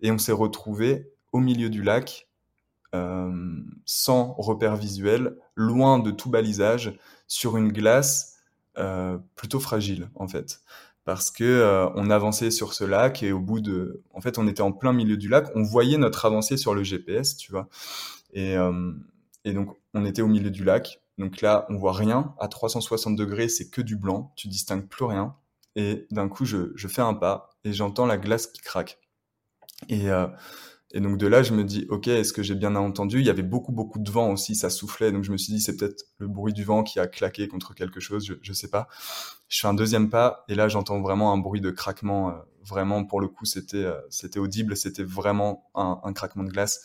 et 0.00 0.10
on 0.10 0.18
s'est 0.18 0.32
retrouvé 0.32 1.12
au 1.32 1.38
milieu 1.38 1.70
du 1.70 1.82
lac 1.82 2.28
euh, 2.94 3.32
sans 3.86 4.34
repère 4.34 4.76
visuel, 4.76 5.36
loin 5.54 5.98
de 5.98 6.10
tout 6.10 6.28
balisage, 6.28 6.98
sur 7.26 7.56
une 7.56 7.72
glace 7.72 8.36
euh, 8.76 9.18
plutôt 9.34 9.60
fragile 9.60 10.10
en 10.14 10.28
fait. 10.28 10.60
Parce 11.04 11.30
que 11.30 11.44
euh, 11.44 11.88
on 11.96 12.10
avançait 12.10 12.50
sur 12.50 12.74
ce 12.74 12.84
lac 12.84 13.22
et 13.22 13.32
au 13.32 13.40
bout 13.40 13.60
de, 13.60 14.02
en 14.14 14.20
fait, 14.20 14.38
on 14.38 14.46
était 14.46 14.62
en 14.62 14.72
plein 14.72 14.92
milieu 14.92 15.16
du 15.16 15.28
lac, 15.28 15.48
on 15.56 15.62
voyait 15.62 15.98
notre 15.98 16.24
avancée 16.26 16.56
sur 16.56 16.74
le 16.74 16.84
GPS, 16.84 17.36
tu 17.36 17.50
vois. 17.50 17.68
Et, 18.32 18.56
euh, 18.56 18.92
et 19.44 19.52
donc 19.52 19.76
on 19.94 20.04
était 20.04 20.22
au 20.22 20.28
milieu 20.28 20.50
du 20.50 20.64
lac. 20.64 21.00
Donc 21.18 21.40
là, 21.40 21.66
on 21.68 21.76
voit 21.76 21.92
rien. 21.92 22.34
À 22.38 22.48
360 22.48 23.16
degrés, 23.16 23.48
c'est 23.48 23.68
que 23.68 23.82
du 23.82 23.96
blanc. 23.96 24.32
Tu 24.36 24.48
distingues 24.48 24.88
plus 24.88 25.04
rien. 25.04 25.36
Et 25.76 26.06
d'un 26.10 26.28
coup, 26.28 26.44
je, 26.44 26.72
je 26.74 26.88
fais 26.88 27.02
un 27.02 27.14
pas 27.14 27.50
et 27.64 27.72
j'entends 27.72 28.06
la 28.06 28.18
glace 28.18 28.46
qui 28.46 28.60
craque. 28.60 28.98
Et 29.88 30.10
euh, 30.10 30.26
et 30.94 31.00
donc 31.00 31.16
de 31.16 31.26
là, 31.26 31.42
je 31.42 31.54
me 31.54 31.64
dis, 31.64 31.86
ok, 31.88 32.08
est-ce 32.08 32.34
que 32.34 32.42
j'ai 32.42 32.54
bien 32.54 32.76
entendu? 32.76 33.20
Il 33.20 33.26
y 33.26 33.30
avait 33.30 33.42
beaucoup, 33.42 33.72
beaucoup 33.72 33.98
de 33.98 34.10
vent 34.10 34.30
aussi, 34.30 34.54
ça 34.54 34.68
soufflait. 34.68 35.10
Donc 35.10 35.24
je 35.24 35.32
me 35.32 35.38
suis 35.38 35.52
dit, 35.52 35.60
c'est 35.60 35.76
peut-être 35.76 36.04
le 36.18 36.28
bruit 36.28 36.52
du 36.52 36.64
vent 36.64 36.82
qui 36.82 37.00
a 37.00 37.06
claqué 37.06 37.48
contre 37.48 37.74
quelque 37.74 37.98
chose, 37.98 38.26
je, 38.26 38.34
je 38.42 38.52
sais 38.52 38.68
pas. 38.68 38.88
Je 39.48 39.60
fais 39.60 39.68
un 39.68 39.74
deuxième 39.74 40.10
pas 40.10 40.44
et 40.48 40.54
là, 40.54 40.68
j'entends 40.68 41.00
vraiment 41.00 41.32
un 41.32 41.38
bruit 41.38 41.62
de 41.62 41.70
craquement. 41.70 42.30
Euh, 42.30 42.32
vraiment, 42.62 43.04
pour 43.04 43.20
le 43.22 43.28
coup, 43.28 43.46
c'était 43.46 43.84
euh, 43.84 43.98
c'était 44.10 44.38
audible, 44.38 44.76
c'était 44.76 45.02
vraiment 45.02 45.70
un, 45.74 46.12
craquement 46.12 46.44
de 46.44 46.50
glace. 46.50 46.82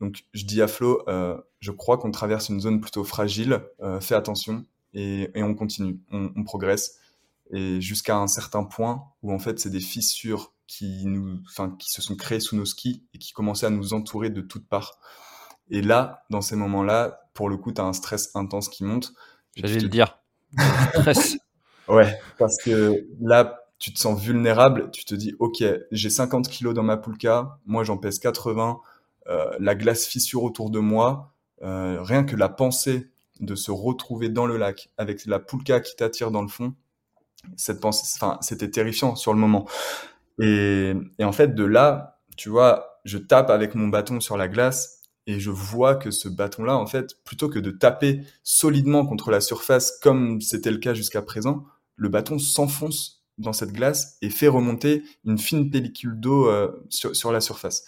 Donc 0.00 0.24
je 0.32 0.44
dis 0.44 0.60
à 0.60 0.66
Flo, 0.66 1.02
euh, 1.08 1.40
je 1.60 1.70
crois 1.70 1.98
qu'on 1.98 2.10
traverse 2.10 2.48
une 2.48 2.60
zone 2.60 2.80
plutôt 2.80 3.04
fragile. 3.04 3.60
Fais 4.00 4.16
attention 4.16 4.66
et, 4.94 5.30
on 5.36 5.54
continue, 5.54 6.00
on, 6.10 6.32
on 6.34 6.42
progresse 6.42 6.98
et 7.52 7.80
jusqu'à 7.80 8.16
un 8.16 8.26
certain 8.26 8.64
point 8.64 9.04
où 9.22 9.32
en 9.32 9.38
fait 9.38 9.60
c'est 9.60 9.70
des 9.70 9.80
fissures 9.80 10.52
qui 10.78 11.04
nous, 11.04 11.38
enfin, 11.50 11.76
qui 11.78 11.90
se 11.90 12.00
sont 12.00 12.16
créés 12.16 12.40
sous 12.40 12.56
nos 12.56 12.64
skis 12.64 13.04
et 13.12 13.18
qui 13.18 13.32
commençaient 13.32 13.66
à 13.66 13.70
nous 13.70 13.92
entourer 13.92 14.30
de 14.30 14.40
toutes 14.40 14.66
parts. 14.66 14.98
Et 15.68 15.82
là, 15.82 16.24
dans 16.30 16.40
ces 16.40 16.56
moments-là, 16.56 17.28
pour 17.34 17.50
le 17.50 17.58
coup, 17.58 17.72
tu 17.72 17.80
as 17.82 17.84
un 17.84 17.92
stress 17.92 18.30
intense 18.34 18.70
qui 18.70 18.82
monte. 18.82 19.12
J'allais 19.54 19.80
le 19.80 19.88
dire. 19.88 20.18
stress. 20.94 21.36
Ouais, 21.88 22.18
parce 22.38 22.56
que 22.62 23.06
là, 23.20 23.66
tu 23.78 23.92
te 23.92 23.98
sens 23.98 24.18
vulnérable, 24.18 24.90
tu 24.92 25.04
te 25.04 25.14
dis, 25.14 25.34
ok, 25.40 25.62
j'ai 25.90 26.10
50 26.10 26.48
kilos 26.48 26.72
dans 26.72 26.82
ma 26.82 26.96
poulka, 26.96 27.58
moi 27.66 27.84
j'en 27.84 27.98
pèse 27.98 28.18
80, 28.18 28.80
euh, 29.26 29.50
la 29.58 29.74
glace 29.74 30.06
fissure 30.06 30.42
autour 30.42 30.70
de 30.70 30.78
moi, 30.78 31.34
euh, 31.62 32.00
rien 32.00 32.24
que 32.24 32.36
la 32.36 32.48
pensée 32.48 33.10
de 33.40 33.54
se 33.56 33.70
retrouver 33.70 34.30
dans 34.30 34.46
le 34.46 34.56
lac 34.56 34.88
avec 34.96 35.26
la 35.26 35.38
poulka 35.38 35.80
qui 35.80 35.96
t'attire 35.96 36.30
dans 36.30 36.42
le 36.42 36.48
fond, 36.48 36.74
cette 37.56 37.80
pensée, 37.80 38.06
enfin, 38.16 38.38
c'était 38.40 38.70
terrifiant 38.70 39.16
sur 39.16 39.34
le 39.34 39.40
moment. 39.40 39.66
Et, 40.38 40.92
et, 41.18 41.24
en 41.24 41.32
fait, 41.32 41.54
de 41.54 41.64
là, 41.64 42.20
tu 42.36 42.48
vois, 42.48 43.00
je 43.04 43.18
tape 43.18 43.50
avec 43.50 43.74
mon 43.74 43.88
bâton 43.88 44.20
sur 44.20 44.36
la 44.36 44.48
glace 44.48 45.02
et 45.26 45.38
je 45.38 45.50
vois 45.50 45.96
que 45.96 46.10
ce 46.10 46.28
bâton-là, 46.28 46.76
en 46.76 46.86
fait, 46.86 47.22
plutôt 47.24 47.48
que 47.48 47.58
de 47.58 47.70
taper 47.70 48.22
solidement 48.42 49.06
contre 49.06 49.30
la 49.30 49.40
surface 49.40 49.98
comme 50.02 50.40
c'était 50.40 50.70
le 50.70 50.78
cas 50.78 50.94
jusqu'à 50.94 51.22
présent, 51.22 51.64
le 51.96 52.08
bâton 52.08 52.38
s'enfonce 52.38 53.24
dans 53.38 53.52
cette 53.52 53.72
glace 53.72 54.18
et 54.22 54.30
fait 54.30 54.48
remonter 54.48 55.04
une 55.24 55.38
fine 55.38 55.70
pellicule 55.70 56.18
d'eau 56.18 56.48
euh, 56.48 56.70
sur, 56.90 57.14
sur, 57.14 57.32
la 57.32 57.40
surface. 57.40 57.84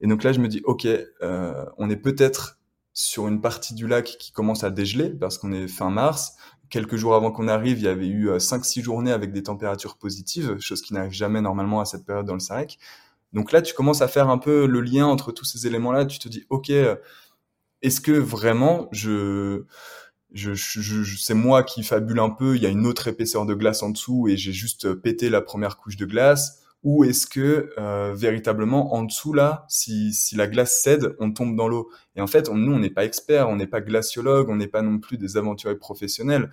Et 0.00 0.06
donc 0.06 0.22
là, 0.22 0.32
je 0.32 0.40
me 0.40 0.48
dis, 0.48 0.62
ok, 0.64 0.86
euh, 0.86 1.64
on 1.78 1.90
est 1.90 1.96
peut-être 1.96 2.58
sur 2.92 3.28
une 3.28 3.40
partie 3.40 3.74
du 3.74 3.86
lac 3.86 4.06
qui 4.18 4.32
commence 4.32 4.64
à 4.64 4.70
dégeler 4.70 5.10
parce 5.10 5.38
qu'on 5.38 5.52
est 5.52 5.68
fin 5.68 5.90
mars 5.90 6.36
quelques 6.70 6.96
jours 6.96 7.14
avant 7.14 7.30
qu'on 7.30 7.48
arrive, 7.48 7.78
il 7.78 7.84
y 7.84 7.88
avait 7.88 8.08
eu 8.08 8.30
5-6 8.30 8.80
euh, 8.80 8.82
journées 8.82 9.12
avec 9.12 9.32
des 9.32 9.42
températures 9.42 9.96
positives, 9.96 10.58
chose 10.60 10.82
qui 10.82 10.94
n'arrive 10.94 11.12
jamais 11.12 11.40
normalement 11.40 11.80
à 11.80 11.84
cette 11.84 12.04
période 12.04 12.26
dans 12.26 12.34
le 12.34 12.40
Sarek. 12.40 12.78
Donc 13.32 13.52
là, 13.52 13.62
tu 13.62 13.74
commences 13.74 14.02
à 14.02 14.08
faire 14.08 14.28
un 14.28 14.38
peu 14.38 14.66
le 14.66 14.80
lien 14.80 15.06
entre 15.06 15.32
tous 15.32 15.44
ces 15.44 15.66
éléments-là. 15.66 16.06
Tu 16.06 16.18
te 16.18 16.28
dis, 16.28 16.44
OK, 16.48 16.70
euh, 16.70 16.96
est-ce 17.82 18.00
que 18.00 18.12
vraiment 18.12 18.88
je, 18.92 19.64
je, 20.32 20.54
je, 20.54 20.80
je 20.80 21.18
c'est 21.18 21.34
moi 21.34 21.62
qui 21.62 21.82
fabule 21.82 22.20
un 22.20 22.30
peu, 22.30 22.56
il 22.56 22.62
y 22.62 22.66
a 22.66 22.70
une 22.70 22.86
autre 22.86 23.08
épaisseur 23.08 23.46
de 23.46 23.54
glace 23.54 23.82
en 23.82 23.90
dessous 23.90 24.28
et 24.28 24.36
j'ai 24.36 24.52
juste 24.52 24.94
pété 24.94 25.30
la 25.30 25.40
première 25.40 25.76
couche 25.76 25.96
de 25.96 26.06
glace? 26.06 26.65
Ou 26.86 27.02
est-ce 27.02 27.26
que 27.26 27.70
euh, 27.78 28.14
véritablement 28.14 28.94
en 28.94 29.02
dessous 29.02 29.32
là, 29.32 29.66
si, 29.68 30.14
si 30.14 30.36
la 30.36 30.46
glace 30.46 30.82
cède, 30.82 31.16
on 31.18 31.32
tombe 31.32 31.56
dans 31.56 31.66
l'eau? 31.66 31.90
Et 32.14 32.20
en 32.20 32.28
fait, 32.28 32.48
on, 32.48 32.54
nous, 32.54 32.72
on 32.72 32.78
n'est 32.78 32.90
pas 32.90 33.04
experts, 33.04 33.48
on 33.48 33.56
n'est 33.56 33.66
pas 33.66 33.80
glaciologue, 33.80 34.48
on 34.50 34.54
n'est 34.54 34.68
pas 34.68 34.82
non 34.82 35.00
plus 35.00 35.18
des 35.18 35.36
aventuriers 35.36 35.74
professionnels. 35.74 36.48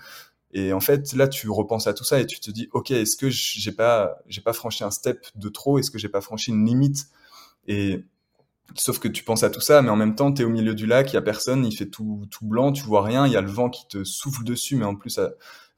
Et 0.51 0.73
en 0.73 0.80
fait, 0.80 1.14
là, 1.14 1.27
tu 1.27 1.51
repenses 1.51 1.85
à 1.85 1.93
tout 1.93 2.03
ça 2.03 2.19
et 2.19 2.26
tu 2.26 2.39
te 2.39 2.49
dis, 2.49 2.68
ok, 2.73 2.89
est-ce 2.89 3.15
que 3.15 3.30
j'ai 3.30 3.72
pas, 3.72 4.18
j'ai 4.26 4.41
pas 4.41 4.53
franchi 4.53 4.84
un 4.84 4.89
step 4.89 5.23
de 5.35 5.49
trop? 5.49 5.77
Est-ce 5.77 5.91
que 5.91 5.99
j'ai 5.99 6.10
pas 6.10 6.22
franchi 6.22 6.49
une 6.49 6.65
limite? 6.65 7.05
Et 7.68 8.03
Sauf 8.76 8.97
que 8.97 9.07
tu 9.07 9.23
penses 9.23 9.43
à 9.43 9.49
tout 9.49 9.61
ça, 9.61 9.81
mais 9.81 9.89
en 9.89 9.95
même 9.95 10.15
temps, 10.15 10.31
tu 10.31 10.41
es 10.41 10.45
au 10.45 10.49
milieu 10.49 10.73
du 10.73 10.88
lac, 10.88 11.11
il 11.11 11.14
y 11.14 11.18
a 11.18 11.22
personne, 11.22 11.65
il 11.65 11.76
fait 11.76 11.85
tout, 11.85 12.26
tout 12.31 12.45
blanc, 12.47 12.72
tu 12.72 12.84
vois 12.84 13.03
rien, 13.03 13.27
il 13.27 13.34
y 13.34 13.35
a 13.35 13.41
le 13.41 13.51
vent 13.51 13.69
qui 13.69 13.88
te 13.88 14.03
souffle 14.03 14.43
dessus, 14.43 14.76
mais 14.77 14.85
en 14.85 14.95
plus, 14.95 15.19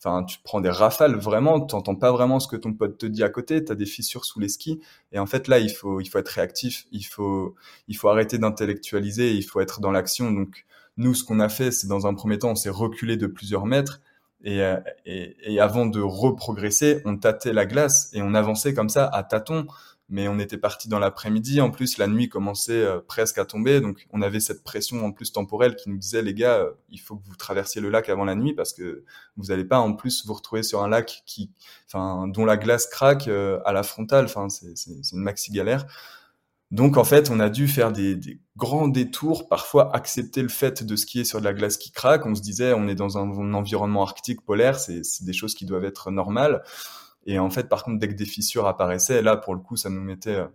enfin, 0.06 0.24
tu 0.24 0.38
prends 0.44 0.62
des 0.62 0.70
rafales, 0.70 1.16
vraiment, 1.16 1.60
tu 1.66 1.76
n'entends 1.76 1.96
pas 1.96 2.12
vraiment 2.12 2.40
ce 2.40 2.48
que 2.48 2.56
ton 2.56 2.74
pote 2.74 2.98
te 2.98 3.06
dit 3.06 3.24
à 3.24 3.30
côté, 3.30 3.64
tu 3.66 3.72
as 3.72 3.76
des 3.76 3.86
fissures 3.86 4.26
sous 4.26 4.40
les 4.40 4.50
skis, 4.50 4.80
et 5.12 5.20
en 5.20 5.26
fait, 5.26 5.48
là, 5.48 5.60
il 5.60 5.72
faut, 5.72 6.00
il 6.00 6.08
faut 6.08 6.20
être 6.20 6.30
réactif, 6.30 6.86
il 6.92 7.04
faut, 7.04 7.56
il 7.88 7.98
faut 7.98 8.10
arrêter 8.10 8.38
d'intellectualiser, 8.38 9.34
il 9.34 9.44
faut 9.44 9.60
être 9.62 9.82
dans 9.82 9.92
l'action. 9.92 10.32
Donc, 10.32 10.66
nous, 10.98 11.14
ce 11.14 11.24
qu'on 11.24 11.40
a 11.40 11.50
fait, 11.50 11.72
c'est 11.72 11.88
dans 11.88 12.08
un 12.08 12.14
premier 12.14 12.38
temps, 12.38 12.52
on 12.52 12.56
s'est 12.56 12.70
reculé 12.70 13.18
de 13.18 13.28
plusieurs 13.28 13.66
mètres, 13.66 14.02
et, 14.44 14.62
euh, 14.62 14.78
et, 15.06 15.36
et 15.54 15.60
avant 15.60 15.88
de 15.88 16.00
reprogresser, 16.00 17.02
on 17.06 17.18
tâtait 17.18 17.54
la 17.54 17.66
glace, 17.66 18.10
et 18.14 18.22
on 18.22 18.34
avançait 18.36 18.74
comme 18.74 18.90
ça 18.90 19.08
à 19.08 19.24
tâtons 19.24 19.66
mais 20.08 20.28
on 20.28 20.38
était 20.38 20.58
parti 20.58 20.88
dans 20.88 21.00
l'après-midi. 21.00 21.62
En 21.62 21.72
plus, 21.72 21.98
la 21.98 22.08
nuit 22.08 22.30
commençait 22.30 22.84
euh, 22.84 23.00
presque 23.00 23.38
à 23.38 23.46
tomber, 23.46 23.82
donc 23.82 24.06
on 24.12 24.22
avait 24.22 24.40
cette 24.40 24.64
pression 24.64 25.04
en 25.06 25.12
plus 25.12 25.32
temporelle 25.32 25.76
qui 25.76 25.90
nous 25.90 25.98
disait 25.98 26.22
les 26.22 26.34
gars, 26.34 26.58
euh, 26.60 26.72
il 26.90 27.00
faut 27.00 27.16
que 27.16 27.26
vous 27.26 27.36
traversiez 27.36 27.82
le 27.82 27.90
lac 27.90 28.10
avant 28.10 28.26
la 28.26 28.36
nuit 28.36 28.54
parce 28.54 28.74
que 28.74 29.04
vous 29.38 29.46
n'allez 29.46 29.66
pas 29.66 29.80
en 29.80 29.94
plus 29.94 30.26
vous 30.26 30.34
retrouver 30.34 30.64
sur 30.64 30.84
un 30.84 30.90
lac 30.90 31.24
qui, 31.26 31.52
enfin, 31.88 32.28
dont 32.28 32.46
la 32.46 32.58
glace 32.58 32.88
craque 32.88 33.28
euh, 33.28 33.60
à 33.66 33.74
la 33.74 33.84
frontale. 33.84 34.26
Enfin, 34.26 34.50
c'est 34.50 35.12
une 35.12 35.20
maxi 35.20 35.52
galère. 35.52 35.86
Donc 36.72 36.98
en 36.98 37.04
fait, 37.04 37.30
on 37.30 37.40
a 37.40 37.50
dû 37.50 37.68
faire 37.68 37.92
des, 37.92 38.16
des, 38.16 38.40
grands 38.58 38.88
détours, 38.88 39.48
parfois 39.48 39.96
accepter 39.96 40.42
le 40.42 40.50
fait 40.50 40.84
de 40.84 40.96
skier 40.96 41.24
sur 41.24 41.40
de 41.40 41.46
la 41.46 41.54
glace 41.54 41.78
qui 41.78 41.92
craque. 41.92 42.26
On 42.26 42.36
se 42.36 42.42
disait, 42.42 42.74
on 42.74 42.88
est 42.88 42.96
dans 42.96 43.18
un 43.18 43.54
environnement 43.54 44.04
arctique 44.04 44.42
polaire, 44.42 44.80
c'est 44.80 45.02
des 45.22 45.34
choses 45.34 45.56
qui 45.56 45.66
doivent 45.66 45.86
être 45.86 46.12
normales. 46.12 46.64
Et 47.26 47.40
en 47.40 47.50
fait, 47.50 47.68
par 47.68 47.84
contre, 47.84 48.00
dès 48.00 48.08
que 48.08 48.14
des 48.14 48.26
fissures 48.26 48.68
apparaissaient, 48.68 49.22
là, 49.22 49.38
pour 49.38 49.56
le 49.56 49.62
coup, 49.62 49.78
ça 49.78 49.90
nous 49.90 50.02
mettait 50.02 50.36
euh, 50.36 50.48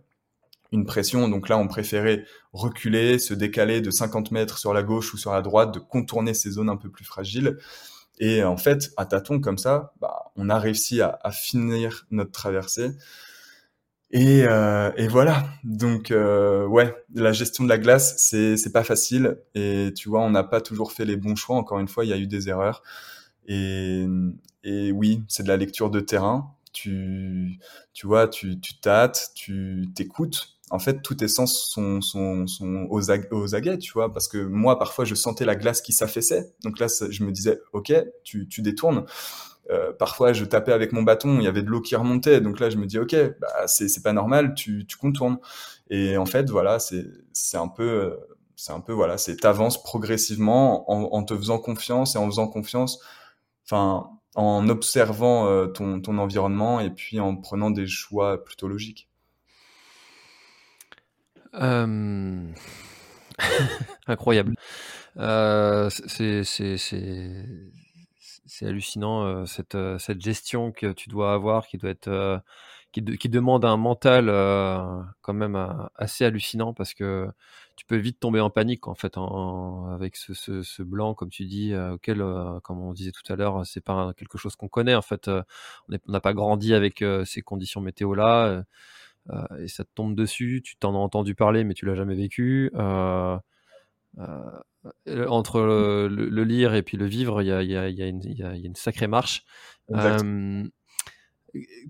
une 0.72 0.86
pression. 0.86 1.28
Donc 1.28 1.48
là, 1.48 1.58
on 1.58 1.66
préférait 1.66 2.24
reculer, 2.52 3.18
se 3.18 3.34
décaler 3.34 3.80
de 3.80 3.90
50 3.90 4.30
mètres 4.30 4.58
sur 4.58 4.72
la 4.72 4.82
gauche 4.82 5.12
ou 5.14 5.18
sur 5.18 5.32
la 5.32 5.42
droite, 5.42 5.74
de 5.74 5.80
contourner 5.80 6.34
ces 6.34 6.50
zones 6.52 6.70
un 6.70 6.76
peu 6.76 6.90
plus 6.90 7.04
fragiles. 7.04 7.58
Et 8.20 8.44
en 8.44 8.56
fait, 8.56 8.92
à 8.96 9.06
tâtons 9.06 9.40
comme 9.40 9.58
ça, 9.58 9.94
bah, 10.00 10.32
on 10.36 10.48
a 10.50 10.58
réussi 10.58 11.00
à, 11.00 11.18
finir 11.32 12.06
notre 12.10 12.32
traversée. 12.32 12.90
Et, 14.12 14.44
euh, 14.44 14.90
et 14.96 15.08
voilà. 15.08 15.46
Donc 15.64 16.10
euh, 16.10 16.66
ouais, 16.66 16.94
la 17.14 17.32
gestion 17.32 17.64
de 17.64 17.68
la 17.68 17.78
glace, 17.78 18.16
c'est 18.18 18.56
c'est 18.56 18.72
pas 18.72 18.84
facile. 18.84 19.38
Et 19.54 19.92
tu 19.96 20.08
vois, 20.08 20.20
on 20.22 20.30
n'a 20.30 20.44
pas 20.44 20.60
toujours 20.60 20.92
fait 20.92 21.04
les 21.04 21.16
bons 21.16 21.36
choix. 21.36 21.56
Encore 21.56 21.78
une 21.78 21.88
fois, 21.88 22.04
il 22.04 22.08
y 22.10 22.12
a 22.12 22.18
eu 22.18 22.26
des 22.26 22.48
erreurs. 22.48 22.82
Et 23.46 24.06
oui, 24.92 25.24
c'est 25.28 25.42
de 25.42 25.48
la 25.48 25.56
lecture 25.56 25.90
de 25.90 26.00
terrain 26.00 26.54
tu, 26.72 27.58
tu 27.92 28.06
vois, 28.06 28.28
tu, 28.28 28.60
tu 28.60 28.80
tâtes, 28.80 29.30
tu 29.34 29.88
t'écoutes. 29.94 30.56
En 30.70 30.78
fait, 30.78 31.02
tous 31.02 31.16
tes 31.16 31.28
sens 31.28 31.68
sont, 31.68 32.00
sont, 32.00 32.46
sont 32.46 32.86
aux, 32.90 33.10
aux, 33.32 33.54
aguets, 33.54 33.78
tu 33.78 33.92
vois, 33.92 34.12
parce 34.12 34.28
que 34.28 34.38
moi, 34.38 34.78
parfois, 34.78 35.04
je 35.04 35.14
sentais 35.14 35.44
la 35.44 35.56
glace 35.56 35.82
qui 35.82 35.92
s'affaissait. 35.92 36.54
Donc 36.62 36.78
là, 36.78 36.86
je 37.10 37.24
me 37.24 37.32
disais, 37.32 37.60
ok, 37.72 37.92
tu, 38.22 38.48
tu 38.48 38.62
détournes. 38.62 39.04
Euh, 39.70 39.92
parfois, 39.92 40.32
je 40.32 40.44
tapais 40.44 40.72
avec 40.72 40.92
mon 40.92 41.02
bâton, 41.02 41.38
il 41.38 41.44
y 41.44 41.48
avait 41.48 41.62
de 41.62 41.68
l'eau 41.68 41.80
qui 41.80 41.96
remontait. 41.96 42.40
Donc 42.40 42.60
là, 42.60 42.70
je 42.70 42.76
me 42.76 42.86
dis, 42.86 42.98
ok, 42.98 43.14
bah, 43.40 43.66
c'est 43.66 44.02
pas 44.02 44.12
normal, 44.12 44.54
tu, 44.54 44.86
tu 44.86 44.96
contournes. 44.96 45.38
Et 45.90 46.16
en 46.16 46.26
fait, 46.26 46.50
voilà, 46.50 46.78
c'est 46.78 47.56
un 47.56 47.68
peu, 47.68 48.16
c'est 48.56 48.72
un 48.72 48.80
peu, 48.80 48.92
voilà, 48.92 49.18
c'est 49.18 49.36
t'avances 49.36 49.82
progressivement 49.82 50.90
en, 50.90 51.16
en 51.16 51.22
te 51.24 51.36
faisant 51.36 51.58
confiance 51.58 52.14
et 52.14 52.18
en 52.18 52.26
faisant 52.26 52.48
confiance. 52.48 53.00
Enfin, 53.64 54.10
en 54.34 54.68
observant 54.68 55.46
euh, 55.48 55.66
ton, 55.66 56.18
environnement 56.18 56.80
et 56.80 56.90
puis 56.90 57.20
en 57.20 57.36
prenant 57.36 57.70
des 57.70 57.86
choix 57.86 58.42
plutôt 58.44 58.68
logiques 58.68 59.08
euh... 61.54 62.52
Incroyable. 64.06 64.54
Euh, 65.16 65.90
c'est 65.90 66.44
hallucinant 68.62 69.46
cette, 69.46 69.76
cette 69.98 70.20
gestion 70.20 70.72
que 70.72 70.92
tu 70.92 71.08
dois 71.08 71.32
avoir 71.32 71.66
qui 71.66 71.78
doit 71.78 71.90
être 71.90 72.42
qui, 72.92 73.02
demande 73.02 73.64
un 73.64 73.76
mental 73.76 74.26
quand 75.22 75.32
même 75.32 75.56
assez 75.96 76.24
hallucinant 76.24 76.74
parce 76.74 76.94
que 76.94 77.28
tu 77.80 77.86
peux 77.86 77.96
vite 77.96 78.20
tomber 78.20 78.40
en 78.40 78.50
panique 78.50 78.88
en 78.88 78.94
fait 78.94 79.16
en, 79.16 79.86
avec 79.86 80.14
ce, 80.14 80.34
ce, 80.34 80.62
ce, 80.62 80.82
blanc 80.82 81.14
comme 81.14 81.30
tu 81.30 81.46
dis 81.46 81.72
euh, 81.72 81.94
auquel 81.94 82.20
euh, 82.20 82.60
comme 82.60 82.78
on 82.78 82.92
disait 82.92 83.10
tout 83.10 83.32
à 83.32 83.36
l'heure 83.36 83.64
c'est 83.64 83.82
pas 83.82 84.12
quelque 84.18 84.36
chose 84.36 84.54
qu'on 84.54 84.68
connaît 84.68 84.94
en 84.94 85.00
fait 85.00 85.28
euh, 85.28 85.42
on 85.88 86.12
n'a 86.12 86.20
pas 86.20 86.34
grandi 86.34 86.74
avec 86.74 87.02
ces 87.24 87.40
conditions 87.40 87.80
météo 87.80 88.14
là 88.14 88.62
et 89.58 89.68
ça 89.68 89.84
te 89.84 89.88
tombe 89.94 90.14
dessus 90.14 90.60
tu 90.62 90.76
t'en 90.76 90.94
as 90.94 90.98
entendu 90.98 91.34
parler 91.34 91.64
mais 91.64 91.72
tu 91.72 91.86
l'as 91.86 91.94
jamais 91.94 92.14
vécu 92.14 92.70
entre 92.76 93.40
le, 95.62 96.08
le, 96.08 96.44
lire 96.44 96.74
et 96.74 96.82
puis 96.82 96.98
le 96.98 97.06
vivre 97.06 97.40
il 97.40 97.48
y 97.48 97.52
a, 97.52 97.62
y, 97.62 97.78
a, 97.78 97.88
y, 97.88 98.02
a 98.02 98.08
y 98.08 98.42
a, 98.42 98.56
une 98.56 98.76
sacrée 98.76 99.06
marche 99.06 99.46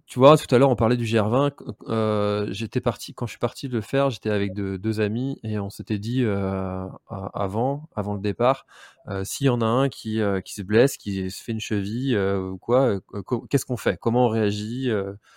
tu 0.07 0.19
vois, 0.19 0.37
tout 0.37 0.53
à 0.55 0.59
l'heure, 0.59 0.71
on 0.71 0.77
parlait 0.77 0.97
du 0.97 1.05
GR20. 1.05 1.53
Euh, 1.89 2.47
j'étais 2.51 2.81
parti, 2.81 3.15
quand 3.15 3.27
je 3.27 3.33
suis 3.33 3.39
parti 3.39 3.69
le 3.69 3.81
faire, 3.81 4.11
j'étais 4.11 4.31
avec 4.31 4.55
de, 4.55 4.77
deux 4.77 5.01
amis 5.01 5.39
et 5.43 5.59
on 5.59 5.71
s'était 5.71 5.99
dit 5.99 6.23
euh, 6.25 6.87
avant, 7.09 7.89
avant 7.95 8.15
le 8.15 8.21
départ, 8.21 8.67
euh, 9.09 9.25
s'il 9.25 9.47
y 9.47 9.51
en 9.51 9.61
a 9.61 9.67
un 9.67 9.89
qui, 9.89 10.21
qui 10.45 10.55
se 10.55 10.63
blesse, 10.63 10.97
qui 10.97 11.31
se 11.31 11.43
fait 11.43 11.53
une 11.53 11.61
cheville 11.61 12.19
ou 12.19 12.59
quoi, 12.59 13.01
qu'est-ce 13.49 13.67
qu'on 13.67 13.77
fait? 13.77 13.99
Comment 13.99 14.27
on 14.27 14.29
réagit 14.29 14.91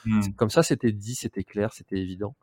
mmh. 0.06 0.34
Comme 0.36 0.50
ça, 0.50 0.64
c'était 0.64 0.92
dit, 0.92 1.16
c'était 1.16 1.44
clair, 1.44 1.74
c'était 1.74 1.98
évident 1.98 2.36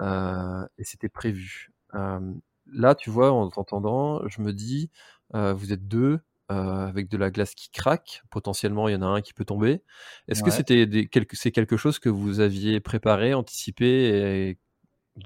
et 0.00 0.84
c'était 0.84 1.08
prévu. 1.08 1.72
là, 1.92 2.94
tu 2.94 3.10
vois, 3.10 3.32
en 3.32 3.48
t'entendant, 3.48 4.26
je 4.28 4.42
me 4.42 4.52
dis, 4.52 4.90
vous 5.32 5.72
êtes 5.72 5.88
deux, 5.88 6.20
euh, 6.50 6.86
avec 6.86 7.08
de 7.08 7.16
la 7.16 7.30
glace 7.30 7.54
qui 7.54 7.70
craque. 7.70 8.22
Potentiellement, 8.30 8.88
il 8.88 8.92
y 8.92 8.96
en 8.96 9.02
a 9.02 9.06
un 9.06 9.20
qui 9.20 9.32
peut 9.32 9.44
tomber. 9.44 9.82
Est-ce 10.28 10.42
que 10.42 10.50
c'était 10.50 10.88
c'est 11.32 11.52
quelque 11.52 11.76
chose 11.76 11.98
que 11.98 12.08
vous 12.08 12.40
aviez 12.40 12.80
préparé, 12.80 13.34
anticipé 13.34 13.86
et 13.86 14.58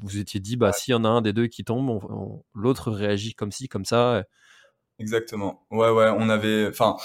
vous 0.02 0.18
étiez 0.18 0.40
dit, 0.40 0.56
bah, 0.56 0.72
s'il 0.72 0.92
y 0.92 0.94
en 0.94 1.04
a 1.04 1.08
un 1.08 1.20
des 1.20 1.32
deux 1.32 1.48
qui 1.48 1.64
tombe, 1.64 2.00
l'autre 2.54 2.90
réagit 2.90 3.34
comme 3.34 3.50
ci, 3.50 3.68
comme 3.68 3.84
ça. 3.84 4.24
Exactement. 4.98 5.66
Ouais, 5.70 5.90
ouais, 5.90 6.10
on 6.16 6.28
avait, 6.28 6.68
enfin, 6.68 6.96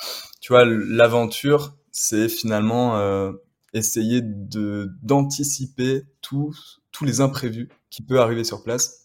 tu 0.41 0.53
vois, 0.53 0.65
l'aventure, 0.65 1.75
c'est 1.91 2.29
finalement 2.29 2.97
euh, 2.97 3.31
essayer 3.73 4.21
de 4.21 4.91
d'anticiper 5.01 6.03
tous 6.21 6.81
tous 6.91 7.05
les 7.05 7.21
imprévus 7.21 7.69
qui 7.89 8.03
peuvent 8.03 8.19
arriver 8.19 8.43
sur 8.43 8.63
place 8.63 9.04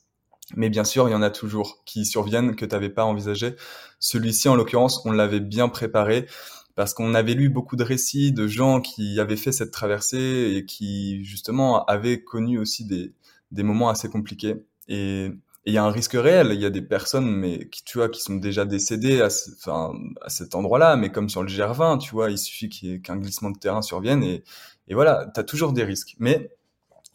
mais 0.56 0.68
bien 0.70 0.84
sûr, 0.84 1.08
il 1.08 1.12
y 1.12 1.14
en 1.14 1.22
a 1.22 1.30
toujours 1.30 1.82
qui 1.84 2.04
surviennent 2.04 2.56
que 2.56 2.64
tu 2.64 2.74
n'avais 2.74 2.90
pas 2.90 3.04
envisagé. 3.04 3.54
Celui-ci, 3.98 4.48
en 4.48 4.56
l'occurrence, 4.56 5.04
on 5.04 5.12
l'avait 5.12 5.40
bien 5.40 5.68
préparé 5.68 6.26
parce 6.74 6.94
qu'on 6.94 7.14
avait 7.14 7.34
lu 7.34 7.50
beaucoup 7.50 7.76
de 7.76 7.84
récits 7.84 8.32
de 8.32 8.46
gens 8.46 8.80
qui 8.80 9.20
avaient 9.20 9.36
fait 9.36 9.52
cette 9.52 9.70
traversée 9.70 10.54
et 10.56 10.64
qui, 10.64 11.24
justement, 11.24 11.84
avaient 11.84 12.22
connu 12.22 12.58
aussi 12.58 12.84
des, 12.84 13.12
des 13.50 13.62
moments 13.62 13.90
assez 13.90 14.08
compliqués. 14.08 14.56
Et 14.88 15.30
il 15.66 15.74
y 15.74 15.78
a 15.78 15.84
un 15.84 15.90
risque 15.90 16.14
réel. 16.14 16.50
Il 16.52 16.60
y 16.60 16.66
a 16.66 16.70
des 16.70 16.82
personnes, 16.82 17.30
mais 17.30 17.68
qui, 17.68 17.84
tu 17.84 17.98
vois, 17.98 18.08
qui 18.08 18.20
sont 18.20 18.36
déjà 18.36 18.64
décédées 18.64 19.20
à, 19.20 19.28
enfin, 19.56 19.92
à 20.22 20.30
cet 20.30 20.54
endroit-là, 20.54 20.96
mais 20.96 21.12
comme 21.12 21.28
sur 21.28 21.42
le 21.42 21.48
GR20, 21.48 21.98
tu 21.98 22.12
vois, 22.12 22.30
il 22.30 22.38
suffit 22.38 22.68
qu'un 23.02 23.16
glissement 23.16 23.50
de 23.50 23.58
terrain 23.58 23.82
survienne 23.82 24.22
et, 24.22 24.42
et 24.88 24.94
voilà, 24.94 25.30
tu 25.34 25.40
as 25.40 25.44
toujours 25.44 25.72
des 25.72 25.84
risques. 25.84 26.16
Mais 26.18 26.50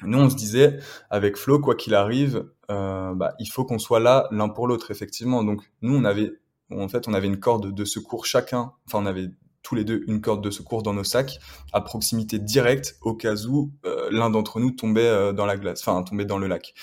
nous, 0.03 0.19
on 0.19 0.29
se 0.29 0.35
disait, 0.35 0.79
avec 1.09 1.37
Flo, 1.37 1.59
quoi 1.59 1.75
qu'il 1.75 1.95
arrive, 1.95 2.45
euh, 2.69 3.13
bah, 3.13 3.33
il 3.39 3.47
faut 3.47 3.65
qu'on 3.65 3.79
soit 3.79 3.99
là 3.99 4.27
l'un 4.31 4.49
pour 4.49 4.67
l'autre, 4.67 4.91
effectivement. 4.91 5.43
Donc, 5.43 5.61
nous, 5.81 5.95
on 5.95 6.03
avait, 6.03 6.33
en 6.71 6.87
fait, 6.87 7.07
on 7.07 7.13
avait 7.13 7.27
une 7.27 7.39
corde 7.39 7.73
de 7.73 7.85
secours 7.85 8.25
chacun. 8.25 8.73
Enfin, 8.87 8.99
on 8.99 9.05
avait 9.05 9.29
tous 9.61 9.75
les 9.75 9.83
deux 9.83 10.03
une 10.07 10.21
corde 10.21 10.43
de 10.43 10.51
secours 10.51 10.83
dans 10.83 10.93
nos 10.93 11.03
sacs, 11.03 11.39
à 11.73 11.81
proximité 11.81 12.37
directe, 12.37 12.97
au 13.01 13.15
cas 13.15 13.35
où 13.47 13.71
euh, 13.85 14.09
l'un 14.11 14.29
d'entre 14.29 14.59
nous 14.59 14.71
tombait 14.71 15.07
euh, 15.07 15.33
dans 15.33 15.45
la 15.45 15.57
glace, 15.57 15.81
enfin, 15.85 16.03
tombait 16.03 16.25
dans 16.25 16.37
le 16.37 16.47
lac. 16.47 16.73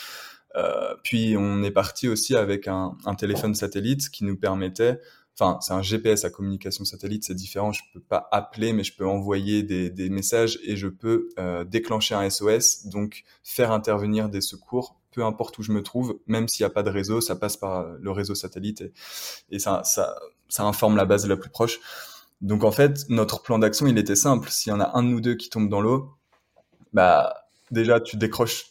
Euh, 0.56 0.94
puis, 1.02 1.36
on 1.38 1.62
est 1.62 1.70
parti 1.70 2.08
aussi 2.08 2.34
avec 2.34 2.68
un, 2.68 2.96
un 3.06 3.14
téléphone 3.14 3.54
satellite 3.54 4.10
qui 4.10 4.24
nous 4.24 4.36
permettait 4.36 4.98
enfin 5.38 5.58
c'est 5.60 5.72
un 5.72 5.82
GPS 5.82 6.24
à 6.24 6.30
communication 6.30 6.84
satellite, 6.84 7.24
c'est 7.24 7.34
différent. 7.34 7.72
Je 7.72 7.82
peux 7.92 8.00
pas 8.00 8.28
appeler, 8.32 8.72
mais 8.72 8.84
je 8.84 8.94
peux 8.94 9.06
envoyer 9.06 9.62
des, 9.62 9.90
des 9.90 10.10
messages 10.10 10.58
et 10.64 10.76
je 10.76 10.88
peux 10.88 11.28
euh, 11.38 11.64
déclencher 11.64 12.14
un 12.14 12.28
SOS, 12.28 12.86
donc 12.86 13.24
faire 13.42 13.72
intervenir 13.72 14.28
des 14.28 14.40
secours, 14.40 15.00
peu 15.12 15.24
importe 15.24 15.58
où 15.58 15.62
je 15.62 15.72
me 15.72 15.82
trouve, 15.82 16.18
même 16.26 16.48
s'il 16.48 16.64
n'y 16.64 16.70
a 16.70 16.74
pas 16.74 16.82
de 16.82 16.90
réseau, 16.90 17.20
ça 17.20 17.36
passe 17.36 17.56
par 17.56 17.86
le 18.00 18.10
réseau 18.10 18.34
satellite 18.34 18.82
et, 19.50 19.58
ça, 19.58 19.82
informe 20.58 20.96
la 20.96 21.04
base 21.04 21.26
la 21.26 21.36
plus 21.36 21.50
proche. 21.50 21.80
Donc 22.40 22.64
en 22.64 22.72
fait, 22.72 23.08
notre 23.08 23.42
plan 23.42 23.58
d'action, 23.58 23.86
il 23.86 23.98
était 23.98 24.16
simple. 24.16 24.50
S'il 24.50 24.70
y 24.70 24.74
en 24.74 24.80
a 24.80 24.90
un 24.94 25.02
nous 25.02 25.20
deux 25.20 25.34
qui 25.34 25.48
tombe 25.48 25.68
dans 25.68 25.80
l'eau, 25.80 26.10
bah 26.92 27.46
déjà 27.70 28.00
tu 28.00 28.16
décroches, 28.16 28.66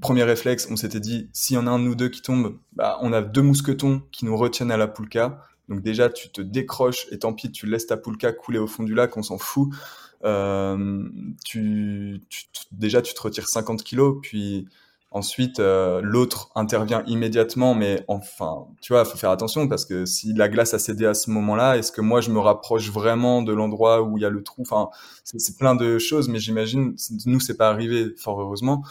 premier 0.00 0.24
réflexe, 0.24 0.68
on 0.70 0.76
s'était 0.76 1.00
dit, 1.00 1.28
s'il 1.32 1.54
y 1.56 1.58
en 1.58 1.66
a 1.66 1.70
un 1.70 1.78
nous 1.78 1.94
deux 1.94 2.08
qui 2.08 2.22
tombe, 2.22 2.58
bah, 2.72 2.98
on 3.00 3.12
a 3.12 3.22
deux 3.22 3.42
mousquetons 3.42 4.02
qui 4.10 4.24
nous 4.24 4.36
retiennent 4.36 4.70
à 4.70 4.76
la 4.76 4.88
poulka. 4.88 5.42
Donc 5.68 5.82
déjà, 5.82 6.10
tu 6.10 6.30
te 6.30 6.40
décroches 6.40 7.06
et 7.10 7.18
tant 7.18 7.32
pis, 7.32 7.50
tu 7.50 7.66
laisses 7.66 7.86
ta 7.86 7.96
poulka 7.96 8.32
couler 8.32 8.58
au 8.58 8.66
fond 8.66 8.82
du 8.82 8.94
lac, 8.94 9.16
on 9.16 9.22
s'en 9.22 9.38
fout. 9.38 9.70
Euh, 10.24 11.04
tu, 11.44 12.22
déjà, 12.72 13.02
tu 13.02 13.14
te 13.14 13.20
retires 13.20 13.48
50 13.48 13.82
kilos, 13.82 14.18
puis 14.22 14.66
Ensuite, 15.14 15.60
euh, 15.60 16.00
l'autre 16.02 16.50
intervient 16.56 17.04
immédiatement, 17.06 17.76
mais 17.76 18.04
enfin, 18.08 18.66
tu 18.80 18.92
vois, 18.92 19.04
faut 19.04 19.16
faire 19.16 19.30
attention 19.30 19.68
parce 19.68 19.84
que 19.84 20.06
si 20.06 20.32
la 20.32 20.48
glace 20.48 20.74
a 20.74 20.80
cédé 20.80 21.06
à 21.06 21.14
ce 21.14 21.30
moment-là, 21.30 21.78
est-ce 21.78 21.92
que 21.92 22.00
moi 22.00 22.20
je 22.20 22.30
me 22.30 22.40
rapproche 22.40 22.90
vraiment 22.90 23.40
de 23.40 23.52
l'endroit 23.52 24.02
où 24.02 24.18
il 24.18 24.22
y 24.22 24.24
a 24.24 24.28
le 24.28 24.42
trou? 24.42 24.62
Enfin, 24.62 24.88
c'est 25.22 25.56
plein 25.56 25.76
de 25.76 25.98
choses, 26.00 26.28
mais 26.28 26.40
j'imagine, 26.40 26.96
nous 27.26 27.38
c'est 27.38 27.56
pas 27.56 27.70
arrivé, 27.70 28.12
fort 28.16 28.40
heureusement, 28.40 28.82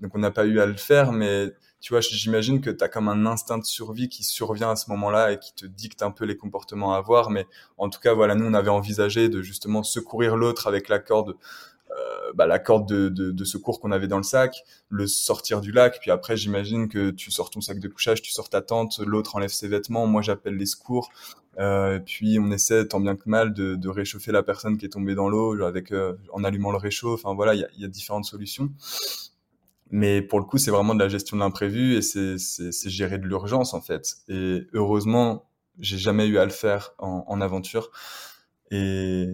donc 0.00 0.10
on 0.16 0.18
n'a 0.18 0.32
pas 0.32 0.46
eu 0.46 0.58
à 0.58 0.66
le 0.66 0.74
faire, 0.74 1.12
mais 1.12 1.52
tu 1.80 1.92
vois, 1.92 2.00
j'imagine 2.00 2.60
que 2.60 2.70
tu 2.70 2.88
comme 2.88 3.08
un 3.08 3.24
instinct 3.24 3.58
de 3.58 3.64
survie 3.64 4.08
qui 4.08 4.24
survient 4.24 4.70
à 4.70 4.76
ce 4.76 4.90
moment-là 4.90 5.32
et 5.32 5.38
qui 5.38 5.54
te 5.54 5.64
dicte 5.64 6.02
un 6.02 6.10
peu 6.10 6.24
les 6.24 6.36
comportements 6.36 6.94
à 6.94 6.98
avoir. 6.98 7.30
Mais 7.30 7.46
en 7.76 7.88
tout 7.88 8.00
cas, 8.00 8.14
voilà, 8.14 8.34
nous, 8.34 8.46
on 8.46 8.54
avait 8.54 8.68
envisagé 8.68 9.28
de 9.28 9.42
justement 9.42 9.84
secourir 9.84 10.36
l'autre 10.36 10.66
avec 10.66 10.88
la 10.88 10.98
corde 10.98 11.36
euh, 11.90 12.32
bah, 12.34 12.46
la 12.46 12.58
corde 12.58 12.88
de, 12.88 13.08
de, 13.08 13.30
de 13.30 13.44
secours 13.44 13.80
qu'on 13.80 13.92
avait 13.92 14.08
dans 14.08 14.18
le 14.18 14.22
sac, 14.22 14.64
le 14.88 15.06
sortir 15.06 15.60
du 15.60 15.72
lac, 15.72 15.98
puis 16.00 16.10
après 16.10 16.36
j'imagine 16.36 16.88
que 16.88 17.10
tu 17.10 17.30
sors 17.30 17.50
ton 17.50 17.60
sac 17.60 17.78
de 17.78 17.88
couchage, 17.88 18.22
tu 18.22 18.30
sors 18.30 18.48
ta 18.48 18.60
tente, 18.60 19.00
l'autre 19.00 19.36
enlève 19.36 19.50
ses 19.50 19.68
vêtements, 19.68 20.06
moi 20.06 20.22
j'appelle 20.22 20.56
les 20.56 20.66
secours, 20.66 21.10
euh, 21.58 21.98
puis 21.98 22.38
on 22.38 22.50
essaie 22.52 22.86
tant 22.86 23.00
bien 23.00 23.16
que 23.16 23.28
mal 23.28 23.52
de, 23.52 23.74
de 23.74 23.88
réchauffer 23.88 24.30
la 24.30 24.42
personne 24.42 24.78
qui 24.78 24.86
est 24.86 24.90
tombée 24.90 25.14
dans 25.14 25.28
l'eau 25.28 25.60
avec 25.64 25.90
euh, 25.92 26.14
en 26.32 26.44
allumant 26.44 26.70
le 26.70 26.78
réchaud. 26.78 27.14
Enfin 27.14 27.34
voilà, 27.34 27.54
il 27.54 27.60
y 27.60 27.64
a, 27.64 27.68
y 27.78 27.84
a, 27.84 27.88
différentes 27.88 28.26
solutions. 28.26 28.70
Mais 29.90 30.22
pour 30.22 30.38
le 30.38 30.44
coup, 30.44 30.58
c'est 30.58 30.70
vraiment 30.70 30.94
de 30.94 31.00
la 31.02 31.08
gestion 31.08 31.36
de 31.36 31.42
l'imprévu 31.42 31.96
et 31.96 32.02
c'est 32.02 32.36
gérer 32.90 33.18
de 33.18 33.26
l'urgence 33.26 33.74
en 33.74 33.80
fait. 33.80 34.18
Et 34.28 34.66
heureusement, 34.72 35.48
j'ai 35.80 35.98
jamais 35.98 36.26
eu 36.26 36.38
à 36.38 36.44
le 36.44 36.50
faire 36.50 36.94
en, 36.98 37.24
en 37.26 37.40
aventure. 37.40 37.90
Et, 38.70 39.26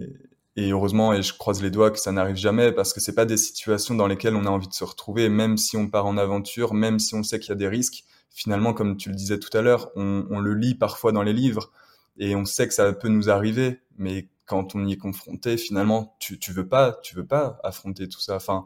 et 0.56 0.70
heureusement, 0.70 1.12
et 1.12 1.22
je 1.22 1.34
croise 1.36 1.62
les 1.62 1.70
doigts 1.70 1.90
que 1.90 1.98
ça 1.98 2.12
n'arrive 2.12 2.36
jamais 2.36 2.70
parce 2.70 2.92
que 2.92 3.00
c'est 3.00 3.14
pas 3.14 3.24
des 3.24 3.36
situations 3.36 3.94
dans 3.94 4.06
lesquelles 4.06 4.36
on 4.36 4.46
a 4.46 4.50
envie 4.50 4.68
de 4.68 4.74
se 4.74 4.84
retrouver, 4.84 5.28
même 5.28 5.56
si 5.56 5.76
on 5.76 5.88
part 5.88 6.06
en 6.06 6.16
aventure, 6.16 6.74
même 6.74 7.00
si 7.00 7.14
on 7.14 7.24
sait 7.24 7.40
qu'il 7.40 7.48
y 7.48 7.52
a 7.52 7.56
des 7.56 7.68
risques. 7.68 8.04
Finalement, 8.30 8.72
comme 8.72 8.96
tu 8.96 9.08
le 9.08 9.16
disais 9.16 9.38
tout 9.38 9.56
à 9.56 9.62
l'heure, 9.62 9.90
on, 9.96 10.26
on, 10.30 10.38
le 10.38 10.54
lit 10.54 10.74
parfois 10.74 11.12
dans 11.12 11.22
les 11.22 11.32
livres 11.32 11.72
et 12.18 12.36
on 12.36 12.44
sait 12.44 12.68
que 12.68 12.74
ça 12.74 12.92
peut 12.92 13.08
nous 13.08 13.30
arriver, 13.30 13.80
mais 13.98 14.28
quand 14.46 14.74
on 14.74 14.86
y 14.86 14.92
est 14.92 14.96
confronté, 14.96 15.56
finalement, 15.56 16.16
tu, 16.20 16.38
tu 16.38 16.52
veux 16.52 16.68
pas, 16.68 17.00
tu 17.02 17.16
veux 17.16 17.26
pas 17.26 17.58
affronter 17.64 18.08
tout 18.08 18.20
ça. 18.20 18.36
Enfin, 18.36 18.64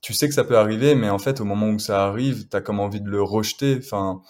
tu 0.00 0.14
sais 0.14 0.28
que 0.28 0.34
ça 0.34 0.44
peut 0.44 0.58
arriver, 0.58 0.94
mais 0.94 1.10
en 1.10 1.18
fait, 1.18 1.40
au 1.40 1.44
moment 1.44 1.68
où 1.68 1.78
ça 1.78 2.04
arrive, 2.04 2.48
t'as 2.48 2.60
comme 2.60 2.80
envie 2.80 3.00
de 3.00 3.10
le 3.10 3.22
rejeter. 3.22 3.78
Enfin, 3.78 4.22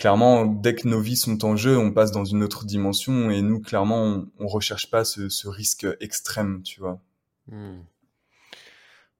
clairement, 0.00 0.46
dès 0.46 0.74
que 0.74 0.88
nos 0.88 1.00
vies 1.00 1.16
sont 1.16 1.44
en 1.44 1.54
jeu, 1.54 1.78
on 1.78 1.92
passe 1.92 2.10
dans 2.10 2.24
une 2.24 2.42
autre 2.42 2.64
dimension 2.64 3.30
et 3.30 3.42
nous, 3.42 3.60
clairement, 3.60 4.02
on, 4.04 4.30
on 4.40 4.46
recherche 4.48 4.90
pas 4.90 5.04
ce, 5.04 5.28
ce, 5.28 5.46
risque 5.46 5.86
extrême, 6.00 6.62
tu 6.62 6.80
vois. 6.80 7.00
Mmh. 7.46 7.80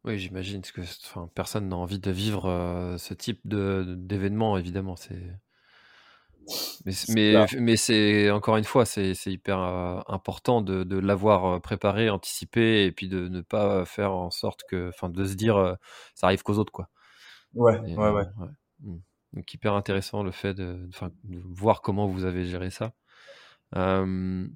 Oui, 0.05 0.19
j'imagine 0.19 0.63
que 0.63 0.81
enfin, 0.81 1.29
personne 1.35 1.69
n'a 1.69 1.77
envie 1.77 1.99
de 1.99 2.11
vivre 2.11 2.47
euh, 2.49 2.97
ce 2.97 3.15
type 3.15 3.41
d'événement, 3.45 4.57
évidemment. 4.57 4.97
C'est 4.97 5.21
mais, 6.87 6.93
mais, 7.09 7.47
mais 7.59 7.77
c'est 7.77 8.31
encore 8.31 8.57
une 8.57 8.65
fois, 8.65 8.85
c'est 8.85 9.15
hyper 9.27 9.61
euh, 9.61 10.01
important 10.09 10.63
de, 10.63 10.85
de 10.85 10.99
l'avoir 10.99 11.45
euh, 11.45 11.59
préparé, 11.61 12.11
anticipé, 12.11 12.85
et 12.87 12.93
puis 12.93 13.09
de 13.09 13.29
ne 13.29 13.41
pas 13.41 13.85
faire 13.85 14.13
en 14.13 14.31
sorte 14.31 14.63
que, 14.69 14.89
enfin, 14.89 15.09
de 15.09 15.25
se 15.25 15.35
dire, 15.35 15.57
euh, 15.57 15.75
ça 16.15 16.27
arrive 16.27 16.43
qu'aux 16.43 16.59
autres, 16.59 16.73
quoi. 16.73 16.89
Ouais, 17.55 17.77
et, 17.87 17.95
ouais, 17.95 18.11
ouais. 18.11 18.27
ouais. 18.39 18.49
Mmh. 18.81 18.99
Donc 19.33 19.53
hyper 19.55 19.75
intéressant 19.75 20.23
le 20.23 20.33
fait 20.33 20.55
de, 20.55 20.89
de, 21.25 21.41
voir 21.45 21.83
comment 21.83 22.07
vous 22.07 22.25
avez 22.25 22.45
géré 22.45 22.71
ça. 22.71 22.93
Euh, 23.77 24.47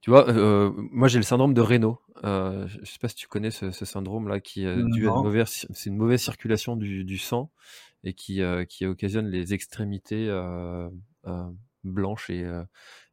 tu 0.00 0.10
vois, 0.10 0.28
euh, 0.28 0.72
moi 0.76 1.08
j'ai 1.08 1.18
le 1.18 1.24
syndrome 1.24 1.54
de 1.54 1.60
Raynaud. 1.60 1.98
Euh, 2.24 2.66
je 2.68 2.84
sais 2.84 2.98
pas 3.00 3.08
si 3.08 3.14
tu 3.14 3.28
connais 3.28 3.50
ce, 3.50 3.70
ce 3.70 3.84
syndrome 3.84 4.28
là 4.28 4.40
qui 4.40 4.64
est 4.64 4.76
dû 4.76 5.08
à 5.08 5.12
une 5.12 5.22
mauvaise, 5.22 5.66
c'est 5.70 5.90
une 5.90 5.96
mauvaise 5.96 6.20
circulation 6.20 6.76
du, 6.76 7.04
du 7.04 7.18
sang 7.18 7.50
et 8.04 8.12
qui, 8.12 8.42
euh, 8.42 8.64
qui 8.64 8.86
occasionne 8.86 9.28
les 9.28 9.54
extrémités 9.54 10.28
euh, 11.84 11.90
blanches 11.90 12.30
et, 12.30 12.46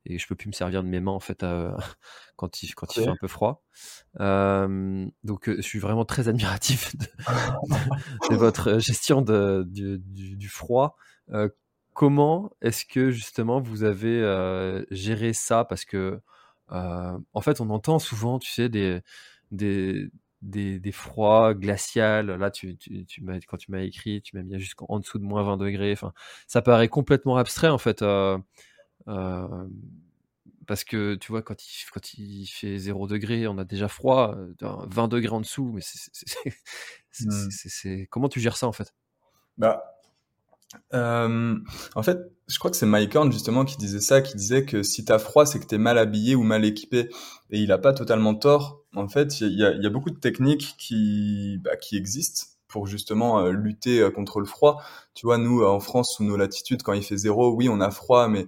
et 0.06 0.18
je 0.20 0.28
peux 0.28 0.36
plus 0.36 0.48
me 0.48 0.54
servir 0.54 0.84
de 0.84 0.88
mes 0.88 1.00
mains 1.00 1.12
en 1.12 1.20
fait 1.20 1.46
quand 2.36 2.64
il 2.64 2.76
quand 2.76 2.96
il 2.96 3.04
fait 3.04 3.10
un 3.10 3.16
peu 3.20 3.28
froid. 3.28 3.64
Euh, 4.20 5.06
donc 5.24 5.50
je 5.50 5.62
suis 5.62 5.80
vraiment 5.80 6.06
très 6.06 6.28
admiratif 6.28 6.96
de, 6.96 7.06
de, 7.06 8.30
de 8.32 8.36
votre 8.36 8.80
gestion 8.80 9.22
de, 9.22 9.66
du, 9.68 10.00
du, 10.00 10.36
du 10.38 10.50
froid. 10.50 10.96
Euh, 11.32 11.50
comment 11.94 12.52
est-ce 12.62 12.86
que 12.86 13.10
justement 13.12 13.62
vous 13.62 13.84
avez 13.84 14.22
euh, 14.22 14.84
géré 14.92 15.34
ça? 15.34 15.66
Parce 15.66 15.86
que 15.86 16.20
en 16.70 17.42
fait 17.42 17.62
on 17.62 17.70
entend 17.70 18.00
souvent, 18.00 18.40
tu 18.40 18.52
sais, 18.52 18.70
des 18.70 19.02
des 19.52 20.10
des, 20.46 20.80
des 20.80 20.92
froids 20.92 21.54
glaciales. 21.54 22.28
Là, 22.28 22.52
tu, 22.52 22.78
tu, 22.78 23.06
tu 23.06 23.24
m'as, 23.24 23.40
quand 23.48 23.58
tu 23.58 23.72
m'as 23.72 23.82
écrit, 23.82 24.22
tu 24.22 24.36
m'as 24.38 24.44
mis 24.44 24.60
jusqu'en 24.60 25.00
dessous 25.00 25.20
de 25.20 25.24
moins 25.24 25.44
20 25.44 25.58
degrés. 25.58 25.92
Enfin, 25.92 26.14
ça 26.48 26.62
paraît 26.62 26.88
complètement 26.88 27.38
abstrait 27.38 27.70
en 27.70 27.78
fait. 27.78 28.02
Euh, 28.02 28.38
euh, 29.08 29.68
parce 30.68 30.84
que 30.84 31.16
tu 31.16 31.32
vois, 31.32 31.42
quand 31.42 31.64
il, 31.64 31.86
quand 31.92 32.14
il 32.14 32.48
fait 32.48 32.78
0 32.78 33.08
degré, 33.08 33.48
on 33.48 33.58
a 33.58 33.66
déjà 33.66 33.88
froid, 33.88 34.36
20 34.62 35.08
degrés 35.08 35.34
en 35.36 35.42
dessous, 35.42 35.72
mais 35.74 35.82
c'est, 37.12 37.26
mmh. 37.26 38.06
comment 38.10 38.30
tu 38.30 38.40
gères 38.40 38.58
ça 38.58 38.68
en 38.68 38.72
fait? 38.72 38.94
Bah, 39.58 39.95
euh, 40.94 41.56
En 41.96 42.04
fait, 42.04 42.20
je 42.48 42.60
crois 42.60 42.72
que 42.72 42.78
c'est 42.78 42.86
Mike 42.86 43.16
Horn 43.16 43.32
justement 43.32 43.66
qui 43.66 43.78
disait 43.78 44.00
ça, 44.00 44.22
qui 44.22 44.36
disait 44.36 44.66
que 44.66 44.84
si 44.84 45.06
t'as 45.06 45.20
froid, 45.20 45.46
c'est 45.46 45.60
que 45.60 45.66
t'es 45.66 45.78
mal 45.78 45.98
habillé 45.98 46.36
ou 46.36 46.44
mal 46.44 46.66
équipé. 46.66 47.10
Et 47.52 47.60
il 47.60 47.72
a 47.72 47.78
pas 47.78 47.94
totalement 47.94 48.36
tort. 48.36 48.84
En 48.96 49.08
fait, 49.08 49.42
il 49.42 49.58
y 49.58 49.64
a, 49.64 49.90
beaucoup 49.90 50.12
de 50.12 50.20
techniques 50.20 50.76
qui, 50.78 51.60
bah, 51.64 51.76
qui 51.76 51.98
existent 51.98 52.46
pour 52.68 52.88
justement 52.88 53.40
euh, 53.40 53.52
lutter 53.52 54.10
contre 54.14 54.40
le 54.40 54.46
froid. 54.46 54.82
Tu 55.14 55.26
vois, 55.26 55.38
nous, 55.38 55.64
en 55.64 55.80
France, 55.80 56.16
sous 56.16 56.24
nos 56.24 56.38
latitudes, 56.38 56.84
quand 56.84 56.94
il 56.94 57.04
fait 57.04 57.18
zéro, 57.18 57.54
oui, 57.54 57.70
on 57.70 57.82
a 57.82 57.92
froid, 57.92 58.28
mais 58.28 58.48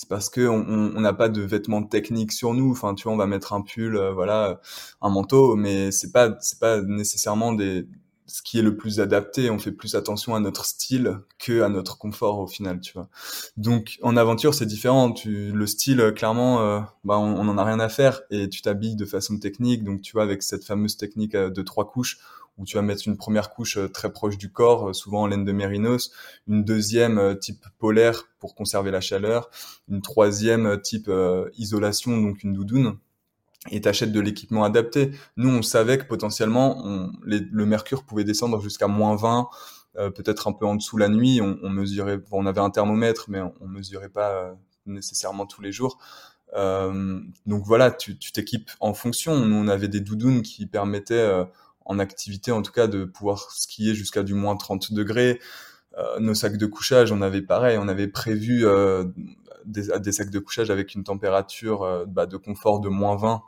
c'est 0.00 0.08
parce 0.08 0.30
que 0.30 0.48
on 0.48 0.98
n'a 1.00 1.12
pas 1.12 1.28
de 1.28 1.42
vêtements 1.42 1.82
techniques 1.82 2.32
sur 2.32 2.54
nous. 2.54 2.70
Enfin, 2.70 2.94
tu 2.94 3.04
vois, 3.04 3.12
on 3.12 3.18
va 3.18 3.26
mettre 3.26 3.52
un 3.52 3.60
pull, 3.60 3.96
euh, 3.96 4.12
voilà, 4.12 4.58
un 5.02 5.10
manteau, 5.10 5.56
mais 5.56 5.90
c'est 5.92 6.10
pas 6.10 6.30
c'est 6.40 6.58
pas 6.58 6.80
nécessairement 6.80 7.52
des 7.52 7.86
ce 8.30 8.42
qui 8.42 8.58
est 8.58 8.62
le 8.62 8.76
plus 8.76 9.00
adapté. 9.00 9.50
On 9.50 9.58
fait 9.58 9.72
plus 9.72 9.94
attention 9.94 10.34
à 10.34 10.40
notre 10.40 10.64
style 10.64 11.18
que 11.38 11.62
à 11.62 11.68
notre 11.68 11.98
confort 11.98 12.38
au 12.38 12.46
final, 12.46 12.80
tu 12.80 12.92
vois. 12.94 13.08
Donc 13.56 13.98
en 14.02 14.16
aventure, 14.16 14.54
c'est 14.54 14.66
différent. 14.66 15.12
Tu, 15.12 15.52
le 15.52 15.66
style, 15.66 16.12
clairement, 16.16 16.60
euh, 16.60 16.80
bah, 17.04 17.18
on, 17.18 17.36
on 17.36 17.48
en 17.48 17.58
a 17.58 17.64
rien 17.64 17.80
à 17.80 17.88
faire 17.88 18.22
et 18.30 18.48
tu 18.48 18.62
t'habilles 18.62 18.96
de 18.96 19.04
façon 19.04 19.38
technique. 19.38 19.84
Donc 19.84 20.02
tu 20.02 20.12
vois, 20.12 20.22
avec 20.22 20.42
cette 20.42 20.64
fameuse 20.64 20.96
technique 20.96 21.34
euh, 21.34 21.50
de 21.50 21.62
trois 21.62 21.90
couches 21.90 22.18
où 22.60 22.64
tu 22.66 22.76
vas 22.76 22.82
mettre 22.82 23.08
une 23.08 23.16
première 23.16 23.50
couche 23.50 23.78
euh, 23.78 23.88
très 23.88 24.12
proche 24.12 24.36
du 24.36 24.52
corps, 24.52 24.90
euh, 24.90 24.92
souvent 24.92 25.22
en 25.22 25.26
laine 25.26 25.44
de 25.44 25.52
mérinos, 25.52 26.12
une 26.46 26.62
deuxième 26.62 27.18
euh, 27.18 27.34
type 27.34 27.64
polaire 27.78 28.28
pour 28.38 28.54
conserver 28.54 28.90
la 28.90 29.00
chaleur, 29.00 29.50
une 29.88 30.02
troisième 30.02 30.80
type 30.80 31.10
isolation, 31.58 32.16
donc 32.16 32.42
une 32.42 32.54
doudoune, 32.54 32.96
et 33.70 33.80
t'achètes 33.80 34.12
de 34.12 34.20
l'équipement 34.20 34.64
adapté. 34.64 35.10
Nous, 35.36 35.50
on 35.50 35.62
savait 35.62 35.98
que 35.98 36.04
potentiellement, 36.04 37.10
le 37.24 37.66
mercure 37.66 38.04
pouvait 38.04 38.24
descendre 38.24 38.60
jusqu'à 38.60 38.86
moins 38.86 39.16
20, 39.16 39.48
euh, 39.98 40.10
peut-être 40.10 40.48
un 40.48 40.52
peu 40.52 40.64
en 40.64 40.76
dessous 40.76 40.96
la 40.96 41.08
nuit. 41.08 41.40
On, 41.42 41.68
mesurait, 41.68 42.16
bon, 42.16 42.42
on 42.42 42.46
avait 42.46 42.60
un 42.60 42.70
thermomètre, 42.70 43.26
mais 43.28 43.40
on, 43.40 43.66
mesurait 43.66 44.08
pas 44.08 44.30
euh, 44.30 44.52
nécessairement 44.86 45.46
tous 45.46 45.60
les 45.60 45.72
jours. 45.72 45.98
Euh, 46.56 47.20
donc 47.46 47.64
voilà, 47.64 47.90
tu 47.90 48.16
t'équipes 48.16 48.70
en 48.80 48.94
fonction. 48.94 49.36
Nous, 49.38 49.56
on 49.56 49.68
avait 49.68 49.88
des 49.88 50.00
doudounes 50.00 50.42
qui 50.42 50.66
permettaient 50.66 51.44
en 51.84 51.98
activité 51.98 52.52
en 52.52 52.62
tout 52.62 52.72
cas 52.72 52.86
de 52.86 53.04
pouvoir 53.04 53.50
skier 53.50 53.94
jusqu'à 53.94 54.22
du 54.22 54.34
moins 54.34 54.56
30 54.56 54.92
degrés. 54.92 55.40
Euh, 55.98 56.20
nos 56.20 56.34
sacs 56.34 56.56
de 56.56 56.66
couchage, 56.66 57.10
on 57.10 57.20
avait 57.20 57.42
pareil, 57.42 57.76
on 57.78 57.88
avait 57.88 58.06
prévu 58.06 58.64
euh, 58.64 59.04
des, 59.64 59.88
des, 59.98 60.12
sacs 60.12 60.30
de 60.30 60.38
couchage 60.38 60.70
avec 60.70 60.94
une 60.94 61.02
température 61.02 61.82
euh, 61.82 62.04
bah, 62.06 62.26
de 62.26 62.36
confort 62.36 62.80
de 62.80 62.88
moins 62.88 63.16
20 63.16 63.42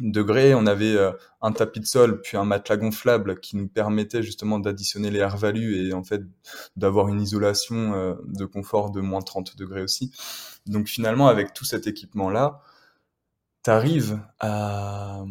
degrés. 0.00 0.54
On 0.54 0.66
avait 0.66 0.96
euh, 0.96 1.12
un 1.42 1.52
tapis 1.52 1.80
de 1.80 1.86
sol 1.86 2.20
puis 2.20 2.36
un 2.36 2.44
matelas 2.44 2.76
gonflable 2.76 3.40
qui 3.40 3.56
nous 3.56 3.68
permettait 3.68 4.22
justement 4.22 4.58
d'additionner 4.58 5.10
les 5.10 5.20
air 5.20 5.36
values 5.36 5.86
et 5.86 5.92
en 5.92 6.04
fait 6.04 6.22
d'avoir 6.76 7.08
une 7.08 7.20
isolation 7.20 7.94
euh, 7.94 8.14
de 8.26 8.44
confort 8.44 8.90
de 8.90 9.00
moins 9.00 9.22
30 9.22 9.56
degrés 9.56 9.82
aussi. 9.82 10.12
Donc 10.66 10.88
finalement 10.88 11.28
avec 11.28 11.54
tout 11.54 11.64
cet 11.64 11.86
équipement 11.86 12.30
là, 12.30 12.60
t'arrives 13.62 14.20
à 14.40 15.24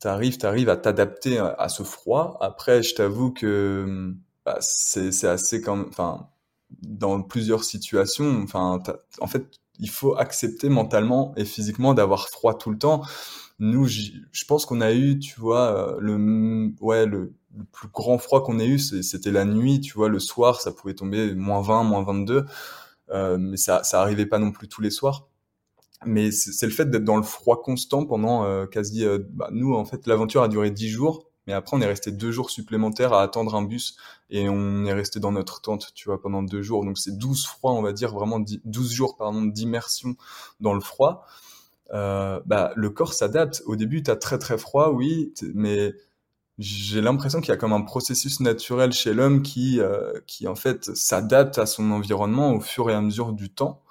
t'arrives 0.00 0.38
t'arrives 0.38 0.68
à 0.68 0.76
t'adapter 0.76 1.38
à, 1.38 1.68
ce 1.70 1.82
froid 1.82 2.36
après 2.40 2.82
je 2.82 2.94
t'avoue 2.94 3.32
que 3.32 4.12
bah, 4.44 4.58
c'est 4.60 5.10
c'est 5.10 5.28
assez 5.28 5.62
quand 5.62 5.86
enfin 5.88 6.28
dans 6.82 7.22
plusieurs 7.22 7.64
situations 7.64 8.42
enfin 8.42 8.82
en 9.20 9.26
fait 9.26 9.46
il 9.78 9.88
faut 9.88 10.16
accepter 10.16 10.68
mentalement 10.68 11.32
et 11.36 11.46
physiquement 11.46 11.94
d'avoir 11.94 12.28
froid 12.28 12.58
tout 12.58 12.70
le 12.70 12.78
temps 12.78 13.02
nous 13.58 13.86
je 13.86 14.44
pense 14.46 14.66
qu'on 14.66 14.80
a 14.80 14.92
eu 14.92 15.18
tu 15.18 15.40
vois 15.40 15.96
le 16.00 16.72
ouais 16.80 17.06
le, 17.06 17.34
plus 17.72 17.88
grand 17.88 18.18
froid 18.18 18.44
qu'on 18.44 18.58
ait 18.60 18.66
eu 18.66 18.78
c'était 18.78 19.32
la 19.32 19.44
nuit 19.44 19.80
tu 19.80 19.94
vois 19.94 20.08
le 20.08 20.18
soir 20.20 20.60
ça 20.60 20.72
pouvait 20.72 20.94
tomber 20.94 21.34
moins 21.34 21.60
20 21.60 21.82
moins 21.82 22.02
22 22.02 22.44
euh, 23.10 23.36
mais 23.38 23.56
ça 23.56 23.82
ça 23.82 24.00
arrivait 24.00 24.26
pas 24.26 24.38
non 24.38 24.52
plus 24.52 24.68
tous 24.68 24.80
les 24.80 24.90
soirs 24.90 25.28
mais 26.06 26.30
c'est 26.30 26.66
le 26.66 26.72
fait 26.72 26.88
d'être 26.88 27.04
dans 27.04 27.16
le 27.16 27.24
froid 27.24 27.60
constant 27.60 28.06
pendant 28.06 28.44
euh, 28.44 28.66
quasi 28.66 29.04
euh, 29.04 29.18
bah, 29.30 29.48
nous 29.50 29.74
en 29.74 29.84
fait 29.84 30.06
l'aventure 30.06 30.42
a 30.42 30.48
duré 30.48 30.70
dix 30.70 30.88
jours 30.88 31.28
Mais 31.48 31.54
après, 31.54 31.76
on 31.76 31.80
est 31.80 31.86
resté 31.86 32.12
deux 32.12 32.30
jours 32.30 32.50
supplémentaires 32.50 33.12
à 33.12 33.22
attendre 33.22 33.54
un 33.56 33.62
bus 33.62 33.96
et 34.30 34.48
on 34.48 34.84
est 34.84 34.92
resté 34.92 35.18
dans 35.18 35.32
notre 35.32 35.60
tente, 35.62 35.92
tu 35.94 36.04
vois, 36.08 36.20
pendant 36.20 36.42
deux 36.42 36.62
jours. 36.62 36.84
Donc 36.84 36.98
c'est 36.98 37.16
12 37.16 37.46
froids, 37.46 37.72
on 37.72 37.82
va 37.82 37.92
dire, 37.94 38.12
vraiment 38.12 38.38
12 38.64 38.92
jours, 38.92 39.16
pardon, 39.16 39.42
d'immersion 39.46 40.14
dans 40.60 40.74
le 40.74 40.80
froid. 40.80 41.26
Euh, 41.92 42.40
bah, 42.46 42.72
le 42.76 42.90
corps 42.90 43.14
s'adapte. 43.14 43.62
Au 43.66 43.76
début, 43.76 44.02
tu 44.02 44.10
as 44.10 44.16
très 44.16 44.38
très 44.38 44.58
froid, 44.58 44.90
oui, 44.90 45.32
mais 45.54 45.94
j'ai 46.58 47.00
l'impression 47.00 47.40
qu'il 47.40 47.50
y 47.50 47.52
a 47.52 47.56
comme 47.56 47.72
un 47.72 47.82
processus 47.82 48.40
naturel 48.40 48.92
chez 48.92 49.14
l'homme 49.14 49.42
qui, 49.42 49.80
euh, 49.80 50.12
qui 50.26 50.48
en 50.48 50.56
fait 50.56 50.94
s'adapte 50.96 51.58
à 51.58 51.66
son 51.66 51.90
environnement 51.92 52.52
au 52.52 52.60
fur 52.60 52.90
et 52.90 52.94
à 52.94 53.00
mesure 53.00 53.32
du 53.32 53.50
temps. 53.50 53.82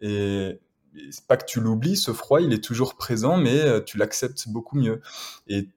Et, 0.00 0.60
c'est 1.10 1.26
pas 1.26 1.38
que 1.38 1.46
tu 1.46 1.60
l'oublies, 1.60 1.96
ce 1.96 2.12
froid, 2.12 2.42
il 2.42 2.52
est 2.52 2.62
toujours 2.62 2.96
présent, 2.96 3.38
mais 3.38 3.60
euh, 3.62 3.80
tu 3.80 3.96
l'acceptes 3.96 4.48
beaucoup 4.48 4.76
mieux. 4.76 5.00
Et 5.48 5.68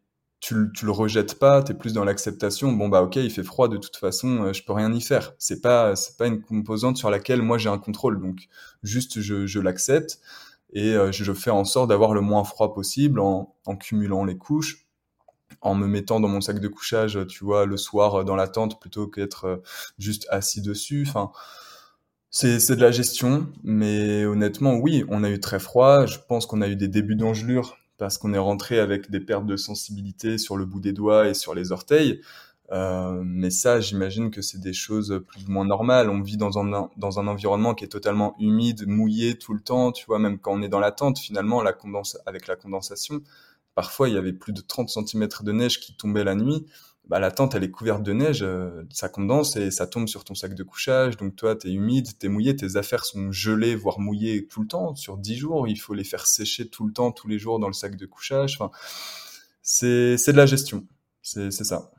tu, 0.41 0.56
tu 0.73 0.85
le 0.85 0.91
rejettes 0.91 1.39
pas, 1.39 1.64
tu 1.64 1.72
es 1.72 1.76
plus 1.76 1.93
dans 1.93 2.03
l'acceptation. 2.03 2.72
Bon 2.73 2.89
bah 2.89 3.02
ok, 3.02 3.15
il 3.15 3.31
fait 3.31 3.43
froid 3.43 3.69
de 3.69 3.77
toute 3.77 3.95
façon, 3.95 4.43
euh, 4.43 4.53
je 4.53 4.64
peux 4.64 4.73
rien 4.73 4.93
y 4.93 5.02
faire. 5.02 5.34
C'est 5.39 5.61
pas 5.61 5.95
c'est 5.95 6.18
pas 6.18 6.27
une 6.27 6.41
composante 6.41 6.97
sur 6.97 7.10
laquelle 7.10 7.41
moi 7.41 7.57
j'ai 7.57 7.69
un 7.69 7.77
contrôle. 7.77 8.22
Donc 8.22 8.47
juste 8.84 9.22
je, 9.22 9.47
je 9.47 9.60
l'accepte 9.60 10.19
et 10.76 10.93
euh, 10.93 11.11
je, 11.11 11.34
fais 11.34 11.49
en 11.49 11.64
sorte 11.64 11.89
d'avoir 11.89 12.14
le 12.14 12.22
moins 12.22 12.43
froid 12.43 12.73
possible 12.73 13.19
en, 13.19 13.56
cumulant 13.80 14.23
les 14.23 14.38
couches, 14.38 14.85
en 15.61 15.73
me 15.73 15.88
mettant 15.88 16.19
dans 16.19 16.27
mon 16.27 16.41
sac 16.41 16.60
de 16.60 16.68
couchage, 16.68 17.18
tu 17.27 17.43
vois, 17.43 17.65
le 17.65 17.77
soir 17.77 18.23
dans 18.26 18.35
la 18.35 18.47
tente 18.47 18.80
plutôt 18.80 19.07
qu'être 19.07 19.64
juste 19.97 20.27
assis 20.30 20.61
dessus. 20.61 21.06
Enfin, 21.07 21.31
c'est 22.30 22.76
de 22.76 22.81
la 22.81 22.91
gestion, 22.91 23.47
mais 23.64 24.26
honnêtement, 24.26 24.76
oui, 24.76 25.06
on 25.07 25.23
a 25.23 25.30
eu 25.30 25.39
très 25.39 25.60
froid. 25.60 26.06
Je 26.06 26.18
pense 26.27 26.45
qu'on 26.45 26.61
a 26.61 26.68
eu 26.68 26.76
des 26.76 26.89
débuts 26.89 27.15
d'engelure 27.15 27.77
parce 27.97 28.18
qu'on 28.18 28.34
est 28.34 28.38
rentré 28.38 28.80
avec 28.80 29.10
des 29.10 29.22
pertes 29.22 29.45
de 29.45 29.56
sensibilité 29.56 30.38
sur 30.38 30.57
le 30.57 30.65
bout 30.65 30.81
des 30.81 30.91
doigts 30.91 31.30
et 31.30 31.34
sur 31.34 31.56
les 31.56 31.72
orteils. 31.72 32.22
Euh, 32.71 33.21
mais 33.23 33.49
ça, 33.49 33.79
j'imagine 33.79 34.31
que 34.31 34.41
c'est 34.41 34.59
des 34.59 34.73
choses 34.73 35.21
plus 35.27 35.45
ou 35.45 35.51
moins 35.51 35.65
normales. 35.65 36.09
On 36.09 36.21
vit 36.21 36.37
dans 36.37 36.57
un, 36.57 36.89
dans 36.97 37.19
un 37.19 37.27
environnement 37.27 37.75
qui 37.75 37.85
est 37.85 37.89
totalement 37.89 38.35
humide, 38.39 38.87
mouillé 38.87 39.37
tout 39.37 39.53
le 39.53 39.61
temps. 39.61 39.91
Tu 39.91 40.05
vois, 40.05 40.19
même 40.19 40.39
quand 40.39 40.53
on 40.53 40.61
est 40.61 40.69
dans 40.69 40.79
la 40.79 40.91
tente, 40.91 41.19
finalement, 41.19 41.61
la 41.61 41.73
condense, 41.73 42.17
avec 42.25 42.47
la 42.47 42.55
condensation, 42.55 43.21
parfois 43.75 44.09
il 44.09 44.15
y 44.15 44.17
avait 44.17 44.33
plus 44.33 44.53
de 44.53 44.61
30 44.61 44.89
cm 44.89 45.27
de 45.41 45.51
neige 45.51 45.79
qui 45.79 45.95
tombait 45.95 46.23
la 46.23 46.35
nuit 46.35 46.65
bah, 47.07 47.19
la 47.19 47.31
tente, 47.31 47.53
elle 47.55 47.63
est 47.63 47.71
couverte 47.71 48.01
de 48.03 48.13
neige, 48.13 48.41
euh, 48.41 48.83
ça 48.89 49.09
condense 49.09 49.55
et 49.57 49.69
ça 49.69 49.85
tombe 49.85 50.07
sur 50.07 50.23
ton 50.23 50.33
sac 50.33 50.55
de 50.55 50.63
couchage. 50.63 51.17
Donc 51.17 51.35
toi, 51.35 51.55
tu 51.55 51.67
es 51.67 51.71
humide, 51.71 52.07
tu 52.19 52.25
es 52.25 52.29
mouillé, 52.29 52.55
tes 52.55 52.77
affaires 52.77 53.05
sont 53.05 53.31
gelées, 53.31 53.75
voire 53.75 53.99
mouillées 53.99 54.47
tout 54.47 54.61
le 54.61 54.67
temps. 54.67 54.95
Sur 54.95 55.17
10 55.17 55.35
jours, 55.35 55.67
il 55.67 55.77
faut 55.77 55.93
les 55.93 56.03
faire 56.03 56.25
sécher 56.25 56.67
tout 56.67 56.85
le 56.85 56.93
temps, 56.93 57.11
tous 57.11 57.27
les 57.27 57.37
jours 57.37 57.59
dans 57.59 57.67
le 57.67 57.73
sac 57.73 57.95
de 57.95 58.05
couchage. 58.05 58.57
Enfin, 58.59 58.71
c'est 59.61 60.15
de 60.15 60.37
la 60.37 60.45
gestion, 60.45 60.87
c'est 61.21 61.51
ça. 61.51 61.91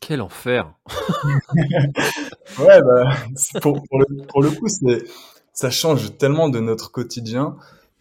Quel 0.00 0.20
enfer. 0.20 0.72
Ouais, 2.58 2.80
bah, 2.82 3.16
pour, 3.60 3.82
pour, 3.82 3.98
le, 4.00 4.26
pour 4.26 4.42
le 4.42 4.50
coup, 4.50 4.66
ça 5.52 5.70
change 5.70 6.16
tellement 6.18 6.48
de 6.48 6.60
notre 6.60 6.90
quotidien 6.90 7.56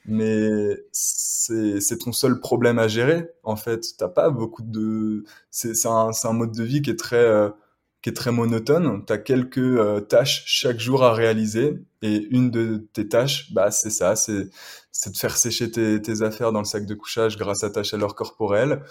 mais 0.07 0.77
c'est 0.91 1.97
ton 1.99 2.11
seul 2.11 2.39
problème 2.39 2.79
à 2.79 2.87
gérer 2.87 3.29
en 3.43 3.55
fait. 3.55 3.83
T'as 3.97 4.07
pas 4.07 4.29
beaucoup 4.29 4.61
de 4.61 5.23
c'est 5.49 5.73
un, 5.87 6.11
un 6.23 6.33
mode 6.33 6.51
de 6.51 6.63
vie 6.63 6.81
qui 6.81 6.91
est 6.91 6.99
très 6.99 7.15
euh, 7.17 7.49
qui 8.05 8.09
est 8.09 8.13
très 8.13 8.31
monotone. 8.31 9.03
T'as 9.03 9.17
quelques 9.17 9.57
euh, 9.57 9.99
tâches 9.99 10.43
chaque 10.45 10.79
jour 10.79 11.03
à 11.03 11.15
réaliser 11.15 11.81
et 12.03 12.27
une 12.29 12.51
de 12.51 12.87
tes 12.93 13.09
tâches 13.09 13.51
bah 13.51 13.71
c'est 13.71 13.89
ça 13.89 14.15
c'est 14.15 14.47
c'est 14.91 15.11
de 15.11 15.17
faire 15.17 15.35
sécher 15.35 15.71
tes, 15.71 15.99
tes, 15.99 16.21
affaires 16.21 16.51
dans 16.51 16.59
le 16.59 16.65
sac 16.65 16.85
de 16.85 16.93
couchage 16.93 17.35
grâce 17.35 17.63
à 17.63 17.71
ta 17.71 17.81
chaleur 17.81 18.13
corporelle 18.13 18.83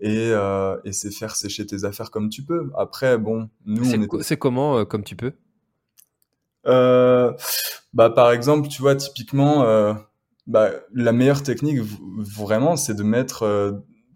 et, 0.00 0.32
euh, 0.32 0.76
et 0.84 0.90
c'est 0.90 1.12
faire 1.12 1.36
sécher 1.36 1.64
tes 1.64 1.84
affaires 1.84 2.10
comme 2.10 2.28
tu 2.28 2.42
peux. 2.42 2.72
Après 2.76 3.18
bon 3.18 3.48
nous 3.66 3.84
c'est 4.20 4.36
comment 4.36 4.84
comme 4.84 5.04
tu 5.04 5.14
peux? 5.14 5.34
Bah 6.64 8.10
par 8.10 8.32
exemple 8.32 8.66
tu 8.66 8.82
vois 8.82 8.96
typiquement 8.96 9.62
bah, 10.48 10.70
la 10.92 11.12
meilleure 11.12 11.44
technique, 11.44 11.78
vraiment, 12.18 12.76
c'est 12.76 12.94
de 12.94 13.04
mettre 13.04 13.44
euh, 13.44 13.72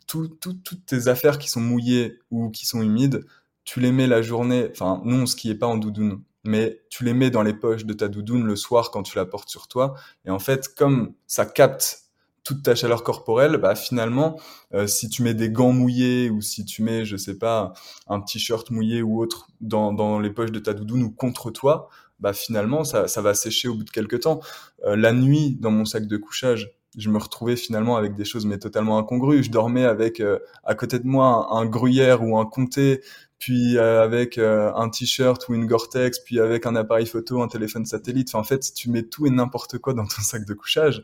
toutes 0.06 0.86
tes 0.86 1.06
affaires 1.06 1.38
qui 1.38 1.48
sont 1.48 1.60
mouillées 1.60 2.18
ou 2.32 2.50
qui 2.50 2.66
sont 2.66 2.82
humides, 2.82 3.24
tu 3.70 3.78
les 3.78 3.92
mets 3.92 4.08
la 4.08 4.20
journée, 4.20 4.66
enfin, 4.72 5.00
non, 5.04 5.26
ce 5.26 5.36
qui 5.36 5.48
est 5.48 5.54
pas 5.54 5.68
en 5.68 5.76
doudoune, 5.76 6.24
mais 6.42 6.82
tu 6.90 7.04
les 7.04 7.14
mets 7.14 7.30
dans 7.30 7.44
les 7.44 7.54
poches 7.54 7.84
de 7.84 7.92
ta 7.92 8.08
doudoune 8.08 8.44
le 8.44 8.56
soir 8.56 8.90
quand 8.90 9.04
tu 9.04 9.16
la 9.16 9.26
portes 9.26 9.48
sur 9.48 9.68
toi. 9.68 9.94
Et 10.24 10.30
en 10.30 10.40
fait, 10.40 10.74
comme 10.74 11.14
ça 11.28 11.46
capte 11.46 12.06
toute 12.42 12.64
ta 12.64 12.74
chaleur 12.74 13.04
corporelle, 13.04 13.58
bah 13.58 13.76
finalement, 13.76 14.40
euh, 14.74 14.88
si 14.88 15.08
tu 15.08 15.22
mets 15.22 15.34
des 15.34 15.50
gants 15.50 15.72
mouillés 15.72 16.30
ou 16.30 16.40
si 16.40 16.64
tu 16.64 16.82
mets, 16.82 17.04
je 17.04 17.16
sais 17.16 17.38
pas, 17.38 17.72
un 18.08 18.20
t-shirt 18.20 18.72
mouillé 18.72 19.02
ou 19.02 19.22
autre 19.22 19.46
dans, 19.60 19.92
dans 19.92 20.18
les 20.18 20.30
poches 20.30 20.50
de 20.50 20.58
ta 20.58 20.74
doudoune 20.74 21.04
ou 21.04 21.12
contre 21.12 21.52
toi, 21.52 21.90
bah 22.18 22.32
finalement 22.32 22.82
ça, 22.82 23.06
ça 23.06 23.22
va 23.22 23.34
sécher 23.34 23.68
au 23.68 23.74
bout 23.76 23.84
de 23.84 23.90
quelques 23.90 24.18
temps. 24.18 24.40
Euh, 24.84 24.96
la 24.96 25.12
nuit, 25.12 25.56
dans 25.60 25.70
mon 25.70 25.84
sac 25.84 26.08
de 26.08 26.16
couchage, 26.16 26.72
je 26.96 27.08
me 27.08 27.18
retrouvais 27.18 27.56
finalement 27.56 27.96
avec 27.96 28.14
des 28.14 28.24
choses 28.24 28.46
mais 28.46 28.58
totalement 28.58 28.98
incongrues. 28.98 29.42
Je 29.42 29.50
dormais 29.50 29.84
avec 29.84 30.20
euh, 30.20 30.38
à 30.64 30.74
côté 30.74 30.98
de 30.98 31.06
moi 31.06 31.48
un, 31.52 31.66
gruyère 31.66 32.22
ou 32.22 32.38
un 32.38 32.46
comté, 32.46 33.02
puis 33.38 33.76
euh, 33.78 34.02
avec 34.02 34.38
un 34.38 34.88
t-shirt 34.90 35.48
ou 35.48 35.54
une 35.54 35.66
Gore-Tex, 35.66 36.20
puis 36.20 36.40
avec 36.40 36.66
un 36.66 36.76
appareil 36.76 37.06
photo, 37.06 37.42
un 37.42 37.48
téléphone 37.48 37.86
satellite. 37.86 38.28
Enfin, 38.30 38.40
en 38.40 38.44
fait, 38.44 38.72
tu 38.74 38.90
mets 38.90 39.04
tout 39.04 39.26
et 39.26 39.30
n'importe 39.30 39.78
quoi 39.78 39.94
dans 39.94 40.06
ton 40.06 40.22
sac 40.22 40.44
de 40.46 40.54
couchage. 40.54 41.02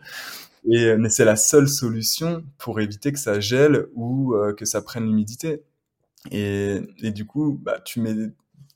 Et 0.69 0.97
mais 0.97 1.11
c'est 1.11 1.25
la 1.25 1.37
seule 1.37 1.69
solution 1.69 2.43
pour 2.59 2.81
éviter 2.81 3.13
que 3.13 3.19
ça 3.21 3.39
gèle 3.39 3.87
ou 3.95 4.35
que 4.57 4.65
ça 4.65 4.83
prenne 4.83 5.05
l'humidité. 5.07 5.63
Et, 6.33 6.81
et, 7.03 7.13
du 7.13 7.25
coup, 7.25 7.59
bah, 7.63 7.79
tu 7.85 8.01
mets 8.01 8.15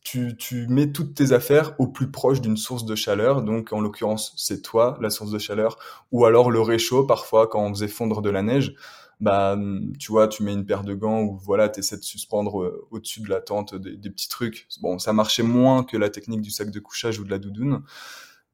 tu, 0.03 0.67
mets 0.69 0.93
toutes 0.93 1.15
tes 1.15 1.33
affaires 1.33 1.75
au 1.79 1.87
plus 1.87 2.11
proche 2.11 2.41
d'une 2.41 2.57
source 2.57 2.85
de 2.85 2.95
chaleur. 2.95 3.43
Donc, 3.43 3.73
en 3.73 3.81
l'occurrence, 3.81 4.33
c'est 4.37 4.63
toi, 4.63 4.99
la 5.01 5.11
source 5.11 5.31
de 5.31 5.39
chaleur, 5.39 5.79
ou 6.11 6.25
alors 6.25 6.51
le 6.51 6.61
réchaud, 6.61 7.05
parfois, 7.05 7.47
quand 7.47 7.63
on 7.63 7.71
faisait 7.71 7.89
fondre 7.89 8.23
de 8.23 8.31
la 8.31 8.43
neige. 8.43 8.75
Bah, 9.21 9.55
tu 9.99 10.13
vois, 10.13 10.29
tu 10.29 10.43
mets 10.43 10.55
une 10.55 10.65
paire 10.65 10.83
de 10.83 10.95
gants 10.95 11.21
ou 11.21 11.37
voilà, 11.37 11.69
tu 11.69 11.81
essaies 11.81 11.99
de 11.99 12.03
suspendre 12.03 12.63
euh, 12.63 12.89
au-dessus 12.91 13.21
de 13.21 13.29
la 13.29 13.43
tente 13.43 13.75
des, 13.75 14.11
petits 14.11 14.31
trucs. 14.31 14.67
Bon, 14.81 14.99
ça 14.99 15.13
marchait 15.13 15.43
moins 15.43 15.85
que 15.85 15.99
la 15.99 16.09
technique 16.09 16.41
du 16.41 16.51
sac 16.51 16.71
de 16.71 16.81
couchage 16.81 17.19
ou 17.19 17.25
de 17.25 17.31
la 17.31 17.39
doudoune. 17.39 17.83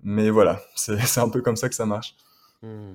Mais 0.03 0.29
voilà, 0.29 0.61
c'est 0.75 1.19
un 1.19 1.29
peu 1.29 1.41
comme 1.41 1.55
ça 1.55 1.69
que 1.69 1.77
ça 1.77 1.87
marche. 1.87 2.17
Hmm. 2.63 2.95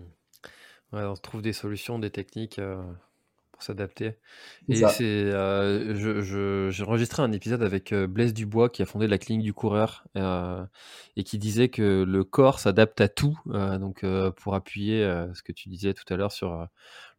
On 0.91 1.13
trouve 1.15 1.41
des 1.41 1.53
solutions, 1.53 1.97
des 1.97 2.09
techniques. 2.09 2.59
Euh, 2.59 2.83
s'adapter. 3.63 4.13
Et 4.69 4.75
c'est, 4.75 5.03
euh, 5.03 6.69
j'ai 6.71 6.83
enregistré 6.83 7.21
un 7.21 7.31
épisode 7.31 7.63
avec 7.63 7.91
euh, 7.91 8.07
Blaise 8.07 8.33
Dubois 8.33 8.69
qui 8.69 8.81
a 8.81 8.85
fondé 8.85 9.07
la 9.07 9.17
clinique 9.17 9.43
du 9.43 9.53
coureur 9.53 10.05
euh, 10.17 10.63
et 11.15 11.23
qui 11.23 11.37
disait 11.37 11.69
que 11.69 12.03
le 12.03 12.23
corps 12.23 12.59
s'adapte 12.59 13.01
à 13.01 13.07
tout. 13.07 13.37
donc 13.45 14.05
pour 14.37 14.55
appuyer 14.55 15.03
ce 15.33 15.41
que 15.41 15.51
tu 15.51 15.69
disais 15.69 15.93
tout 15.93 16.11
à 16.13 16.17
l'heure 16.17 16.31
sur 16.31 16.67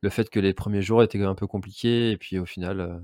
le 0.00 0.10
fait 0.10 0.30
que 0.30 0.40
les 0.40 0.54
premiers 0.54 0.82
jours 0.82 1.02
étaient 1.02 1.22
un 1.22 1.34
peu 1.34 1.46
compliqués 1.46 2.10
et 2.10 2.16
puis 2.16 2.38
au 2.38 2.46
final 2.46 3.02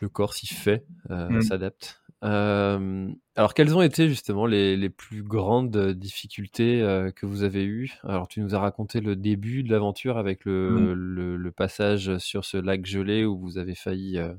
le 0.00 0.08
corps 0.08 0.34
s'y 0.34 0.46
fait, 0.46 0.84
mmh. 1.08 1.42
s'adapte. 1.42 2.03
Euh, 2.24 3.10
alors, 3.36 3.52
quelles 3.52 3.76
ont 3.76 3.82
été 3.82 4.08
justement 4.08 4.46
les, 4.46 4.76
les 4.76 4.88
plus 4.88 5.22
grandes 5.22 5.92
difficultés 5.92 6.80
euh, 6.80 7.10
que 7.10 7.26
vous 7.26 7.42
avez 7.42 7.64
eues? 7.64 7.98
Alors, 8.02 8.28
tu 8.28 8.40
nous 8.40 8.54
as 8.54 8.58
raconté 8.58 9.00
le 9.00 9.14
début 9.14 9.62
de 9.62 9.70
l'aventure 9.70 10.16
avec 10.16 10.44
le, 10.44 10.70
mmh. 10.70 10.92
le, 10.92 11.36
le, 11.36 11.52
passage 11.52 12.16
sur 12.18 12.44
ce 12.44 12.56
lac 12.56 12.86
gelé 12.86 13.24
où 13.24 13.38
vous 13.38 13.58
avez 13.58 13.74
failli 13.74 14.18
euh, 14.18 14.32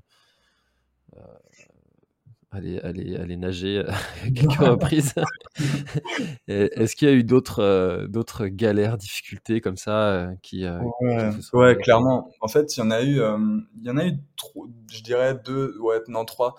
aller, 2.56 2.80
aller, 2.80 3.15
aller 3.15 3.38
nager 3.38 3.80
à 3.88 4.30
quelques 4.34 4.53
reprises. 4.53 5.14
Est-ce 6.48 6.95
qu'il 6.95 7.07
y 7.07 7.11
a 7.11 7.14
eu 7.14 7.23
d'autres 7.23 7.61
euh, 7.61 8.07
d'autres 8.07 8.48
galères, 8.48 8.98
difficultés 8.98 9.61
comme 9.61 9.77
ça 9.77 10.10
euh, 10.10 10.36
qui, 10.41 10.65
euh, 10.65 10.80
ouais, 11.53 11.77
clairement. 11.77 12.32
En 12.41 12.48
fait, 12.48 12.76
il 12.76 12.80
y 12.80 12.84
en 12.84 12.91
a 12.91 13.03
eu, 13.03 13.19
il 13.19 13.84
y 13.84 13.90
en 13.90 13.98
a 13.98 14.06
eu, 14.06 14.14
trop, 14.38 14.68
je 14.91 15.02
dirais 15.02 15.40
deux, 15.44 15.77
ouais, 15.80 16.02
non 16.07 16.26
trois, 16.26 16.56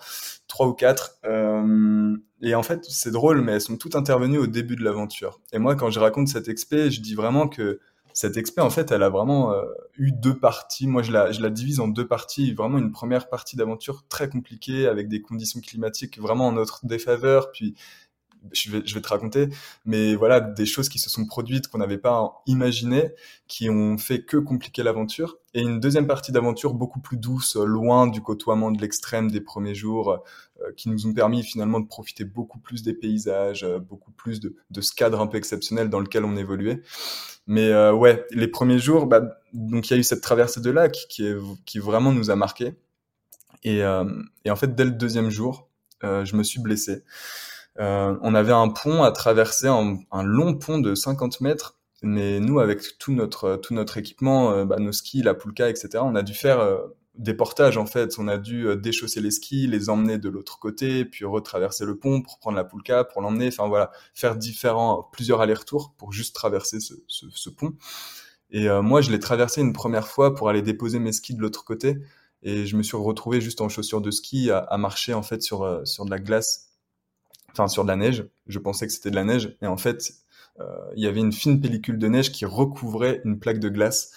trois 0.47 0.67
ou 0.67 0.73
quatre. 0.73 1.19
et 2.41 2.55
en 2.55 2.63
fait, 2.63 2.83
c'est 2.85 3.11
drôle, 3.11 3.41
mais 3.41 3.53
elles 3.53 3.61
sont 3.61 3.77
toutes 3.77 3.95
intervenues 3.95 4.39
au 4.39 4.47
début 4.47 4.75
de 4.75 4.83
l'aventure. 4.83 5.41
Et 5.53 5.59
moi, 5.59 5.75
quand 5.75 5.89
je 5.89 5.99
raconte 5.99 6.27
cette 6.27 6.47
expé, 6.47 6.91
je 6.91 7.01
dis 7.01 7.15
vraiment 7.15 7.47
que 7.47 7.79
cette 8.17 8.35
expé, 8.35 8.61
en 8.61 8.71
fait, 8.71 8.91
elle 8.91 9.03
a 9.03 9.09
vraiment 9.09 9.53
euh, 9.53 9.61
eu 9.95 10.11
deux 10.11 10.35
parties. 10.35 10.87
Moi, 10.87 11.03
je 11.03 11.11
la, 11.11 11.31
je 11.31 11.39
la 11.39 11.51
divise 11.51 11.79
en 11.79 11.87
deux 11.87 12.07
parties. 12.07 12.51
Vraiment 12.51 12.79
une 12.79 12.91
première 12.91 13.29
partie 13.29 13.55
d'aventure 13.55 14.05
très 14.09 14.27
compliquée 14.27 14.87
avec 14.87 15.07
des 15.07 15.21
conditions 15.21 15.61
climatiques 15.61 16.19
vraiment 16.19 16.47
en 16.47 16.51
notre 16.51 16.87
défaveur, 16.87 17.51
puis 17.51 17.75
je 18.51 18.71
vais, 18.71 18.81
je 18.85 18.93
vais 18.93 19.01
te 19.01 19.07
raconter, 19.07 19.49
mais 19.85 20.15
voilà, 20.15 20.39
des 20.39 20.65
choses 20.65 20.89
qui 20.89 20.99
se 20.99 21.09
sont 21.09 21.25
produites 21.25 21.67
qu'on 21.67 21.77
n'avait 21.79 21.97
pas 21.97 22.41
imaginées, 22.45 23.11
qui 23.47 23.69
ont 23.69 23.97
fait 23.97 24.23
que 24.23 24.37
compliquer 24.37 24.83
l'aventure. 24.83 25.37
Et 25.53 25.61
une 25.61 25.79
deuxième 25.79 26.07
partie 26.07 26.31
d'aventure 26.31 26.73
beaucoup 26.73 26.99
plus 26.99 27.17
douce, 27.17 27.55
loin 27.55 28.07
du 28.07 28.21
côtoiement 28.21 28.71
de 28.71 28.79
l'extrême 28.79 29.31
des 29.31 29.41
premiers 29.41 29.75
jours, 29.75 30.23
euh, 30.61 30.71
qui 30.75 30.89
nous 30.89 31.05
ont 31.07 31.13
permis 31.13 31.43
finalement 31.43 31.79
de 31.79 31.87
profiter 31.87 32.25
beaucoup 32.25 32.59
plus 32.59 32.83
des 32.83 32.93
paysages, 32.93 33.63
euh, 33.63 33.79
beaucoup 33.79 34.11
plus 34.11 34.39
de, 34.39 34.55
de, 34.71 34.81
ce 34.81 34.93
cadre 34.93 35.19
un 35.21 35.27
peu 35.27 35.37
exceptionnel 35.37 35.89
dans 35.89 35.99
lequel 35.99 36.25
on 36.25 36.35
évoluait. 36.35 36.81
Mais 37.45 37.69
euh, 37.69 37.93
ouais, 37.93 38.25
les 38.31 38.47
premiers 38.47 38.79
jours, 38.79 39.05
bah, 39.05 39.39
donc 39.53 39.89
il 39.89 39.93
y 39.93 39.95
a 39.95 39.99
eu 39.99 40.03
cette 40.03 40.21
traversée 40.21 40.61
de 40.61 40.71
lac 40.71 40.93
qui, 41.09 41.25
est, 41.25 41.37
qui 41.65 41.79
vraiment 41.79 42.11
nous 42.11 42.31
a 42.31 42.35
marqué. 42.35 42.75
Et, 43.63 43.79
et 44.45 44.51
en 44.51 44.55
fait, 44.55 44.75
dès 44.75 44.85
le 44.85 44.91
deuxième 44.91 45.29
jour, 45.29 45.67
je 46.01 46.35
me 46.35 46.43
suis 46.43 46.61
blessé. 46.61 47.03
On 47.79 48.35
avait 48.35 48.53
un 48.53 48.69
pont 48.69 49.03
à 49.03 49.11
traverser, 49.11 49.67
un, 49.67 49.97
un 50.11 50.23
long 50.23 50.55
pont 50.55 50.79
de 50.79 50.95
50 50.95 51.41
mètres 51.41 51.75
mais 52.03 52.39
nous, 52.39 52.59
avec 52.59 52.99
tout 52.99 53.11
notre, 53.11 53.55
tout 53.55 53.73
notre 53.73 53.97
équipement, 53.97 54.65
bah, 54.65 54.75
nos 54.77 54.91
skis, 54.91 55.23
la 55.23 55.33
poulka, 55.33 55.67
etc., 55.67 55.89
on 56.03 56.13
a 56.13 56.21
dû 56.21 56.35
faire 56.35 56.59
des 57.17 57.33
portages 57.33 57.77
en 57.77 57.85
fait. 57.85 58.17
On 58.19 58.27
a 58.27 58.37
dû 58.37 58.67
euh, 58.67 58.75
déchausser 58.75 59.21
les 59.21 59.31
skis, 59.31 59.67
les 59.67 59.89
emmener 59.89 60.17
de 60.17 60.29
l'autre 60.29 60.59
côté, 60.59 61.05
puis 61.05 61.25
retraverser 61.25 61.85
le 61.85 61.97
pont 61.97 62.21
pour 62.21 62.39
prendre 62.39 62.57
la 62.57 62.63
poulka, 62.63 63.03
pour 63.03 63.21
l'emmener. 63.21 63.47
Enfin 63.47 63.67
voilà, 63.67 63.91
faire 64.13 64.35
différents, 64.35 65.07
plusieurs 65.11 65.41
allers-retours 65.41 65.93
pour 65.97 66.13
juste 66.13 66.35
traverser 66.35 66.79
ce, 66.79 66.93
ce, 67.07 67.25
ce 67.29 67.49
pont. 67.49 67.73
Et 68.51 68.69
euh, 68.69 68.81
moi, 68.81 69.01
je 69.01 69.11
l'ai 69.11 69.19
traversé 69.19 69.61
une 69.61 69.73
première 69.73 70.07
fois 70.07 70.33
pour 70.35 70.49
aller 70.49 70.61
déposer 70.61 70.99
mes 70.99 71.11
skis 71.11 71.35
de 71.35 71.41
l'autre 71.41 71.65
côté, 71.65 71.97
et 72.43 72.65
je 72.65 72.77
me 72.77 72.83
suis 72.83 72.97
retrouvé 72.97 73.41
juste 73.41 73.61
en 73.61 73.69
chaussures 73.69 74.01
de 74.01 74.11
ski 74.11 74.51
à, 74.51 74.59
à 74.59 74.77
marcher 74.77 75.13
en 75.13 75.23
fait 75.23 75.41
sur 75.41 75.63
euh, 75.63 75.83
sur 75.85 76.05
de 76.05 76.11
la 76.11 76.19
glace, 76.19 76.66
enfin 77.51 77.67
sur 77.67 77.83
de 77.83 77.89
la 77.89 77.95
neige. 77.95 78.27
Je 78.47 78.59
pensais 78.59 78.87
que 78.87 78.93
c'était 78.93 79.11
de 79.11 79.15
la 79.15 79.23
neige, 79.23 79.55
et 79.61 79.67
en 79.67 79.77
fait, 79.77 80.13
il 80.95 81.03
y 81.03 81.07
avait 81.07 81.19
une 81.19 81.33
fine 81.33 81.61
pellicule 81.61 81.99
de 81.99 82.07
neige 82.07 82.31
qui 82.31 82.45
recouvrait 82.45 83.21
une 83.25 83.39
plaque 83.39 83.59
de 83.59 83.69
glace. 83.69 84.11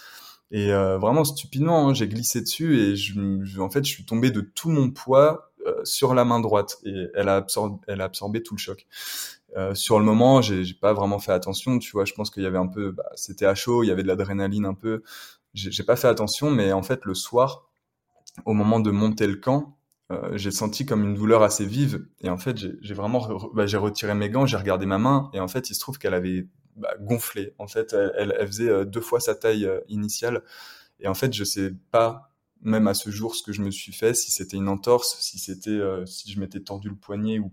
Et 0.50 0.72
euh, 0.72 0.98
vraiment 0.98 1.24
stupidement, 1.24 1.88
hein, 1.88 1.94
j'ai 1.94 2.08
glissé 2.08 2.40
dessus 2.40 2.78
et 2.78 2.96
je, 2.96 3.60
en 3.60 3.70
fait, 3.70 3.84
je 3.84 3.90
suis 3.90 4.04
tombé 4.04 4.30
de 4.30 4.40
tout 4.40 4.70
mon 4.70 4.90
poids 4.90 5.52
euh, 5.66 5.84
sur 5.84 6.14
la 6.14 6.24
main 6.24 6.40
droite 6.40 6.78
et 6.84 7.06
elle 7.14 7.28
a 7.28 7.36
absorbé, 7.36 7.78
elle 7.86 8.00
a 8.00 8.04
absorbé 8.04 8.42
tout 8.42 8.54
le 8.54 8.60
choc. 8.60 8.86
Euh, 9.56 9.74
sur 9.74 9.98
le 9.98 10.04
moment, 10.04 10.42
j'ai 10.42 10.64
pas 10.74 10.92
vraiment 10.92 11.20
fait 11.20 11.32
attention. 11.32 11.78
Tu 11.78 11.92
vois, 11.92 12.04
je 12.04 12.14
pense 12.14 12.30
qu'il 12.30 12.42
y 12.42 12.46
avait 12.46 12.58
un 12.58 12.66
peu, 12.66 12.90
bah, 12.90 13.10
c'était 13.14 13.46
à 13.46 13.54
chaud, 13.54 13.84
il 13.84 13.88
y 13.88 13.90
avait 13.92 14.02
de 14.02 14.08
l'adrénaline 14.08 14.66
un 14.66 14.74
peu. 14.74 15.02
J'ai 15.54 15.84
pas 15.84 15.96
fait 15.96 16.08
attention, 16.08 16.50
mais 16.50 16.72
en 16.72 16.82
fait, 16.82 17.04
le 17.04 17.14
soir, 17.14 17.68
au 18.44 18.52
moment 18.52 18.80
de 18.80 18.90
monter 18.90 19.26
le 19.26 19.36
camp, 19.36 19.76
euh, 20.10 20.36
j'ai 20.36 20.50
senti 20.50 20.86
comme 20.86 21.04
une 21.04 21.14
douleur 21.14 21.42
assez 21.42 21.64
vive 21.64 22.06
et 22.20 22.30
en 22.30 22.36
fait 22.36 22.56
j'ai 22.56 22.94
vraiment 22.94 23.28
bah, 23.54 23.66
j'ai 23.66 23.76
retiré 23.76 24.14
mes 24.14 24.28
gants 24.28 24.46
j'ai 24.46 24.56
regardé 24.56 24.86
ma 24.86 24.98
main 24.98 25.30
et 25.34 25.40
en 25.40 25.48
fait 25.48 25.70
il 25.70 25.74
se 25.74 25.80
trouve 25.80 25.98
qu'elle 25.98 26.14
avait 26.14 26.46
bah, 26.80 26.94
gonflée. 27.00 27.54
En 27.58 27.66
fait, 27.66 27.92
elle, 27.92 28.34
elle, 28.38 28.46
faisait 28.46 28.68
euh, 28.68 28.84
deux 28.84 29.00
fois 29.02 29.20
sa 29.20 29.34
taille 29.34 29.66
euh, 29.66 29.80
initiale. 29.88 30.42
Et 31.00 31.08
en 31.08 31.14
fait, 31.14 31.32
je 31.34 31.44
sais 31.44 31.72
pas, 31.90 32.32
même 32.62 32.88
à 32.88 32.94
ce 32.94 33.10
jour, 33.10 33.34
ce 33.34 33.42
que 33.42 33.52
je 33.52 33.60
me 33.62 33.70
suis 33.70 33.92
fait, 33.92 34.14
si 34.14 34.30
c'était 34.30 34.56
une 34.56 34.68
entorse, 34.68 35.18
si 35.20 35.38
c'était, 35.38 35.70
euh, 35.70 36.06
si 36.06 36.30
je 36.30 36.40
m'étais 36.40 36.60
tordu 36.60 36.88
le 36.88 36.94
poignet 36.94 37.38
ou, 37.38 37.52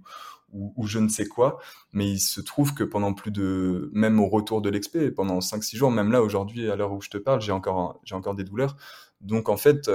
ou, 0.53 0.73
ou, 0.77 0.87
je 0.87 0.99
ne 0.99 1.09
sais 1.09 1.27
quoi. 1.27 1.59
Mais 1.91 2.09
il 2.09 2.19
se 2.19 2.39
trouve 2.39 2.73
que 2.73 2.83
pendant 2.85 3.13
plus 3.13 3.31
de, 3.31 3.89
même 3.93 4.19
au 4.19 4.27
retour 4.27 4.61
de 4.61 4.69
l'expé, 4.69 5.11
pendant 5.11 5.39
5-6 5.39 5.75
jours, 5.75 5.91
même 5.91 6.11
là, 6.11 6.21
aujourd'hui, 6.21 6.69
à 6.69 6.75
l'heure 6.77 6.93
où 6.93 7.01
je 7.01 7.09
te 7.09 7.17
parle, 7.17 7.41
j'ai 7.41 7.51
encore, 7.51 7.99
j'ai 8.03 8.15
encore 8.15 8.35
des 8.35 8.45
douleurs. 8.45 8.77
Donc, 9.19 9.49
en 9.49 9.57
fait, 9.57 9.89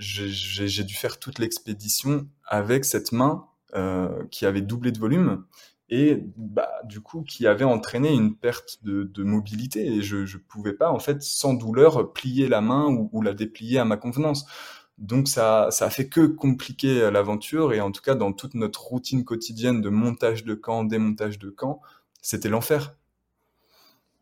j'ai 0.00 0.84
dû 0.84 0.94
faire 0.94 1.18
toute 1.18 1.38
l'expédition 1.38 2.26
avec 2.46 2.84
cette 2.84 3.12
main 3.12 3.46
euh, 3.74 4.24
qui 4.30 4.46
avait 4.46 4.62
doublé 4.62 4.92
de 4.92 4.98
volume 4.98 5.44
et 5.90 6.24
bah, 6.36 6.70
du 6.84 7.00
coup 7.00 7.22
qui 7.22 7.46
avait 7.46 7.64
entraîné 7.64 8.10
une 8.10 8.34
perte 8.34 8.78
de, 8.82 9.04
de 9.04 9.22
mobilité 9.22 9.86
et 9.86 10.02
je 10.02 10.18
ne 10.18 10.42
pouvais 10.48 10.72
pas 10.72 10.90
en 10.90 10.98
fait 10.98 11.22
sans 11.22 11.52
douleur 11.52 12.12
plier 12.12 12.48
la 12.48 12.62
main 12.62 12.86
ou, 12.86 13.10
ou, 13.12 13.20
la 13.20 13.34
déplier 13.34 13.78
à 13.78 13.84
ma 13.84 13.96
convenance. 13.96 14.46
Donc 14.98 15.28
ça 15.28 15.68
ça 15.70 15.86
a 15.86 15.90
fait 15.90 16.08
que 16.08 16.26
compliquer 16.26 17.10
l'aventure 17.10 17.72
et 17.74 17.80
en 17.80 17.92
tout 17.92 18.02
cas 18.02 18.14
dans 18.14 18.32
toute 18.32 18.54
notre 18.54 18.82
routine 18.82 19.24
quotidienne 19.24 19.82
de 19.82 19.90
montage 19.90 20.44
de 20.44 20.54
camp, 20.54 20.84
démontage 20.84 21.38
de 21.38 21.50
camp, 21.50 21.80
c'était 22.22 22.48
l'enfer. 22.48 22.96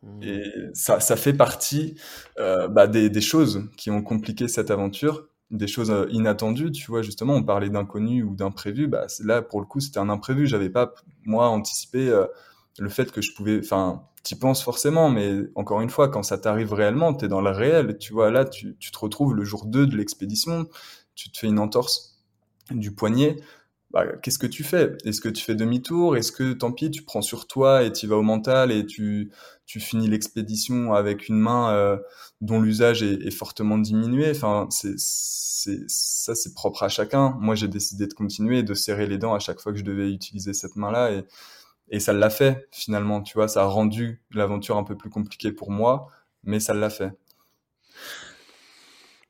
Mmh. 0.03 0.23
Et 0.23 0.43
ça, 0.75 1.01
ça 1.01 1.17
fait 1.17 1.33
partie 1.33 1.97
euh, 2.39 2.69
bah, 2.69 2.87
des, 2.87 3.11
des 3.11 3.21
choses 3.21 3.69
qui 3.77 3.91
ont 3.91 4.03
compliqué 4.03 4.49
cette 4.49 4.71
aventure 4.71 5.29
des 5.51 5.66
choses 5.66 5.91
euh, 5.91 6.07
inattendues, 6.11 6.70
tu 6.73 6.91
vois, 6.91 7.03
justement, 7.03 7.35
on 7.35 7.43
parlait 7.43 7.70
d'inconnu 7.70 8.23
ou 8.23 8.35
d'imprévu, 8.35 8.87
bah, 8.87 9.07
là, 9.20 9.43
pour 9.43 9.61
le 9.61 9.66
coup, 9.66 9.81
c'était 9.81 9.99
un 9.99 10.09
imprévu, 10.09 10.47
j'avais 10.47 10.70
pas, 10.70 10.95
moi, 11.25 11.49
anticipé 11.49 12.09
euh, 12.09 12.27
le 12.79 12.89
fait 12.89 13.11
que 13.11 13.23
je 13.23 13.35
pouvais, 13.35 13.59
enfin, 13.59 14.03
t'y 14.23 14.35
penses 14.37 14.62
forcément, 14.62 15.11
mais 15.11 15.33
encore 15.55 15.81
une 15.81 15.91
fois, 15.91 16.09
quand 16.09 16.23
ça 16.23 16.39
t'arrive 16.39 16.73
réellement, 16.73 17.15
t'es 17.15 17.29
dans 17.29 17.41
le 17.41 17.51
réel, 17.51 17.99
tu 17.99 18.12
vois, 18.12 18.31
là, 18.31 18.45
tu, 18.45 18.77
tu 18.79 18.91
te 18.91 18.99
retrouves 18.99 19.35
le 19.35 19.45
jour 19.45 19.65
2 19.65 19.87
de 19.87 19.97
l'expédition, 19.97 20.69
tu 21.15 21.31
te 21.31 21.39
fais 21.39 21.47
une 21.49 21.59
entorse 21.59 22.23
du 22.70 22.93
poignet, 22.95 23.37
bah, 23.90 24.05
qu'est-ce 24.23 24.39
que 24.39 24.47
tu 24.47 24.65
fais? 24.65 24.97
Est-ce 25.05 25.20
que 25.20 25.31
tu 25.31 25.43
fais 25.43 25.55
demi-tour? 25.55 26.16
Est-ce 26.16 26.31
que 26.31 26.52
tant 26.52 26.73
pis, 26.73 26.90
tu 26.90 27.02
prends 27.02 27.23
sur 27.23 27.47
toi 27.47 27.82
et 27.85 27.93
tu 27.93 28.06
vas 28.06 28.16
au 28.16 28.23
mental 28.23 28.70
et 28.70 28.85
tu, 28.85 29.31
tu 29.66 29.81
finis 29.81 30.09
l'expédition 30.09 30.93
avec 30.93 31.28
une 31.28 31.39
main 31.39 31.73
euh, 31.73 31.97
dont 32.43 32.60
l'usage 32.60 33.02
est, 33.02 33.27
est, 33.27 33.31
fortement 33.31 33.78
diminué? 33.78 34.31
Enfin, 34.31 34.66
c'est, 34.70 34.98
c'est, 34.98 35.81
ça, 35.89 36.35
c'est 36.35 36.52
propre 36.55 36.82
à 36.82 36.90
chacun. 36.90 37.36
Moi, 37.40 37.55
j'ai 37.55 37.69
décidé 37.69 38.06
de 38.06 38.12
continuer 38.12 38.59
et 38.59 38.62
de 38.62 38.74
serrer 38.74 39.06
les 39.06 39.16
dents 39.16 39.35
à 39.35 39.39
chaque 39.39 39.60
fois 39.60 39.73
que 39.73 39.78
je 39.78 39.85
devais 39.85 40.12
utiliser 40.12 40.52
cette 40.52 40.77
main-là 40.77 41.12
et, 41.12 41.24
et 41.89 42.01
ça 42.01 42.12
l'a 42.12 42.31
fait 42.31 42.69
finalement. 42.70 43.23
Tu 43.23 43.35
vois, 43.35 43.48
ça 43.48 43.62
a 43.62 43.66
rendu 43.66 44.23
l'aventure 44.32 44.77
un 44.77 44.85
peu 44.85 44.97
plus 44.97 45.10
compliquée 45.10 45.52
pour 45.52 45.70
moi, 45.70 46.09
mais 46.44 46.60
ça 46.60 46.74
l'a 46.74 46.90
fait. 46.90 47.12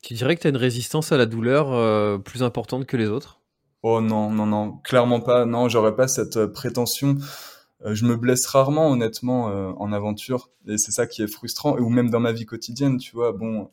Tu 0.02 0.14
dirais 0.14 0.36
que 0.36 0.40
tu 0.43 0.47
as 0.47 0.51
une 0.51 0.56
résistance 0.56 1.12
à 1.12 1.16
la 1.16 1.26
douleur 1.26 1.72
euh, 1.72 2.18
plus 2.18 2.43
importante 2.43 2.86
que 2.86 2.97
les 2.97 3.09
autres? 3.09 3.40
Oh 3.82 4.00
non, 4.00 4.30
non, 4.30 4.46
non, 4.46 4.78
clairement 4.78 5.20
pas. 5.20 5.44
Non, 5.46 5.68
j'aurais 5.68 5.94
pas 5.94 6.09
cette 6.09 6.36
euh, 6.36 6.48
prétention. 6.48 7.16
Euh, 7.84 7.94
je 7.94 8.05
me 8.06 8.16
blesse 8.16 8.46
rarement, 8.46 8.90
honnêtement, 8.90 9.50
euh, 9.50 9.70
en 9.78 9.92
aventure, 9.92 10.50
et 10.66 10.78
c'est 10.78 10.90
ça 10.90 11.06
qui 11.06 11.22
est 11.22 11.28
frustrant. 11.28 11.78
Ou 11.78 11.88
même 11.88 12.10
dans 12.10 12.20
ma 12.20 12.32
vie 12.32 12.46
quotidienne, 12.46 12.98
tu 12.98 13.14
vois. 13.14 13.32
Bon, 13.32 13.70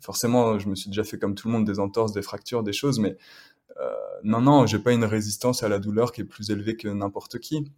forcément, 0.00 0.58
je 0.60 0.68
me 0.68 0.76
suis 0.76 0.90
déjà 0.90 1.02
fait 1.04 1.18
comme 1.18 1.34
tout 1.34 1.48
le 1.48 1.54
monde 1.54 1.64
des 1.66 1.80
entorses, 1.80 2.12
des 2.12 2.22
fractures, 2.22 2.62
des 2.62 2.72
choses, 2.72 2.98
mais 3.00 3.16
non, 4.24 4.40
non, 4.40 4.66
j'ai 4.66 4.80
pas 4.80 4.92
une 4.92 5.04
résistance 5.04 5.62
à 5.62 5.68
la 5.68 5.78
douleur 5.78 6.10
qui 6.10 6.22
est 6.22 6.24
plus 6.24 6.50
élevée 6.50 6.76
que 6.76 6.88
n'importe 6.88 7.38
qui. 7.38 7.70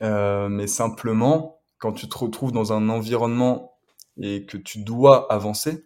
mais 0.00 0.66
simplement, 0.66 1.60
quand 1.78 1.92
tu 1.92 2.08
te 2.08 2.16
retrouves 2.16 2.52
dans 2.52 2.72
un 2.72 2.88
environnement 2.88 3.74
et 4.18 4.46
que 4.46 4.56
tu 4.56 4.82
dois 4.82 5.30
avancer, 5.30 5.84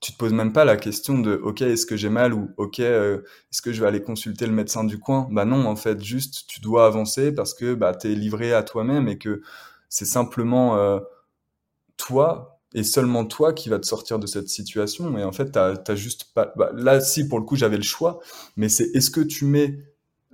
tu 0.00 0.12
te 0.12 0.16
poses 0.16 0.32
même 0.32 0.52
pas 0.52 0.64
la 0.64 0.76
question 0.76 1.18
de 1.18 1.34
ok 1.34 1.60
est-ce 1.62 1.84
que 1.84 1.96
j'ai 1.96 2.08
mal 2.08 2.32
ou 2.32 2.50
ok 2.56 2.80
euh, 2.80 3.18
est-ce 3.52 3.60
que 3.60 3.72
je 3.72 3.80
vais 3.80 3.86
aller 3.86 4.02
consulter 4.02 4.46
le 4.46 4.52
médecin 4.52 4.82
du 4.82 4.98
coin? 4.98 5.28
Bah 5.30 5.44
non 5.44 5.66
en 5.66 5.76
fait 5.76 6.02
juste 6.02 6.46
tu 6.48 6.60
dois 6.60 6.86
avancer 6.86 7.32
parce 7.32 7.52
que 7.54 7.74
bah 7.74 7.96
es 8.04 8.08
livré 8.08 8.54
à 8.54 8.62
toi-même 8.62 9.08
et 9.08 9.18
que 9.18 9.42
c'est 9.90 10.06
simplement 10.06 10.76
euh, 10.76 11.00
toi 11.98 12.60
et 12.72 12.82
seulement 12.82 13.26
toi 13.26 13.52
qui 13.52 13.68
va 13.68 13.78
te 13.78 13.86
sortir 13.86 14.18
de 14.18 14.26
cette 14.26 14.48
situation 14.48 15.18
et 15.18 15.24
en 15.24 15.32
fait 15.32 15.50
t'as 15.50 15.74
as 15.86 15.94
juste 15.94 16.32
pas 16.34 16.52
bah, 16.56 16.70
là 16.74 17.00
si 17.00 17.28
pour 17.28 17.38
le 17.38 17.44
coup 17.44 17.56
j'avais 17.56 17.76
le 17.76 17.82
choix 17.82 18.20
mais 18.56 18.70
c'est 18.70 18.90
est-ce 18.94 19.10
que 19.10 19.20
tu 19.20 19.44
mets 19.44 19.80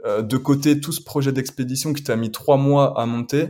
euh, 0.04 0.22
de 0.22 0.36
côté 0.36 0.80
tout 0.80 0.92
ce 0.92 1.02
projet 1.02 1.32
d'expédition 1.32 1.92
qui 1.92 2.04
t'a 2.04 2.14
mis 2.14 2.30
trois 2.30 2.56
mois 2.56 3.00
à 3.00 3.06
monter 3.06 3.48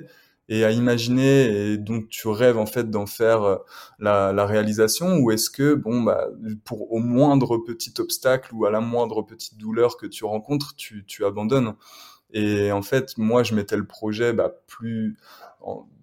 et 0.48 0.64
à 0.64 0.70
imaginer 0.70 1.73
et 1.73 1.77
donc 1.77 2.09
tu 2.09 2.28
rêves 2.28 2.59
en 2.59 2.66
fait 2.66 2.90
d'en 2.90 3.06
faire 3.06 3.43
euh, 3.43 3.56
la, 3.98 4.47
réalisation 4.47 5.18
ou 5.18 5.31
est-ce 5.32 5.51
que 5.51 5.74
bon 5.74 6.02
bah 6.02 6.28
pour 6.64 6.93
au 6.93 6.98
moindre 6.98 7.59
petit 7.59 7.93
obstacle 7.98 8.55
ou 8.55 8.64
à 8.64 8.70
la 8.70 8.81
moindre 8.81 9.23
petite 9.23 9.59
douleur 9.59 9.97
que 9.97 10.06
tu 10.06 10.24
rencontres 10.24 10.74
tu, 10.77 11.05
tu 11.06 11.24
abandonnes? 11.24 11.74
Et 12.32 12.70
en 12.73 12.82
fait 12.82 13.18
moi 13.18 13.43
je 13.43 13.55
mettais 13.55 13.77
le 13.77 13.86
projet 13.86 14.32
bah, 14.32 14.52
plus 14.66 15.16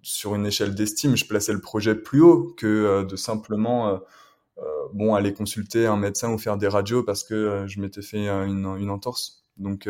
sur 0.02 0.34
une 0.34 0.46
échelle 0.46 0.74
d'estime 0.74 1.16
je 1.16 1.26
plaçais 1.26 1.52
le 1.52 1.60
projet 1.60 1.94
plus 1.94 2.20
haut 2.20 2.54
que 2.56 2.66
euh, 2.66 3.04
de 3.04 3.16
simplement 3.16 4.00
euh, 4.58 4.62
bon 4.92 5.14
aller 5.14 5.32
consulter 5.32 5.86
un 5.86 5.96
médecin 5.96 6.30
ou 6.32 6.38
faire 6.38 6.58
des 6.58 6.68
radios 6.68 7.02
parce 7.02 7.24
que 7.24 7.64
je 7.66 7.80
m'étais 7.80 8.02
fait 8.02 8.28
une, 8.28 8.76
une 8.78 8.90
entorse. 8.90 9.44
Donc 9.56 9.88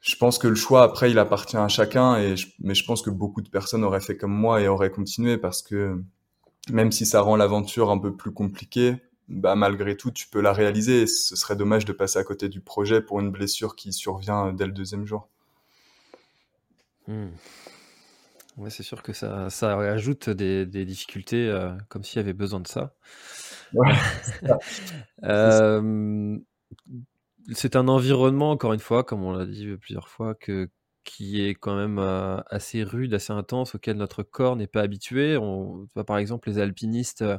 je 0.00 0.16
pense 0.16 0.38
que 0.38 0.46
le 0.48 0.54
choix 0.54 0.82
après 0.82 1.10
il 1.10 1.18
appartient 1.18 1.56
à 1.56 1.68
chacun 1.68 2.16
et 2.18 2.36
je, 2.36 2.48
mais 2.60 2.74
je 2.74 2.84
pense 2.84 3.02
que 3.02 3.10
beaucoup 3.10 3.40
de 3.42 3.48
personnes 3.48 3.84
auraient 3.84 4.00
fait 4.00 4.16
comme 4.16 4.32
moi 4.32 4.60
et 4.60 4.68
auraient 4.68 4.90
continué 4.90 5.38
parce 5.38 5.62
que 5.62 6.00
même 6.70 6.92
si 6.92 7.06
ça 7.06 7.20
rend 7.20 7.36
l'aventure 7.36 7.90
un 7.90 7.98
peu 7.98 8.14
plus 8.14 8.32
compliquée 8.32 8.96
bah 9.28 9.54
malgré 9.56 9.96
tout 9.96 10.10
tu 10.10 10.28
peux 10.28 10.40
la 10.40 10.52
réaliser 10.52 11.02
et 11.02 11.06
ce 11.06 11.36
serait 11.36 11.56
dommage 11.56 11.84
de 11.84 11.92
passer 11.92 12.18
à 12.18 12.24
côté 12.24 12.48
du 12.48 12.60
projet 12.60 13.00
pour 13.02 13.20
une 13.20 13.30
blessure 13.30 13.76
qui 13.76 13.92
survient 13.92 14.52
dès 14.52 14.66
le 14.66 14.72
deuxième 14.72 15.04
jour 15.06 15.28
mmh. 17.06 17.28
ouais 18.58 18.70
c'est 18.70 18.82
sûr 18.82 19.02
que 19.02 19.12
ça, 19.12 19.50
ça 19.50 19.78
ajoute 19.78 20.30
des, 20.30 20.66
des 20.66 20.84
difficultés 20.84 21.48
euh, 21.48 21.70
comme 21.88 22.04
s'il 22.04 22.16
y 22.18 22.20
avait 22.20 22.32
besoin 22.32 22.60
de 22.60 22.68
ça, 22.68 22.94
ouais, 23.72 23.94
ça. 24.42 24.58
euh, 25.24 26.38
c'est 27.52 27.76
un 27.76 27.88
environnement, 27.88 28.50
encore 28.50 28.72
une 28.72 28.80
fois, 28.80 29.04
comme 29.04 29.22
on 29.24 29.32
l'a 29.32 29.46
dit 29.46 29.66
plusieurs 29.78 30.08
fois, 30.08 30.34
que, 30.34 30.70
qui 31.04 31.42
est 31.42 31.54
quand 31.54 31.76
même 31.76 31.98
euh, 31.98 32.38
assez 32.50 32.82
rude, 32.84 33.14
assez 33.14 33.32
intense, 33.32 33.74
auquel 33.74 33.96
notre 33.96 34.22
corps 34.22 34.56
n'est 34.56 34.66
pas 34.66 34.82
habitué. 34.82 35.36
On 35.38 35.86
voit 35.94 36.04
par 36.04 36.18
exemple 36.18 36.50
les 36.50 36.58
alpinistes 36.58 37.22
euh, 37.22 37.38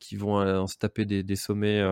qui 0.00 0.16
vont 0.16 0.40
euh, 0.40 0.66
se 0.66 0.76
taper 0.78 1.04
des, 1.04 1.36
sommets, 1.36 1.82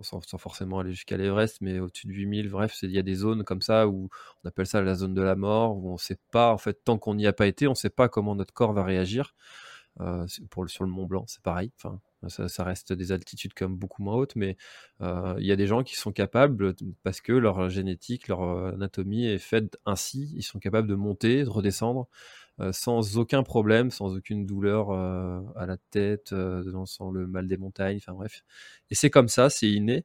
sans, 0.00 0.20
forcément 0.38 0.80
aller 0.80 0.92
jusqu'à 0.92 1.16
l'Everest, 1.16 1.60
mais 1.60 1.80
au-dessus 1.80 2.06
de 2.06 2.12
8000. 2.12 2.50
Bref, 2.50 2.78
il 2.82 2.92
y 2.92 2.98
a 2.98 3.02
des 3.02 3.14
zones 3.16 3.44
comme 3.44 3.62
ça 3.62 3.88
où 3.88 4.08
on 4.44 4.48
appelle 4.48 4.66
ça 4.66 4.82
la 4.82 4.94
zone 4.94 5.14
de 5.14 5.22
la 5.22 5.36
mort, 5.36 5.76
où 5.76 5.90
on 5.90 5.94
ne 5.94 5.98
sait 5.98 6.18
pas, 6.30 6.52
en 6.52 6.58
fait, 6.58 6.84
tant 6.84 6.98
qu'on 6.98 7.14
n'y 7.14 7.26
a 7.26 7.32
pas 7.32 7.46
été, 7.46 7.66
on 7.66 7.70
ne 7.70 7.76
sait 7.76 7.90
pas 7.90 8.08
comment 8.08 8.34
notre 8.36 8.54
corps 8.54 8.72
va 8.72 8.84
réagir. 8.84 9.34
pour 10.50 10.68
sur 10.70 10.84
le 10.84 10.90
Mont 10.90 11.06
Blanc, 11.06 11.24
c'est 11.26 11.42
pareil. 11.42 11.72
Ça, 12.28 12.64
reste 12.64 12.92
des 12.92 13.12
altitudes 13.12 13.54
comme 13.54 13.76
beaucoup 13.76 14.02
moins 14.02 14.14
hautes, 14.16 14.36
mais 14.36 14.56
il 15.00 15.44
y 15.44 15.52
a 15.52 15.56
des 15.56 15.66
gens 15.66 15.82
qui 15.82 15.96
sont 15.96 16.12
capables, 16.12 16.74
parce 17.02 17.20
que 17.20 17.32
leur 17.32 17.68
génétique, 17.70 18.28
leur 18.28 18.42
anatomie 18.42 19.26
est 19.26 19.38
faite 19.38 19.78
ainsi, 19.86 20.32
ils 20.36 20.42
sont 20.42 20.58
capables 20.58 20.88
de 20.88 20.94
monter, 20.94 21.44
de 21.44 21.48
redescendre 21.48 22.08
sans 22.70 23.18
aucun 23.18 23.42
problème, 23.42 23.90
sans 23.90 24.16
aucune 24.16 24.46
douleur 24.46 24.92
à 24.92 25.66
la 25.66 25.76
tête, 25.90 26.34
sans 26.84 27.10
le 27.10 27.26
mal 27.26 27.48
des 27.48 27.56
montagnes, 27.56 27.96
enfin 27.96 28.12
bref. 28.12 28.44
Et 28.90 28.94
c'est 28.94 29.10
comme 29.10 29.28
ça, 29.28 29.50
c'est 29.50 29.70
inné. 29.70 30.04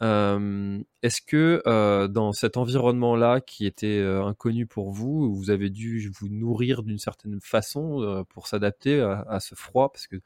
Est-ce 0.00 1.20
que 1.26 2.06
dans 2.06 2.32
cet 2.32 2.56
environnement-là 2.56 3.40
qui 3.40 3.66
était 3.66 4.00
inconnu 4.00 4.66
pour 4.66 4.92
vous, 4.92 5.34
vous 5.34 5.50
avez 5.50 5.70
dû 5.70 6.12
vous 6.20 6.28
nourrir 6.28 6.84
d'une 6.84 6.98
certaine 6.98 7.40
façon 7.40 8.24
pour 8.28 8.46
s'adapter 8.46 9.00
à, 9.00 9.40
ce 9.40 9.56
froid? 9.56 9.90
Parce 9.92 10.06
que 10.06 10.16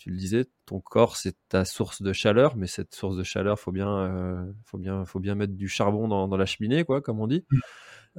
tu 0.00 0.08
le 0.08 0.16
disais, 0.16 0.46
ton 0.64 0.80
corps 0.80 1.16
c'est 1.16 1.36
ta 1.50 1.66
source 1.66 2.00
de 2.00 2.14
chaleur, 2.14 2.56
mais 2.56 2.66
cette 2.66 2.94
source 2.94 3.18
de 3.18 3.22
chaleur, 3.22 3.60
faut 3.60 3.70
bien, 3.70 3.98
euh, 3.98 4.50
faut 4.64 4.78
bien, 4.78 5.04
faut 5.04 5.20
bien 5.20 5.34
mettre 5.34 5.52
du 5.52 5.68
charbon 5.68 6.08
dans, 6.08 6.36
la 6.38 6.46
cheminée, 6.46 6.84
quoi, 6.84 7.02
comme 7.02 7.20
on 7.20 7.26
dit. 7.26 7.44
Mmh. 7.50 7.58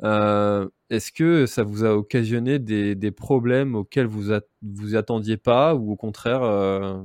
Euh, 0.03 0.69
est-ce 0.91 1.11
que 1.11 1.47
ça 1.47 1.63
vous 1.63 1.83
a 1.83 1.95
occasionné 1.95 2.59
des, 2.59 3.11
problèmes 3.11 3.73
auxquels 3.73 4.05
vous 4.05 4.31
vous 4.61 4.95
attendiez 4.95 5.37
pas, 5.37 5.73
ou 5.73 5.91
au 5.91 5.95
contraire, 5.95 6.43
euh, 6.43 7.01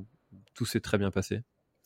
tout 0.52 0.66
s'est 0.66 0.80
très 0.80 0.98
bien 0.98 1.10
passé? 1.10 1.40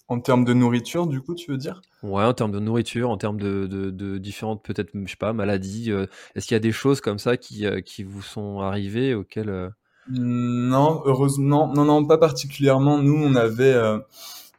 En 0.09 0.19
termes 0.19 0.45
de 0.45 0.53
nourriture, 0.53 1.07
du 1.07 1.21
coup, 1.21 1.37
tu 1.37 1.53
veux 1.53 1.59
dire? 1.59 1.83
Ouais, 2.03 2.25
en 2.25 2.35
termes 2.35 2.51
de 2.51 2.59
nourriture, 2.59 3.09
en 3.11 3.19
termes 3.19 3.39
de, 3.39 4.19
différentes, 4.19 4.65
peut-être, 4.65 4.91
je 4.93 5.09
sais 5.09 5.17
pas, 5.17 5.33
maladies. 5.33 5.93
Est-ce 6.35 6.49
qu'il 6.49 6.57
y 6.57 6.57
a 6.57 6.59
des 6.59 6.73
choses 6.73 7.01
comme 7.01 7.21
ça 7.21 7.37
qui, 7.37 7.67
qui 7.85 8.03
vous 8.03 8.23
sont 8.23 8.59
arrivées 8.59 9.15
auxquelles 9.15 9.71
non, 10.11 11.03
heureusement, 11.05 11.73
non, 11.73 11.85
non, 11.85 12.05
pas 12.05 12.19
particulièrement. 12.19 12.99
Nous, 12.99 13.15
on 13.15 13.35
avait, 13.35 13.73
euh, 13.75 13.99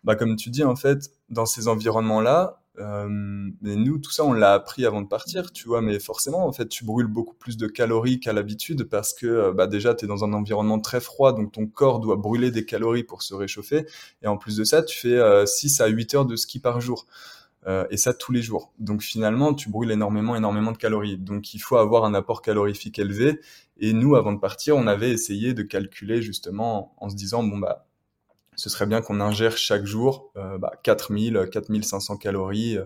bah, 0.03 0.15
comme 0.15 0.35
tu 0.35 0.49
dis, 0.49 0.63
en 0.63 0.75
fait, 0.75 1.11
dans 1.29 1.45
ces 1.45 1.67
environnements-là, 1.67 2.61
euh, 2.79 3.07
mais 3.09 3.75
nous, 3.75 3.99
tout 3.99 4.11
ça, 4.11 4.23
on 4.23 4.33
l'a 4.33 4.53
appris 4.53 4.85
avant 4.85 5.01
de 5.01 5.07
partir, 5.07 5.51
tu 5.51 5.67
vois, 5.67 5.81
mais 5.81 5.99
forcément, 5.99 6.47
en 6.47 6.53
fait, 6.53 6.69
tu 6.69 6.85
brûles 6.85 7.07
beaucoup 7.07 7.35
plus 7.35 7.57
de 7.57 7.67
calories 7.67 8.19
qu'à 8.19 8.33
l'habitude 8.33 8.85
parce 8.85 9.13
que, 9.13 9.27
euh, 9.27 9.51
bah, 9.51 9.67
déjà, 9.67 9.93
tu 9.93 10.05
es 10.05 10.07
dans 10.07 10.23
un 10.23 10.33
environnement 10.33 10.79
très 10.79 11.01
froid, 11.01 11.33
donc 11.33 11.51
ton 11.51 11.67
corps 11.67 11.99
doit 11.99 12.15
brûler 12.15 12.49
des 12.51 12.65
calories 12.65 13.03
pour 13.03 13.21
se 13.21 13.33
réchauffer. 13.33 13.85
Et 14.21 14.27
en 14.27 14.37
plus 14.37 14.55
de 14.55 14.63
ça, 14.63 14.83
tu 14.83 14.97
fais 14.97 15.45
6 15.45 15.81
à 15.81 15.87
8 15.87 16.15
heures 16.15 16.25
de 16.25 16.35
ski 16.35 16.59
par 16.59 16.79
jour. 16.79 17.05
Euh, 17.67 17.85
et 17.91 17.97
ça 17.97 18.13
tous 18.13 18.31
les 18.31 18.41
jours. 18.41 18.73
Donc 18.79 19.01
finalement, 19.01 19.53
tu 19.53 19.69
brûles 19.69 19.91
énormément, 19.91 20.35
énormément 20.35 20.71
de 20.71 20.77
calories. 20.77 21.17
Donc 21.17 21.53
il 21.53 21.59
faut 21.59 21.77
avoir 21.77 22.05
un 22.05 22.13
apport 22.13 22.41
calorifique 22.41 22.97
élevé. 22.99 23.39
Et 23.77 23.93
nous, 23.93 24.15
avant 24.15 24.33
de 24.33 24.39
partir, 24.39 24.77
on 24.77 24.87
avait 24.87 25.11
essayé 25.11 25.53
de 25.53 25.63
calculer 25.63 26.21
justement 26.21 26.95
en 26.97 27.09
se 27.09 27.15
disant, 27.15 27.43
bon, 27.43 27.57
bah, 27.57 27.87
ce 28.55 28.69
serait 28.69 28.85
bien 28.85 29.01
qu'on 29.01 29.21
ingère 29.21 29.57
chaque 29.57 29.85
jour 29.85 30.31
euh, 30.37 30.57
bah, 30.57 30.73
4000, 30.83 31.49
4500 31.51 32.17
calories. 32.17 32.77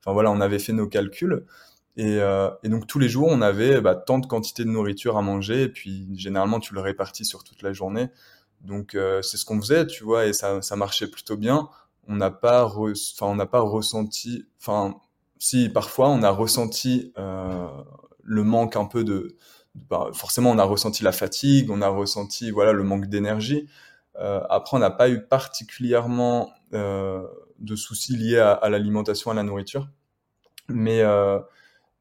Enfin 0.00 0.12
voilà, 0.12 0.30
on 0.30 0.40
avait 0.40 0.58
fait 0.58 0.72
nos 0.72 0.88
calculs. 0.88 1.44
Et, 1.96 2.20
euh, 2.20 2.48
et 2.62 2.68
donc 2.68 2.86
tous 2.86 2.98
les 2.98 3.08
jours, 3.08 3.28
on 3.30 3.42
avait 3.42 3.80
bah, 3.80 3.94
tant 3.94 4.18
de 4.18 4.26
quantité 4.26 4.64
de 4.64 4.70
nourriture 4.70 5.18
à 5.18 5.22
manger. 5.22 5.62
Et 5.64 5.68
puis 5.68 6.06
généralement, 6.14 6.60
tu 6.60 6.74
le 6.74 6.80
répartis 6.80 7.24
sur 7.24 7.44
toute 7.44 7.62
la 7.62 7.72
journée. 7.72 8.08
Donc 8.62 8.94
euh, 8.94 9.22
c'est 9.22 9.36
ce 9.36 9.44
qu'on 9.44 9.60
faisait, 9.60 9.86
tu 9.86 10.04
vois, 10.04 10.26
et 10.26 10.32
ça, 10.32 10.62
ça 10.62 10.76
marchait 10.76 11.08
plutôt 11.08 11.36
bien 11.36 11.68
on 12.08 12.16
n'a 12.16 12.30
pas, 12.30 12.64
enfin, 12.66 13.26
on 13.26 13.34
n'a 13.36 13.46
pas 13.46 13.60
ressenti, 13.60 14.46
enfin, 14.60 14.96
si 15.38 15.68
parfois 15.68 16.08
on 16.08 16.22
a 16.22 16.30
ressenti 16.30 17.12
euh, 17.18 17.66
le 18.22 18.44
manque 18.44 18.76
un 18.76 18.84
peu 18.84 19.04
de, 19.04 19.36
bah, 19.74 20.10
forcément 20.12 20.50
on 20.50 20.58
a 20.58 20.64
ressenti 20.64 21.02
la 21.02 21.12
fatigue, 21.12 21.70
on 21.70 21.82
a 21.82 21.88
ressenti 21.88 22.50
voilà 22.50 22.72
le 22.72 22.82
manque 22.82 23.06
d'énergie. 23.06 23.68
Euh, 24.18 24.40
après, 24.50 24.76
on 24.76 24.80
n'a 24.80 24.90
pas 24.90 25.08
eu 25.08 25.22
particulièrement 25.22 26.52
euh, 26.74 27.26
de 27.58 27.76
soucis 27.76 28.16
liés 28.16 28.38
à, 28.38 28.68
l'alimentation, 28.68 29.30
à 29.30 29.34
la 29.34 29.42
nourriture, 29.42 29.88
mais 30.68 31.02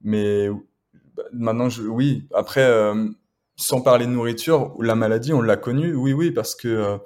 mais 0.01 0.49
bah, 1.15 1.23
maintenant, 1.31 1.69
oui. 1.89 2.27
Après, 2.33 2.69
sans 3.55 3.81
parler 3.81 4.05
de 4.05 4.11
nourriture, 4.11 4.75
la 4.81 4.95
maladie, 4.95 5.33
on 5.33 5.41
l'a 5.41 5.57
connue, 5.57 5.93
oui, 5.93 6.13
oui, 6.13 6.31
parce 6.31 6.55
que 6.55 6.99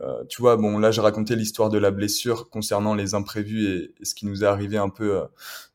euh, 0.00 0.24
tu 0.28 0.40
vois, 0.40 0.56
bon, 0.56 0.78
là, 0.78 0.90
j'ai 0.90 1.00
raconté 1.00 1.36
l'histoire 1.36 1.68
de 1.68 1.78
la 1.78 1.90
blessure 1.90 2.48
concernant 2.48 2.94
les 2.94 3.14
imprévus 3.14 3.66
et, 3.66 3.94
ce 4.04 4.14
qui 4.14 4.26
nous 4.26 4.42
est 4.42 4.46
arrivé 4.46 4.78
un 4.78 4.88
peu 4.88 5.16
euh, 5.16 5.24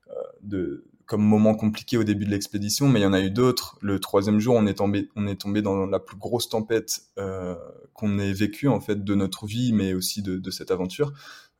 euh, 0.09 0.13
de 0.41 0.85
comme 1.05 1.23
moment 1.23 1.55
compliqué 1.55 1.97
au 1.97 2.03
début 2.03 2.25
de 2.25 2.31
l'expédition, 2.31 2.89
mais 2.89 2.99
il 2.99 3.03
y 3.03 3.05
en 3.05 3.13
a 3.13 3.21
eu 3.21 3.31
d'autres. 3.31 3.77
Le 3.81 3.97
troisième 3.99 4.39
jour, 4.39 4.55
on 4.55 4.67
est 4.67 4.73
tombé, 4.73 5.09
on 5.15 5.25
est 5.25 5.39
tombé 5.39 5.61
dans 5.61 5.85
la 5.85 5.99
plus 5.99 6.17
grosse 6.17 6.49
tempête 6.49 7.01
euh, 7.17 7.55
qu'on 7.93 8.19
ait 8.19 8.33
vécue 8.33 8.67
en 8.67 8.81
fait 8.81 9.03
de 9.03 9.15
notre 9.15 9.45
vie, 9.45 9.71
mais 9.71 9.93
aussi 9.93 10.21
de, 10.21 10.37
de 10.37 10.51
cette 10.51 10.69
aventure. 10.69 11.13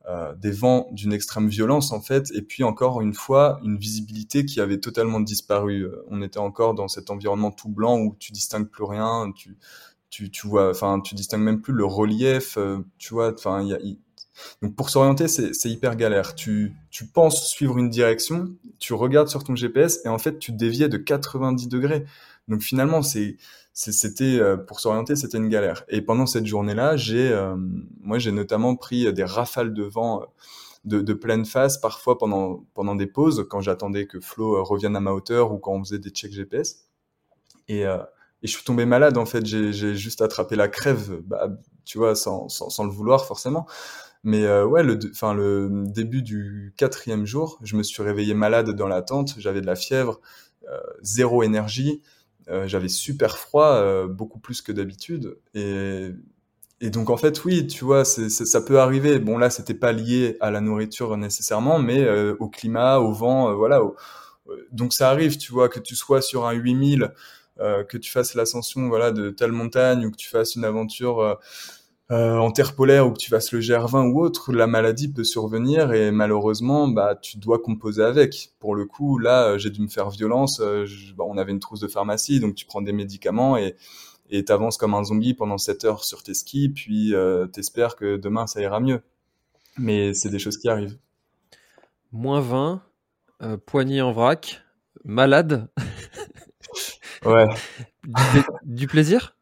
Euh, 0.06 0.34
des 0.34 0.50
vents 0.50 0.88
d'une 0.92 1.14
extrême 1.14 1.48
violence 1.48 1.92
en 1.92 2.00
fait, 2.00 2.30
et 2.34 2.42
puis 2.42 2.62
encore 2.62 3.00
une 3.00 3.14
fois 3.14 3.58
une 3.62 3.78
visibilité 3.78 4.44
qui 4.44 4.60
avait 4.60 4.80
totalement 4.80 5.20
disparu. 5.20 5.86
On 6.08 6.20
était 6.20 6.38
encore 6.38 6.74
dans 6.74 6.88
cet 6.88 7.10
environnement 7.10 7.50
tout 7.50 7.70
blanc 7.70 7.98
où 7.98 8.16
tu 8.18 8.32
distingues 8.32 8.68
plus 8.68 8.84
rien, 8.84 9.32
tu 9.34 9.56
tu, 10.10 10.30
tu 10.30 10.46
vois, 10.46 10.70
enfin, 10.70 11.00
tu 11.00 11.14
distingues 11.14 11.42
même 11.42 11.60
plus 11.60 11.72
le 11.72 11.84
relief, 11.84 12.56
euh, 12.58 12.78
tu 12.98 13.14
vois, 13.14 13.32
enfin, 13.34 13.62
y 13.62 13.74
a, 13.74 13.78
donc 14.62 14.74
pour 14.76 14.90
s'orienter, 14.90 15.28
c'est 15.28 15.70
hyper 15.70 15.96
galère. 15.96 16.34
Tu, 16.34 16.74
tu 16.90 17.06
penses 17.06 17.48
suivre 17.48 17.78
une 17.78 17.90
direction, 17.90 18.54
tu 18.78 18.94
regardes 18.94 19.28
sur 19.28 19.44
ton 19.44 19.56
GPS 19.56 20.00
et 20.04 20.08
en 20.08 20.18
fait 20.18 20.38
tu 20.38 20.52
déviais 20.52 20.88
de 20.88 20.96
90 20.96 21.68
degrés. 21.68 22.04
Donc 22.48 22.62
finalement, 22.62 23.02
c'est 23.02 23.36
c'était 23.72 24.38
euh, 24.40 24.56
pour 24.56 24.80
s'orienter, 24.80 25.14
c'était 25.16 25.38
une 25.38 25.48
galère. 25.48 25.84
Et 25.88 26.02
pendant 26.02 26.26
cette 26.26 26.46
journée-là, 26.46 26.96
j'ai 26.96 27.30
euh, 27.30 27.56
moi 28.00 28.18
j'ai 28.18 28.32
notamment 28.32 28.74
pris 28.76 29.12
des 29.12 29.24
rafales 29.24 29.72
de 29.74 29.84
vent 29.84 30.24
de, 30.84 31.00
de, 31.00 31.12
pleine 31.14 31.44
face 31.44 31.78
parfois 31.78 32.18
pendant 32.18 32.64
pendant 32.74 32.94
des 32.94 33.06
pauses 33.06 33.46
quand 33.48 33.60
j'attendais 33.60 34.06
que 34.06 34.20
Flo 34.20 34.62
revienne 34.64 34.96
à 34.96 35.00
ma 35.00 35.12
hauteur 35.12 35.52
ou 35.52 35.58
quand 35.58 35.72
on 35.72 35.84
faisait 35.84 35.98
des 35.98 36.10
checks 36.10 36.32
GPS. 36.32 36.86
Et 37.68 37.84
et 38.42 38.46
je 38.46 38.52
suis 38.52 38.64
tombé 38.64 38.84
malade 38.84 39.18
en 39.18 39.26
fait. 39.26 39.44
J'ai 39.46 39.94
juste 39.94 40.22
attrapé 40.22 40.56
la 40.56 40.68
crève, 40.68 41.20
bah, 41.24 41.48
tu 41.84 41.98
vois, 41.98 42.14
sans, 42.14 42.48
le 42.84 42.90
vouloir 42.90 43.24
forcément. 43.26 43.66
Mais 44.24 44.44
euh, 44.44 44.66
ouais, 44.66 44.82
le, 44.82 44.98
enfin 45.10 45.34
le 45.34 45.68
début 45.86 46.22
du 46.22 46.74
quatrième 46.76 47.24
jour, 47.24 47.58
je 47.62 47.76
me 47.76 47.82
suis 47.82 48.02
réveillé 48.02 48.34
malade 48.34 48.70
dans 48.70 48.88
la 48.88 49.02
tente. 49.02 49.34
J'avais 49.38 49.60
de 49.60 49.66
la 49.66 49.76
fièvre, 49.76 50.20
euh, 50.68 50.78
zéro 51.02 51.42
énergie. 51.42 52.02
Euh, 52.48 52.66
j'avais 52.66 52.88
super 52.88 53.38
froid, 53.38 54.06
beaucoup 54.06 54.38
plus 54.38 54.62
que 54.62 54.72
d'habitude. 54.72 55.38
Et, 55.54 56.12
donc 56.90 57.10
en 57.10 57.16
fait, 57.16 57.44
oui, 57.44 57.66
tu 57.66 57.84
vois, 57.84 58.04
ça 58.04 58.60
peut 58.60 58.78
arriver. 58.78 59.18
Bon 59.18 59.36
là, 59.36 59.50
c'était 59.50 59.74
pas 59.74 59.92
lié 59.92 60.36
à 60.40 60.50
la 60.50 60.60
nourriture 60.60 61.16
nécessairement, 61.16 61.80
mais 61.80 62.08
au 62.38 62.48
climat, 62.48 62.98
au 62.98 63.12
vent, 63.12 63.54
voilà. 63.54 63.80
donc 64.70 64.92
ça 64.92 65.10
arrive, 65.10 65.38
tu 65.38 65.52
vois, 65.52 65.68
que 65.68 65.80
tu 65.80 65.96
sois 65.96 66.22
sur 66.22 66.46
un 66.46 66.52
8000 66.52 67.12
euh, 67.60 67.84
que 67.84 67.96
tu 67.98 68.10
fasses 68.10 68.34
l'ascension 68.34 68.88
voilà 68.88 69.10
de 69.10 69.30
telle 69.30 69.52
montagne 69.52 70.06
ou 70.06 70.10
que 70.10 70.16
tu 70.16 70.28
fasses 70.28 70.54
une 70.54 70.64
aventure 70.64 71.20
euh, 71.20 71.34
euh, 72.10 72.38
en 72.38 72.50
terre 72.50 72.74
polaire 72.74 73.06
ou 73.06 73.12
que 73.12 73.18
tu 73.18 73.28
fasses 73.28 73.52
le 73.52 73.60
GR20 73.60 74.12
ou 74.12 74.20
autre, 74.20 74.52
la 74.52 74.66
maladie 74.66 75.08
peut 75.12 75.24
survenir 75.24 75.92
et 75.92 76.10
malheureusement, 76.10 76.88
bah, 76.88 77.14
tu 77.14 77.36
dois 77.36 77.58
composer 77.58 78.02
avec. 78.02 78.52
Pour 78.60 78.74
le 78.74 78.86
coup, 78.86 79.18
là, 79.18 79.58
j'ai 79.58 79.68
dû 79.68 79.82
me 79.82 79.88
faire 79.88 80.08
violence. 80.08 80.58
bah, 80.58 81.24
on 81.26 81.36
avait 81.36 81.52
une 81.52 81.60
trousse 81.60 81.80
de 81.80 81.88
pharmacie, 81.88 82.40
donc 82.40 82.54
tu 82.54 82.64
prends 82.64 82.80
des 82.80 82.92
médicaments 82.92 83.58
et 83.58 83.76
et 84.30 84.44
t'avances 84.44 84.76
comme 84.76 84.94
un 84.94 85.04
zombie 85.04 85.34
pendant 85.34 85.58
7 85.58 85.84
heures 85.84 86.04
sur 86.04 86.22
tes 86.22 86.34
skis, 86.34 86.68
puis 86.68 87.14
euh, 87.14 87.46
t'espères 87.46 87.96
que 87.96 88.16
demain 88.16 88.46
ça 88.46 88.60
ira 88.60 88.80
mieux. 88.80 89.00
Mais 89.78 90.14
c'est 90.14 90.28
des 90.28 90.38
choses 90.38 90.58
qui 90.58 90.68
arrivent. 90.68 90.98
Moins 92.12 92.40
20, 92.40 92.82
poignée 93.66 94.02
en 94.02 94.12
vrac, 94.12 94.62
malade. 95.04 95.68
Ouais. 97.24 97.46
Du, 98.64 98.86
plaisir? 98.86 99.36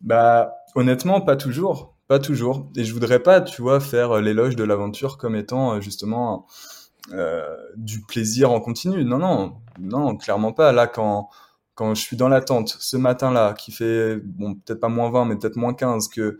Bah, 0.00 0.54
honnêtement, 0.74 1.20
pas 1.20 1.36
toujours. 1.36 1.94
Pas 2.08 2.18
toujours. 2.18 2.70
Et 2.76 2.84
je 2.84 2.92
voudrais 2.92 3.20
pas, 3.20 3.40
tu 3.40 3.62
vois, 3.62 3.80
faire 3.80 4.20
l'éloge 4.20 4.56
de 4.56 4.64
l'aventure 4.64 5.16
comme 5.16 5.36
étant 5.36 5.74
euh, 5.74 5.80
justement 5.80 6.46
euh, 7.12 7.56
du 7.76 8.02
plaisir 8.02 8.50
en 8.50 8.60
continu. 8.60 9.04
Non, 9.04 9.18
non, 9.18 9.56
non, 9.78 10.16
clairement 10.16 10.52
pas. 10.52 10.72
Là, 10.72 10.86
quand, 10.86 11.28
quand 11.74 11.94
je 11.94 12.00
suis 12.00 12.16
dans 12.16 12.28
la 12.28 12.40
tente 12.40 12.76
ce 12.78 12.96
matin-là, 12.96 13.54
qui 13.54 13.72
fait, 13.72 14.16
bon, 14.16 14.54
peut-être 14.54 14.80
pas 14.80 14.88
moins 14.88 15.10
20, 15.10 15.24
mais 15.26 15.36
peut-être 15.36 15.56
moins 15.56 15.74
15, 15.74 16.08
que, 16.08 16.38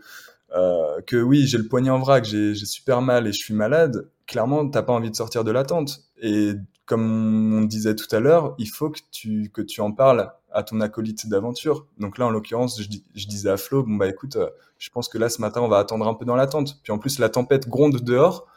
euh, 0.55 1.01
que 1.07 1.17
oui, 1.17 1.47
j'ai 1.47 1.57
le 1.57 1.67
poignet 1.67 1.89
en 1.89 1.99
vrac, 1.99 2.25
j'ai 2.25 2.55
super 2.55 3.01
mal 3.01 3.27
et 3.27 3.31
je 3.31 3.39
suis 3.39 3.53
malade, 3.53 4.09
clairement, 4.27 4.67
t'as 4.69 4.83
pas 4.83 4.93
envie 4.93 5.11
de 5.11 5.15
sortir 5.15 5.43
de 5.43 5.51
la 5.51 5.63
tente. 5.63 6.04
Et 6.21 6.53
comme 6.85 7.53
on 7.53 7.61
disait 7.61 7.95
tout 7.95 8.13
à 8.15 8.19
l'heure, 8.19 8.55
il 8.57 8.69
faut 8.69 8.89
que 8.89 8.99
tu, 9.11 9.49
que 9.53 9.61
tu 9.61 9.81
en 9.81 9.91
parles 9.91 10.31
à 10.51 10.63
ton 10.63 10.79
acolyte 10.81 11.27
d'aventure. 11.27 11.87
Donc 11.99 12.17
là, 12.17 12.27
en 12.27 12.29
l'occurrence, 12.29 12.81
je, 12.81 13.27
disais 13.27 13.49
à 13.49 13.57
Flo, 13.57 13.83
bon 13.83 13.95
bah 13.95 14.07
écoute, 14.07 14.35
euh, 14.35 14.49
je 14.77 14.89
pense 14.89 15.09
que 15.09 15.17
là, 15.17 15.29
ce 15.29 15.41
matin, 15.41 15.61
on 15.61 15.67
va 15.67 15.79
attendre 15.79 16.07
un 16.07 16.13
peu 16.13 16.25
dans 16.25 16.35
la 16.35 16.47
tente. 16.47 16.79
Puis 16.83 16.91
en 16.91 16.97
plus, 16.97 17.19
la 17.19 17.29
tempête 17.29 17.67
gronde 17.67 18.01
dehors. 18.01 18.47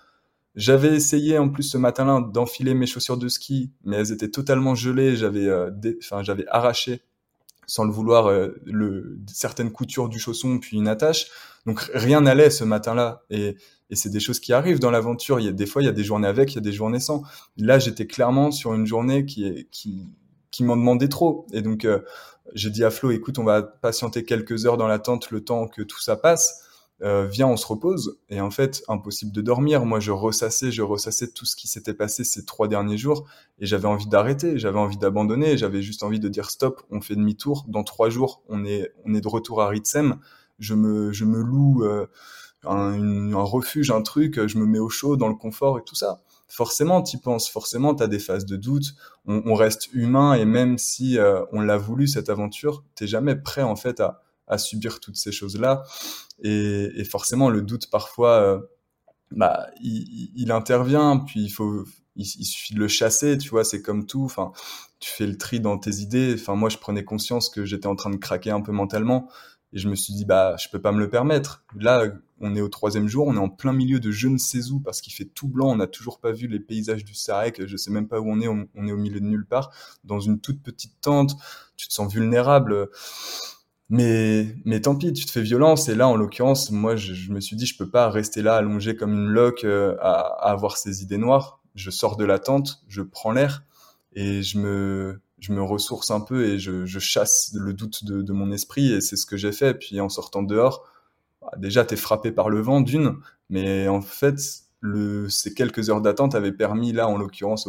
J'avais 0.55 0.95
essayé 0.95 1.39
en 1.39 1.49
plus 1.49 1.63
ce 1.63 1.79
matin-là 1.79 2.21
d'enfiler 2.33 2.75
mes 2.75 2.87
chaussures 2.87 3.17
de 3.17 3.29
ski, 3.29 3.71
mais 3.85 3.97
elles 3.97 4.13
étaient 4.13 4.31
totalement 4.31 4.75
gelées. 4.75 5.17
J'avais, 5.17 5.47
euh, 5.47 5.71
enfin, 6.03 6.23
j'avais 6.23 6.47
arraché 6.49 7.03
sans 7.67 7.85
le 7.85 7.93
vouloir, 7.93 8.31
le, 8.65 9.19
certaines 9.31 9.71
coutures 9.71 10.09
du 10.09 10.19
chausson, 10.19 10.59
puis 10.59 10.79
une 10.79 10.89
attache. 10.89 11.27
Donc 11.67 11.81
rien 11.93 12.23
n'allait 12.23 12.49
ce 12.49 12.65
matin-là. 12.65 13.25
Et, 13.29 13.57
et 13.91 13.97
c'est 13.97 14.11
des 14.11 14.21
choses 14.21 14.41
qui 14.41 14.53
arrivent 14.53 14.81
dans 14.81 14.91
l'aventure. 14.91 15.41
Il 15.41 15.47
y 15.47 15.49
a 15.49 15.53
des 15.53 15.67
fois, 15.67 15.83
il 15.83 15.87
y 15.87 15.89
a 15.89 15.93
des 15.93 16.05
journées 16.05 16.29
avec, 16.29 16.53
il 16.53 16.57
y 16.57 16.59
a 16.59 16.63
des 16.63 16.73
journées 16.73 17.01
sans. 17.01 17.23
Là, 17.57 17.79
j'étais 17.79 18.07
clairement 18.07 18.51
sur 18.51 18.75
une 18.75 18.87
journée 18.87 19.25
qui 19.27 19.47
est, 19.47 19.69
qui, 19.71 20.07
qui 20.51 20.65
m'en 20.65 20.77
demandait 20.77 21.09
trop. 21.09 21.47
Et 21.53 21.63
donc, 21.63 21.87
j'ai 22.55 22.71
dit 22.71 22.85
à 22.85 22.91
Flo, 22.91 23.11
écoute, 23.11 23.39
on 23.39 23.45
va 23.45 23.63
patienter 23.63 24.25
quelques 24.25 24.67
heures 24.67 24.77
dans 24.77 24.89
l'attente, 24.89 25.31
le 25.31 25.45
temps 25.45 25.67
que 25.67 25.83
tout 25.83 26.01
ça 26.01 26.17
passe. 26.17 26.65
Euh, 27.01 27.27
viens, 27.27 27.47
on 27.47 27.57
se 27.57 27.67
repose. 27.67 28.19
Et 28.29 28.41
en 28.41 28.51
fait, 28.51 28.83
impossible 28.89 29.33
de 29.33 29.41
dormir. 29.41 29.85
Moi, 29.85 30.01
je 30.01 30.11
ressassais, 30.11 30.73
je 30.73 30.83
ressassais 30.83 31.31
tout 31.31 31.45
ce 31.47 31.55
qui 31.55 31.69
s'était 31.69 31.95
passé 31.95 32.25
ces 32.25 32.45
trois 32.45 32.67
derniers 32.67 32.99
jours, 32.99 33.29
et 33.59 33.67
j'avais 33.67 33.87
envie 33.87 34.09
d'arrêter, 34.09 34.59
j'avais 34.59 34.79
envie 34.79 34.97
d'abandonner, 34.97 35.57
j'avais 35.57 35.83
juste 35.83 36.03
envie 36.03 36.21
de 36.21 36.29
dire 36.29 36.51
stop, 36.51 36.83
on 36.91 37.01
fait 37.01 37.15
demi-tour. 37.15 37.67
Dans 37.69 37.85
trois 37.85 38.11
jours, 38.11 38.43
on 38.49 38.65
est, 38.65 38.93
on 39.05 39.15
est 39.15 39.21
de 39.21 39.29
retour 39.29 39.63
à 39.63 39.69
Ritsem. 39.69 40.19
Je 40.59 40.75
me, 40.75 41.13
je 41.13 41.25
me 41.25 41.41
loue 41.41 41.85
euh, 41.85 42.07
un, 42.69 43.35
refuge, 43.43 43.91
un 43.91 44.03
truc. 44.03 44.47
Je 44.47 44.59
me 44.59 44.67
mets 44.67 44.79
au 44.79 44.89
chaud, 44.89 45.17
dans 45.17 45.29
le 45.29 45.35
confort 45.35 45.79
et 45.79 45.83
tout 45.85 45.95
ça. 45.95 46.21
Forcément, 46.49 47.03
tu 47.03 47.19
penses. 47.19 47.49
Forcément, 47.49 47.95
t'as 47.95 48.07
des 48.07 48.19
phases 48.19 48.47
de 48.47 48.57
doute. 48.57 48.95
On, 49.27 49.55
reste 49.55 49.89
humain, 49.93 50.35
et 50.35 50.47
même 50.47 50.79
si 50.79 51.19
euh, 51.19 51.45
on 51.53 51.61
l'a 51.61 51.77
voulu 51.77 52.09
cette 52.09 52.31
aventure, 52.31 52.85
t'es 52.95 53.07
jamais 53.07 53.37
prêt 53.37 53.63
en 53.63 53.77
fait 53.77 54.01
à, 54.01 54.23
subir 54.57 55.01
toutes 55.01 55.17
ces 55.17 55.31
choses-là. 55.31 55.85
Et, 56.43 57.05
forcément, 57.05 57.51
le 57.51 57.61
doute 57.61 57.91
parfois, 57.91 58.41
euh, 58.41 58.61
bah, 59.31 59.67
il, 59.83 60.51
intervient. 60.51 61.19
Puis 61.19 61.43
il 61.43 61.51
faut, 61.51 61.85
il, 62.17 62.25
suffit 62.25 62.75
de 62.75 62.81
le 62.81 62.89
chasser. 62.89 63.37
Tu 63.37 63.51
vois, 63.51 63.65
c'est 63.65 63.83
comme 63.83 64.07
tout. 64.07 64.25
Enfin, 64.25 64.53
tu 65.01 65.11
fais 65.11 65.27
le 65.27 65.37
tri 65.37 65.61
dans 65.61 65.77
tes 65.77 65.97
idées. 65.97 66.35
Enfin, 66.35 66.55
moi, 66.55 66.71
je 66.71 66.79
prenais 66.79 67.05
conscience 67.05 67.51
que 67.51 67.67
j'étais 67.67 67.87
en 67.87 67.97
train 67.97 68.11
de 68.11 68.17
craquer 68.17 68.51
un 68.51 68.63
peu 68.63 68.73
mentalement. 68.73 69.29
Et 69.75 69.79
je 69.79 69.89
me 69.89 69.95
suis 69.95 70.15
dit, 70.15 70.25
bah, 70.25 70.57
je 70.59 70.69
peux 70.71 70.81
pas 70.81 70.93
me 70.93 70.99
le 70.99 71.11
permettre. 71.11 71.65
Là, 71.79 72.07
on 72.41 72.55
est 72.55 72.61
au 72.61 72.69
troisième 72.69 73.09
jour, 73.09 73.27
on 73.27 73.35
est 73.35 73.41
en 73.41 73.49
plein 73.49 73.73
milieu 73.73 74.01
de 74.01 74.11
je 74.11 74.29
ne 74.29 74.39
sais 74.39 74.71
où 74.71 74.81
parce 74.81 75.01
qu'il 75.01 75.13
fait 75.13 75.25
tout 75.25 75.49
blanc, 75.49 75.71
on 75.71 75.77
n'a 75.77 75.87
toujours 75.87 76.21
pas 76.21 76.33
vu 76.33 76.47
les 76.47 76.61
paysages 76.61 77.05
du 77.05 77.15
Sarek, 77.15 77.67
je 77.67 77.77
sais 77.77 77.91
même 77.91 78.09
pas 78.09 78.21
où 78.21 78.31
on 78.31 78.41
est, 78.41 78.49
on, 78.49 78.87
est 78.87 78.93
au 78.93 78.97
milieu 78.97 79.21
de 79.21 79.27
nulle 79.27 79.47
part, 79.47 79.71
dans 80.05 80.21
une 80.21 80.41
toute 80.41 80.63
petite 80.63 81.01
tente, 81.01 81.37
tu 81.77 81.89
te 81.89 81.93
sens 81.93 82.13
vulnérable. 82.13 82.89
Mais, 83.91 84.55
mais 84.65 84.81
tant 84.83 84.95
pis, 84.97 85.13
tu 85.13 85.25
te 85.25 85.31
fais 85.31 85.41
violence. 85.41 85.89
Et 85.89 85.95
là, 85.95 86.09
en 86.09 86.17
l'occurrence, 86.17 86.71
moi, 86.71 86.97
je, 86.97 87.33
me 87.33 87.41
suis 87.41 87.57
dit, 87.57 87.65
je 87.65 87.77
peux 87.77 87.89
pas 87.89 88.11
rester 88.11 88.43
là 88.43 88.57
allongé 88.57 88.97
comme 88.97 89.15
une 89.15 89.29
loque 89.29 89.65
euh, 89.65 89.97
à, 90.01 90.21
avoir 90.51 90.77
ces 90.77 91.03
idées 91.03 91.17
noires. 91.17 91.63
Je 91.75 91.91
sors 91.91 92.17
de 92.17 92.25
la 92.25 92.39
tente, 92.39 92.83
je 92.89 93.03
prends 93.03 93.33
l'air 93.33 93.63
et 94.13 94.43
je 94.43 94.59
me, 94.59 95.21
je 95.39 95.53
me 95.53 95.63
ressource 95.63 96.11
un 96.11 96.21
peu 96.21 96.45
et 96.45 96.59
je, 96.59 96.85
chasse 96.99 97.53
le 97.55 97.73
doute 97.73 98.05
de 98.05 98.33
mon 98.33 98.53
esprit. 98.53 98.93
Et 98.93 99.01
c'est 99.01 99.17
ce 99.17 99.25
que 99.25 99.37
j'ai 99.37 99.53
fait. 99.53 99.75
Puis 99.75 100.01
en 100.01 100.09
sortant 100.09 100.43
dehors, 100.43 100.85
bah, 101.51 101.59
déjà, 101.59 101.85
t'es 101.85 101.97
frappé 101.97 102.33
par 102.33 102.51
le 102.51 102.61
vent 102.61 102.81
d'une, 102.81 103.17
mais 103.51 103.89
en 103.89 104.01
fait, 104.01 104.39
le, 104.81 105.29
ces 105.29 105.55
quelques 105.55 105.91
heures 105.91 106.01
d'attente 106.01 106.35
avaient 106.35 106.53
permis, 106.53 106.93
là, 106.93 107.09
en 107.09 107.17
l'occurrence, 107.17 107.69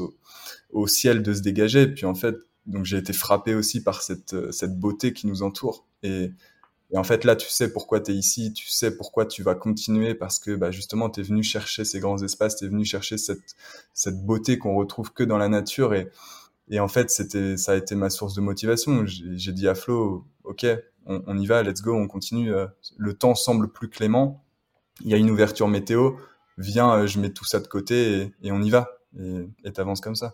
au, 0.72 0.88
ciel 0.88 1.24
de 1.24 1.34
se 1.34 1.42
dégager. 1.42 1.88
Puis 1.88 2.06
en 2.06 2.16
fait, 2.16 2.36
donc 2.66 2.86
j'ai 2.86 2.98
été 2.98 3.14
frappé 3.14 3.56
aussi 3.56 3.84
par 3.84 4.02
cette, 4.02 4.52
cette 4.52 4.80
beauté 4.80 5.14
qui 5.14 5.28
nous 5.28 5.44
entoure. 5.44 5.88
Et, 6.04 6.32
et 6.92 6.98
en 6.98 7.04
fait, 7.04 7.24
là, 7.24 7.36
tu 7.36 7.50
sais 7.50 7.72
pourquoi 7.72 8.00
tu 8.00 8.12
es 8.12 8.16
ici, 8.16 8.52
tu 8.54 8.68
sais 8.68 8.96
pourquoi 8.96 9.26
tu 9.26 9.44
vas 9.44 9.56
continuer, 9.56 10.16
parce 10.16 10.40
que 10.40 10.56
bah, 10.56 10.72
justement, 10.72 11.10
tu 11.10 11.22
es 11.22 11.24
venu 11.24 11.44
chercher 11.44 11.86
ces 11.86 12.00
grands 12.00 12.22
espaces, 12.24 12.58
tu 12.58 12.66
es 12.66 12.68
venu 12.68 12.86
chercher 12.86 13.18
cette, 13.18 13.56
cette 13.94 14.26
beauté 14.26 14.58
qu'on 14.58 14.76
retrouve 14.76 15.14
que 15.14 15.24
dans 15.24 15.38
la 15.38 15.50
nature. 15.50 15.94
Et, 15.94 16.10
et 16.70 16.80
en 16.80 16.88
fait, 16.88 17.10
ça 17.10 17.72
a 17.72 17.76
été 17.76 17.96
ma 17.96 18.10
source 18.10 18.34
de 18.34 18.42
motivation. 18.42 19.04
J'ai 19.06 19.52
dit 19.52 19.68
à 19.68 19.76
Flo, 19.76 20.26
OK, 20.44 20.66
on, 21.06 21.38
y 21.38 21.46
va, 21.48 21.64
let's 21.64 21.82
go, 21.82 21.96
on 21.96 22.08
continue. 22.08 22.52
Le 22.98 23.14
temps 23.14 23.36
semble 23.36 23.72
plus 23.72 23.90
clément. 23.90 24.46
Il 25.02 25.10
y 25.10 25.14
a 25.14 25.18
une 25.18 25.32
ouverture 25.32 25.68
météo. 25.68 26.18
Viens, 26.58 27.06
je 27.06 27.20
mets 27.20 27.32
tout 27.32 27.46
ça 27.46 27.60
de 27.60 27.68
côté 27.68 28.32
et, 28.44 28.52
on 28.52 28.62
y 28.62 28.70
va. 28.70 28.90
Et 29.64 29.72
t'avances 29.72 30.02
comme 30.02 30.16
ça. 30.16 30.32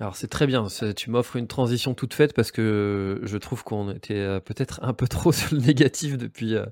Alors 0.00 0.16
c'est 0.16 0.28
très 0.28 0.46
bien, 0.46 0.66
tu 0.96 1.10
m'offres 1.10 1.36
une 1.36 1.46
transition 1.46 1.92
toute 1.92 2.14
faite 2.14 2.32
parce 2.32 2.50
que 2.50 3.20
je 3.22 3.36
trouve 3.36 3.64
qu'on 3.64 3.90
était 3.90 4.14
euh, 4.14 4.40
peut-être 4.40 4.80
un 4.82 4.94
peu 4.94 5.06
trop 5.06 5.30
sur 5.32 5.54
le 5.54 5.60
négatif 5.60 6.16
depuis, 6.16 6.54
euh, 6.54 6.64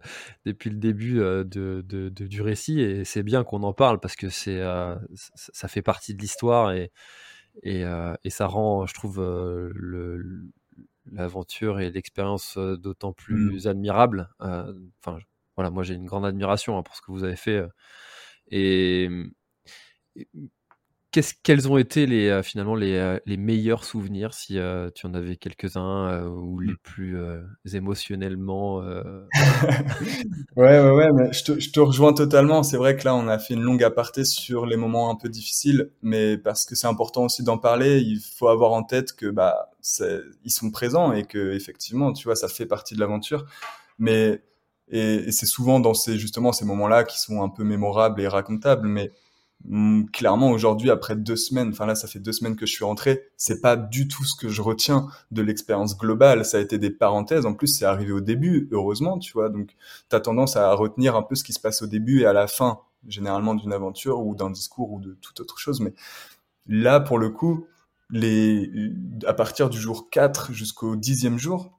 depuis 0.46 0.70
le 0.70 0.76
début 0.76 1.20
euh, 1.20 1.44
du 1.44 2.40
récit 2.40 2.80
et 2.80 3.04
c'est 3.04 3.22
bien 3.22 3.44
qu'on 3.44 3.64
en 3.64 3.74
parle 3.74 4.00
parce 4.00 4.16
que 4.16 4.30
ça 4.30 4.98
fait 5.68 5.82
partie 5.82 6.14
de 6.14 6.22
l'histoire 6.22 6.72
et, 6.72 6.90
et, 7.62 7.84
et, 8.24 8.30
ça 8.30 8.46
rend, 8.46 8.86
je 8.86 8.94
trouve, 8.94 9.20
l'aventure 11.10 11.80
et 11.80 11.90
l'expérience 11.90 12.58
d'autant 12.58 13.12
plus 13.12 13.64
mmh. 13.64 13.68
admirable. 13.68 14.30
Enfin, 14.40 15.18
voilà, 15.56 15.70
moi 15.70 15.82
j'ai 15.82 15.94
une 15.94 16.06
grande 16.06 16.24
admiration 16.26 16.78
hein, 16.78 16.82
pour 16.82 16.94
ce 16.94 17.02
que 17.02 17.10
vous 17.10 17.24
avez 17.24 17.36
fait 17.36 17.62
et 18.50 19.08
qu'est-ce, 21.10 21.34
quels 21.42 21.68
ont 21.68 21.78
été 21.78 22.06
les, 22.06 22.28
euh, 22.28 22.42
finalement 22.42 22.74
les, 22.74 22.94
euh, 22.94 23.18
les, 23.26 23.36
meilleurs 23.36 23.84
souvenirs, 23.84 24.34
si 24.34 24.58
euh, 24.58 24.90
tu 24.94 25.06
en 25.06 25.14
avais 25.14 25.36
quelques-uns, 25.36 26.24
ou 26.26 26.60
les 26.60 26.72
mmh. 26.72 26.78
plus 26.82 27.18
émotionnellement 27.72 28.80
Ouais, 30.56 30.80
ouais, 30.80 30.90
ouais, 30.90 31.12
mais 31.12 31.32
je 31.32 31.44
te, 31.44 31.58
je 31.60 31.70
te, 31.70 31.80
rejoins 31.80 32.12
totalement. 32.12 32.62
C'est 32.62 32.76
vrai 32.76 32.96
que 32.96 33.04
là, 33.04 33.14
on 33.14 33.28
a 33.28 33.38
fait 33.38 33.54
une 33.54 33.62
longue 33.62 33.82
aparté 33.84 34.24
sur 34.24 34.66
les 34.66 34.76
moments 34.76 35.10
un 35.10 35.16
peu 35.16 35.28
difficiles, 35.28 35.90
mais 36.02 36.36
parce 36.36 36.64
que 36.64 36.74
c'est 36.74 36.86
important 36.86 37.24
aussi 37.24 37.42
d'en 37.42 37.58
parler, 37.58 38.00
il 38.00 38.20
faut 38.20 38.48
avoir 38.48 38.72
en 38.72 38.82
tête 38.82 39.14
que 39.14 39.26
bah, 39.26 39.70
ils 40.44 40.50
sont 40.50 40.70
présents 40.70 41.12
et 41.12 41.24
que 41.24 41.52
effectivement, 41.52 42.12
tu 42.12 42.24
vois, 42.24 42.36
ça 42.36 42.48
fait 42.48 42.66
partie 42.66 42.94
de 42.94 43.00
l'aventure. 43.00 43.46
Mais 43.98 44.42
et, 44.90 45.28
et 45.28 45.32
c'est 45.32 45.46
souvent 45.46 45.80
dans 45.80 45.94
ces 45.94 46.18
justement 46.18 46.52
ces 46.52 46.64
moments-là 46.64 47.04
qui 47.04 47.20
sont 47.20 47.42
un 47.42 47.48
peu 47.48 47.64
mémorables 47.64 48.20
et 48.20 48.28
racontables, 48.28 48.88
mais 48.88 49.12
clairement 50.12 50.50
aujourd'hui 50.50 50.88
après 50.88 51.16
deux 51.16 51.36
semaines 51.36 51.70
enfin 51.70 51.84
là 51.84 51.96
ça 51.96 52.06
fait 52.06 52.20
deux 52.20 52.32
semaines 52.32 52.54
que 52.54 52.64
je 52.64 52.72
suis 52.72 52.84
rentré 52.84 53.24
c'est 53.36 53.60
pas 53.60 53.76
du 53.76 54.06
tout 54.06 54.24
ce 54.24 54.36
que 54.36 54.48
je 54.48 54.62
retiens 54.62 55.08
de 55.30 55.42
l'expérience 55.42 55.98
globale. 55.98 56.44
Ça 56.44 56.58
a 56.58 56.60
été 56.60 56.78
des 56.78 56.90
parenthèses. 56.90 57.44
En 57.44 57.54
plus 57.54 57.66
c'est 57.66 57.84
arrivé 57.84 58.12
au 58.12 58.20
début 58.20 58.68
heureusement 58.70 59.18
tu 59.18 59.32
vois. 59.32 59.48
Donc 59.48 59.74
t'as 60.08 60.20
tendance 60.20 60.56
à 60.56 60.72
retenir 60.74 61.16
un 61.16 61.22
peu 61.22 61.34
ce 61.34 61.44
qui 61.44 61.52
se 61.52 61.60
passe 61.60 61.82
au 61.82 61.86
début 61.86 62.20
et 62.22 62.26
à 62.26 62.32
la 62.32 62.46
fin 62.46 62.80
généralement 63.06 63.54
d'une 63.54 63.72
aventure 63.72 64.20
ou 64.24 64.34
d'un 64.34 64.50
discours 64.50 64.92
ou 64.92 65.00
de 65.00 65.18
toute 65.20 65.40
autre 65.40 65.58
chose. 65.58 65.80
Mais 65.80 65.92
là 66.66 67.00
pour 67.00 67.18
le 67.18 67.30
coup 67.30 67.66
les 68.10 68.70
à 69.26 69.34
partir 69.34 69.68
du 69.70 69.78
jour 69.78 70.08
4 70.08 70.52
jusqu'au 70.52 70.96
dixième 70.96 71.38
jour 71.38 71.77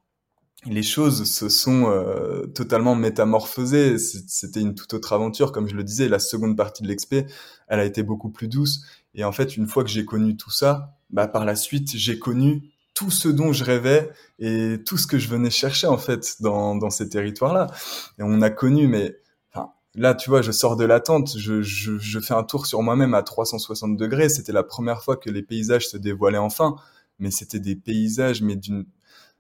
les 0.66 0.84
choses 0.84 1.24
se 1.24 1.48
sont 1.48 1.90
euh, 1.90 2.46
totalement 2.48 2.96
métamorphosées. 2.96 3.98
C'était 3.98 4.60
une 4.60 4.76
toute 4.76 4.94
autre 4.94 5.14
aventure, 5.14 5.52
comme 5.52 5.68
je 5.68 5.76
le 5.76 5.84
disais. 5.84 6.10
La 6.10 6.20
seconde 6.20 6.58
partie 6.58 6.84
de 6.84 6.88
l'expé, 6.88 7.26
elle 7.68 7.80
a 7.80 7.86
été 7.86 8.04
beaucoup 8.04 8.30
plus 8.30 8.48
douce. 8.48 8.82
Et 9.16 9.24
en 9.24 9.32
fait, 9.32 9.56
une 9.56 9.68
fois 9.68 9.84
que 9.84 9.90
j'ai 9.90 10.06
connu 10.06 10.36
tout 10.36 10.52
ça, 10.52 10.98
bah, 11.10 11.28
par 11.28 11.46
la 11.46 11.56
suite, 11.56 11.96
j'ai 11.96 12.20
connu 12.20 12.72
tout 12.94 13.12
ce 13.12 13.30
dont 13.30 13.54
je 13.54 13.64
rêvais 13.64 14.12
et 14.40 14.84
tout 14.86 14.98
ce 14.98 15.08
que 15.08 15.18
je 15.18 15.30
venais 15.30 15.50
chercher 15.50 15.88
en 15.88 15.98
fait 15.98 16.36
dans, 16.42 16.76
dans 16.76 16.90
ces 16.90 17.08
territoires-là. 17.08 17.68
Et 18.18 18.24
on 18.24 18.42
a 18.42 18.50
connu, 18.50 18.88
mais 18.88 19.16
enfin, 19.54 19.70
là, 19.96 20.14
tu 20.14 20.30
vois, 20.30 20.42
je 20.42 20.52
sors 20.52 20.76
de 20.76 20.84
l'attente, 20.84 21.38
je, 21.38 21.62
je, 21.62 21.98
je 21.98 22.20
fais 22.20 22.34
un 22.34 22.44
tour 22.44 22.66
sur 22.66 22.82
moi-même 22.82 23.14
à 23.14 23.24
360 23.24 23.96
degrés. 23.96 24.28
C'était 24.28 24.52
la 24.52 24.64
première 24.64 25.02
fois 25.02 25.16
que 25.16 25.30
les 25.30 25.42
paysages 25.42 25.88
se 25.88 25.96
dévoilaient 25.96 26.38
enfin, 26.38 26.76
mais 27.20 27.32
c'était 27.32 27.62
des 27.62 27.78
paysages, 27.78 28.42
mais 28.42 28.58
d'une 28.58 28.86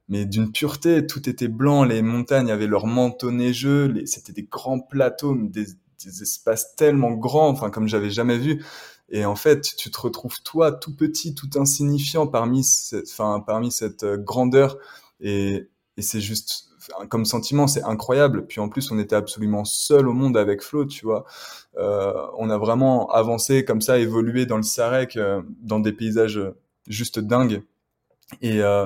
mais 0.09 0.25
d'une 0.25 0.51
pureté, 0.51 1.07
tout 1.07 1.29
était 1.29 1.47
blanc, 1.47 1.83
les 1.83 2.01
montagnes 2.01 2.51
avaient 2.51 2.67
leur 2.67 2.87
manteau 2.87 3.31
neigeux, 3.31 3.93
c'était 4.05 4.33
des 4.33 4.43
grands 4.43 4.79
plateaux, 4.79 5.35
des, 5.35 5.65
des, 6.03 6.21
espaces 6.23 6.75
tellement 6.75 7.11
grands, 7.11 7.49
enfin 7.49 7.69
comme 7.69 7.87
j'avais 7.87 8.09
jamais 8.09 8.37
vu. 8.37 8.63
Et 9.09 9.25
en 9.25 9.35
fait, 9.35 9.61
tu 9.77 9.89
te 9.91 9.99
retrouves 9.99 10.41
toi 10.43 10.71
tout 10.71 10.95
petit, 10.95 11.33
tout 11.35 11.49
insignifiant 11.55 12.27
parmi 12.27 12.63
cette, 12.63 13.09
enfin 13.09 13.43
parmi 13.45 13.71
cette 13.71 14.03
euh, 14.03 14.17
grandeur, 14.17 14.77
et, 15.21 15.67
et 15.97 16.01
c'est 16.01 16.21
juste 16.21 16.69
comme 17.09 17.25
sentiment, 17.25 17.67
c'est 17.67 17.83
incroyable. 17.83 18.45
Puis 18.47 18.59
en 18.59 18.69
plus, 18.69 18.91
on 18.91 18.99
était 18.99 19.15
absolument 19.15 19.65
seul 19.65 20.07
au 20.07 20.13
monde 20.13 20.37
avec 20.37 20.61
Flo, 20.61 20.85
tu 20.85 21.05
vois. 21.05 21.25
Euh, 21.77 22.13
on 22.37 22.49
a 22.49 22.57
vraiment 22.57 23.09
avancé 23.11 23.65
comme 23.65 23.81
ça, 23.81 23.97
évolué 23.99 24.45
dans 24.45 24.57
le 24.57 24.63
Sarek, 24.63 25.17
euh, 25.17 25.41
dans 25.61 25.79
des 25.79 25.93
paysages 25.93 26.41
juste 26.87 27.19
dingues. 27.19 27.63
Et 28.41 28.61
euh, 28.61 28.85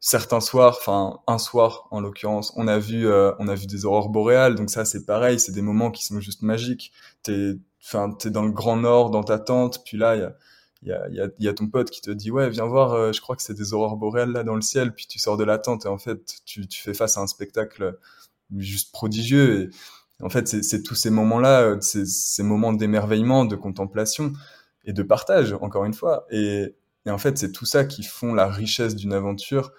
certains 0.00 0.40
soirs, 0.40 0.76
enfin 0.78 1.20
un 1.26 1.38
soir 1.38 1.86
en 1.90 2.00
l'occurrence, 2.00 2.52
on 2.56 2.66
a 2.68 2.78
vu 2.78 3.06
euh, 3.06 3.32
on 3.38 3.48
a 3.48 3.54
vu 3.54 3.66
des 3.66 3.84
aurores 3.84 4.08
boréales, 4.08 4.54
donc 4.54 4.70
ça 4.70 4.84
c'est 4.84 5.04
pareil, 5.04 5.38
c'est 5.38 5.52
des 5.52 5.62
moments 5.62 5.90
qui 5.90 6.04
sont 6.04 6.20
juste 6.20 6.42
magiques. 6.42 6.92
T'es 7.22 7.52
enfin 7.82 8.10
t'es 8.18 8.30
dans 8.30 8.42
le 8.44 8.50
grand 8.52 8.76
nord 8.76 9.10
dans 9.10 9.22
ta 9.22 9.38
tente, 9.38 9.84
puis 9.84 9.98
là 9.98 10.16
il 10.16 10.22
y 10.22 10.24
a 10.24 10.34
il 10.82 10.88
y 10.88 10.92
a, 10.92 11.26
y, 11.28 11.44
y 11.44 11.48
a 11.48 11.52
ton 11.54 11.68
pote 11.68 11.90
qui 11.90 12.00
te 12.00 12.10
dit 12.10 12.30
ouais 12.30 12.48
viens 12.50 12.64
voir, 12.64 12.94
euh, 12.94 13.12
je 13.12 13.20
crois 13.20 13.36
que 13.36 13.42
c'est 13.42 13.54
des 13.54 13.74
aurores 13.74 13.96
boréales 13.96 14.32
là 14.32 14.42
dans 14.44 14.54
le 14.54 14.62
ciel, 14.62 14.94
puis 14.94 15.06
tu 15.06 15.18
sors 15.18 15.36
de 15.36 15.44
la 15.44 15.58
tente 15.58 15.84
et 15.84 15.88
en 15.88 15.98
fait 15.98 16.36
tu, 16.46 16.66
tu 16.66 16.82
fais 16.82 16.94
face 16.94 17.18
à 17.18 17.20
un 17.20 17.26
spectacle 17.26 17.98
juste 18.56 18.92
prodigieux. 18.92 19.70
Et, 20.20 20.24
en 20.24 20.30
fait 20.30 20.48
c'est 20.48 20.82
tous 20.82 20.94
ces 20.94 21.10
moments 21.10 21.38
là, 21.40 21.62
euh, 21.62 21.80
ces, 21.80 22.06
ces 22.06 22.42
moments 22.42 22.72
d'émerveillement, 22.72 23.44
de 23.44 23.56
contemplation 23.56 24.32
et 24.84 24.92
de 24.92 25.02
partage 25.02 25.52
encore 25.54 25.84
une 25.84 25.94
fois. 25.94 26.26
Et 26.30 26.74
et 27.06 27.10
en 27.10 27.18
fait, 27.18 27.38
c'est 27.38 27.52
tout 27.52 27.66
ça 27.66 27.84
qui 27.84 28.02
font 28.02 28.34
la 28.34 28.46
richesse 28.48 28.96
d'une 28.96 29.12
aventure. 29.12 29.72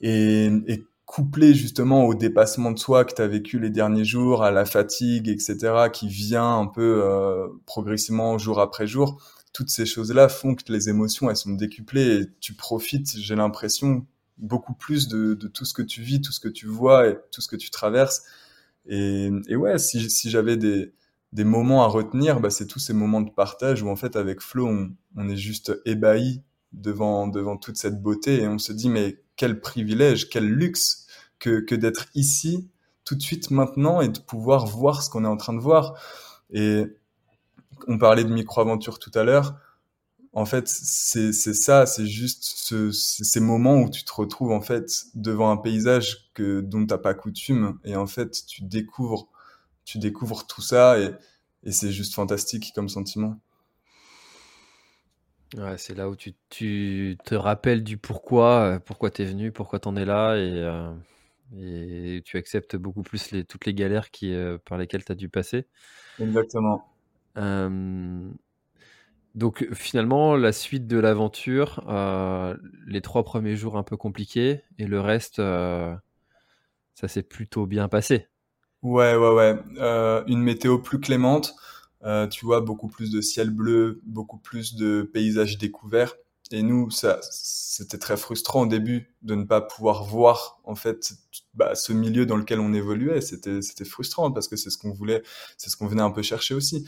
et, 0.00 0.46
et 0.66 0.84
couplé 1.08 1.54
justement 1.54 2.04
au 2.04 2.14
dépassement 2.14 2.70
de 2.70 2.78
soi 2.78 3.06
que 3.06 3.14
tu 3.14 3.22
as 3.22 3.26
vécu 3.26 3.58
les 3.58 3.70
derniers 3.70 4.04
jours, 4.04 4.44
à 4.44 4.50
la 4.50 4.66
fatigue, 4.66 5.28
etc., 5.28 5.88
qui 5.90 6.06
vient 6.06 6.58
un 6.58 6.66
peu 6.66 7.02
euh, 7.02 7.48
progressivement 7.64 8.36
jour 8.36 8.60
après 8.60 8.86
jour, 8.86 9.18
toutes 9.54 9.70
ces 9.70 9.86
choses-là 9.86 10.28
font 10.28 10.54
que 10.54 10.70
les 10.70 10.90
émotions, 10.90 11.30
elles 11.30 11.36
sont 11.36 11.54
décuplées 11.54 12.20
et 12.20 12.26
tu 12.40 12.52
profites, 12.52 13.16
j'ai 13.16 13.34
l'impression, 13.36 14.06
beaucoup 14.36 14.74
plus 14.74 15.08
de, 15.08 15.32
de, 15.32 15.48
tout 15.48 15.64
ce 15.64 15.72
que 15.72 15.82
tu 15.82 16.02
vis, 16.02 16.20
tout 16.20 16.30
ce 16.30 16.40
que 16.40 16.48
tu 16.48 16.66
vois 16.66 17.08
et 17.08 17.16
tout 17.32 17.40
ce 17.40 17.48
que 17.48 17.56
tu 17.56 17.70
traverses. 17.70 18.24
Et, 18.86 19.30
et 19.48 19.56
ouais, 19.56 19.78
si, 19.78 20.10
si 20.10 20.28
j'avais 20.30 20.58
des, 20.58 20.92
des 21.32 21.44
moments 21.44 21.82
à 21.84 21.86
retenir, 21.86 22.40
bah, 22.40 22.50
c'est 22.50 22.66
tous 22.66 22.78
ces 22.78 22.94
moments 22.94 23.20
de 23.20 23.30
partage 23.30 23.82
où 23.82 23.88
en 23.88 23.96
fait 23.96 24.16
avec 24.16 24.40
Flo, 24.40 24.68
on, 25.16 25.28
est 25.28 25.36
juste 25.36 25.80
ébahi 25.84 26.42
devant, 26.72 27.26
devant 27.26 27.56
toute 27.56 27.76
cette 27.76 28.00
beauté 28.00 28.42
et 28.42 28.48
on 28.48 28.58
se 28.58 28.72
dit 28.72 28.88
mais 28.88 29.20
quel 29.36 29.60
privilège, 29.60 30.28
quel 30.30 30.46
luxe 30.46 31.06
que, 31.38 31.60
que 31.60 31.74
d'être 31.74 32.06
ici 32.14 32.68
tout 33.04 33.14
de 33.14 33.22
suite 33.22 33.50
maintenant 33.50 34.02
et 34.02 34.08
de 34.08 34.18
pouvoir 34.18 34.66
voir 34.66 35.02
ce 35.02 35.08
qu'on 35.08 35.24
est 35.24 35.28
en 35.28 35.38
train 35.38 35.54
de 35.54 35.60
voir. 35.60 35.94
Et 36.50 36.84
on 37.86 37.96
parlait 37.96 38.24
de 38.24 38.32
micro-aventure 38.32 38.98
tout 38.98 39.10
à 39.14 39.24
l'heure. 39.24 39.56
En 40.34 40.44
fait, 40.44 40.68
c'est 40.68 41.32
ça, 41.32 41.86
c'est 41.86 42.06
juste 42.06 42.44
ce, 42.44 42.90
ces 42.92 43.40
moments 43.40 43.76
où 43.76 43.88
tu 43.88 44.04
te 44.04 44.12
retrouves 44.12 44.52
en 44.52 44.60
fait 44.60 45.06
devant 45.14 45.50
un 45.50 45.56
paysage 45.56 46.30
que 46.34 46.60
dont 46.60 46.84
t'as 46.84 46.98
pas 46.98 47.14
coutume 47.14 47.78
et 47.82 47.96
en 47.96 48.06
fait 48.06 48.44
tu 48.46 48.62
découvres, 48.62 49.28
tu 49.88 49.98
découvres 49.98 50.46
tout 50.46 50.60
ça 50.60 51.00
et, 51.00 51.10
et 51.64 51.72
c'est 51.72 51.90
juste 51.90 52.14
fantastique 52.14 52.72
comme 52.74 52.90
sentiment. 52.90 53.40
Ouais, 55.56 55.78
c'est 55.78 55.94
là 55.94 56.10
où 56.10 56.14
tu, 56.14 56.34
tu, 56.50 57.16
te 57.24 57.34
rappelles 57.34 57.82
du 57.82 57.96
pourquoi, 57.96 58.74
euh, 58.74 58.78
pourquoi 58.78 59.10
tu 59.10 59.22
es 59.22 59.24
venu, 59.24 59.50
pourquoi 59.50 59.80
tu 59.80 59.88
en 59.88 59.96
es 59.96 60.04
là, 60.04 60.36
et, 60.36 60.52
euh, 60.52 60.92
et, 61.56 62.20
tu 62.22 62.36
acceptes 62.36 62.76
beaucoup 62.76 63.02
plus 63.02 63.30
les, 63.30 63.44
toutes 63.44 63.64
les 63.64 63.72
galères 63.72 64.10
qui, 64.10 64.34
euh, 64.34 64.58
par 64.62 64.76
lesquelles 64.76 65.06
tu 65.06 65.12
as 65.12 65.14
dû 65.14 65.30
passer. 65.30 65.66
Exactement. 66.18 66.84
donc 69.34 69.72
finalement, 69.72 70.36
la 70.36 70.52
suite 70.52 70.86
de 70.86 70.98
l'aventure, 70.98 71.82
les 72.86 73.00
trois 73.00 73.24
premiers 73.24 73.56
jours 73.56 73.78
un 73.78 73.84
peu 73.84 73.96
compliqués, 73.96 74.64
et 74.76 74.86
le 74.86 75.00
reste, 75.00 75.36
ça 75.36 76.02
s'est 77.06 77.22
plutôt 77.22 77.64
bien 77.64 77.88
passé. 77.88 78.28
Ouais, 78.82 79.16
ouais, 79.16 79.30
ouais. 79.34 79.56
une 80.26 80.40
météo 80.42 80.78
plus 80.78 81.00
clémente. 81.00 81.54
Euh, 82.04 82.28
tu 82.28 82.44
vois, 82.46 82.60
beaucoup 82.60 82.86
plus 82.88 83.10
de 83.10 83.20
ciel 83.20 83.50
bleu, 83.50 84.00
beaucoup 84.06 84.38
plus 84.38 84.76
de 84.76 85.02
paysages 85.02 85.58
découverts. 85.58 86.14
Et 86.52 86.62
nous, 86.62 86.90
ça, 86.90 87.18
c'était 87.22 87.98
très 87.98 88.16
frustrant 88.16 88.62
au 88.62 88.66
début 88.66 89.12
de 89.22 89.34
ne 89.34 89.44
pas 89.44 89.60
pouvoir 89.60 90.04
voir 90.04 90.60
en 90.64 90.74
fait 90.76 91.12
bah, 91.54 91.74
ce 91.74 91.92
milieu 91.92 92.24
dans 92.24 92.36
lequel 92.36 92.60
on 92.60 92.72
évoluait. 92.72 93.20
C'était, 93.20 93.60
c'était 93.62 93.84
frustrant 93.84 94.30
parce 94.30 94.46
que 94.48 94.56
c'est 94.56 94.70
ce 94.70 94.78
qu'on 94.78 94.92
voulait, 94.92 95.22
c'est 95.58 95.70
ce 95.70 95.76
qu'on 95.76 95.88
venait 95.88 96.02
un 96.02 96.10
peu 96.12 96.22
chercher 96.22 96.54
aussi. 96.54 96.86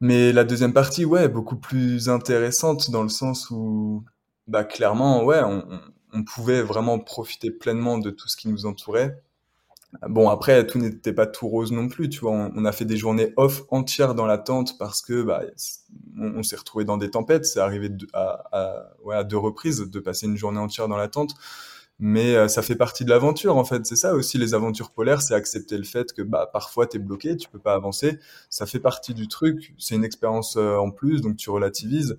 Mais 0.00 0.32
la 0.32 0.44
deuxième 0.44 0.72
partie, 0.72 1.04
ouais, 1.04 1.28
beaucoup 1.28 1.56
plus 1.56 2.08
intéressante 2.08 2.90
dans 2.90 3.02
le 3.02 3.08
sens 3.08 3.50
où, 3.50 4.04
bah, 4.46 4.64
clairement, 4.64 5.24
ouais, 5.24 5.40
on, 5.42 5.64
on 6.12 6.22
pouvait 6.24 6.62
vraiment 6.62 6.98
profiter 6.98 7.50
pleinement 7.50 7.98
de 7.98 8.10
tout 8.10 8.28
ce 8.28 8.36
qui 8.36 8.48
nous 8.48 8.66
entourait 8.66 9.22
Bon, 10.06 10.28
après, 10.28 10.66
tout 10.66 10.78
n'était 10.78 11.14
pas 11.14 11.26
tout 11.26 11.48
rose 11.48 11.72
non 11.72 11.88
plus, 11.88 12.10
tu 12.10 12.20
vois. 12.20 12.32
On, 12.32 12.64
a 12.66 12.72
fait 12.72 12.84
des 12.84 12.98
journées 12.98 13.32
off 13.36 13.62
entières 13.70 14.14
dans 14.14 14.26
la 14.26 14.36
tente 14.36 14.76
parce 14.78 15.00
que 15.00 15.22
bah, 15.22 15.42
on, 16.18 16.42
s'est 16.42 16.56
retrouvé 16.56 16.84
dans 16.84 16.98
des 16.98 17.10
tempêtes. 17.10 17.46
C'est 17.46 17.60
arrivé 17.60 17.90
à, 18.12 19.24
deux 19.24 19.38
reprises 19.38 19.80
de 19.80 20.00
passer 20.00 20.26
une 20.26 20.36
journée 20.36 20.58
entière 20.58 20.88
dans 20.88 20.98
la 20.98 21.08
tente. 21.08 21.34
Mais 22.00 22.36
euh, 22.36 22.48
ça 22.48 22.62
fait 22.62 22.76
partie 22.76 23.04
de 23.04 23.10
l'aventure, 23.10 23.56
en 23.56 23.64
fait. 23.64 23.86
C'est 23.86 23.96
ça 23.96 24.14
aussi, 24.14 24.38
les 24.38 24.54
aventures 24.54 24.90
polaires, 24.92 25.22
c'est 25.22 25.34
accepter 25.34 25.76
le 25.78 25.84
fait 25.84 26.12
que 26.12 26.22
bah, 26.22 26.48
parfois, 26.52 26.86
tu 26.86 26.98
es 26.98 27.00
bloqué, 27.00 27.36
tu 27.36 27.48
peux 27.48 27.58
pas 27.58 27.74
avancer. 27.74 28.18
Ça 28.50 28.66
fait 28.66 28.80
partie 28.80 29.14
du 29.14 29.26
truc. 29.26 29.74
C'est 29.78 29.94
une 29.94 30.04
expérience 30.04 30.56
euh, 30.56 30.76
en 30.76 30.90
plus, 30.90 31.22
donc 31.22 31.36
tu 31.36 31.50
relativises. 31.50 32.18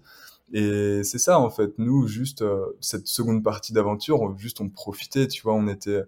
Et 0.51 1.03
c'est 1.03 1.19
ça, 1.19 1.39
en 1.39 1.49
fait. 1.51 1.73
Nous, 1.77 2.07
juste 2.07 2.41
euh, 2.41 2.65
cette 2.81 3.07
seconde 3.07 3.43
partie 3.43 3.73
d'aventure, 3.73 4.35
juste 4.37 4.59
on 4.59 4.69
profitait, 4.69 5.27
tu 5.27 5.43
vois. 5.43 5.53
On 5.53 5.67
était 5.67 6.03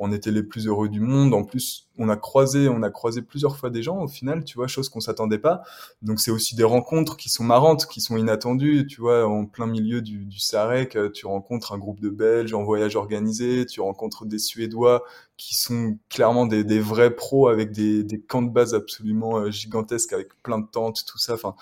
on 0.00 0.12
était 0.12 0.30
les 0.30 0.42
plus 0.42 0.66
heureux 0.66 0.88
du 0.88 1.00
monde. 1.00 1.34
En 1.34 1.44
plus, 1.44 1.86
on 1.98 2.08
a 2.08 2.16
croisé, 2.16 2.70
on 2.70 2.82
a 2.82 2.90
croisé 2.90 3.20
plusieurs 3.20 3.58
fois 3.58 3.68
des 3.68 3.82
gens 3.82 4.02
au 4.02 4.08
final, 4.08 4.44
tu 4.44 4.56
vois, 4.56 4.66
chose 4.66 4.88
qu'on 4.88 5.00
s'attendait 5.00 5.38
pas. 5.38 5.60
Donc 6.00 6.20
c'est 6.20 6.30
aussi 6.30 6.56
des 6.56 6.64
rencontres 6.64 7.18
qui 7.18 7.28
sont 7.28 7.44
marrantes, 7.44 7.86
qui 7.86 8.00
sont 8.00 8.16
inattendues, 8.16 8.86
tu 8.86 9.02
vois, 9.02 9.28
en 9.28 9.44
plein 9.44 9.66
milieu 9.66 10.00
du, 10.00 10.24
du 10.24 10.38
Sarek, 10.38 10.96
euh, 10.96 11.10
tu 11.10 11.26
rencontres 11.26 11.72
un 11.72 11.78
groupe 11.78 12.00
de 12.00 12.08
Belges 12.08 12.54
en 12.54 12.64
voyage 12.64 12.96
organisé, 12.96 13.66
tu 13.66 13.82
rencontres 13.82 14.24
des 14.24 14.38
Suédois 14.38 15.04
qui 15.36 15.54
sont 15.54 15.98
clairement 16.08 16.46
des, 16.46 16.64
des 16.64 16.80
vrais 16.80 17.14
pros 17.14 17.48
avec 17.48 17.70
des, 17.70 18.02
des 18.02 18.20
camps 18.20 18.42
de 18.42 18.50
base 18.50 18.74
absolument 18.74 19.36
euh, 19.38 19.50
gigantesques 19.50 20.14
avec 20.14 20.28
plein 20.42 20.58
de 20.58 20.66
tentes, 20.66 21.04
tout 21.06 21.18
ça. 21.18 21.34
Enfin, 21.34 21.54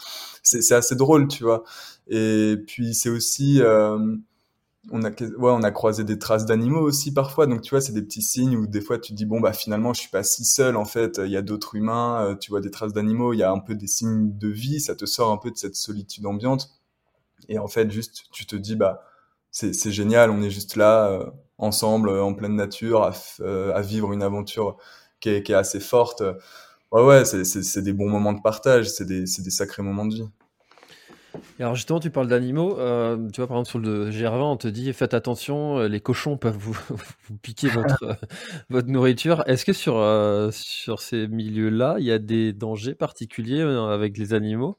c'est 0.45 0.75
assez 0.75 0.95
drôle, 0.95 1.27
tu 1.27 1.43
vois. 1.43 1.65
Et 2.09 2.57
puis 2.67 2.95
c'est 2.95 3.11
aussi 3.11 3.61
euh, 3.61 3.99
on 4.91 5.03
a, 5.05 5.11
ouais, 5.11 5.51
on 5.53 5.63
a 5.63 5.71
croisé 5.71 6.05
des 6.05 6.19
traces 6.19 6.47
d'animaux 6.47 6.81
aussi 6.81 7.13
parfois. 7.13 7.47
Donc, 7.47 7.63
tu 7.63 7.71
vois, 7.71 7.81
c'est 7.81 7.93
des 7.93 8.03
petits 8.03 8.23
signes 8.23 8.57
où 8.57 8.67
des 8.67 8.81
fois 8.81 8.99
tu 8.99 9.13
te 9.13 9.17
dis, 9.17 9.27
bon, 9.27 9.41
bah, 9.41 9.53
finalement, 9.53 9.93
je 9.95 10.01
suis 10.01 10.11
pas 10.11 10.23
si 10.23 10.45
seul, 10.45 10.77
en 10.77 10.85
fait. 10.85 11.21
Il 11.25 11.31
y 11.31 11.37
a 11.37 11.43
d'autres 11.43 11.75
humains, 11.75 12.23
euh, 12.25 12.35
tu 12.37 12.51
vois 12.51 12.61
des 12.61 12.71
traces 12.71 12.93
d'animaux, 12.93 13.33
il 13.33 13.39
y 13.39 13.43
a 13.43 13.51
un 13.51 13.59
peu 13.59 13.75
des 13.75 13.87
signes 13.87 14.37
de 14.39 14.49
vie, 14.49 14.81
ça 14.81 14.95
te 14.97 15.07
sort 15.07 15.31
un 15.31 15.37
peu 15.39 15.51
de 15.51 15.57
cette 15.57 15.77
solitude 15.77 16.27
ambiante. 16.27 16.71
Et 17.49 17.59
en 17.59 17.69
fait, 17.69 17.91
juste, 17.91 18.25
tu 18.33 18.47
te 18.47 18.57
dis, 18.57 18.77
bah, 18.77 19.03
c'est 19.51 19.93
génial, 19.93 20.31
on 20.31 20.43
est 20.43 20.51
juste 20.51 20.77
là, 20.77 21.09
euh, 21.11 21.27
ensemble, 21.59 22.11
en 22.11 22.35
pleine 22.35 22.57
nature, 22.57 23.03
à, 23.05 23.13
euh, 23.41 23.81
vivre 23.83 24.13
une 24.13 24.23
aventure 24.23 24.77
qui 25.21 25.31
est, 25.31 25.43
qui 25.43 25.53
est 25.53 25.57
assez 25.57 25.81
forte. 25.81 26.23
Ouais, 26.93 27.05
ouais, 27.05 27.25
c'est 27.25 27.83
des 27.83 27.93
bons 27.93 28.09
moments 28.11 28.33
de 28.33 28.41
partage, 28.43 28.91
c'est 28.91 29.05
des, 29.07 29.25
des 29.25 29.51
sacrés 29.51 29.83
moments 29.83 30.07
de 30.07 30.15
vie 30.15 30.29
alors 31.61 31.75
justement, 31.75 32.01
tu 32.01 32.11
parles 32.11 32.29
d'animaux. 32.29 32.79
Euh, 32.79 33.29
tu 33.31 33.41
vois, 33.41 33.49
par 33.49 33.59
exemple, 33.59 33.71
sur 33.71 33.79
le 33.79 34.11
GR20, 34.11 34.43
on 34.43 34.57
te 34.57 34.69
dit 34.69 34.93
faites 34.93 35.15
attention, 35.15 35.79
euh, 35.79 35.89
les 35.89 36.01
cochons 36.01 36.37
peuvent 36.37 36.57
vous, 36.57 36.79
piquer 37.43 37.69
votre, 37.69 38.05
euh, 38.73 38.83
nourriture. 38.83 39.43
Est-ce 39.47 39.65
que 39.65 39.73
sur, 39.73 39.95
sur 40.53 41.01
ces 41.01 41.29
milieux-là, 41.29 41.97
il 41.99 42.05
y 42.05 42.13
a 42.13 42.19
des 42.19 42.53
dangers 42.53 42.95
particuliers 42.95 43.63
avec 43.63 44.17
les 44.19 44.35
animaux? 44.35 44.79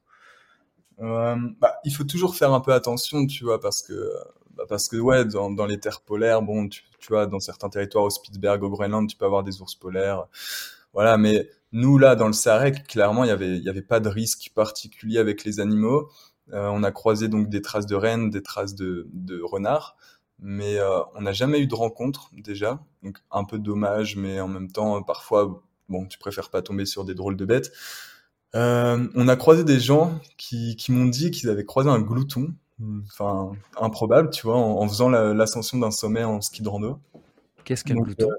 Bah, 1.00 1.38
Il 1.86 1.94
faut 1.94 2.04
toujours 2.04 2.36
faire 2.36 2.54
un 2.54 2.60
peu 2.60 2.74
attention, 2.74 3.26
tu 3.26 3.44
vois, 3.44 3.60
parce 3.60 3.82
que, 3.82 4.12
bah, 4.56 4.64
parce 4.68 4.88
que 4.88 4.98
ouais, 4.98 5.26
dans, 5.26 5.66
les 5.66 5.80
terres 5.80 6.02
polaires, 6.02 6.42
bon, 6.42 6.68
tu, 6.68 6.84
vois, 7.10 7.26
dans 7.26 7.40
certains 7.40 7.70
territoires, 7.70 8.06
au 8.06 8.10
Spitzberg, 8.10 8.64
au 8.64 8.70
Groenland, 8.70 9.08
tu 9.08 9.16
peux 9.16 9.26
avoir 9.26 9.44
des 9.44 9.62
ours 9.62 9.76
polaires. 9.76 10.26
Voilà, 10.94 11.18
mais 11.18 11.50
nous, 11.72 11.98
là, 11.98 12.16
dans 12.16 12.28
le 12.28 12.34
Sarek, 12.34 12.88
clairement, 12.88 13.24
il 13.24 13.28
n'y 13.28 13.34
avait, 13.34 13.60
y 13.60 13.70
avait 13.70 13.82
pas 13.82 14.00
de 14.00 14.10
risque 14.10 14.52
particulier 14.56 15.20
avec 15.20 15.44
les 15.44 15.60
animaux. 15.60 16.10
Euh, 16.54 16.68
on 16.68 16.84
a 16.84 16.92
croisé 16.92 17.28
donc 17.28 17.50
des 17.50 17.62
traces 17.62 17.86
de 17.86 17.96
rennes, 17.96 18.30
des 18.30 18.42
traces 18.42 18.76
de, 18.76 19.08
de 19.14 19.42
renards, 19.42 19.96
mais 20.40 20.80
euh, 20.80 21.02
on 21.16 21.22
n'a 21.22 21.34
jamais 21.34 21.60
eu 21.60 21.68
de 21.68 21.76
rencontre 21.76 22.30
déjà. 22.34 22.80
Donc 23.04 23.18
un 23.32 23.44
peu 23.44 23.60
dommage, 23.60 24.16
mais 24.16 24.40
en 24.40 24.48
même 24.48 24.72
temps, 24.72 25.02
parfois, 25.04 25.62
bon, 25.90 26.06
tu 26.06 26.18
préfères 26.18 26.50
pas 26.50 26.62
tomber 26.62 26.86
sur 26.86 27.06
des 27.06 27.14
drôles 27.14 27.36
de 27.36 27.46
bêtes. 27.46 27.72
Euh, 28.56 29.08
on 29.14 29.28
a 29.28 29.36
croisé 29.36 29.64
des 29.64 29.80
gens 29.80 30.20
qui, 30.38 30.76
qui 30.76 30.92
m'ont 30.92 31.06
dit 31.06 31.30
qu'ils 31.30 31.50
avaient 31.50 31.66
croisé 31.66 31.90
un 31.90 32.00
glouton, 32.00 32.54
enfin 33.06 33.52
improbable, 33.80 34.32
tu 34.32 34.48
vois, 34.48 34.58
en, 34.58 34.88
faisant 34.88 35.10
l'ascension 35.10 35.78
d'un 35.78 35.92
sommet 35.92 36.24
en 36.24 36.42
ski 36.42 36.64
de 36.64 36.70
rando. 36.70 37.00
Qu'est-ce 37.64 37.84
qu'un 37.84 37.96
glouton? 37.96 38.30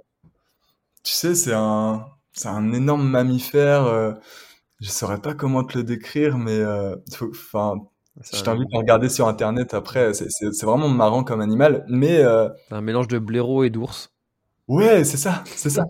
Tu 1.05 1.13
sais, 1.13 1.35
c'est 1.37 1.53
un, 1.55 2.09
c'est 2.33 2.49
un 2.49 2.73
énorme 2.73 3.09
mammifère. 3.09 3.85
Euh, 3.85 4.13
je 4.81 4.89
saurais 4.89 5.21
pas 5.21 5.35
comment 5.35 5.63
te 5.63 5.79
le 5.79 5.85
décrire, 5.85 6.39
mais 6.39 6.61
enfin, 7.21 7.77
je 8.33 8.43
t'invite 8.43 8.69
à 8.75 8.79
regarder 8.79 9.09
sur 9.09 9.29
internet 9.29 9.75
après, 9.75 10.13
c'est 10.15 10.65
vraiment 10.65 10.89
marrant 10.89 11.25
comme 11.25 11.41
animal, 11.41 11.85
mais... 11.89 12.19
Euh... 12.19 12.49
Un 12.71 12.81
mélange 12.81 13.09
de 13.09 13.19
blaireau 13.19 13.65
et 13.65 13.71
d'ours. 13.71 14.13
Ouais, 14.71 15.03
c'est 15.03 15.17
ça, 15.17 15.43
c'est 15.47 15.69
ça. 15.69 15.87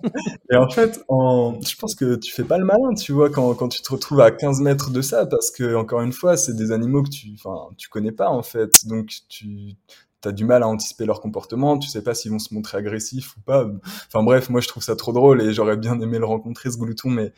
et 0.50 0.56
en 0.56 0.70
fait, 0.70 1.04
en... 1.08 1.60
je 1.60 1.76
pense 1.76 1.94
que 1.94 2.16
tu 2.16 2.32
fais 2.32 2.44
pas 2.44 2.56
le 2.56 2.64
malin, 2.64 2.94
tu 2.94 3.12
vois, 3.12 3.28
quand, 3.28 3.52
quand 3.54 3.68
tu 3.68 3.82
te 3.82 3.92
retrouves 3.92 4.20
à 4.20 4.30
15 4.30 4.62
mètres 4.62 4.90
de 4.90 5.02
ça, 5.02 5.26
parce 5.26 5.50
que, 5.50 5.74
encore 5.74 6.00
une 6.00 6.12
fois, 6.12 6.38
c'est 6.38 6.54
des 6.54 6.72
animaux 6.72 7.02
que 7.02 7.10
tu, 7.10 7.28
enfin, 7.34 7.68
tu 7.76 7.90
connais 7.90 8.10
pas, 8.10 8.30
en 8.30 8.42
fait. 8.42 8.86
Donc, 8.86 9.10
tu, 9.28 9.76
t'as 10.20 10.32
du 10.32 10.44
mal 10.44 10.62
à 10.62 10.68
anticiper 10.68 11.06
leur 11.06 11.20
comportement, 11.20 11.78
tu 11.78 11.88
sais 11.88 12.02
pas 12.02 12.14
s'ils 12.14 12.30
vont 12.30 12.38
se 12.38 12.52
montrer 12.52 12.78
agressifs 12.78 13.36
ou 13.36 13.40
pas. 13.40 13.66
Enfin 14.06 14.22
bref, 14.22 14.50
moi 14.50 14.60
je 14.60 14.68
trouve 14.68 14.82
ça 14.82 14.96
trop 14.96 15.12
drôle 15.12 15.40
et 15.42 15.52
j'aurais 15.52 15.76
bien 15.76 15.98
aimé 16.00 16.18
le 16.18 16.26
rencontrer 16.26 16.70
ce 16.70 16.76
glouton, 16.76 17.10
mais 17.10 17.32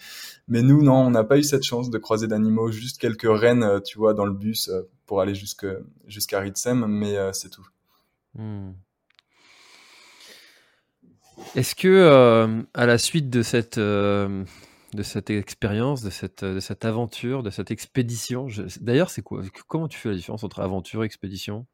nous 0.62 0.82
non, 0.82 0.94
on 0.94 1.10
n'a 1.10 1.24
pas 1.24 1.38
eu 1.38 1.42
cette 1.42 1.64
chance 1.64 1.90
de 1.90 1.98
croiser 1.98 2.26
d'animaux, 2.26 2.70
juste 2.70 2.98
quelques 3.00 3.28
rennes, 3.28 3.62
euh, 3.62 3.80
tu 3.80 3.98
vois, 3.98 4.14
dans 4.14 4.24
le 4.24 4.32
bus 4.32 4.68
euh, 4.68 4.82
pour 5.06 5.20
aller 5.20 5.34
jusqu'à 5.34 6.40
Ritsem, 6.40 6.86
mais 6.86 7.16
euh, 7.16 7.32
c'est 7.32 7.50
tout. 7.50 7.66
Hmm. 8.34 8.72
Est-ce 11.54 11.74
que 11.74 12.64
à 12.74 12.86
la 12.86 12.98
suite 12.98 13.28
de 13.30 13.42
cette 13.42 13.78
expérience, 15.30 16.02
de 16.02 16.10
cette, 16.10 16.84
aventure, 16.84 17.42
de 17.42 17.50
cette 17.50 17.70
expédition. 17.70 18.48
D'ailleurs, 18.80 19.10
c'est 19.10 19.22
quoi 19.22 19.42
Comment 19.66 19.88
tu 19.88 19.98
fais 19.98 20.10
la 20.10 20.14
différence 20.14 20.44
entre 20.44 20.60
aventure 20.60 21.02
et 21.02 21.06
expédition? 21.06 21.66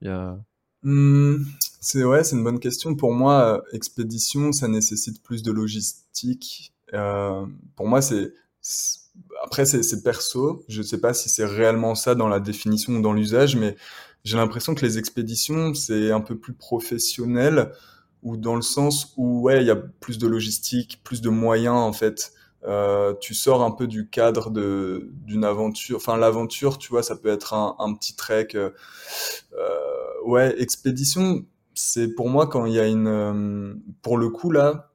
Mmh, 0.82 1.44
C'est 1.80 2.04
ouais, 2.04 2.22
c'est 2.24 2.36
une 2.36 2.44
bonne 2.44 2.60
question. 2.60 2.94
Pour 2.94 3.12
moi, 3.12 3.58
euh, 3.58 3.76
expédition, 3.76 4.52
ça 4.52 4.68
nécessite 4.68 5.22
plus 5.22 5.42
de 5.42 5.50
logistique. 5.52 6.72
Euh, 6.94 7.44
pour 7.76 7.86
moi, 7.88 8.00
c'est 8.00 8.32
après 9.42 9.64
c'est 9.66 10.02
perso. 10.02 10.64
Je 10.68 10.82
sais 10.82 11.00
pas 11.00 11.14
si 11.14 11.28
c'est 11.28 11.44
réellement 11.44 11.94
ça 11.94 12.14
dans 12.14 12.28
la 12.28 12.40
définition 12.40 12.94
ou 12.94 13.02
dans 13.02 13.12
l'usage, 13.12 13.56
mais 13.56 13.76
j'ai 14.24 14.36
l'impression 14.36 14.74
que 14.74 14.84
les 14.84 14.98
expéditions 14.98 15.74
c'est 15.74 16.10
un 16.10 16.20
peu 16.20 16.36
plus 16.38 16.52
professionnel 16.54 17.72
ou 18.22 18.36
dans 18.36 18.56
le 18.56 18.62
sens 18.62 19.14
où 19.16 19.42
ouais, 19.42 19.62
il 19.62 19.66
y 19.66 19.70
a 19.70 19.76
plus 19.76 20.18
de 20.18 20.26
logistique, 20.26 21.00
plus 21.04 21.20
de 21.20 21.30
moyens 21.30 21.76
en 21.76 21.92
fait. 21.92 22.32
Euh, 22.64 23.14
tu 23.20 23.34
sors 23.34 23.62
un 23.62 23.70
peu 23.70 23.86
du 23.86 24.08
cadre 24.08 24.50
de 24.50 25.10
d'une 25.24 25.44
aventure. 25.44 25.96
Enfin, 25.98 26.16
l'aventure, 26.16 26.78
tu 26.78 26.90
vois, 26.90 27.02
ça 27.04 27.16
peut 27.16 27.28
être 27.28 27.54
un, 27.54 27.94
petit 27.94 28.16
trek. 28.16 28.48
Ouais, 30.28 30.54
expédition, 30.60 31.44
c'est 31.74 32.14
pour 32.14 32.28
moi 32.28 32.46
quand 32.46 32.66
il 32.66 32.74
y 32.74 32.78
a 32.78 32.86
une, 32.86 33.06
euh, 33.08 33.74
pour 34.02 34.18
le 34.18 34.28
coup 34.28 34.50
là, 34.50 34.92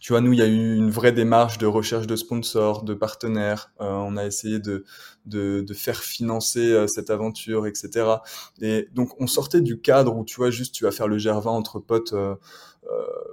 tu 0.00 0.12
vois, 0.12 0.20
nous, 0.20 0.32
il 0.32 0.38
y 0.40 0.42
a 0.42 0.46
eu 0.46 0.74
une 0.76 0.90
vraie 0.90 1.12
démarche 1.12 1.58
de 1.58 1.66
recherche 1.66 2.08
de 2.08 2.16
sponsors, 2.16 2.82
de 2.82 2.92
partenaires. 2.92 3.72
Euh, 3.80 3.86
on 3.88 4.16
a 4.16 4.26
essayé 4.26 4.58
de, 4.58 4.84
de, 5.26 5.60
de 5.60 5.74
faire 5.74 6.00
financer 6.00 6.72
euh, 6.72 6.88
cette 6.88 7.08
aventure, 7.08 7.68
etc. 7.68 8.16
Et 8.60 8.88
donc, 8.94 9.10
on 9.20 9.28
sortait 9.28 9.60
du 9.60 9.80
cadre 9.80 10.16
où, 10.16 10.24
tu 10.24 10.36
vois, 10.36 10.50
juste 10.50 10.74
tu 10.74 10.82
vas 10.82 10.90
faire 10.90 11.06
le 11.06 11.18
gervin 11.18 11.52
entre 11.52 11.78
potes 11.78 12.14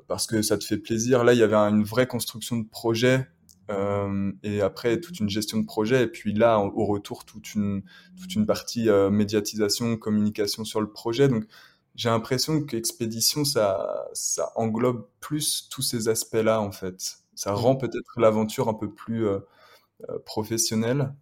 parce 0.07 0.27
que 0.27 0.43
ça 0.43 0.59
te 0.59 0.63
fait 0.63 0.77
plaisir. 0.77 1.23
Là, 1.23 1.33
il 1.33 1.39
y 1.39 1.43
avait 1.43 1.55
une 1.55 1.83
vraie 1.83 2.07
construction 2.07 2.57
de 2.57 2.67
projet 2.67 3.27
euh, 3.69 4.31
et 4.41 4.61
après 4.61 4.99
toute 4.99 5.19
une 5.19 5.29
gestion 5.29 5.59
de 5.59 5.65
projet 5.65 6.03
et 6.03 6.07
puis 6.07 6.33
là 6.33 6.59
au 6.59 6.85
retour 6.85 7.23
toute 7.23 7.53
une 7.53 7.83
toute 8.19 8.33
une 8.33 8.47
partie 8.47 8.89
euh, 8.89 9.11
médiatisation 9.11 9.95
communication 9.97 10.65
sur 10.65 10.81
le 10.81 10.89
projet. 10.89 11.27
Donc 11.27 11.43
j'ai 11.93 12.09
l'impression 12.09 12.63
qu'expédition 12.63 13.45
ça 13.45 14.07
ça 14.13 14.51
englobe 14.55 15.07
plus 15.19 15.67
tous 15.69 15.83
ces 15.83 16.09
aspects 16.09 16.33
là 16.35 16.61
en 16.61 16.71
fait. 16.71 17.17
Ça 17.35 17.53
rend 17.53 17.75
peut-être 17.75 18.19
l'aventure 18.19 18.69
un 18.69 18.73
peu 18.73 18.91
plus 18.91 19.27
euh, 19.27 19.39
professionnelle. 20.25 21.13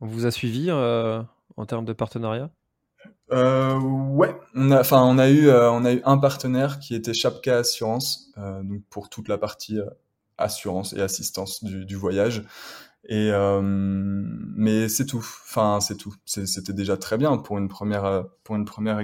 On 0.00 0.06
vous 0.06 0.24
a 0.26 0.30
suivi 0.30 0.70
en 0.70 1.66
termes 1.66 1.84
de 1.84 1.92
partenariat? 1.92 2.50
Euh, 3.32 3.78
ouais, 3.78 4.34
on 4.54 4.70
a, 4.70 4.80
enfin, 4.80 5.02
on 5.02 5.18
a 5.18 5.30
eu, 5.30 5.50
on 5.50 5.84
a 5.84 5.92
eu 5.92 6.02
un 6.04 6.18
partenaire 6.18 6.78
qui 6.78 6.94
était 6.94 7.14
Chapka 7.14 7.58
Assurance, 7.58 8.32
donc 8.36 8.82
pour 8.90 9.08
toute 9.08 9.28
la 9.28 9.38
partie 9.38 9.78
assurance 10.38 10.92
et 10.92 11.00
assistance 11.00 11.62
du, 11.64 11.96
voyage. 11.96 12.44
Et 13.06 13.30
euh, 13.32 13.60
mais 13.62 14.88
c'est 14.88 15.06
tout. 15.06 15.18
Enfin, 15.18 15.80
c'est 15.80 15.96
tout. 15.96 16.14
C'était 16.24 16.72
déjà 16.72 16.96
très 16.96 17.18
bien 17.18 17.36
pour 17.36 17.58
une 17.58 17.68
première 17.68 18.24
pour 18.44 18.56
une 18.56 18.64
première. 18.64 18.98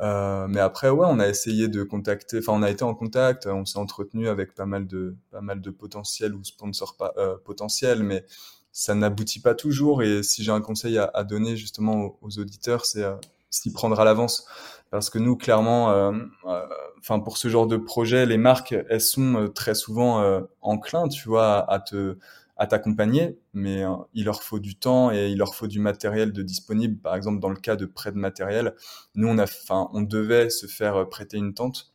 Euh, 0.00 0.46
mais 0.48 0.60
après, 0.60 0.90
ouais, 0.90 1.06
on 1.08 1.18
a 1.20 1.28
essayé 1.28 1.68
de 1.68 1.82
contacter. 1.82 2.38
Enfin, 2.38 2.52
on 2.54 2.62
a 2.62 2.70
été 2.70 2.84
en 2.84 2.94
contact. 2.94 3.46
On 3.46 3.64
s'est 3.64 3.78
entretenu 3.78 4.28
avec 4.28 4.54
pas 4.54 4.66
mal 4.66 4.86
de 4.86 5.16
pas 5.30 5.40
mal 5.40 5.60
de 5.60 5.70
potentiels 5.70 6.34
ou 6.34 6.42
sponsors 6.44 6.96
euh, 7.18 7.36
potentiels, 7.44 8.02
mais 8.02 8.24
ça 8.72 8.94
n'aboutit 8.94 9.40
pas 9.40 9.54
toujours. 9.54 10.02
Et 10.02 10.22
si 10.22 10.42
j'ai 10.44 10.52
un 10.52 10.60
conseil 10.60 10.98
à, 10.98 11.24
donner 11.24 11.56
justement 11.56 12.16
aux, 12.22 12.38
auditeurs, 12.38 12.84
c'est 12.86 13.04
euh, 13.04 13.14
s'y 13.50 13.72
prendre 13.72 14.00
à 14.00 14.04
l'avance 14.04 14.46
parce 14.92 15.08
que 15.08 15.18
nous 15.18 15.36
clairement 15.36 15.90
euh, 15.90 16.12
euh, 16.44 16.66
enfin 16.98 17.18
pour 17.18 17.38
ce 17.38 17.48
genre 17.48 17.66
de 17.66 17.78
projet 17.78 18.26
les 18.26 18.36
marques 18.36 18.74
elles 18.90 19.00
sont 19.00 19.36
euh, 19.36 19.48
très 19.48 19.74
souvent 19.74 20.22
enclins 20.60 21.08
tu 21.08 21.28
vois 21.28 21.68
à 21.68 21.80
te 21.80 22.18
à 22.58 22.66
t'accompagner. 22.66 23.38
Mais 23.54 23.82
il 24.12 24.26
leur 24.26 24.42
faut 24.42 24.60
du 24.60 24.76
temps 24.76 25.10
et 25.10 25.30
il 25.30 25.38
leur 25.38 25.54
faut 25.54 25.66
du 25.66 25.80
matériel 25.80 26.32
de 26.32 26.42
disponible. 26.42 27.00
Par 27.00 27.16
exemple 27.16 27.40
dans 27.40 27.48
le 27.48 27.56
cas 27.56 27.74
de 27.74 27.86
prêt 27.86 28.12
de 28.12 28.18
matériel 28.18 28.74
nous 29.14 29.26
on 29.26 29.38
a 29.38 29.44
enfin 29.44 29.88
on 29.94 30.02
devait 30.02 30.50
se 30.50 30.66
faire 30.66 31.08
prêter 31.08 31.38
une 31.38 31.54
tente. 31.54 31.94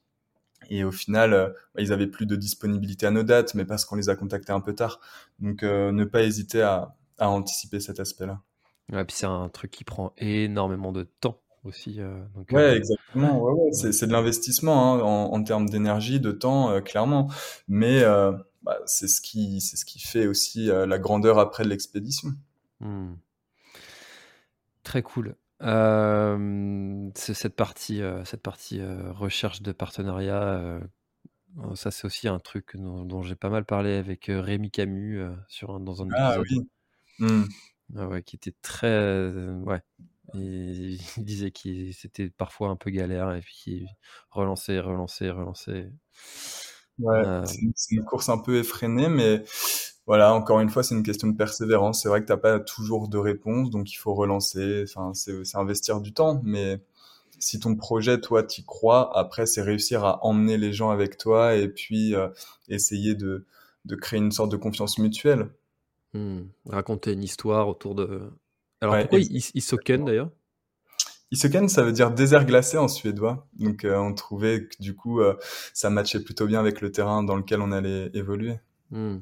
Et 0.69 0.83
au 0.83 0.91
final 0.91 1.53
ils 1.77 1.93
avaient 1.93 2.07
plus 2.07 2.25
de 2.25 2.35
disponibilité 2.35 3.05
à 3.05 3.11
nos 3.11 3.23
dates 3.23 3.53
mais 3.53 3.63
parce 3.63 3.85
qu'on 3.85 3.95
les 3.95 4.09
a 4.09 4.15
contactés 4.15 4.51
un 4.51 4.59
peu 4.59 4.73
tard. 4.73 4.99
Donc 5.39 5.61
ne 5.61 6.03
pas 6.03 6.23
hésiter 6.23 6.63
à, 6.63 6.95
à 7.19 7.29
anticiper 7.29 7.79
cet 7.79 7.99
aspect 7.99 8.25
là 8.25 8.41
ouais 8.91 9.05
puis 9.05 9.15
c'est 9.15 9.27
un 9.27 9.49
truc 9.49 9.69
qui 9.69 9.83
prend 9.83 10.13
énormément 10.17 10.91
de 10.91 11.03
temps 11.03 11.39
aussi. 11.67 12.01
Euh, 12.01 12.19
donc, 12.35 12.51
ouais, 12.51 12.61
euh, 12.61 12.75
exactement. 12.75 13.39
Ouais, 13.39 13.51
ouais. 13.51 13.71
C'est 13.73 14.07
de 14.07 14.11
l'investissement 14.11 14.95
hein, 14.95 15.01
en, 15.01 15.33
en, 15.33 15.43
termes 15.43 15.69
d'énergie, 15.69 16.19
de 16.19 16.31
temps, 16.31 16.71
euh, 16.71 16.81
clairement. 16.81 17.29
Mais 17.67 18.01
bah, 18.63 18.79
c'est 18.85 19.07
ce 19.07 19.21
qui 19.21 19.61
c'est 19.61 19.77
ce 19.77 19.85
qui 19.85 19.99
fait 19.99 20.27
aussi 20.27 20.65
la 20.67 20.99
grandeur 20.99 21.39
après 21.39 21.63
l'expédition. 21.63 22.29
Mmh. 22.79 23.13
Très 24.83 25.01
cool. 25.01 25.35
Euh, 25.63 27.09
cette 27.15 27.55
partie, 27.55 28.01
cette 28.25 28.41
partie 28.41 28.81
recherche 28.83 29.61
de 29.61 29.71
partenariat, 29.71 30.79
ça 31.75 31.91
c'est 31.91 32.05
aussi 32.05 32.27
un 32.27 32.39
truc 32.39 32.75
dont, 32.75 33.03
dont 33.05 33.21
j'ai 33.21 33.35
pas 33.35 33.49
mal 33.49 33.65
parlé 33.65 33.95
avec 33.95 34.25
Rémi 34.29 34.69
Camus 34.69 35.21
sur 35.47 35.71
un, 35.71 35.79
dans 35.79 36.03
un 36.03 36.07
ah, 36.11 36.37
épisode. 36.37 36.67
Oui. 37.19 37.27
Mmh. 37.27 37.43
Ah 37.95 38.07
ouais, 38.07 38.21
qui 38.21 38.35
était 38.35 38.53
très, 38.61 39.29
ouais, 39.65 39.81
il 40.33 40.99
disait 41.17 41.51
que 41.51 41.91
c'était 41.91 42.29
parfois 42.29 42.69
un 42.69 42.75
peu 42.75 42.89
galère 42.89 43.33
et 43.33 43.41
puis 43.41 43.87
relancer, 44.29 44.79
relancer, 44.79 45.29
relancer. 45.29 45.89
Ouais, 46.99 47.25
euh... 47.25 47.45
c'est 47.75 47.95
une 47.95 48.03
course 48.03 48.29
un 48.29 48.37
peu 48.37 48.57
effrénée, 48.57 49.09
mais 49.09 49.43
voilà, 50.05 50.33
encore 50.33 50.59
une 50.59 50.69
fois, 50.69 50.83
c'est 50.83 50.95
une 50.95 51.03
question 51.03 51.27
de 51.27 51.37
persévérance. 51.37 52.01
C'est 52.01 52.09
vrai 52.09 52.21
que 52.21 52.25
t'as 52.25 52.37
pas 52.37 52.59
toujours 52.59 53.09
de 53.09 53.17
réponse, 53.17 53.69
donc 53.69 53.91
il 53.91 53.97
faut 53.97 54.13
relancer. 54.13 54.83
Enfin, 54.83 55.13
c'est 55.13 55.57
investir 55.57 56.01
du 56.01 56.13
temps, 56.13 56.41
mais 56.43 56.81
si 57.39 57.59
ton 57.59 57.75
projet, 57.75 58.19
toi, 58.19 58.43
t'y 58.43 58.65
crois, 58.65 59.15
après, 59.17 59.45
c'est 59.45 59.61
réussir 59.61 60.03
à 60.05 60.25
emmener 60.25 60.57
les 60.57 60.73
gens 60.73 60.89
avec 60.89 61.17
toi 61.17 61.55
et 61.55 61.67
puis 61.67 62.15
euh, 62.15 62.29
essayer 62.67 63.15
de, 63.15 63.45
de 63.85 63.95
créer 63.95 64.19
une 64.19 64.31
sorte 64.31 64.51
de 64.51 64.57
confiance 64.57 64.97
mutuelle. 64.97 65.49
Mmh. 66.13 66.43
Raconter 66.65 67.13
une 67.13 67.23
histoire 67.23 67.67
autour 67.67 67.93
de, 67.93 68.31
alors 68.81 68.95
ouais, 68.95 69.01
pourquoi 69.01 69.19
Isoken 69.19 70.05
d'ailleurs? 70.05 70.29
Isoken, 71.31 71.67
ça 71.67 71.83
veut 71.83 71.91
dire 71.91 72.11
désert 72.11 72.45
glacé 72.45 72.77
en 72.77 72.87
suédois. 72.87 73.47
Donc 73.59 73.83
euh, 73.83 73.97
on 73.97 74.13
trouvait 74.13 74.67
que 74.67 74.81
du 74.81 74.95
coup 74.95 75.19
euh, 75.19 75.35
ça 75.73 75.89
matchait 75.89 76.23
plutôt 76.23 76.45
bien 76.45 76.59
avec 76.59 76.81
le 76.81 76.91
terrain 76.91 77.23
dans 77.23 77.35
lequel 77.35 77.61
on 77.61 77.71
allait 77.71 78.09
évoluer. 78.13 78.59
Mmh. 78.91 79.17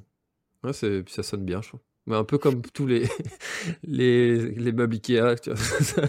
Ouais, 0.63 0.73
ça 0.73 1.23
sonne 1.23 1.45
bien, 1.45 1.61
je 1.61 1.69
trouve. 1.69 1.81
Mais 2.07 2.15
un 2.15 2.23
peu 2.23 2.37
comme 2.37 2.61
tous 2.61 2.85
les 2.85 3.07
les, 3.83 4.51
les 4.51 4.71
meubles 4.71 4.95
Ikea, 4.95 5.35
tu 5.41 5.51
vois. 5.51 5.59
ça 5.59 6.07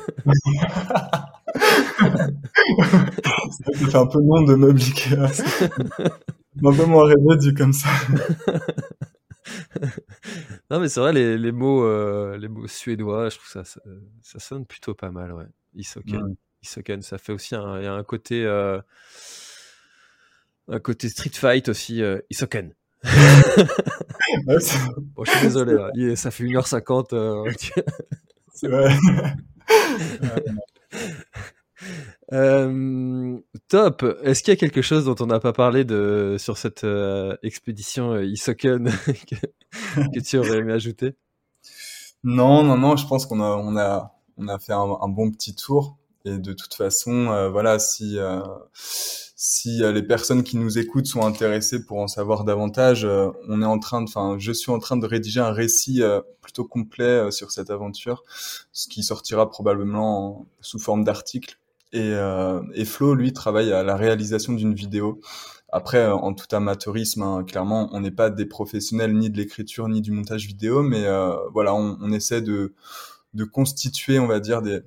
fait 3.75 3.97
un 3.97 4.07
peu 4.07 4.21
nom 4.21 4.43
de 4.43 4.55
meubles 4.55 4.81
Ikea. 4.81 5.17
un 6.65 6.73
peu 6.73 6.85
moins 6.85 7.05
rêvé 7.05 7.37
dit 7.39 7.55
comme 7.55 7.73
ça. 7.73 7.89
non, 10.71 10.81
mais 10.81 10.89
c'est 10.89 11.01
vrai, 11.01 11.13
les, 11.13 11.39
les 11.39 11.53
mots, 11.53 11.85
euh, 11.85 12.37
les 12.37 12.49
mots 12.49 12.67
suédois, 12.67 13.29
je 13.29 13.37
trouve 13.37 13.49
ça, 13.49 13.65
ça, 13.65 13.81
ça 14.23 14.39
sonne 14.39 14.67
plutôt 14.67 14.95
pas 14.95 15.11
mal, 15.11 15.33
ouais. 15.33 15.47
Isoken. 15.75 16.23
Ouais. 16.23 16.35
Isoken, 16.63 17.03
ça 17.03 17.19
fait 17.19 17.33
aussi 17.33 17.55
un, 17.55 17.81
y 17.81 17.87
a 17.87 17.93
un 17.93 18.05
côté, 18.05 18.45
euh, 18.45 18.81
un 20.69 20.81
côté 20.81 21.09
street 21.09 21.31
fight 21.35 21.69
aussi, 21.69 22.03
euh, 22.03 22.19
Isoken. 22.31 22.75
bon, 23.05 24.59
je 24.59 25.31
suis 25.31 25.41
désolé, 25.43 25.75
là. 25.75 26.17
ça 26.17 26.31
fait 26.31 26.45
1h50. 26.45 27.15
Euh, 27.15 27.53
c'est 28.53 28.69
vrai. 28.69 28.97
Euh, 32.33 33.39
top. 33.69 34.05
Est-ce 34.23 34.43
qu'il 34.43 34.53
y 34.53 34.57
a 34.57 34.59
quelque 34.59 34.83
chose 34.83 35.05
dont 35.05 35.15
on 35.21 35.27
n'a 35.27 35.41
pas 35.41 35.53
parlé 35.53 35.85
de 35.85 36.37
sur 36.39 36.59
cette 36.59 36.85
euh, 36.85 37.37
expédition 37.43 38.13
euh, 38.13 38.25
Isoken 38.25 38.91
que, 40.13 40.21
tu 40.21 40.39
aurais 40.39 40.59
aimé 40.59 40.73
ajouter? 40.73 41.15
Non, 42.25 42.65
non, 42.65 42.77
non. 42.77 42.97
Je 42.97 43.07
pense 43.07 43.27
qu'on 43.27 43.41
a, 43.41 43.57
on 43.57 43.77
a, 43.77 44.13
on 44.39 44.49
a 44.49 44.59
fait 44.59 44.73
un, 44.73 45.09
bon 45.09 45.31
petit 45.31 45.55
tour. 45.55 45.97
Et 46.25 46.39
de 46.39 46.53
toute 46.53 46.75
façon, 46.75 47.29
euh, 47.29 47.49
voilà, 47.49 47.79
si 47.79 48.19
si 49.39 49.83
les 49.83 50.03
personnes 50.03 50.43
qui 50.43 50.57
nous 50.57 50.79
écoutent 50.79 51.07
sont 51.07 51.25
intéressées 51.25 51.85
pour 51.85 51.99
en 51.99 52.09
savoir 52.09 52.43
davantage, 52.43 53.07
on 53.49 53.61
est 53.61 53.67
en 53.67 53.79
train 53.79 54.01
de, 54.01 54.09
enfin, 54.09 54.37
je 54.39 54.51
suis 54.51 54.73
en 54.73 54.79
train 54.79 54.97
de 54.97 55.07
rédiger 55.07 55.41
un 55.41 55.53
récit 55.53 56.03
plutôt 56.41 56.65
complet 56.65 57.31
sur 57.31 57.53
cette 57.53 57.69
aventure, 57.69 58.25
ce 58.73 58.89
qui 58.89 59.03
sortira 59.03 59.49
probablement 59.51 60.41
en, 60.41 60.47
sous 60.63 60.79
forme 60.79 61.05
d'article 61.05 61.59
et, 61.93 62.13
euh, 62.13 62.61
et 62.75 62.85
Flo, 62.85 63.15
lui, 63.15 63.33
travaille 63.33 63.73
à 63.73 63.83
la 63.83 63.97
réalisation 63.97 64.53
d'une 64.53 64.75
vidéo. 64.75 65.21
Après, 65.69 65.99
euh, 65.99 66.15
en 66.15 66.33
tout 66.35 66.55
amateurisme, 66.55 67.23
hein, 67.23 67.45
clairement, 67.45 67.89
on 67.93 68.01
n'est 68.01 68.11
pas 68.11 68.31
des 68.31 68.47
professionnels 68.47 69.17
ni 69.17 69.31
de 69.31 69.37
l'écriture 69.37 69.89
ni 69.89 70.01
du 70.01 70.13
montage 70.13 70.47
vidéo, 70.47 70.83
mais 70.83 71.05
euh, 71.05 71.35
voilà, 71.53 71.75
on, 71.75 71.99
on, 72.01 72.13
essaie 72.13 72.43
de, 72.43 72.75
de 73.35 73.45
constituer, 73.45 74.19
on 74.19 74.27
va 74.27 74.41
dire, 74.41 74.63
des, 74.63 74.81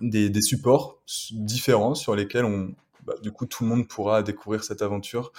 des, 0.00 0.30
des 0.30 0.42
supports 0.42 1.02
différents 1.32 1.94
sur 1.94 2.14
lesquels 2.14 2.44
on, 2.44 2.74
bah, 3.04 3.14
du 3.22 3.32
coup, 3.32 3.46
tout 3.46 3.64
le 3.64 3.70
monde 3.70 3.88
pourra 3.88 4.22
découvrir 4.22 4.64
cette 4.64 4.82
aventure. 4.82 5.32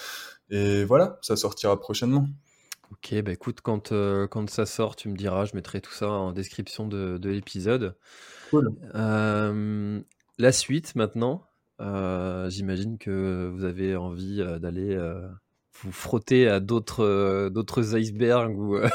Et 0.50 0.84
voilà, 0.86 1.18
ça 1.22 1.36
sortira 1.36 1.80
prochainement. 1.80 2.28
Ok, 2.92 3.16
bah 3.24 3.32
écoute, 3.32 3.62
quand, 3.62 3.92
euh, 3.92 4.28
quand 4.28 4.48
ça 4.50 4.66
sort, 4.66 4.96
tu 4.96 5.10
me 5.10 5.16
diras, 5.16 5.46
je 5.46 5.56
mettrai 5.56 5.82
tout 5.82 5.92
ça 5.92 6.10
en 6.10 6.32
description 6.32 6.88
de, 6.88 7.18
de 7.18 7.30
l'épisode. 7.30 7.96
Cool. 8.52 8.76
Euh, 8.94 10.00
la 10.38 10.52
suite 10.52 10.96
maintenant, 10.96 11.44
J'imagine 12.50 12.98
que 12.98 13.52
vous 13.54 13.66
avez 13.66 13.96
envie 13.98 14.38
d'aller 14.62 14.98
vous 15.82 15.92
frotter 15.92 16.48
à 16.48 16.60
d'autres 16.60 17.04
euh, 17.04 17.50
d'autres 17.50 17.96
icebergs 17.96 18.58
ou 18.58 18.76
euh, 18.76 18.88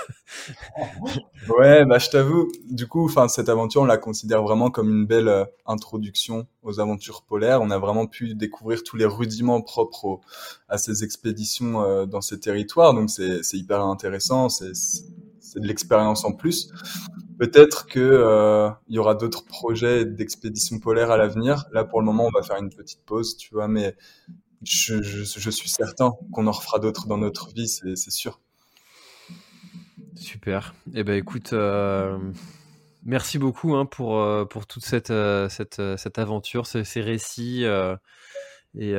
ouais 1.58 1.84
bah 1.84 1.98
je 1.98 2.08
t'avoue 2.08 2.48
du 2.70 2.86
coup 2.86 3.04
enfin 3.04 3.28
cette 3.28 3.48
aventure 3.48 3.82
on 3.82 3.84
la 3.84 3.98
considère 3.98 4.42
vraiment 4.42 4.70
comme 4.70 4.88
une 4.88 5.06
belle 5.06 5.28
euh, 5.28 5.44
introduction 5.66 6.46
aux 6.62 6.80
aventures 6.80 7.22
polaires. 7.22 7.60
On 7.62 7.70
a 7.70 7.78
vraiment 7.78 8.06
pu 8.06 8.34
découvrir 8.34 8.82
tous 8.82 8.96
les 8.96 9.04
rudiments 9.06 9.60
propres 9.60 10.20
à 10.68 10.78
ces 10.78 11.04
expéditions 11.04 12.06
dans 12.06 12.20
ces 12.20 12.38
territoires. 12.40 12.94
Donc 12.94 13.10
c'est 13.10 13.40
hyper 13.54 13.82
intéressant 13.82 14.48
c'est 14.48 14.72
de 15.60 15.66
l'expérience 15.66 16.24
en 16.24 16.32
plus 16.32 16.70
peut-être 17.38 17.86
que 17.86 18.70
il 18.88 18.94
y 18.94 18.98
aura 18.98 19.14
d'autres 19.14 19.44
projets 19.44 20.04
d'expéditions 20.04 20.78
polaires 20.78 21.10
à 21.10 21.16
l'avenir 21.16 21.66
là 21.72 21.84
pour 21.84 22.00
le 22.00 22.06
moment 22.06 22.26
on 22.26 22.30
va 22.30 22.42
faire 22.42 22.56
une 22.56 22.70
petite 22.70 23.04
pause 23.04 23.36
tu 23.36 23.54
vois 23.54 23.68
mais 23.68 23.96
je, 24.62 25.50
suis 25.50 25.68
certain 25.68 26.12
qu'on 26.32 26.46
en 26.46 26.52
refera 26.52 26.78
d'autres 26.78 27.06
dans 27.06 27.18
notre 27.18 27.50
vie, 27.52 27.68
c'est 27.68 28.10
sûr. 28.10 28.40
Super. 30.16 30.74
Eh 30.94 31.04
ben 31.04 31.14
écoute, 31.14 31.52
euh, 31.52 32.18
merci 33.04 33.38
beaucoup 33.38 33.76
hein, 33.76 33.86
pour, 33.86 34.20
euh, 34.20 34.44
pour 34.44 34.66
toute 34.66 34.84
cette, 34.84 35.10
euh, 35.10 35.48
cette, 35.48 35.80
cette 35.96 36.18
aventure, 36.18 36.66
ces, 36.66 36.84
ces 36.84 37.00
récits 37.00 37.64
et 38.78 38.94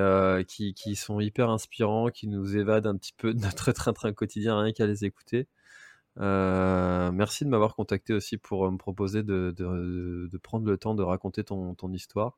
qui, 0.47 0.73
qui, 0.73 0.95
sont 0.95 1.19
hyper 1.19 1.49
inspirants, 1.49 2.09
qui 2.09 2.27
nous 2.27 2.57
évadent 2.57 2.87
un 2.87 2.95
petit 2.95 3.13
peu 3.13 3.33
de 3.33 3.39
notre 3.39 3.71
train-train 3.73 4.13
quotidien 4.13 4.61
rien 4.61 4.71
qu'à 4.71 4.85
les 4.85 5.03
écouter. 5.03 5.47
Merci 6.17 7.45
de 7.45 7.49
m'avoir 7.49 7.75
contacté 7.75 8.13
aussi 8.13 8.37
pour 8.37 8.71
me 8.71 8.77
proposer 8.77 9.23
de, 9.23 9.53
de, 9.55 10.27
de, 10.31 10.37
prendre 10.37 10.65
le 10.65 10.77
temps 10.77 10.95
de 10.95 11.03
raconter 11.03 11.43
ton, 11.43 11.75
ton 11.75 11.91
histoire. 11.91 12.37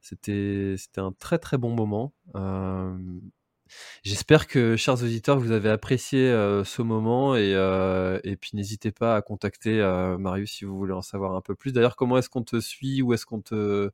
C'était, 0.00 0.76
c'était 0.78 1.00
un 1.00 1.12
très 1.12 1.38
très 1.38 1.58
bon 1.58 1.74
moment. 1.74 2.12
Euh, 2.36 2.96
j'espère 4.04 4.46
que, 4.46 4.76
chers 4.76 5.02
auditeurs, 5.02 5.38
vous 5.38 5.50
avez 5.50 5.70
apprécié 5.70 6.20
euh, 6.30 6.64
ce 6.64 6.82
moment 6.82 7.34
et, 7.34 7.54
euh, 7.54 8.20
et 8.22 8.36
puis 8.36 8.52
n'hésitez 8.54 8.92
pas 8.92 9.16
à 9.16 9.22
contacter 9.22 9.80
Marius 10.18 10.52
si 10.52 10.64
vous 10.64 10.76
voulez 10.76 10.92
en 10.92 11.02
savoir 11.02 11.34
un 11.34 11.40
peu 11.40 11.54
plus. 11.54 11.72
D'ailleurs, 11.72 11.96
comment 11.96 12.18
est-ce 12.18 12.30
qu'on 12.30 12.44
te 12.44 12.60
suit? 12.60 13.02
Où 13.02 13.14
est-ce 13.14 13.26
qu'on 13.26 13.40
te, 13.40 13.90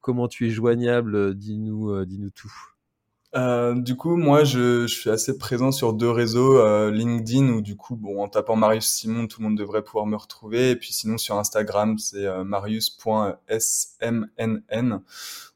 comment 0.00 0.28
tu 0.28 0.48
es 0.48 0.50
joignable? 0.50 1.34
Dis-nous, 1.36 2.04
dis-nous 2.06 2.30
tout. 2.30 2.52
Euh, 3.36 3.80
du 3.80 3.96
coup, 3.96 4.16
moi, 4.16 4.42
je, 4.42 4.88
suis 4.88 5.08
assez 5.08 5.38
présent 5.38 5.70
sur 5.70 5.92
deux 5.92 6.10
réseaux, 6.10 6.58
euh, 6.58 6.90
LinkedIn, 6.90 7.50
où 7.50 7.60
du 7.60 7.76
coup, 7.76 7.94
bon, 7.94 8.22
en 8.22 8.28
tapant 8.28 8.56
Marius 8.56 8.86
Simon, 8.86 9.28
tout 9.28 9.40
le 9.40 9.48
monde 9.48 9.58
devrait 9.58 9.82
pouvoir 9.82 10.06
me 10.06 10.16
retrouver. 10.16 10.70
Et 10.70 10.76
puis 10.76 10.92
sinon, 10.92 11.16
sur 11.16 11.38
Instagram, 11.38 11.96
c'est 11.98 12.26
euh, 12.26 12.42
marius.smnn, 12.42 15.02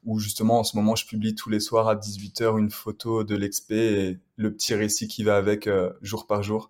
où 0.05 0.19
justement, 0.19 0.59
en 0.59 0.63
ce 0.63 0.77
moment, 0.77 0.95
je 0.95 1.05
publie 1.05 1.35
tous 1.35 1.49
les 1.49 1.59
soirs 1.59 1.89
à 1.89 1.95
18h 1.95 2.57
une 2.57 2.71
photo 2.71 3.25
de 3.25 3.35
l'expé 3.35 3.75
et 3.75 4.19
le 4.37 4.53
petit 4.53 4.75
récit 4.75 5.07
qui 5.07 5.23
va 5.23 5.35
avec 5.35 5.67
euh, 5.67 5.91
jour 6.01 6.27
par 6.27 6.43
jour. 6.43 6.69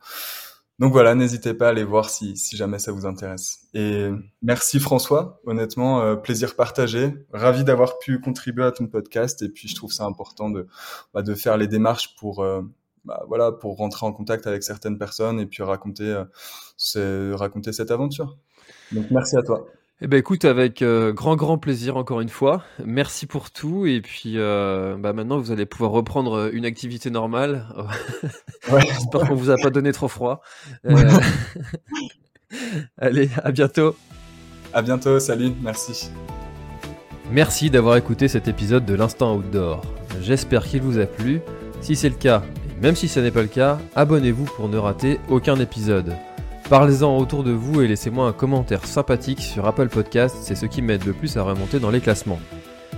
Donc 0.77 0.91
voilà, 0.91 1.15
n'hésitez 1.15 1.53
pas 1.53 1.67
à 1.67 1.69
aller 1.69 1.85
voir 1.85 2.09
si, 2.09 2.35
jamais 2.53 2.79
ça 2.79 2.91
vous 2.91 3.05
intéresse. 3.05 3.67
Et 3.73 4.09
merci 4.41 4.79
François, 4.79 5.39
honnêtement, 5.45 6.01
euh, 6.01 6.15
plaisir 6.15 6.55
partagé. 6.55 7.13
Ravi 7.31 7.63
d'avoir 7.63 7.97
pu 7.99 8.19
contribuer 8.19 8.65
à 8.65 8.71
ton 8.71 8.87
podcast. 8.87 9.41
Et 9.41 9.49
puis 9.49 9.69
je 9.69 9.75
trouve 9.75 9.93
ça 9.93 10.03
important 10.05 10.49
de, 10.49 10.67
bah, 11.13 11.21
de 11.21 11.33
faire 11.33 11.55
les 11.55 11.67
démarches 11.67 12.15
pour, 12.17 12.43
euh, 12.43 12.61
bah, 13.05 13.23
voilà, 13.29 13.53
pour 13.53 13.77
rentrer 13.77 14.05
en 14.05 14.11
contact 14.11 14.47
avec 14.47 14.63
certaines 14.63 14.97
personnes 14.97 15.39
et 15.39 15.45
puis 15.45 15.63
raconter, 15.63 16.23
euh, 16.97 17.35
raconter 17.37 17.71
cette 17.71 17.91
aventure. 17.91 18.37
Donc 18.91 19.05
merci 19.11 19.37
à 19.37 19.43
toi. 19.43 19.65
Eh 20.01 20.07
ben 20.07 20.17
écoute, 20.17 20.43
avec 20.43 20.81
euh, 20.81 21.13
grand 21.13 21.37
grand 21.37 21.57
plaisir 21.57 21.95
encore 21.95 22.19
une 22.19 22.29
fois. 22.29 22.63
Merci 22.83 23.27
pour 23.27 23.49
tout 23.49 23.85
et 23.85 24.01
puis 24.01 24.33
euh, 24.35 24.97
bah 24.99 25.13
maintenant 25.13 25.39
vous 25.39 25.51
allez 25.51 25.65
pouvoir 25.65 25.91
reprendre 25.91 26.33
euh, 26.33 26.49
une 26.51 26.65
activité 26.65 27.09
normale. 27.09 27.65
Ouais. 28.71 28.81
J'espère 28.81 29.27
qu'on 29.27 29.35
vous 29.35 29.51
a 29.51 29.57
pas 29.57 29.69
donné 29.69 29.91
trop 29.91 30.07
froid. 30.07 30.41
allez, 32.97 33.29
à 33.43 33.51
bientôt. 33.51 33.95
À 34.73 34.81
bientôt, 34.81 35.19
salut, 35.19 35.51
merci. 35.61 36.09
Merci 37.29 37.69
d'avoir 37.69 37.95
écouté 37.95 38.27
cet 38.27 38.47
épisode 38.47 38.85
de 38.85 38.95
l'Instant 38.95 39.35
Outdoor. 39.35 39.83
J'espère 40.19 40.65
qu'il 40.65 40.81
vous 40.81 40.97
a 40.97 41.05
plu. 41.05 41.41
Si 41.81 41.95
c'est 41.95 42.09
le 42.09 42.15
cas, 42.15 42.41
et 42.75 42.81
même 42.81 42.95
si 42.95 43.07
ce 43.07 43.19
n'est 43.19 43.29
pas 43.29 43.43
le 43.43 43.47
cas, 43.47 43.77
abonnez-vous 43.95 44.45
pour 44.45 44.67
ne 44.67 44.77
rater 44.77 45.19
aucun 45.29 45.59
épisode. 45.59 46.15
Parlez-en 46.69 47.15
autour 47.17 47.43
de 47.43 47.51
vous 47.51 47.81
et 47.81 47.87
laissez-moi 47.87 48.27
un 48.27 48.33
commentaire 48.33 48.85
sympathique 48.85 49.41
sur 49.41 49.67
Apple 49.67 49.87
Podcast, 49.87 50.35
c'est 50.41 50.55
ce 50.55 50.65
qui 50.65 50.81
m'aide 50.81 51.05
le 51.05 51.13
plus 51.13 51.37
à 51.37 51.43
remonter 51.43 51.79
dans 51.79 51.91
les 51.91 52.01
classements. 52.01 52.39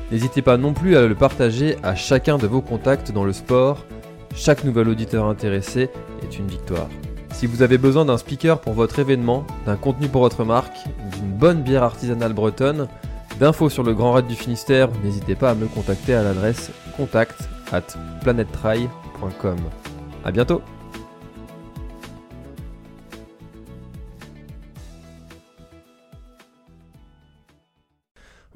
N'hésitez 0.09 0.41
pas 0.41 0.55
non 0.55 0.73
plus 0.73 0.95
à 0.95 1.05
le 1.05 1.15
partager 1.15 1.75
à 1.83 1.93
chacun 1.93 2.37
de 2.37 2.47
vos 2.47 2.61
contacts 2.61 3.11
dans 3.11 3.25
le 3.25 3.33
sport. 3.33 3.85
Chaque 4.33 4.63
nouvel 4.63 4.87
auditeur 4.87 5.25
intéressé 5.25 5.89
est 6.23 6.39
une 6.39 6.47
victoire. 6.47 6.87
Si 7.33 7.45
vous 7.45 7.61
avez 7.61 7.77
besoin 7.77 8.05
d'un 8.05 8.17
speaker 8.17 8.61
pour 8.61 8.71
votre 8.71 8.99
événement, 8.99 9.45
d'un 9.65 9.75
contenu 9.75 10.07
pour 10.07 10.21
votre 10.21 10.45
marque, 10.45 10.77
d'une 11.13 11.31
bonne 11.31 11.61
bière 11.61 11.83
artisanale 11.83 12.31
bretonne, 12.31 12.87
d'infos 13.37 13.69
sur 13.69 13.83
le 13.83 13.93
Grand 13.93 14.13
Raid 14.13 14.27
du 14.27 14.35
Finistère, 14.35 14.87
n'hésitez 15.03 15.35
pas 15.35 15.49
à 15.49 15.55
me 15.55 15.67
contacter 15.67 16.13
à 16.13 16.23
l'adresse 16.23 16.71
contact 16.95 17.49
at 17.73 17.83
planettry.com. 18.23 19.57
A 20.23 20.31
bientôt 20.31 20.61